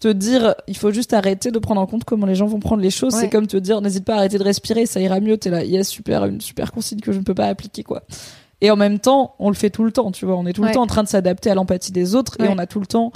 [0.00, 2.82] te dire il faut juste arrêter de prendre en compte comment les gens vont prendre
[2.82, 3.14] les choses.
[3.14, 3.20] Ouais.
[3.20, 5.36] C'est comme te dire n'hésite pas à arrêter de respirer, ça ira mieux.
[5.36, 8.02] T'es là, yes, super, une super consigne que je ne peux pas appliquer quoi.
[8.62, 10.36] Et en même temps, on le fait tout le temps, tu vois.
[10.36, 12.58] On est tout le temps en train de s'adapter à l'empathie des autres et on
[12.58, 13.10] a tout le temps.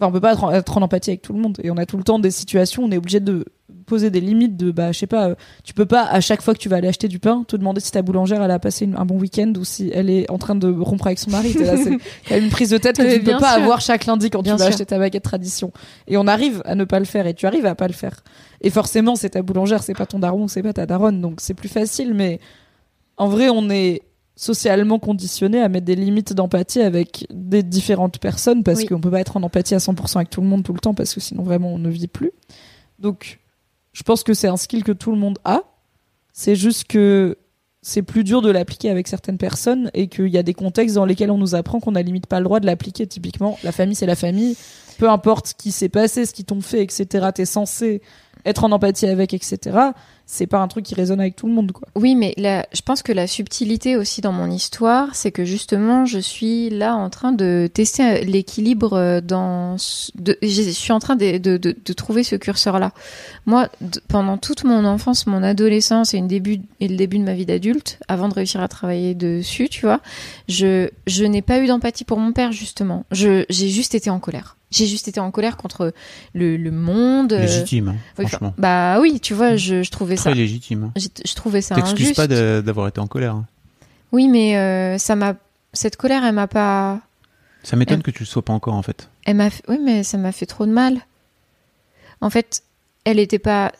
[0.00, 1.58] Enfin, on peut pas être en, être en empathie avec tout le monde.
[1.62, 3.44] Et on a tout le temps des situations où on est obligé de
[3.86, 6.54] poser des limites de bah je sais pas euh, tu peux pas à chaque fois
[6.54, 8.84] que tu vas aller acheter du pain te demander si ta boulangère elle a passé
[8.84, 11.54] une- un bon week-end ou si elle est en train de rompre avec son mari.
[11.54, 11.90] Là, c'est
[12.28, 14.42] quand même une prise de tête que tu ne peux pas avoir chaque lundi quand
[14.42, 14.74] Bien tu vas sûr.
[14.74, 15.72] acheter ta baguette tradition.
[16.06, 18.22] Et on arrive à ne pas le faire et tu arrives à pas le faire.
[18.60, 21.54] Et forcément c'est ta boulangère c'est pas ton daron c'est pas ta daronne donc c'est
[21.54, 22.38] plus facile mais
[23.16, 24.02] en vrai on est
[24.40, 28.86] socialement conditionné à mettre des limites d'empathie avec des différentes personnes parce Oui.
[28.86, 30.94] qu'on peut pas être en empathie à 100% avec tout le monde tout le temps
[30.94, 32.30] parce que sinon vraiment on ne vit plus.
[32.98, 33.38] Donc
[33.92, 35.60] je pense que c'est un skill que tout le monde a.
[36.32, 37.36] C'est juste que
[37.82, 41.04] c'est plus dur de l'appliquer avec certaines personnes et qu'il y a des contextes dans
[41.04, 43.06] lesquels on nous apprend qu'on n'a limite pas le droit de l'appliquer.
[43.06, 44.56] Typiquement, la famille c'est la famille.
[44.96, 47.28] Peu importe ce qui s'est passé, ce qu'ils t'ont fait, etc.
[47.34, 48.00] T'es censé
[48.46, 49.76] être en empathie avec, etc.
[50.32, 51.88] C'est pas un truc qui résonne avec tout le monde, quoi.
[51.96, 56.20] Oui, mais je pense que la subtilité aussi dans mon histoire, c'est que justement, je
[56.20, 59.74] suis là en train de tester l'équilibre euh, dans.
[60.14, 62.92] De, je suis en train de, de, trouver ce curseur-là.
[63.46, 63.68] Moi,
[64.06, 68.28] pendant toute mon enfance, mon adolescence et, et le début de ma vie d'adulte, avant
[68.28, 70.00] de réussir à travailler dessus, tu vois,
[70.46, 73.04] je, je n'ai pas eu d'empathie pour mon père, justement.
[73.10, 74.56] Je, j'ai juste été en colère.
[74.70, 75.92] J'ai juste été en colère contre
[76.34, 77.32] le, le monde.
[77.32, 78.54] euh, Légitime, hein, oui, franchement.
[78.56, 80.34] bah oui, tu vois, je, je trouvais Très ça.
[80.34, 80.84] légitime.
[80.84, 80.92] hein.
[80.96, 83.34] Je, je trouvais ça T'excuses pas d'avoir été en colère.
[83.34, 83.46] hein.
[84.12, 85.34] Oui, mais euh, ça m'a.
[85.72, 87.00] Cette colère, elle m'a pas.
[87.62, 89.08] Ça m'étonne que tu le sois pas encore en fait.
[89.26, 89.50] Elle m'a.
[89.50, 90.98] fait- Oui, mais ça m'a fait trop de mal.
[92.20, 92.62] En fait,
[93.04, 93.72] elle était pas.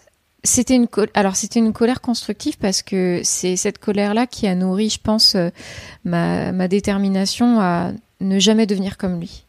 [0.43, 4.47] C'était une col- alors c'était une colère constructive parce que c'est cette colère là qui
[4.47, 5.51] a nourri, je pense, euh,
[6.05, 9.45] ma, ma détermination à ne jamais devenir comme lui.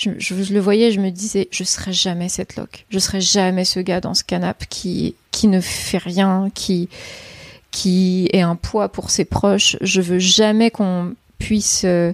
[0.00, 3.80] Je, le voyais, je me disais, je serai jamais cette loque, je serai jamais ce
[3.80, 6.88] gars dans ce canapé qui qui ne fait rien, qui
[7.70, 9.76] qui est un poids pour ses proches.
[9.80, 12.12] Je veux jamais qu'on puisse euh,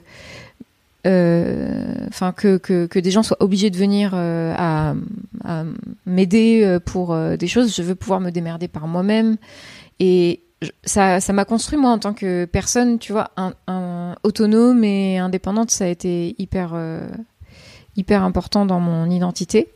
[1.07, 4.95] euh, enfin que, que, que des gens soient obligés de venir euh, à,
[6.07, 7.75] m'aider pour des choses.
[7.77, 9.37] Je veux pouvoir me démerder par moi-même.
[10.01, 10.41] Et
[10.85, 13.31] ça ça m'a construit moi en tant que personne, tu vois,
[14.25, 15.71] autonome et indépendante.
[15.71, 16.75] Ça a été hyper
[17.97, 19.69] hyper important dans mon identité.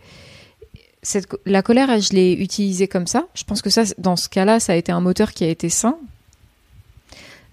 [1.46, 3.24] La colère, je l'ai utilisée comme ça.
[3.34, 5.68] Je pense que ça, dans ce cas-là, ça a été un moteur qui a été
[5.70, 5.96] sain.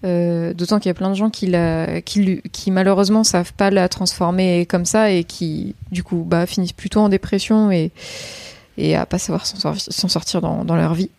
[0.04, 3.70] Euh, D'autant qu'il y a plein de gens qui, la, qui, qui malheureusement savent pas
[3.70, 7.90] la transformer comme ça et qui du coup bah, finissent plutôt en dépression et,
[8.76, 11.10] et à pas savoir s'en sor- s'en sortir dans, leur vie.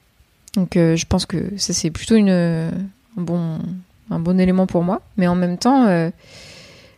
[0.56, 2.72] Donc euh, je pense que ça c'est plutôt une, un,
[3.18, 3.60] bon,
[4.12, 5.02] un bon élément pour moi.
[5.18, 6.10] Mais en même temps, euh,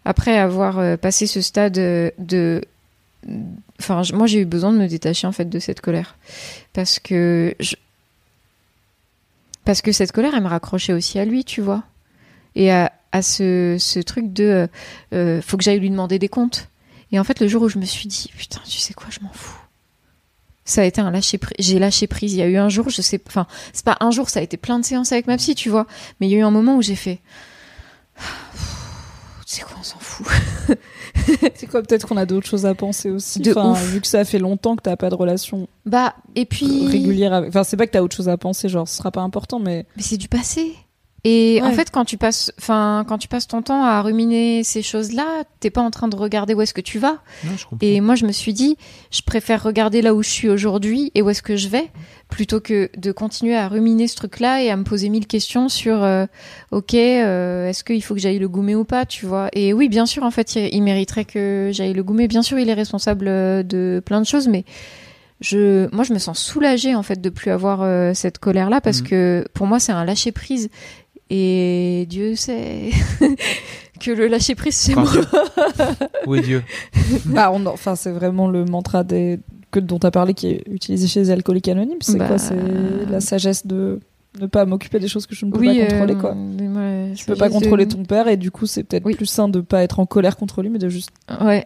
[0.05, 2.61] après avoir euh, passé ce stade euh, de...
[3.79, 6.17] Enfin, moi j'ai eu besoin de me détacher en fait de cette colère.
[6.73, 7.55] Parce que
[9.65, 11.83] parce que cette colère, elle me raccrochait aussi à lui, tu vois.
[12.55, 14.67] Et à, à ce, ce truc de euh,
[15.13, 16.67] euh, faut que j'aille lui demander des comptes.
[17.11, 19.19] Et en fait, le jour où je me suis dit, putain, tu sais quoi, je
[19.21, 19.59] m'en fous.
[20.63, 21.55] Ça a été un lâcher prise.
[21.59, 22.33] J'ai lâché prise.
[22.33, 24.43] Il y a eu un jour, je sais, enfin, c'est pas un jour, ça a
[24.43, 25.87] été plein de séances avec ma psy, tu vois.
[26.19, 27.19] Mais il y a eu un moment où j'ai fait,
[29.51, 30.27] sais quoi, on s'en fout.
[31.55, 33.39] C'est quoi Peut-être qu'on a d'autres choses à penser aussi.
[33.39, 33.83] De Enfin, ouf.
[33.91, 36.87] Vu que ça fait longtemps que t'as pas de relation Bah, et puis.
[36.87, 37.49] régulière avec.
[37.49, 39.85] Enfin, c'est pas que t'as autre chose à penser, genre ce sera pas important, mais.
[39.97, 40.73] Mais c'est du passé.
[41.23, 44.81] Et en fait, quand tu passes, enfin, quand tu passes ton temps à ruminer ces
[44.81, 47.19] choses-là, t'es pas en train de regarder où est-ce que tu vas.
[47.43, 47.77] Non, je comprends.
[47.85, 48.76] Et moi, je me suis dit,
[49.11, 51.91] je préfère regarder là où je suis aujourd'hui et où est-ce que je vais,
[52.27, 56.02] plutôt que de continuer à ruminer ce truc-là et à me poser mille questions sur,
[56.03, 56.26] euh,
[56.72, 59.89] ok, euh, est-ce qu'il faut que j'aille le goumer ou pas, tu vois Et oui,
[59.89, 62.27] bien sûr, en fait, il, il mériterait que j'aille le goumer.
[62.27, 64.65] Bien sûr, il est responsable euh, de plein de choses, mais
[65.39, 69.02] je, moi, je me sens soulagée en fait de plus avoir euh, cette colère-là parce
[69.02, 69.07] Mhm.
[69.07, 70.69] que pour moi, c'est un lâcher prise.
[71.33, 72.89] Et Dieu sait
[74.01, 75.11] que le lâcher prise, c'est Quand moi.
[75.11, 75.23] Dieu-
[76.27, 76.61] Où est Dieu
[77.25, 77.65] bah, on...
[77.67, 79.39] enfin, c'est vraiment le mantra des...
[79.71, 81.99] que dont t'as parlé qui est utilisé chez les alcooliques anonymes.
[82.01, 82.27] C'est Bah.
[82.27, 82.37] quoi?
[82.37, 82.57] C'est
[83.09, 84.01] la sagesse de
[84.41, 86.33] ne pas m'occuper des choses que je ne peux oui, pas contrôler, euh, quoi.
[86.33, 89.13] moi, Tu peux pas de- contrôler ton père et du coup c'est peut-être Oui.
[89.15, 91.09] plus sain de pas être en colère contre lui mais de juste
[91.41, 91.65] Ouais.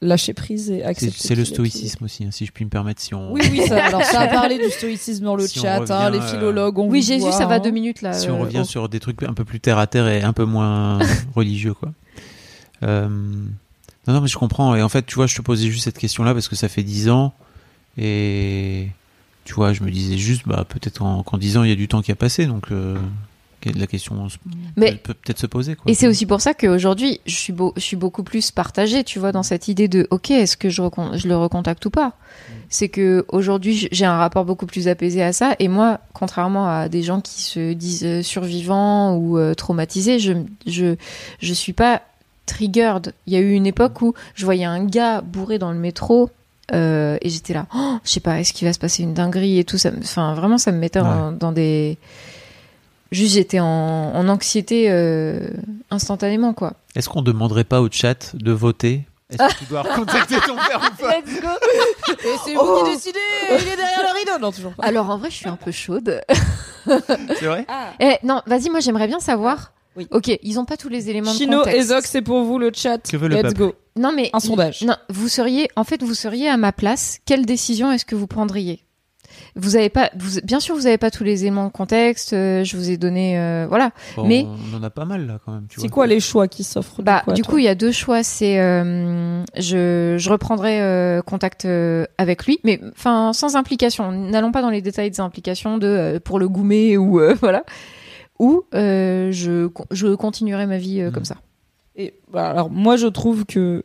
[0.00, 1.18] Lâcher prise et C'est accepter.
[1.18, 3.00] c'est le stoïcisme aussi, hein, si je puis me permettre.
[3.00, 3.32] Si on...
[3.32, 6.18] Oui oui ça, alors ça a parlé du stoïcisme dans le Si chat hein, revient,
[6.18, 7.60] les euh, philologues on Oui, Jésus, voit, ça va hein.
[7.60, 8.12] deux minutes là.
[8.12, 8.64] si on euh, revient oh.
[8.64, 10.98] sur des trucs un peu plus terre à terre et un peu moins
[11.34, 11.92] religieux, quoi.
[12.82, 14.74] Euh, Non, non, mais je comprends.
[14.74, 16.82] Et en fait, tu vois, je te posais juste cette question-là parce que ça fait
[16.82, 17.32] dix ans.
[17.96, 18.88] Et
[19.44, 21.88] tu vois, je me disais juste, bah, peut-être qu'en dix ans, il y a du
[21.88, 22.46] temps qui a passé.
[22.46, 22.96] Donc, euh,
[23.70, 24.26] la question
[24.76, 25.90] Mais- peut peut peut-être se poser, quoi.
[25.90, 29.18] Et c'est aussi pour ça qu'aujourd'hui, je suis, beau, je suis beaucoup plus partagée, tu
[29.18, 30.82] vois, dans cette idée de, ok, est-ce que je,
[31.14, 32.12] je le recontacte ou pas?
[32.68, 35.54] C'est que aujourd'hui, j'ai un rapport beaucoup plus apaisé à ça.
[35.58, 40.32] Et moi, contrairement à des gens qui se disent euh, survivants ou euh, traumatisés, je,
[40.66, 40.96] je,
[41.40, 42.02] je suis pas
[42.46, 43.12] triggered.
[43.26, 46.30] Il y a eu une époque où je voyais un gars bourré dans le métro.
[46.72, 49.58] euh, et j'étais là, oh, je sais pas, est-ce qu'il va se passer une dinguerie
[49.58, 49.90] et tout ça.
[49.98, 51.00] Enfin, vraiment, ça me mettait
[51.38, 51.96] dans des.
[53.14, 55.48] Juste, j'étais en, en anxiété euh,
[55.90, 56.74] instantanément, quoi.
[56.96, 59.02] Est-ce qu'on demanderait pas au chat de voter?
[59.30, 61.18] Est-ce que tu dois recontacter ton père ou pas?
[61.18, 61.48] Let's go
[62.24, 62.64] Et c'est Oh.
[62.64, 63.18] vous qui décidez
[63.50, 65.70] il est derrière le rideau non toujours pas Alors, en vrai, je suis un peu
[65.72, 66.20] chaude.
[66.86, 67.66] C'est vrai?
[68.00, 69.72] Eh, non, vas-y, moi, j'aimerais bien savoir.
[69.96, 70.06] Oui.
[70.10, 71.80] Ok, ils ont pas tous les éléments Chino de contexte.
[71.80, 73.58] et Zoc c'est pour vous le chat Que veut le let's peuple?
[73.58, 74.28] Go Non, mais.
[74.32, 77.18] un sondage Non, vous seriez, en fait, vous seriez à ma place.
[77.26, 78.84] Quelle décision est-ce que vous prendriez?
[79.56, 82.32] Vous avez pas, vous, bien sûr, vous avez pas tous les éléments de contexte.
[82.32, 83.92] euh, je vous ai donné, euh, voilà.
[84.16, 85.66] Bon, Mais- On en a pas mal, là, quand même.
[85.68, 88.24] tu c'est quoi les choix qui s'offrent Bah, du coup, il y a deux choix.
[88.24, 94.10] C'est, euh, je, je reprendrai euh, contact euh, avec lui, mais enfin sans implication.
[94.10, 97.62] N'allons pas dans les détails des implications de euh, pour le goumer ou euh, voilà.
[98.40, 101.12] Ou euh, je, je continuerai ma vie euh, Mhm.
[101.12, 101.36] comme ça.
[101.94, 103.84] Et, bah, alors moi je trouve que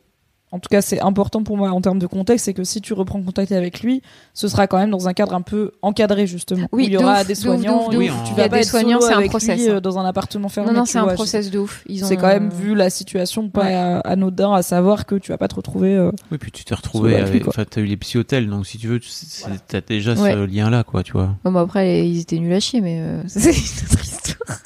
[0.52, 2.92] en tout cas c'est important pour moi en termes de contexte, c'est que si tu
[2.92, 4.02] reprends contact avec lui,
[4.34, 6.66] ce sera quand même dans un cadre un peu encadré justement.
[6.72, 7.92] Oui, où il y aura ouf, des ouf, soignants, ouf, ouf.
[7.94, 9.76] tu Il y vas a pas des être soignants, c'est un avec process, lui, euh,
[9.76, 9.80] hein.
[9.80, 10.70] dans un appartement fermé.
[10.72, 11.84] Non, non, c'est un vois, process de ouf.
[11.88, 12.08] Ils ont...
[12.08, 13.74] C'est quand même vu la situation pas Ouais.
[13.74, 15.94] euh, anodin à savoir que tu vas pas te retrouver.
[15.94, 17.46] euh, Oui, puis tu t'es retrouvé avec.
[17.46, 19.00] Enfin, t'as eu les psy-hôtels, donc si tu veux,
[19.68, 20.32] t'as déjà Ouais.
[20.32, 21.36] ce lien-là, quoi, tu vois.
[21.44, 24.58] Bon, bah, après, ils étaient nuls à chier, mais euh, c'est une autre histoire.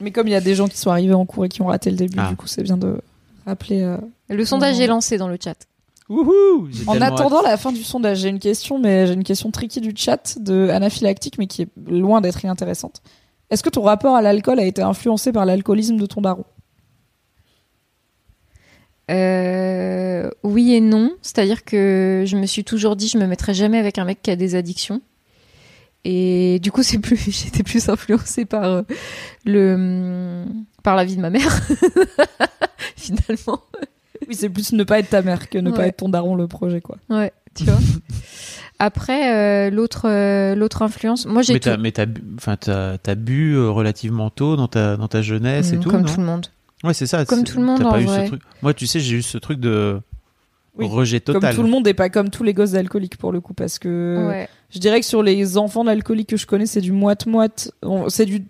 [0.00, 1.66] Mais comme il y a des gens qui sont arrivés en cours et qui ont
[1.66, 2.28] raté le début, Ah.
[2.30, 3.00] du coup c'est bien de
[3.46, 3.82] rappeler.
[3.82, 3.96] euh,
[4.32, 5.66] Le sondage est lancé dans le chat.
[6.08, 7.46] Wouhou En attendant hâte.
[7.46, 10.68] la fin du sondage, j'ai une question, mais j'ai une question tricky du chat de
[10.70, 13.02] anaphylactique, mais qui est loin d'être inintéressante.
[13.50, 16.44] Est-ce que ton rapport à l'alcool a été influencé par l'alcoolisme de ton daron?
[19.10, 21.12] Euh, oui et non.
[21.22, 24.30] C'est-à-dire que je me suis toujours dit, je me mettrai jamais avec un mec qui
[24.30, 25.00] a des addictions.
[26.04, 28.82] Et du coup, c'est plus, j'étais plus influencée par euh,
[29.44, 31.62] le, hum, par la vie de ma mère,
[32.96, 33.60] finalement.
[34.28, 36.46] Oui, c'est plus ne pas être ta mère que ne pas être ton daron le
[36.48, 36.96] projet, quoi.
[37.10, 37.78] Ouais, tu vois.
[38.78, 42.56] Après, euh, l'autre, euh, l'autre influence, moi j'ai Mais tout, t'as, mais t'as, bu- enfin,
[42.56, 46.02] t'as, t'as bu euh, relativement tôt dans ta, dans ta jeunesse et Hum, tout, comme
[46.02, 46.46] non tout le monde.
[46.82, 47.24] Ouais, c'est ça.
[47.24, 48.22] Comme c'est- tout le monde, T'as en pas eu vrai.
[48.24, 48.42] ce truc.
[48.62, 50.00] Moi, tu sais, j'ai eu ce truc de
[50.76, 51.40] Oui, rejet total.
[51.42, 53.78] Comme tout le monde et pas comme tous les gosses d'alcooliques pour le coup, parce
[53.78, 54.48] que Ouais.
[54.70, 57.70] je dirais que sur les enfants d'alcooliques que je connais, c'est du moite-moite.
[57.82, 58.42] On- C'est du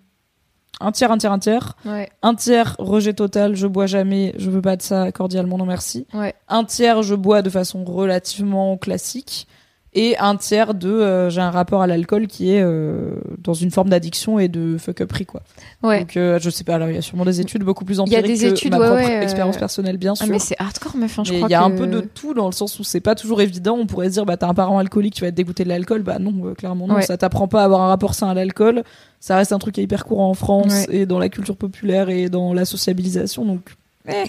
[0.80, 1.76] un tiers, un tiers, un tiers.
[1.84, 5.66] Ouais, Un tiers, rejet total, je bois jamais, je veux pas de ça, cordialement, non
[5.66, 6.06] merci.
[6.14, 6.34] ouais.
[6.48, 9.46] Un tiers, je bois de façon relativement classique.
[9.94, 13.70] Et un tiers de, euh, j'ai un rapport à l'alcool qui est euh, dans une
[13.70, 15.42] forme d'addiction et de fuck-uperie, quoi.
[15.82, 16.00] Ouais.
[16.00, 18.10] Donc, euh, je sais pas, alors il y a sûrement des études beaucoup plus Il
[18.10, 20.28] y a empiriques des que études, ma ouais, propre ouais, expérience personnelle, bien Ah, sûr.
[20.32, 21.18] mais c'est hardcore, meuf.
[21.18, 21.64] hein, je Mais crois il y a que...
[21.64, 23.76] un peu de tout dans le sens où c'est pas toujours évident.
[23.78, 26.02] On pourrait se dire, bah, t'as un parent alcoolique, tu vas être dégoûté de l'alcool.
[26.02, 26.98] Bah, non, euh, clairement, non.
[27.02, 28.84] Ça t'apprend pas à avoir un rapport sain à l'alcool.
[29.20, 32.08] Ça reste un truc qui est hyper courant en France et dans la culture populaire
[32.08, 33.44] et dans la sociabilisation.
[33.44, 33.60] Donc,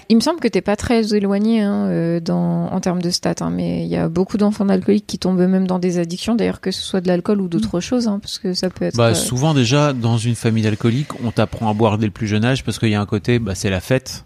[0.08, 3.34] Il me semble que t'es pas très éloigné hein, euh, dans, en termes de stats,
[3.40, 6.60] hein, mais il y a beaucoup d'enfants d'alcooliques qui tombent eux-mêmes dans des addictions, d'ailleurs
[6.60, 8.96] que ce soit de l'alcool ou d'autres choses, hein, parce que ça peut être.
[8.96, 12.28] Bah, euh, souvent déjà dans une famille d'alcooliques, on t'apprend à boire dès le plus
[12.28, 14.24] jeune âge parce qu'il y a un côté, bah, c'est la fête.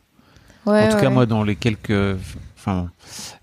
[0.66, 2.18] ouais, en tout cas, moi, dans les quelques,
[2.58, 2.90] enfin,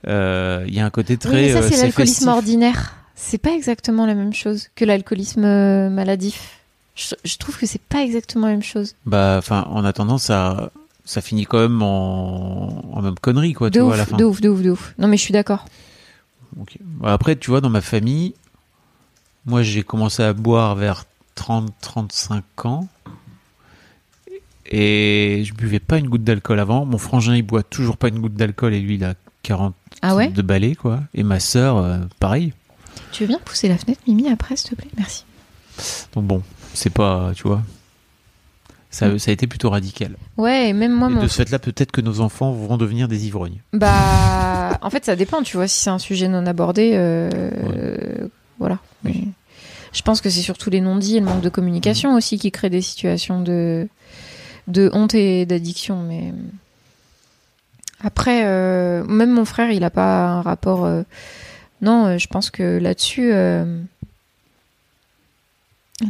[0.08, 1.32] euh, il y a un côté Oui, très.
[1.42, 2.94] mais ça, euh, c'est l'alcoolisme ordinaire.
[3.16, 6.60] C'est pas exactement la même chose que l'alcoolisme maladif.
[6.94, 8.94] Je, je trouve que c'est pas exactement la même chose.
[9.08, 10.70] Bah, enfin, en attendant, ça,
[11.06, 14.18] ça finit quand même en, en même connerie, quoi, tu de, vois, à la fin.
[14.18, 14.94] de ouf, de ouf, de ouf.
[14.98, 15.66] Non, mais je suis d'accord.
[16.82, 18.34] Bah, Après, tu vois, dans ma famille,
[19.46, 21.06] moi, j'ai commencé à boire vers
[21.38, 22.88] 30-35 ans.
[24.68, 26.86] Et je buvais pas une goutte d'alcool avant.
[26.86, 29.14] Mon frangin, il boit toujours pas une goutte d'alcool et lui, il a
[29.44, 30.30] 40 Ah ouais?
[30.30, 31.02] de balais, quoi.
[31.14, 32.54] Et ma sœur, euh, pareil.
[33.12, 34.90] Tu veux bien pousser la fenêtre, Mimi, après, s'il te plaît?
[34.98, 35.24] Merci.
[36.14, 36.42] Donc bon,
[36.74, 37.62] c'est pas, tu vois.
[38.96, 39.20] Ça, Mm.
[39.20, 40.16] ça a été plutôt radical.
[40.38, 43.10] Ouais, et même moi, et mon de ce fait-là, peut-être que nos enfants vont devenir
[43.10, 43.60] des ivrognes.
[43.74, 48.28] Bah, en fait, ça dépend, tu vois, si c'est un sujet non abordé, euh,
[48.58, 48.80] voilà.
[49.04, 49.12] Oui.
[49.26, 49.28] Mais
[49.92, 52.70] Je pense que c'est surtout les non-dits et le manque de communication aussi qui créent
[52.70, 53.88] des situations de,
[54.70, 56.02] de honte et d'addiction.
[56.02, 56.34] Mais
[58.02, 60.86] après, euh, même mon frère, il a pas un rapport.
[60.86, 61.04] euh,
[61.82, 63.66] Non, je pense que là-dessus, euh,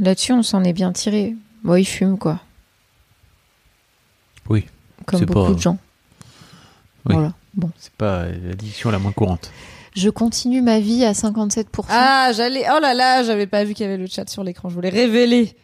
[0.01, 1.35] là-dessus, on s'en est bien tiré.
[1.63, 2.39] Bon, il fume quoi.
[4.49, 4.65] Oui.
[5.05, 5.77] Comme beaucoup pas- de gens.
[7.05, 7.13] Oui.
[7.13, 7.33] Voilà.
[7.53, 7.69] Bon.
[7.77, 9.51] C'est pas l'addiction la moins courante.
[9.95, 11.85] Je continue ma vie à 57%.
[11.89, 14.69] ah, j'allais, oh là là, j'avais pas vu qu'il y avait le chat sur l'écran.
[14.69, 15.55] Je voulais révéler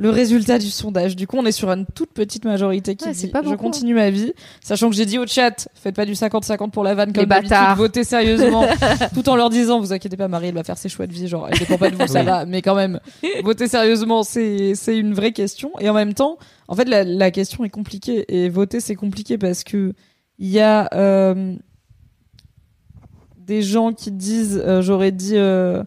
[0.00, 1.16] le résultat du sondage.
[1.16, 3.48] Du coup, on est sur une toute petite majorité qui Ouais, dit c'est pas je
[3.48, 6.84] beaucoup, continue ma vie, sachant que j'ai dit au chat, faites pas du 50-50 pour
[6.84, 7.76] la vanne comme Les d'habitude, bâtards.
[7.76, 8.64] votez sérieusement,
[9.14, 11.26] tout en leur disant, vous inquiétez pas, Marie, elle va faire ses choix de vie,
[11.26, 12.26] genre, elle dépend pas de vous, ça Oui.
[12.26, 13.00] va, mais quand même,
[13.42, 15.72] votez sérieusement, c'est c'est une vraie question.
[15.80, 16.38] Et en même temps,
[16.68, 19.94] en fait, la, la question est compliquée et voter c'est compliqué parce que
[20.38, 21.56] il y a euh,
[23.36, 25.32] des gens qui disent, euh, j'aurais dit.
[25.36, 25.82] euh,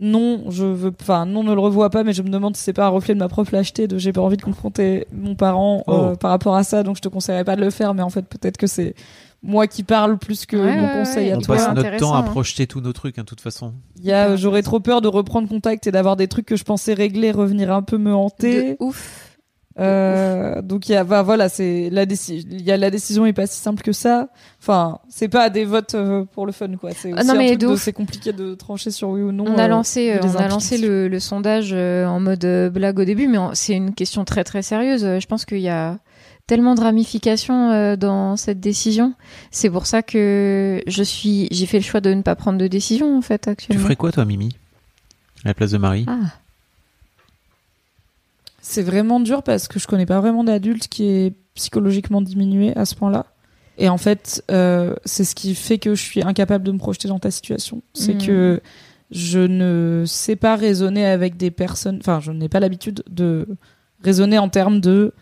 [0.00, 2.72] non, je veux, enfin, non, ne le revois pas, mais je me demande si c'est
[2.72, 5.84] pas un reflet de ma propre lâcheté, de j'ai pas envie de confronter mon parent
[5.88, 6.16] euh, Oh.
[6.16, 8.26] par rapport à ça, donc je te conseillerais pas de le faire, mais en fait,
[8.26, 8.94] peut-être que c'est
[9.42, 11.32] moi qui parle plus que Ouais, mon ouais, conseil ouais.
[11.34, 11.56] à On toi.
[11.56, 12.22] passe notre temps à hein.
[12.24, 13.72] projeter tous nos trucs, hein, de toute façon.
[13.98, 16.56] Il y a, Hyper j'aurais trop peur de reprendre contact et d'avoir des trucs que
[16.56, 18.72] je pensais régler revenir un peu me hanter.
[18.72, 19.35] De ouf.
[19.78, 22.48] Euh, donc il y a, bah, voilà, c'est la décision.
[22.50, 24.28] Il y a la décision est pas si simple que ça.
[24.60, 26.90] Enfin, c'est pas des votes euh, pour le fun, quoi.
[26.96, 27.22] C'est Ah
[27.76, 29.44] c'est compliqué de trancher sur oui ou non.
[29.46, 32.98] On a euh, lancé, euh, on a lancé le, le sondage euh, en mode blague
[32.98, 35.02] au début, mais c'est une question très très sérieuse.
[35.02, 35.98] Je pense qu'il y a
[36.46, 39.14] tellement de ramifications euh, dans cette décision.
[39.50, 42.66] C'est pour ça que je suis, j'ai fait le choix de ne pas prendre de
[42.68, 43.82] décision en fait Tu actuellement.
[43.82, 44.56] ferais quoi, toi, Mimi?
[45.44, 46.06] À la place de Marie?
[46.08, 46.14] Ah,
[48.68, 52.84] C'est vraiment dur parce que je connais pas vraiment d'adulte qui est psychologiquement diminué à
[52.84, 53.26] ce point-là.
[53.78, 57.06] Et en fait, euh, c'est ce qui fait que je suis incapable de me projeter
[57.08, 57.82] dans ta situation.
[57.94, 58.26] C'est Mhm.
[58.26, 58.60] que
[59.12, 61.98] je ne sais pas raisonner avec des personnes.
[62.00, 63.46] Enfin, je n'ai pas l'habitude de
[64.02, 65.12] raisonner en termes de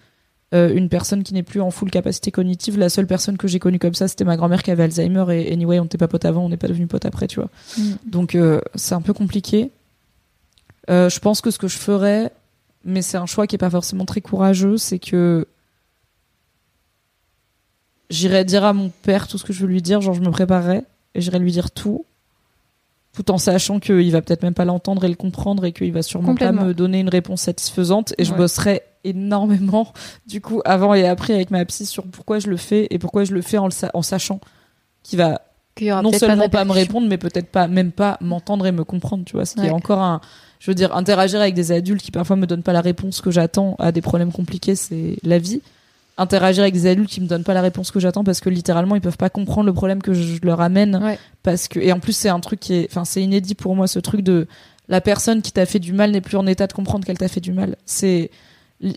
[0.54, 2.78] euh, une personne qui n'est plus en full capacité cognitive.
[2.78, 5.24] La seule personne que j'ai connue comme ça, c'était ma grand-mère qui avait Alzheimer.
[5.30, 7.50] Et anyway, on n'était pas potes avant, on n'est pas devenus potes après, tu vois.
[7.76, 7.96] Mhm.
[8.06, 9.70] Donc, euh, c'est un peu compliqué.
[10.90, 12.30] Euh, je pense que ce que je ferais,
[12.84, 15.46] mais c'est un choix qui est pas forcément très courageux, c'est que
[18.10, 20.30] j'irais dire à mon père tout ce que je veux lui dire, genre je me
[20.30, 22.04] préparerais et j'irais lui dire tout,
[23.12, 26.02] tout en sachant qu'il va peut-être même pas l'entendre et le comprendre et qu'il va
[26.02, 28.38] sûrement pas me donner une réponse satisfaisante et je Ouais.
[28.38, 29.92] bosserais énormément
[30.26, 33.24] du coup avant et après avec ma psy sur pourquoi je le fais et pourquoi
[33.24, 34.40] je le fais en, le sa- en sachant
[35.02, 35.42] qu'il va
[35.74, 38.72] Qu'il y aura non seulement pas, me répondre, mais peut-être pas, même pas m'entendre et
[38.72, 39.44] me comprendre, tu vois.
[39.44, 39.66] Ce qui Ouais.
[39.66, 40.20] est encore un,
[40.64, 43.30] je veux dire, interagir avec des adultes qui parfois me donnent pas la réponse que
[43.30, 45.60] j'attends à des problèmes compliqués, c'est la vie.
[46.16, 48.94] Interagir avec des adultes qui me donnent pas la réponse que j'attends parce que littéralement
[48.94, 50.96] ils peuvent pas comprendre le problème que je leur amène.
[51.02, 51.18] Ouais.
[51.42, 53.86] Parce que, et en plus c'est un truc qui est, enfin c'est inédit pour moi
[53.88, 54.46] ce truc de
[54.88, 57.28] la personne qui t'a fait du mal n'est plus en état de comprendre qu'elle t'a
[57.28, 57.76] fait du mal.
[57.84, 58.30] C'est,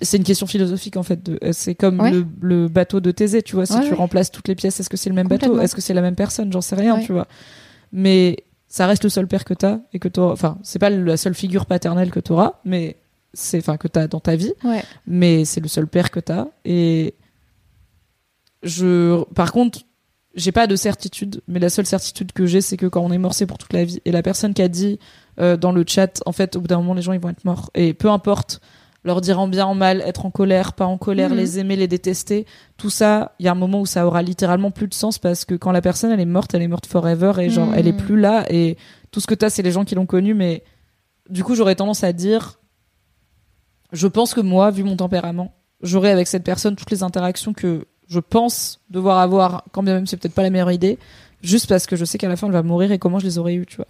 [0.02, 1.22] c'est une question philosophique en fait.
[1.22, 2.12] de- C'est comme Ouais.
[2.12, 3.66] le, le bateau de Thésée, tu vois.
[3.66, 5.60] Si Ouais, tu remplaces toutes les pièces, est-ce que c'est le même bateau?
[5.60, 6.54] Est-ce que c'est la même personne?
[6.54, 7.28] J'en sais rien, tu vois.
[7.92, 8.38] Mais
[8.68, 10.34] ça reste le seul père que t'as et que t'auras.
[10.34, 12.98] Enfin, c'est pas la seule figure paternelle que t'auras, mais
[13.34, 14.54] c'est, enfin, que t'as dans ta vie.
[14.64, 14.84] Ouais.
[15.06, 16.48] Mais c'est le seul père que t'as.
[16.66, 17.16] Et
[18.64, 19.80] je, par contre,
[20.36, 23.18] j'ai pas de certitude, mais la seule certitude que j'ai, c'est que quand on est
[23.18, 24.02] mort, c'est pour toute la vie.
[24.06, 25.00] Et la personne qui a dit
[25.40, 27.46] euh, dans le chat, en fait, au bout d'un moment, les gens ils vont être
[27.46, 27.72] morts.
[27.74, 28.62] Et peu importe,
[29.08, 31.38] leur dire en bien, en mal, être en colère, pas en colère, Mhm.
[31.38, 32.46] les aimer, les détester,
[32.78, 35.46] tout ça, il y a un moment où ça aura littéralement plus de sens parce
[35.46, 37.74] que quand la personne elle est morte, elle est morte forever et genre Mhm.
[37.76, 38.78] elle est plus là et
[39.12, 40.34] tout ce que t'as, c'est les gens qui l'ont connue.
[40.36, 40.64] Mais
[41.30, 42.60] du coup, j'aurais tendance à dire,
[43.92, 47.86] je pense que moi, vu mon tempérament, j'aurai avec cette personne toutes les interactions que
[48.08, 50.98] je pense devoir avoir, quand bien même c'est peut-être pas la meilleure idée,
[51.42, 53.38] juste parce que je sais qu'à la fin elle va mourir et comment je les
[53.38, 53.88] aurais eues, tu vois.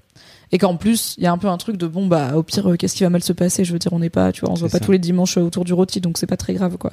[0.51, 2.69] Et qu'en plus, il y a un peu un truc de bon bah au pire
[2.69, 4.51] euh, qu'est-ce qui va mal se passer, je veux dire on n'est pas, tu vois,
[4.51, 6.53] on se voit pas tous les dimanches euh, autour du rôti donc c'est pas très
[6.53, 6.91] grave quoi.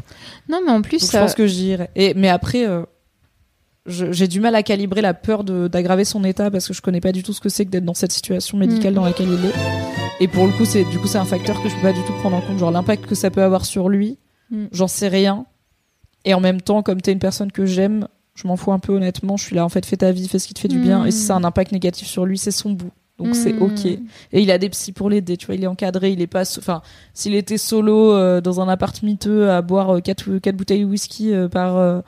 [0.49, 1.89] Non, mais en plus, Donc, ça- je pense que j'irai.
[1.94, 2.83] Et mais après euh,
[3.86, 7.12] j'ai du mal à calibrer la peur d'aggraver son état parce que je connais pas
[7.12, 8.97] du tout ce que c'est que d'être dans cette situation médicale Mm.
[8.97, 9.52] dans laquelle il est.
[10.20, 12.00] Et pour le coup, c'est du coup c'est un facteur que je peux pas du
[12.05, 14.16] tout prendre en compte, genre l'impact que ça peut avoir sur lui.
[14.50, 14.65] Mm.
[14.73, 15.44] J'en sais rien.
[16.24, 18.94] Et en même temps, comme t'es une personne que j'aime, je m'en fous un peu
[18.94, 19.36] honnêtement.
[19.36, 21.05] Je suis là en fait, fais ta vie, fais ce qui te fait du bien.
[21.05, 21.07] Mm.
[21.08, 22.91] Et si ça a un impact négatif sur lui, c'est son bout.
[23.18, 23.62] Donc c'est Mm.
[23.62, 23.86] ok.
[23.86, 24.00] Et
[24.42, 25.54] il a des psys pour l'aider, tu vois.
[25.54, 29.50] Il est encadré, il est pas, enfin, s'il était solo euh, dans un appart miteux
[29.50, 32.00] à boire euh, quatre, quatre bouteilles de whisky euh, par euh,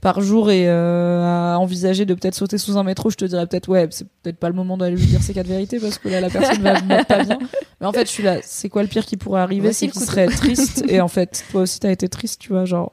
[0.00, 3.68] par jour et à envisager de peut-être sauter sous un métro, je te dirais peut-être
[3.68, 6.20] ouais, c'est peut-être pas le moment d'aller lui dire ces quatre vérités parce que là
[6.20, 7.38] la personne va va pas bien.
[7.80, 8.38] Mais en fait, je suis là.
[8.42, 9.72] C'est quoi le pire qui pourrait arriver?
[9.72, 10.84] C'est qu'il serait triste.
[10.88, 12.64] et en fait, toi aussi t'as été triste, tu vois.
[12.64, 12.92] Genre,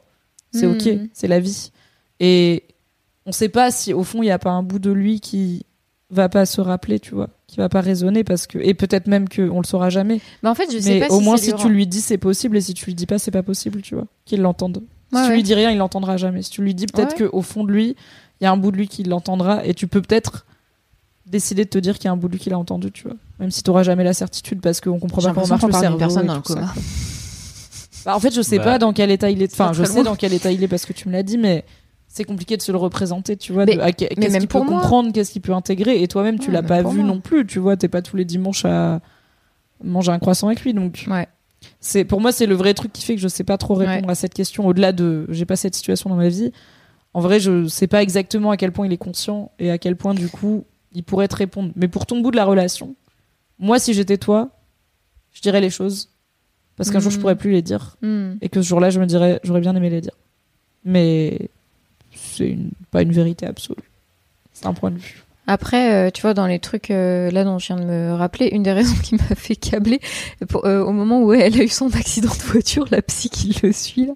[0.52, 0.72] c'est Mm.
[0.72, 1.72] ok, c'est la vie.
[2.20, 2.64] Et
[3.26, 5.66] on sait pas si au fond il y a pas un bout de lui qui
[6.12, 9.28] va pas se rappeler, tu vois, qui va pas raisonner parce que et peut-être même
[9.28, 10.22] que on le saura jamais.
[10.44, 12.18] Mais en fait, je sais Mais pas au si moins si tu lui dis c'est
[12.20, 14.84] possible et si tu lui dis pas c'est pas possible, tu vois, qu'il l'entende.
[15.12, 15.36] Ouais, si tu ouais.
[15.38, 16.42] lui dis rien, il l'entendra jamais.
[16.44, 17.28] Si tu lui dis peut-être Ouais.
[17.28, 17.96] que au fond de lui,
[18.40, 20.46] il y a un bout de lui qui l'entendra et tu peux peut-être
[21.26, 23.04] décider de te dire qu'il y a un bout de lui qui l'a entendu, tu
[23.08, 23.16] vois.
[23.40, 25.98] Même si tu n'auras jamais la certitude parce qu'on comprend pas comment marche le cerveau.
[25.98, 26.74] personne dans le coma.
[28.06, 29.52] Bah, en fait, je sais Bah, pas dans quel état il est.
[29.52, 30.04] Enfin, je sais loin.
[30.04, 31.66] dans quel état il est parce que tu me l'as dit, mais
[32.12, 33.66] c'est compliqué de se le représenter, tu vois.
[33.66, 34.82] Mais- de- à- mais peut pour moi.
[34.82, 37.06] comprendre, qu'est-ce qu'il peut intégrer, et toi-même, tu Ouais, l'as pas vu moi.
[37.08, 37.78] non plus, tu vois.
[37.78, 39.00] T'es pas tous les dimanches à
[39.84, 41.28] manger un croissant avec lui, donc Ouais.
[41.80, 44.10] c'est pour moi c'est le vrai truc qui fait que je sais pas trop répondre
[44.10, 46.52] à cette question au-delà de j'ai pas cette situation dans ma vie
[47.14, 49.96] en vrai je sais pas exactement à quel point il est conscient et à quel
[49.96, 50.64] point du coup
[50.94, 52.96] il pourrait te répondre mais pour ton bout de la relation
[53.58, 54.50] moi si j'étais toi
[55.32, 56.10] je dirais les choses
[56.76, 57.22] parce qu'un jour je Mhm.
[57.22, 58.34] pourrais plus les dire Hmm.
[58.42, 60.16] et que ce jour-là je me dirais j'aurais bien aimé les dire
[60.84, 61.50] mais
[62.40, 63.84] c'est une- pas une vérité absolue
[64.54, 67.58] c'est un point de vue Après, euh, tu vois, dans les trucs euh, là dont
[67.60, 70.00] je viens de me rappeler, une des raisons qui m'a fait câbler,
[70.66, 73.72] euh, au moment où elle a eu son accident de voiture, la psy qui le
[73.72, 74.10] suit,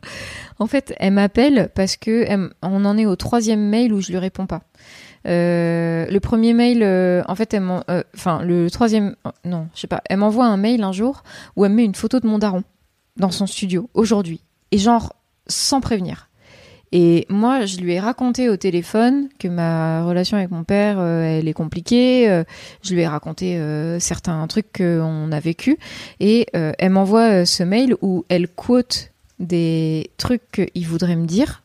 [0.60, 2.26] en fait, elle m'appelle parce que
[2.62, 4.62] on en est au troisième mail où je lui réponds pas.
[5.26, 6.84] Le premier mail,
[7.28, 7.56] en fait,
[8.16, 11.24] enfin le troisième, non, je sais pas, elle m'envoie un mail un jour
[11.56, 12.64] où elle me met une photo de mon daron
[13.18, 15.14] dans son studio aujourd'hui et genre
[15.48, 16.30] sans prévenir.
[16.96, 21.24] Et moi, je lui ai raconté au téléphone que ma relation avec mon père, euh,
[21.40, 22.30] elle est compliquée.
[22.30, 22.44] euh,
[22.84, 25.78] je lui ai raconté euh, certains trucs qu'on a vécu.
[26.20, 31.64] Et elle m'envoie ce mail où elle quote des trucs qu'il voudrait me dire.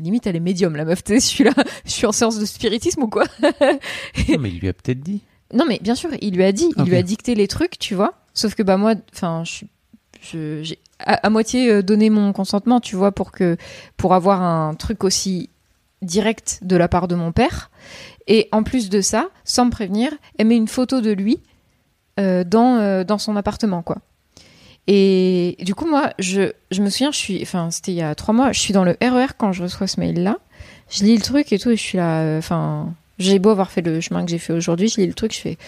[0.00, 1.02] Limite, elle est médium, la meuf.
[1.06, 1.52] Je suis là,
[1.84, 5.20] je suis en séance de spiritisme ou quoi Non, mais il lui a peut-être dit.
[5.52, 6.88] Non, mais bien sûr, il lui a dit, il Ok.
[6.88, 8.14] lui a dicté les trucs, tu vois.
[8.34, 9.66] Sauf que bah moi, enfin, je suis,
[10.22, 13.56] je- j'ai à, moitié euh, donné mon consentement, tu vois, pour que,
[13.96, 15.50] pour avoir un truc aussi
[16.02, 17.70] direct de la part de mon père.
[18.26, 21.40] Et en plus de ça, sans me prévenir, elle met une photo de lui
[22.20, 23.98] euh, dans, euh, dans son appartement, quoi.
[24.86, 28.14] Et du coup, moi, je, je me souviens, je suis, enfin, c'était il y a
[28.14, 30.38] trois mois, je suis dans le RER quand je reçois ce mail-là.
[30.88, 33.82] Je lis le truc et tout, et je suis là, enfin, j'ai beau avoir fait
[33.82, 35.58] le chemin que j'ai fait aujourd'hui, je lis le truc, je fais,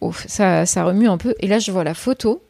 [0.00, 1.36] ouf, ça, ça remue un peu.
[1.38, 2.42] Et là, je vois la photo,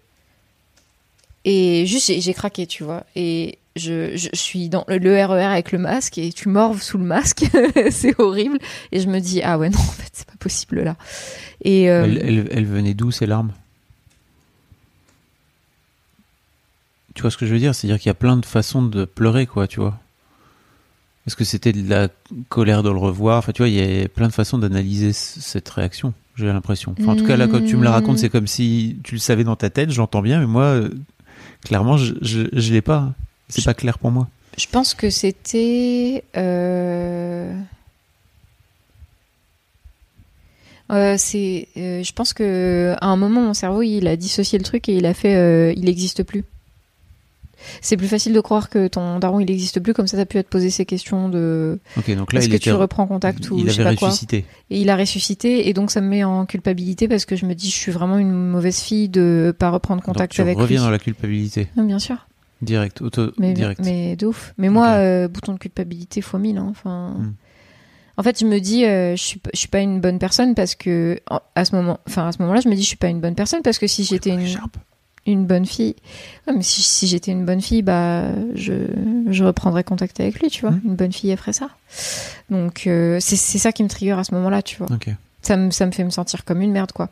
[1.45, 3.05] et juste, j'ai- craqué, tu vois.
[3.17, 7.05] Et je, je suis dans le RER avec le masque et tu morves sous le
[7.05, 7.45] masque.
[7.91, 8.59] c'est horrible.
[8.93, 10.97] Et je me dis, ah ouais, non, en fait, c'est pas possible là.
[11.65, 12.05] Et euh,
[12.51, 13.53] Elle, venait d'où ces larmes?
[17.15, 17.75] Tu vois ce que je veux dire?
[17.75, 19.99] C'est-à-dire qu'il y a plein de façons de pleurer, quoi, tu vois.
[21.27, 22.09] Est-ce que c'était de la
[22.49, 23.39] colère de le revoir?
[23.39, 26.97] Enfin, tu vois, il y a plein de façons d'analyser cette réaction, j'ai l'impression.
[27.07, 29.45] En tout cas, là, quand tu me la racontes, c'est comme si tu le savais
[29.45, 30.81] dans ta tête, j'entends bien, mais moi,
[31.65, 33.13] clairement, je, je, je l'ai pas.
[33.49, 34.29] C'est pas clair pour moi.
[34.57, 36.25] je pense que c'était.
[36.37, 37.55] euh,
[40.91, 44.65] euh, c'est, euh, je pense que à un moment mon cerveau il a dissocié le
[44.65, 46.45] truc et il a fait, euh, il n'existe plus.
[47.81, 50.37] C'est plus facile de croire que ton daron il n'existe plus comme ça t'as pu
[50.43, 52.71] te poser ces questions de Ok, donc là, est-ce il que était.
[52.71, 54.09] tu reprends contact ou il je sais pas quoi.
[54.09, 54.45] ressuscité.
[54.71, 57.55] Et il a ressuscité et donc ça me met en culpabilité parce que je me
[57.55, 60.63] dis je suis vraiment une mauvaise fille de pas reprendre Donc, contact tu avec lui.
[60.63, 61.69] reviens dans la culpabilité.
[61.77, 62.27] Non, bien sûr.
[62.63, 63.81] Direct, auto, Mais, direct.
[63.83, 64.55] mais de ouf.
[64.57, 66.59] Mais moi, euh, bouton de culpabilité fois mille.
[66.59, 67.33] hein, Enfin, Hmm.
[68.19, 70.77] en fait, je me dis, euh, je suis, je suis pas une bonne personne parce
[70.77, 71.19] que
[71.57, 73.35] à ce moment, enfin à ce moment-là, je me dis, je suis pas une bonne
[73.35, 74.77] personne parce que si j'étais une, Écharpe.
[75.27, 75.95] Une bonne fille,
[76.47, 78.73] ouais, mais si, si j'étais une bonne fille, bah, je,
[79.29, 80.73] je reprendrais contact avec lui, tu vois.
[80.73, 80.81] Hmm.
[80.85, 81.71] Une bonne fille, elle ferait ça.
[82.51, 84.89] Donc, euh, c'est ça qui me trigger à ce moment-là, tu vois.
[85.43, 87.09] Ça me, ça me fait me sentir comme une merde, quoi.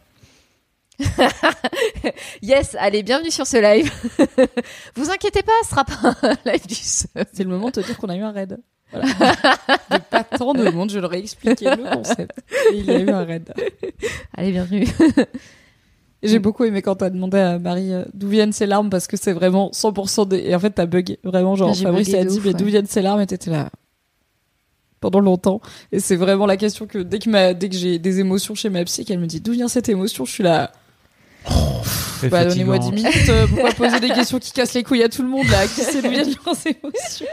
[2.43, 3.91] yes, allez, bienvenue sur ce live.
[4.97, 7.25] Vous inquiétez pas, ce sera pas un live du seul.
[7.33, 8.59] C'est le moment de te dire qu'on a eu un raid.
[8.93, 9.07] Voilà.
[9.91, 12.43] Il n'y pas tant de monde, je leur ai expliqué le concept.
[12.73, 13.53] Et il y a eu un raid.
[14.37, 14.87] Allez, bienvenue.
[16.23, 19.17] J'ai beaucoup aimé quand t'as demandé à Marie euh, d'où viennent ces larmes parce que
[19.17, 20.39] c'est vraiment 100% des...
[20.39, 21.19] Et en fait, t'as bugué.
[21.25, 23.71] Vraiment, genre, J'ai Fabrice a dit, ouf, mais d'où viennent ces larmes Et t'étais là
[25.01, 25.63] pendant longtemps.
[25.93, 27.55] Et c'est vraiment la question que dès que, ma...
[27.55, 30.27] dès que j'ai des émotions chez ma psy, qu'elle me dit d'où vient cette émotion,
[30.27, 30.73] je suis là,
[32.21, 33.09] C'est bah, donnez-moi 10 fatigant.
[33.11, 33.29] minutes.
[33.31, 35.81] euh, pourquoi poser des questions qui cassent les couilles à tout le monde, là Qui
[35.81, 37.27] sait d'où viennent leurs émotions?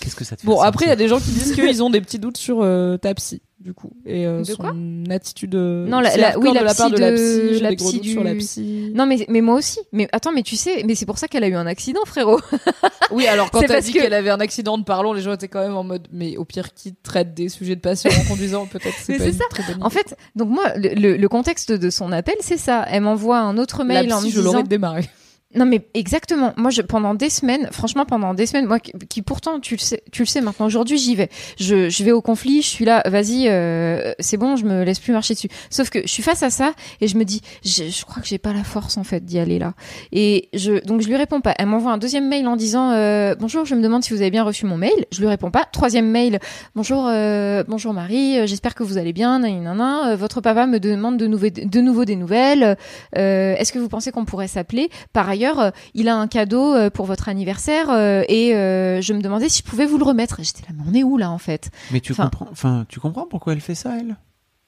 [0.00, 1.82] Qu'est-ce que ça te fait Bon, après, il y a des gens qui disent qu'ils
[1.84, 3.92] ont des petits doutes sur euh, ta psy, du coup.
[4.04, 4.72] Et euh, De son quoi
[5.10, 5.54] attitude.
[5.54, 7.60] euh, Non, la- la- oui, de la la part de la psy.
[7.60, 8.92] La des gros psy doutes sur la du- psy.
[8.94, 9.78] Non, mais, mais moi aussi.
[9.92, 12.40] Mais attends, mais tu sais, mais c'est pour ça qu'elle a eu un accident, frérot.
[13.10, 15.48] Oui, alors quand t'as dit que- qu'elle avait un accident de parlant, les gens étaient
[15.48, 18.64] quand même en mode, mais au pire, qui traite des sujets de passion en conduisant,
[18.66, 19.44] peut-être c'est pas une ça.
[19.50, 19.84] très bonne idée.
[19.84, 22.86] En fait, donc moi, le, le- le contexte de son appel, c'est ça.
[22.90, 24.66] Elle m'envoie un autre mail la en me je l'aurais disant.
[24.68, 25.02] démarré.
[25.54, 26.52] Non, mais exactement.
[26.56, 30.02] Moi, je, pendant des semaines, franchement, pendant des semaines, moi, qui, pourtant, tu le sais,
[30.10, 31.28] tu le sais maintenant, aujourd'hui, j'y vais.
[31.60, 34.98] Je, je vais au conflit, je suis là, vas-y, euh, c'est bon, je me laisse
[35.00, 35.48] plus marcher dessus.
[35.70, 38.28] Sauf que je suis face à ça et je me dis, je, je crois que
[38.28, 39.74] j'ai pas la force, en fait, d'y aller là.
[40.12, 41.54] Et je, donc, je lui réponds pas.
[41.58, 44.30] Elle m'envoie un deuxième mail en disant, euh, bonjour, je me demande si vous avez
[44.30, 45.04] bien reçu mon mail.
[45.12, 45.64] Je lui réponds pas.
[45.70, 46.38] Troisième mail,
[46.74, 50.12] bonjour, euh, bonjour Marie, euh, j'espère que vous allez bien, nanana.
[50.12, 52.76] Euh, votre papa me demande de, nouveau- de nouveau des nouvelles.
[53.18, 54.88] Euh, Est-ce que vous pensez qu'on pourrait s'appeler?
[55.12, 59.20] Par ailleurs, euh, il a un cadeau euh, pour votre anniversaire euh, et je me
[59.20, 60.40] demandais si je pouvais vous le remettre.
[60.40, 61.70] Et J'étais là, mais on est où là en fait?
[61.90, 64.16] Mais tu Enfin- comprends, enfin, tu comprends pourquoi elle fait ça, elle?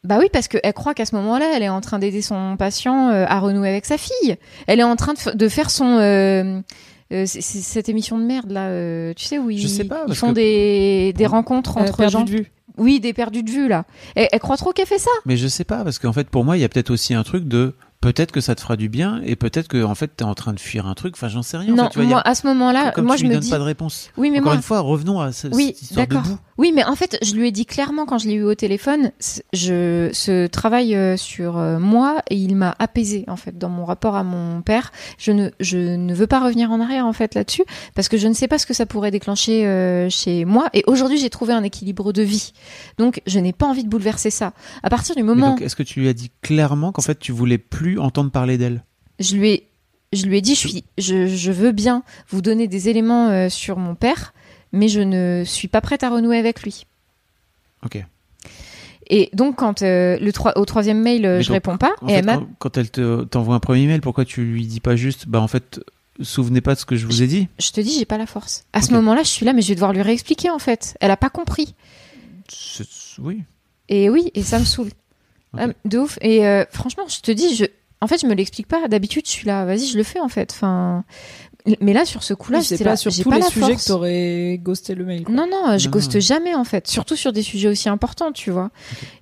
[0.04, 3.08] Bah oui, parce qu'elle croit qu'à ce moment-là, elle est en train d'aider son patient
[3.08, 4.36] euh, à renouer avec sa fille.
[4.66, 5.96] Elle est en train de, faire son...
[5.98, 6.60] euh,
[7.12, 10.32] euh, cette émission de merde là, tu sais où ils, Je sais pas, ils font
[10.32, 12.24] des, des rencontres entre gens.
[12.24, 12.52] de vue.
[12.76, 13.84] Oui, des perdus de vue là.
[14.16, 15.10] Elle, elle croit trop qu'elle fait ça.
[15.26, 17.22] Mais je sais pas, parce qu'en fait, pour moi, il y a peut-être aussi un
[17.22, 20.24] truc de peut-être que ça te fera du bien et peut-être que en fait t'es
[20.24, 21.14] en train de fuir un truc.
[21.16, 21.74] Enfin, j'en sais rien.
[21.74, 23.48] non, tu moi à ce moment-là, comme moi tu je lui me dis.
[23.50, 24.10] pas de réponse.
[24.18, 26.28] Oui, mais Encore moi, une fois, revenons à ce- Oui, cette histoire de d'accord.
[26.28, 26.38] boue.
[26.56, 29.10] Oui, mais en fait, je lui ai dit clairement quand je l'ai eu au téléphone,
[29.52, 34.14] je ce travail euh, sur euh, moi il m'a apaisé en fait dans mon rapport
[34.14, 34.92] à mon père.
[35.18, 38.28] Je ne je ne veux pas revenir en arrière en fait là-dessus parce que je
[38.28, 41.52] ne sais pas ce que ça pourrait déclencher euh, chez moi et aujourd'hui, j'ai trouvé
[41.52, 42.52] un équilibre de vie.
[42.98, 44.52] Donc, je n'ai pas envie de bouleverser ça.
[44.82, 47.58] À partir du moment est-ce que tu lui as dit clairement qu'en fait tu voulais
[47.58, 48.84] plus entendre parler d'elle?
[49.18, 49.68] Je lui ai
[50.12, 53.48] je lui ai dit je suis je, je veux bien vous donner des éléments euh,
[53.48, 54.32] sur mon père,
[54.74, 56.86] mais je ne suis pas prête à renouer avec lui.
[57.84, 58.04] Ok.
[59.08, 61.92] Et donc, quand euh, le troi- au troisième mail, euh, Mais je donc, réponds pas,
[62.00, 64.66] En et fait, elle quand, quand elle te t'envoie un premier mail, pourquoi tu lui
[64.66, 65.80] dis pas juste, bah en fait,
[66.22, 67.48] souvenez pas de ce que je vous ai dit?
[67.58, 68.64] Je te dis, j'ai pas la force.
[68.72, 70.96] À ce moment-là, je suis là, mais je vais devoir lui réexpliquer en fait.
[71.00, 71.74] Elle a pas compris.
[73.18, 73.42] Oui.
[73.90, 74.90] Et oui, et ça me saoule.
[75.56, 76.18] Ah, de ouf.
[76.22, 77.64] Et euh, franchement, je te dis, je.
[78.00, 78.88] En fait, je me l'explique pas.
[78.88, 80.50] D'habitude, je suis là, vas-y, je le fais en fait.
[80.52, 81.04] Enfin,
[81.80, 83.60] Mais là, sur ce coup-là, Oui, c'est j'étais pas là, sur tous pas les sujets
[83.68, 83.84] force.
[83.84, 85.24] que t'aurais ghosté le mail.
[85.24, 85.34] quoi.
[85.34, 88.50] Non, non, je Non, ghoste jamais en fait, surtout sur des sujets aussi importants, tu
[88.50, 88.68] vois.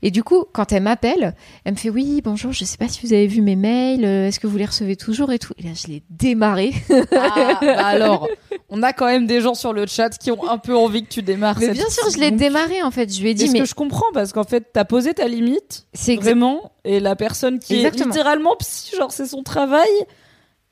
[0.02, 3.06] Et du coup, quand elle m'appelle, elle me fait oui, bonjour, je sais pas si
[3.06, 5.52] vous avez vu mes mails, euh, est-ce que vous les recevez toujours et tout.
[5.56, 6.72] Et là, je l'ai démarré.
[7.12, 8.28] Ah, bah alors,
[8.70, 11.10] on a quand même des gens sur le chat qui ont un peu envie que
[11.10, 11.58] tu démarres.
[11.60, 13.14] Mais cette- bien sûr, je l'ai démarré en fait.
[13.14, 15.28] Je lui ai dit, Est-ce mais que je comprends parce qu'en fait, t'as posé ta
[15.28, 18.06] limite c'est vraiment et la personne qui Exactement.
[18.06, 19.86] est littéralement psy, genre c'est son travail,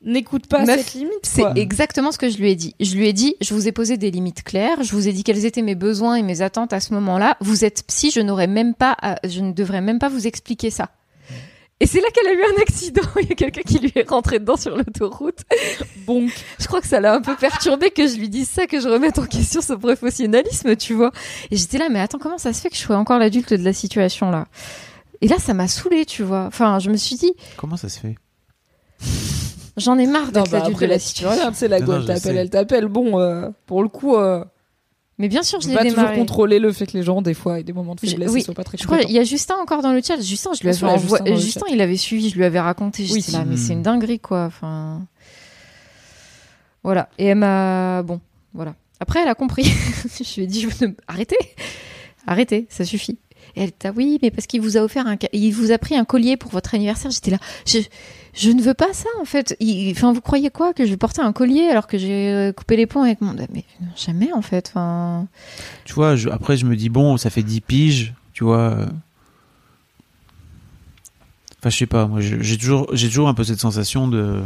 [0.03, 1.13] n'écoute pas Meuf, cette limite.
[1.23, 2.75] C'est exactement ce que je lui ai dit.
[2.79, 5.23] Je lui ai dit, je vous ai posé des limites claires, je vous ai dit
[5.23, 7.37] quels étaient mes besoins et mes attentes à ce moment-là.
[7.41, 10.69] Vous êtes psy, je n'aurais même pas, à- je ne devrais même pas vous expliquer
[10.71, 10.89] ça.
[11.79, 13.01] Et c'est là qu'elle a eu un accident.
[13.23, 15.39] Il y a quelqu'un qui lui est rentré dedans sur l'autoroute.
[16.05, 16.27] Bon,
[16.59, 18.87] Je crois que ça l'a un peu perturbé que je lui dise ça, que je
[18.87, 21.11] remette en question ce professionnalisme, tu vois.
[21.49, 23.63] Et j'étais là, mais attends, comment ça se fait que je sois encore l'adulte de
[23.63, 24.45] la situation là?
[25.21, 26.45] Et là, ça m'a saoulée, tu vois.
[26.45, 28.15] Enfin, je me suis dit, Comment ça se fait?
[29.77, 31.51] J'en ai marre d'être bah, l'adulte après de la situation.
[31.53, 32.85] c'est la je t'appelle, elle t'appelle.
[32.87, 34.43] Bon, euh, pour le coup, euh,
[35.17, 36.17] Mais bien sûr, je l'ai pas toujours démarré.
[36.17, 38.53] contrôler le fait que les gens, des fois, aient des moments de faiblesse, oui, soient
[38.53, 40.19] pas très Je crois il y a Justin encore dans le chat.
[40.21, 43.05] Justin, je lui avais Justin Justin, il avait suivi, je lui avais raconté.
[43.11, 43.23] Oui.
[43.31, 43.57] Là, mais Hmm.
[43.57, 44.45] c'est une dinguerie, quoi.
[44.45, 45.01] Enfin,
[46.83, 47.09] voilà.
[47.17, 48.19] Et elle m'a, bon,
[48.53, 48.75] voilà.
[48.99, 49.63] Après, elle a compris.
[50.05, 51.37] je lui ai dit, je ne- arrêtez,
[52.27, 53.17] arrêtez, ça suffit.
[53.55, 55.77] Et elle était là, oui, mais parce qu'il vous a offert un, il vous a
[55.77, 57.11] pris un collier pour votre anniversaire.
[57.11, 57.79] J'étais là, je,
[58.33, 59.57] je ne veux pas ça, en fait.
[59.91, 62.75] Enfin, vous croyez quoi que je vais porter un collier alors que j'ai euh, coupé
[62.77, 64.73] les ponts avec mon, mais jamais, en fait.
[65.85, 68.59] Tu vois, après, je me dis, bon, ça fait 10 piges, tu vois.
[68.59, 68.85] euh.
[71.59, 74.41] Enfin, je sais pas, moi, je- j'ai toujours, j'ai toujours un peu cette sensation de.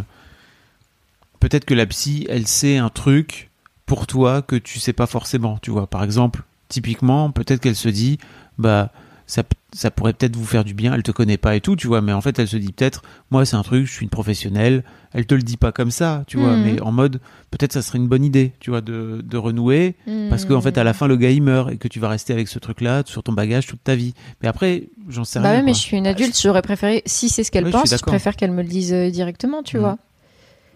[1.39, 3.49] Peut-être que la psy, elle sait un truc
[3.85, 5.87] pour toi que tu sais pas forcément, tu vois.
[5.87, 8.17] Par exemple, typiquement, peut-être qu'elle se dit,
[8.57, 8.91] bah,
[9.27, 11.87] ça, ça pourrait peut-être vous faire du bien, elle te connaît pas et tout, tu
[11.87, 14.09] vois, mais en fait, elle se dit peut-être, moi, c'est un truc, je suis une
[14.09, 16.61] professionnelle, elle te le dit pas comme ça, tu vois, Mhm.
[16.63, 17.19] mais en mode,
[17.51, 19.95] peut-être ça serait une bonne idée, tu vois, de, de renouer,
[20.29, 22.33] parce qu'en fait, à la fin, le gars, il meurt et que tu vas rester
[22.33, 24.13] avec ce truc-là sur ton bagage toute ta vie.
[24.43, 25.57] Mais après, j'en sais Bah rien.
[25.59, 27.95] ouais, mais je suis une adulte, j'aurais préféré, si c'est ce qu'elle je pense, je,
[27.95, 28.11] d'accord.
[28.11, 29.81] préfère qu'elle me le dise euh, directement, tu Mhm.
[29.83, 29.97] vois.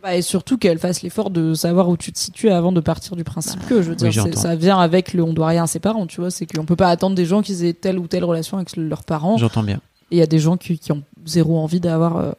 [0.01, 3.15] Bah, et surtout qu'elle fasse l'effort de savoir où tu te situes avant de partir
[3.17, 5.67] du principe que, je veux dire, Oui, ça vient avec le on doit rien à
[5.67, 8.07] ses parents, tu vois, c'est qu'on peut pas attendre des gens qui aient telle ou
[8.07, 9.37] telle relation avec leurs parents.
[9.37, 9.81] J'entends bien.
[10.11, 12.31] Et il y a des gens qui, qui ont zéro envie d'avoir euh,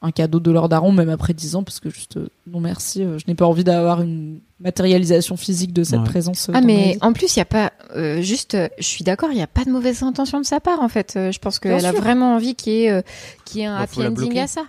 [0.00, 3.02] un cadeau de leur daron, même après 10 ans, parce que juste, euh, non merci,
[3.02, 6.04] euh, je n'ai pas envie d'avoir une matérialisation physique de cette Ouais.
[6.06, 6.48] présence.
[6.48, 9.30] euh, Ah, mais en plus, il y a pas, euh, juste, euh, je suis d'accord,
[9.32, 11.14] il y a pas de mauvaise intention de sa part, en fait.
[11.16, 13.02] Euh, je pense qu'elle a vraiment envie qu'il y ait, euh,
[13.44, 14.62] qu'il y ait un Bah, happy ending à ça.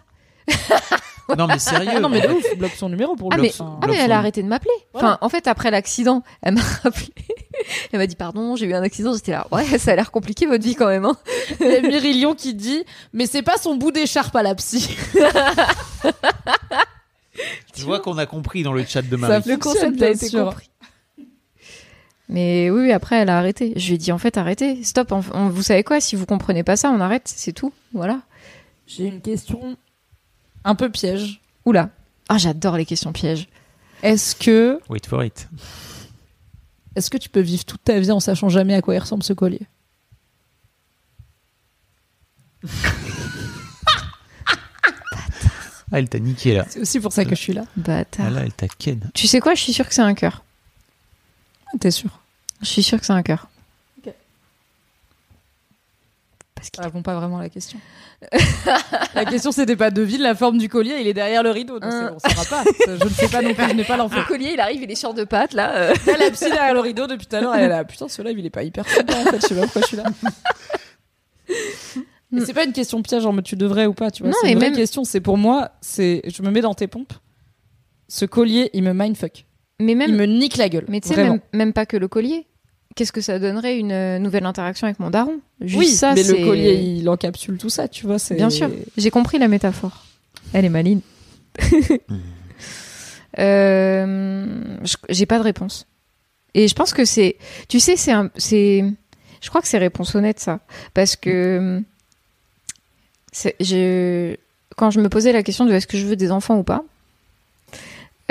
[1.35, 1.89] Non, mais sérieux.
[1.95, 3.55] Ah non, mais de ouf, bloque son numéro pour Ah, le mais, coup.
[3.61, 4.71] Enfin, ah, mais elle a arrêté de m'appeler.
[4.93, 5.07] Voilà.
[5.09, 7.07] Enfin, en fait, après l'accident, elle m'a rappelé.
[7.91, 9.13] Elle m'a dit, pardon, j'ai eu un accident.
[9.13, 11.17] J'étais là, ouais, ça a l'air compliqué votre vie quand même, hein.
[11.59, 12.83] Il y a Myrillion qui dit
[13.13, 14.95] Mais c'est pas son bout d'écharpe à la psy.
[17.75, 19.43] Je vois qu'on a compris dans le chat de Ça Marie.
[19.43, 20.45] fait- Le concept a été sûr.
[20.45, 20.69] compris.
[22.29, 23.73] Mais oui, oui, après, elle a arrêté.
[23.77, 24.83] Je lui ai dit, en fait, arrêtez.
[24.83, 25.11] Stop.
[25.11, 26.01] On- on- vous savez quoi?
[26.01, 27.23] Si vous comprenez pas ça, on arrête.
[27.25, 27.71] C'est tout.
[27.93, 28.19] Voilà.
[28.85, 29.77] J'ai une question
[30.67, 31.41] un peu piège.
[31.65, 31.89] Oula.
[32.29, 33.47] Ah, j'adore les questions pièges.
[34.03, 35.47] Est-ce que, Wait for it.
[36.95, 39.23] est-ce que tu peux vivre toute ta vie en sachant jamais à quoi il ressemble
[39.23, 39.61] ce collier
[45.89, 46.65] Ah, elle t'a niqué là.
[46.69, 47.63] C'est aussi pour ça que je suis là.
[47.77, 48.25] Bâtard.
[48.27, 49.09] Ah là, elle t'a ken.
[49.13, 50.43] Tu sais quoi Je suis sûre que c'est un cœur.
[51.79, 52.19] T'es sûr
[52.61, 53.47] Je suis sûre que c'est un cœur.
[54.05, 54.13] Ok.
[56.57, 57.79] Parce Ça répond pas vraiment à la question.
[59.13, 61.79] la question c'était pas devine la forme du collier, il est derrière le rideau.
[61.79, 62.63] Donc c'est bon, ça va pas.
[62.87, 64.17] Je ne sais pas non plus, je n'ai pas l'enfant.
[64.17, 65.75] Le collier, il arrive, il est sur deux pattes, là.
[65.75, 65.93] euh.
[66.07, 67.83] Là, la psy derrière le rideau depuis tout à l'heure, elle est là.
[67.85, 69.87] Putain, ce live il est pas hyper sympa en fait, je sais pas pourquoi je
[69.87, 70.03] suis là.
[72.31, 74.31] Mais c'est pas une question piège en mode tu devrais ou pas, tu vois.
[74.31, 76.87] Non, c'est une vraie même- question, c'est pour moi, c'est je me mets dans tes
[76.87, 77.13] pompes.
[78.09, 79.45] Ce collier, il me mindfuck.
[79.79, 80.85] Mais même, Il me nique la gueule.
[80.89, 82.47] mais tu sais, même pas que le collier.
[82.97, 85.39] Qu'est-ce que ça donnerait une euh, nouvelle interaction avec mon daron?
[85.61, 88.17] Juste oui, ça, mais le c'est- collier, il encapsule tout ça, tu vois.
[88.19, 88.69] c'est- Bien sûr.
[88.97, 90.03] J'ai compris la métaphore.
[90.51, 91.01] Elle est maline.
[93.39, 95.85] Euh, je- J'ai pas de réponse.
[96.53, 98.83] Et je pense que c'est, tu sais, c'est un, c'est,
[99.41, 100.59] je crois que c'est réponse honnête ça,
[100.95, 101.83] parce que
[103.31, 104.35] c'est- je,
[104.75, 106.83] quand je me posais la question de est-ce que je veux des enfants ou pas,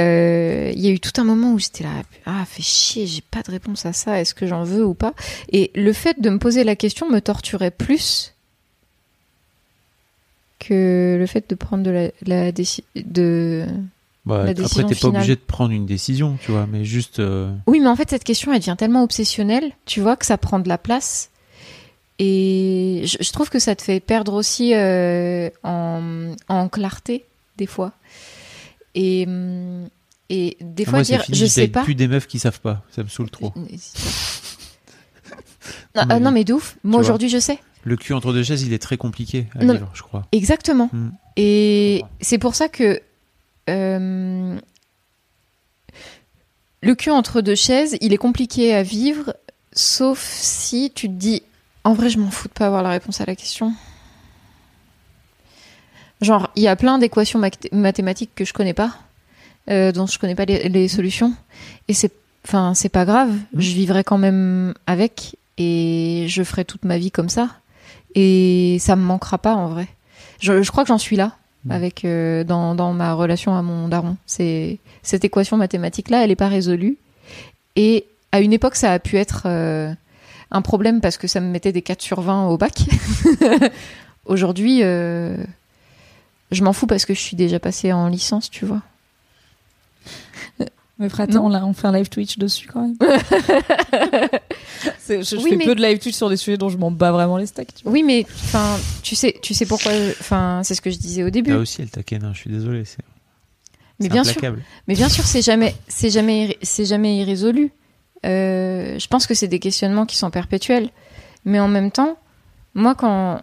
[0.00, 1.90] euh, il y a eu tout un moment où j'étais là,
[2.26, 5.14] ah, fait chier, j'ai pas de réponse à ça, est-ce que j'en veux ou pas?
[5.52, 8.32] Et le fait de me poser la question me torturait plus
[10.58, 13.66] que le fait de prendre de la, la déci- de
[14.24, 17.18] Bah, La après, décision t'es pas obligé de prendre une décision, tu vois, mais juste.
[17.20, 20.38] euh, Oui, mais en fait, cette question, elle devient tellement obsessionnelle, tu vois, que ça
[20.38, 21.30] prend de la place.
[22.18, 27.24] Et je, je trouve que ça te fait perdre aussi euh, en, en clarté,
[27.58, 27.92] des fois.
[28.96, 29.88] Et, hum,
[30.28, 31.84] Et des Ah, fois moi, dire fini, je sais pas.
[31.84, 32.82] plus des meufs qui savent pas.
[32.90, 33.52] Ça me saoule trop.
[35.94, 36.76] Non, Non, mais- non mais de ouf.
[36.84, 37.58] Moi aujourd'hui je sais.
[37.84, 39.74] Le cul entre deux chaises, il est très compliqué à Non.
[39.74, 40.26] vivre, je crois.
[40.32, 40.90] Exactement.
[40.92, 41.08] Mm.
[41.36, 43.00] Et c'est pour ça que
[43.70, 44.58] euh,
[46.82, 49.34] le cul entre deux chaises, il est compliqué à vivre,
[49.72, 51.42] sauf si tu te dis,
[51.84, 53.72] en vrai, je m'en fous de pas avoir la réponse à la question.
[56.26, 58.92] Genre, il y a plein d'équations math- mathématiques que je connais pas,
[59.70, 61.32] euh, dont je connais pas les, les solutions,
[61.88, 62.10] et c'est,
[62.44, 63.30] enfin, c'est pas grave.
[63.56, 67.48] Je vivrai quand même avec, et je ferai toute ma vie comme ça,
[68.14, 69.86] et ça me manquera pas en vrai.
[70.40, 71.32] Je, je crois que j'en suis là
[71.64, 71.70] Mm.
[71.72, 74.16] avec euh, dans, dans ma relation à mon daron.
[74.26, 76.96] C'est cette équation mathématique là, elle est pas résolue.
[77.74, 79.92] Et à une époque, ça a pu être euh,
[80.52, 82.84] un problème parce que ça me mettait des 4 sur 20 au bac.
[84.26, 85.36] Aujourd'hui, euh,
[86.50, 88.82] je m'en fous parce que je suis déjà passée en licence, tu vois.
[90.98, 91.44] Mais frère, Non.
[91.46, 92.96] on, l'a- on fait un live Twitch dessus quand même.
[95.08, 96.90] Je je Oui, fais mais- peu de live Twitch sur des sujets dont je m'en
[96.90, 97.74] bats vraiment les steaks.
[97.76, 97.92] Tu vois.
[97.92, 99.92] Oui, mais enfin, tu sais, tu sais pourquoi.
[100.20, 101.50] Enfin, c'est ce que je disais au début.
[101.52, 102.24] Là aussi, elle taquine.
[102.24, 102.84] hein, Je suis désolé.
[102.84, 102.98] C'est
[104.00, 104.40] mais bien sûr.
[104.88, 107.70] Mais bien sûr, c'est jamais, c'est jamais, c'est jamais irrésolu.
[108.24, 110.90] Euh, je pense que c'est des questionnements qui sont perpétuels.
[111.44, 112.16] Mais en même temps,
[112.74, 113.40] moi, quand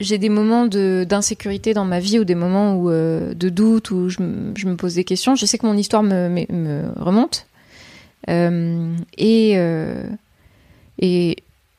[0.00, 3.90] j'ai des moments de d'insécurité dans ma vie ou des moments où euh, de doute
[3.90, 6.44] où je, me- je me pose des questions, je sais que mon histoire me, me,
[6.50, 7.46] me remonte.
[8.28, 10.04] Euh, et euh,
[10.98, 11.36] et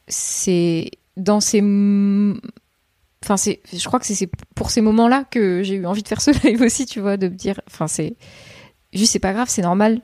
[0.08, 1.62] c'est dans ces
[3.24, 6.08] enfin c'est je crois que c'est- c'est pour ces moments-là que j'ai eu envie de
[6.08, 8.16] faire ce live aussi tu vois de me dire enfin c'est
[8.94, 10.02] juste c'est pas grave c'est normal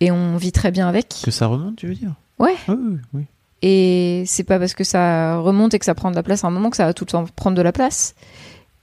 [0.00, 2.14] et on vit très bien avec Que ça remonte, tu veux dire?
[2.38, 2.54] Ouais.
[2.68, 3.22] Ah oui, oui.
[3.62, 6.46] Et c'est pas parce que ça remonte et que ça prend de la place à
[6.48, 8.14] un moment que ça va tout le temps prendre de la place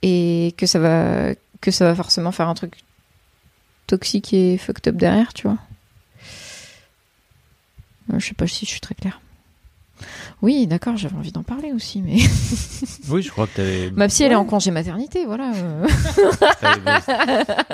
[0.04, 2.74] et que ça va que ça va forcément faire un truc
[3.88, 5.58] toxique et fucked up derrière tu vois
[8.14, 9.20] Euh, je sais pas si je suis très claire
[10.44, 12.18] oui d'accord j'avais envie d'en parler aussi mais
[13.10, 13.90] Oui, je crois que t'avais.
[13.92, 15.52] ma psy elle est en congé maternité voilà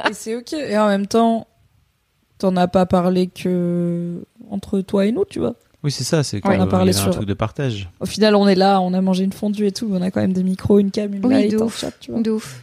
[0.09, 0.53] Et c'est ok.
[0.53, 1.47] Et en même temps,
[2.37, 5.55] t'en as pas parlé que entre toi et nous, tu vois.
[5.83, 6.23] Oui, c'est ça.
[6.23, 7.89] C'est On a il y sur- un truc de partage.
[7.99, 10.11] Au final, on est là, on a mangé une fondue et tout, mais on a
[10.11, 11.79] quand même des micros, une cam, une Oui, light, de un ouf.
[11.79, 12.21] chat, tu vois.
[12.21, 12.61] De ouf.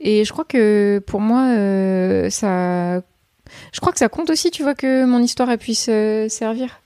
[0.00, 3.00] Et je crois que pour moi, euh, ça.
[3.72, 6.80] Je crois que ça compte aussi, tu vois, que mon histoire elle puisse euh, servir.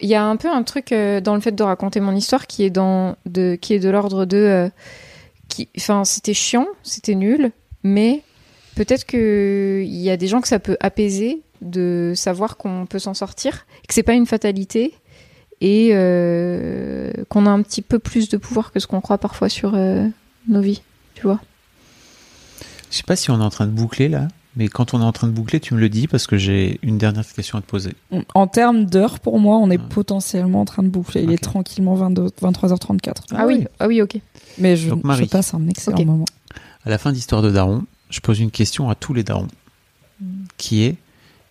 [0.00, 2.46] Il y a un peu un truc euh, dans le fait de raconter mon histoire
[2.46, 4.68] qui est dans de qui est de l'ordre de euh,
[5.48, 7.50] qui enfin c'était chiant, c'était nul,
[7.82, 8.22] mais
[8.76, 12.98] peut-être que il y a des gens que ça peut apaiser de savoir qu'on peut
[12.98, 14.94] s'en sortir, que c'est pas une fatalité
[15.60, 19.48] et euh, qu'on a un petit peu plus de pouvoir que ce qu'on croit parfois
[19.48, 20.06] sur euh,
[20.48, 20.82] nos vies,
[21.14, 21.40] tu vois.
[22.90, 25.04] Je sais pas si on est en train de boucler là, mais quand on est
[25.04, 27.60] en train de boucler, tu me le dis parce que j'ai une dernière question à
[27.60, 27.92] te poser.
[28.34, 29.88] En termes d'heures, pour moi, on est Ouais.
[29.90, 31.22] potentiellement en train de boucler.
[31.22, 33.12] Il est tranquillement 22 23h34.
[33.34, 34.18] Ah, oui, ah oui, ok.
[34.58, 35.26] Mais je, Donc, je Marie.
[35.26, 36.24] passe un excellent moment.
[36.84, 39.48] À la fin d'Histoire de Daron, je pose une question à tous les darons,
[40.56, 40.96] qui est,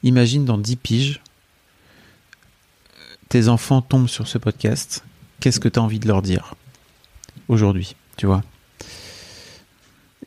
[0.04, 1.22] imagine dans 10 piges,
[3.30, 5.04] tes enfants tombent sur ce podcast,
[5.40, 6.56] qu'est-ce que tu as envie de leur dire
[7.48, 8.44] aujourd'hui, tu vois?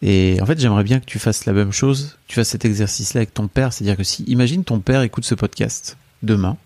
[0.02, 3.20] Et en fait, j'aimerais bien que tu fasses la même chose, tu fasses cet exercice-là
[3.20, 6.56] avec ton père, c'est-à-dire que si, imagine ton père écoute ce podcast demain,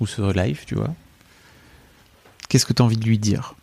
[0.00, 0.94] ou ce live, tu vois,
[2.48, 3.54] qu'est-ce que tu as envie de lui dire?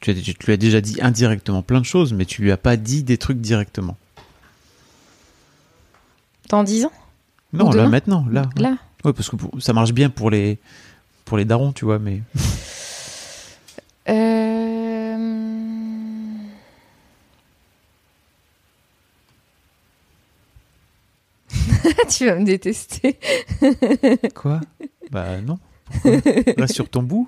[0.00, 3.02] Tu, lui as déjà dit indirectement plein de choses, mais tu lui as pas dit
[3.02, 3.96] des trucs directement.
[6.48, 6.92] Dans 10 ans?
[7.52, 8.48] Non, là maintenant, là.
[8.56, 10.58] Là Ouais, parce que pour- ça marche bien pour les
[11.24, 12.22] pour les darons, tu vois, mais
[14.08, 15.16] Euh...
[22.08, 23.18] tu vas me détester.
[24.34, 24.60] quoi?
[25.10, 25.58] Bah non.
[26.02, 26.20] Pourquoi
[26.58, 27.26] Reste sur ton bout.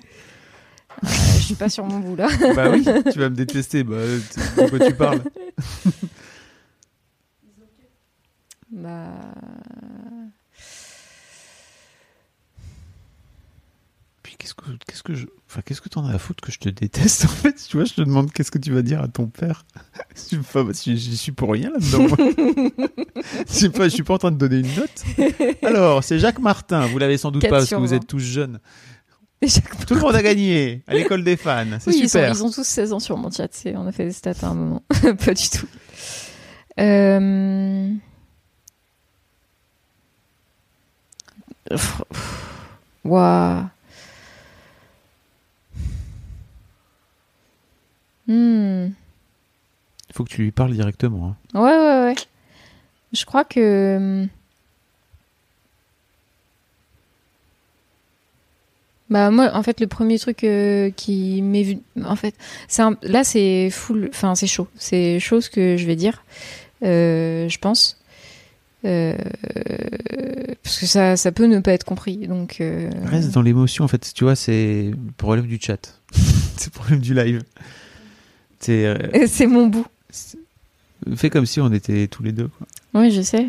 [1.03, 1.07] Euh,
[1.37, 2.27] je suis pas sur mon bout là.
[2.55, 2.83] Bah oui,
[3.13, 3.83] tu vas me détester.
[3.83, 5.21] Bah de quoi tu parles?
[8.71, 9.09] Bah...
[14.21, 16.59] Puis qu'est-ce que qu'est-ce que je enfin qu'est-ce que t'en as à foutre que je
[16.59, 19.07] te déteste en fait Tu vois, je te demande qu'est-ce que tu vas dire à
[19.07, 19.65] ton père.
[20.15, 22.15] Je suis pas j'y suis pour rien là-dedans.
[23.49, 25.63] Je pas, je suis pas en train de donner une note.
[25.63, 28.59] Alors, c'est Jacques Martin, vous l'avez sans doute pas parce que vous êtes tous jeunes.
[29.87, 31.65] Tout le monde a gagné à l'école des fans.
[31.79, 32.29] C'est Oui, ils, sont- super.
[32.33, 33.49] ils ont tous 16 ans sur mon chat.
[33.75, 34.83] On a fait des stats à un moment.
[35.25, 35.67] pas du tout.
[36.79, 37.89] Euh...
[41.69, 42.01] Pff,
[43.05, 43.69] Ouah.
[48.27, 48.87] Hmm.
[50.09, 51.35] Il faut que tu lui parles directement.
[51.53, 51.59] hein.
[51.59, 52.15] Ouais, ouais, ouais.
[53.13, 54.27] Je crois que.
[59.09, 62.35] Bah moi en fait le premier truc euh, qui m'est vu en fait
[62.67, 66.23] c'est un- là c'est full enfin c'est chaud c'est chaud ce que je vais dire
[66.83, 67.98] euh, je pense
[68.85, 69.15] Euh,
[70.63, 73.87] parce que ça ça peut ne pas être compris donc euh, Reste dans l'émotion, en
[73.87, 74.13] fait.
[74.13, 75.99] Tu vois, c'est le problème du chat.
[76.11, 77.41] c'est le problème du live.
[78.59, 78.85] C'est.
[78.85, 79.85] euh, c'est mon bout
[81.15, 82.49] fais comme si on était tous les deux.
[82.49, 82.67] Quoi.
[82.93, 83.47] oui je sais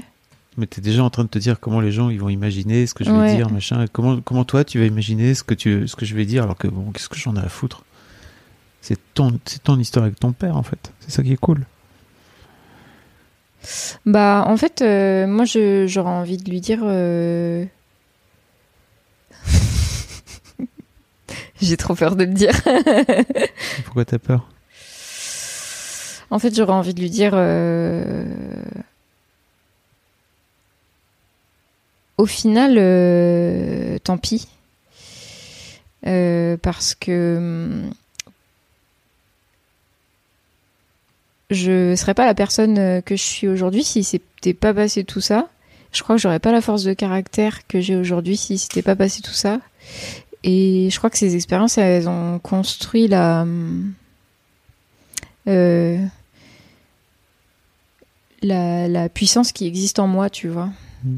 [0.57, 2.94] Mais t'es déjà en train de te dire comment les gens ils vont imaginer ce
[2.94, 3.36] que je vais Ouais.
[3.36, 3.86] dire, machin.
[3.92, 6.57] Comment, comment toi tu vas imaginer ce que, tu, ce que je vais dire alors
[6.57, 7.84] que bon, qu'est-ce que j'en ai à foutre?
[8.81, 10.92] C'est ton, c'est ton histoire avec ton père en fait.
[11.00, 11.67] C'est ça qui est cool.
[14.07, 16.81] Bah, en fait, euh, moi, j'aurais envie de lui dire.
[16.83, 17.65] euh,
[21.61, 22.55] J'ai trop peur de le dire.
[23.85, 24.49] Pourquoi t'as peur?
[26.31, 27.33] En fait, j'aurais envie de lui dire.
[27.35, 28.25] euh,
[32.19, 32.75] Au final,
[34.03, 34.49] tant pis.
[36.03, 37.83] Parce que.
[41.51, 45.20] Je serais pas la personne euh, que je suis aujourd'hui si c'était pas passé tout
[45.20, 45.49] ça.
[45.93, 48.95] Je crois que j'aurais pas la force de caractère que j'ai aujourd'hui si c'était pas
[48.95, 49.61] passé tout ça.
[50.45, 53.45] Et je crois que ces expériences, elles ont construit la.
[55.49, 55.99] euh,
[58.43, 60.70] la, la puissance qui existe en moi, tu vois.
[61.05, 61.17] Mm.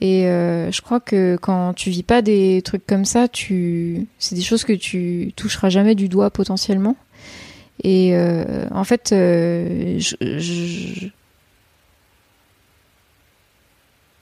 [0.00, 4.34] Et euh, je crois que quand tu vis pas des trucs comme ça, tu c'est
[4.34, 6.96] des choses que tu toucheras jamais du doigt potentiellement.
[7.82, 11.08] Et euh, en fait, euh, je, je-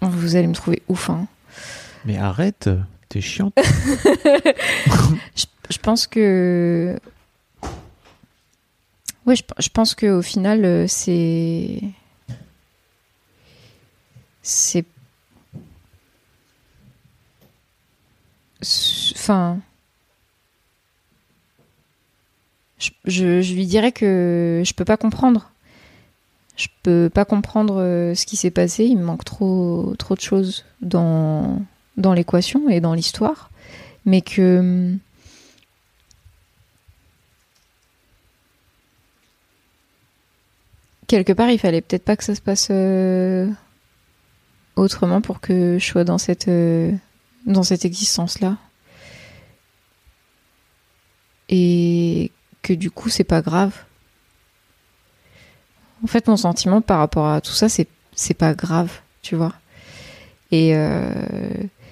[0.01, 1.11] vous allez me trouver ouf.
[1.11, 1.27] Hein.
[2.05, 2.69] Mais arrête,
[3.09, 3.55] t'es chiante.
[3.57, 6.99] je, je pense que.
[9.27, 11.81] Oui, je, pense que au final, euh, c'est.
[14.43, 14.85] C'est.
[18.61, 19.61] c'est- Enfin.
[23.05, 25.51] Je, lui dirais que je peux pas comprendre.
[26.57, 28.85] Je peux pas comprendre euh, ce qui s'est passé.
[28.85, 31.63] Il me manque trop, de choses dans,
[31.97, 33.51] l'équation et dans l'histoire.
[34.05, 34.59] Mais que.
[34.59, 34.99] hum,
[41.07, 43.47] quelque part, il fallait peut-être pas que ça se passe euh,
[44.77, 46.91] autrement pour que je sois dans cette, euh,
[47.45, 48.57] dans cette existence-là.
[51.51, 52.31] Et
[52.63, 53.73] que du coup, c'est pas grave.
[56.03, 59.55] En fait, mon sentiment par rapport à tout ça, c'est, c'est pas grave, tu vois.
[60.51, 61.13] Et euh,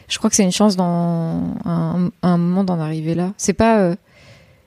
[0.08, 3.32] je crois que c'est une chance dans un, moment d'en arriver là.
[3.36, 3.96] C'est pas, euh,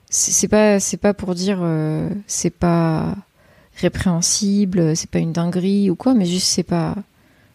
[0.08, 3.14] c'est, pas, c'est pas pour dire, euh, c'est pas
[3.76, 6.94] répréhensible, c'est pas une dinguerie ou quoi, mais juste c'est pas.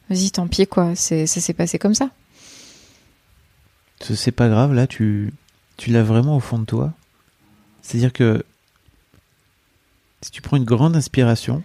[0.10, 0.95] Vas-y, tant pis quoi.
[0.95, 2.10] C'est, ça s'est passé comme ça.
[4.02, 5.34] Ce C'est pas grave, là, tu,
[5.78, 6.94] tu l'as vraiment au fond de toi.
[7.90, 8.45] C'est-à-dire que
[10.22, 11.64] si tu prends une grande inspiration,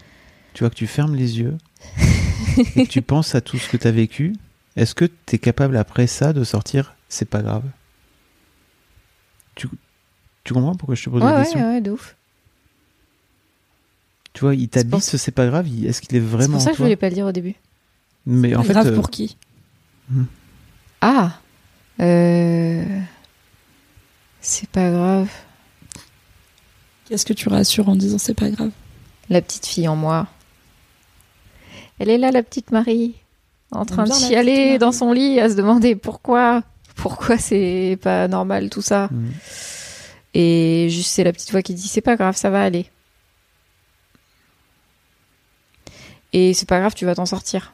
[0.54, 1.58] tu vois que tu fermes les yeux
[2.76, 4.32] et que tu penses à tout ce que tu as vécu,
[4.76, 7.64] est-ce que tu es capable après ça de sortir C'est pas grave?
[9.54, 9.68] Tu,
[10.44, 11.60] tu comprends pourquoi je te pose Ouais, la ouais, question?
[11.60, 12.16] ouais, de ouf.
[14.32, 16.52] Tu vois, il C'est t'habite pour- ce C'est pas grave, est-ce qu'il est C'est vraiment
[16.54, 17.54] pour ça que je voulais pas le dire au début.
[18.24, 19.36] Mais en fait, grave euh, pour qui?
[21.02, 21.38] Ah
[22.00, 22.82] euh...
[24.40, 25.28] C'est pas grave.
[27.06, 28.70] Qu'est-ce que tu rassures en disant c'est pas grave?
[29.28, 30.26] La petite fille en moi.
[31.98, 33.14] Elle est là, la petite Marie,
[33.70, 36.62] en train de chialer dans son lit, à se demander pourquoi,
[36.96, 39.08] pourquoi c'est pas normal tout ça.
[39.10, 39.30] Mm.
[40.34, 42.86] Et juste c'est la petite voix qui dit c'est pas grave, ça va aller.
[46.32, 47.72] Et c'est pas grave, tu vas t'en sortir.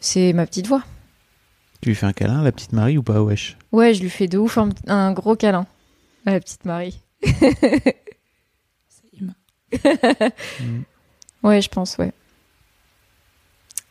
[0.00, 0.82] C'est ma petite voix.
[1.80, 3.56] tu lui fais un câlin, la petite Marie ou pas, wesh?
[3.70, 5.66] Ouais, je lui fais de ouf un, un gros câlin
[6.26, 7.00] à la petite Marie.
[7.22, 9.34] C'est humain.
[11.42, 12.12] Ouais, je pense, ouais.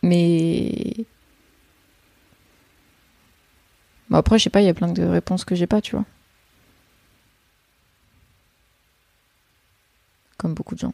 [0.01, 1.05] Mais.
[4.09, 5.95] Bon, après, je sais pas, il y a plein de réponses que j'ai pas, tu
[5.95, 6.05] vois.
[10.37, 10.93] Comme beaucoup de gens.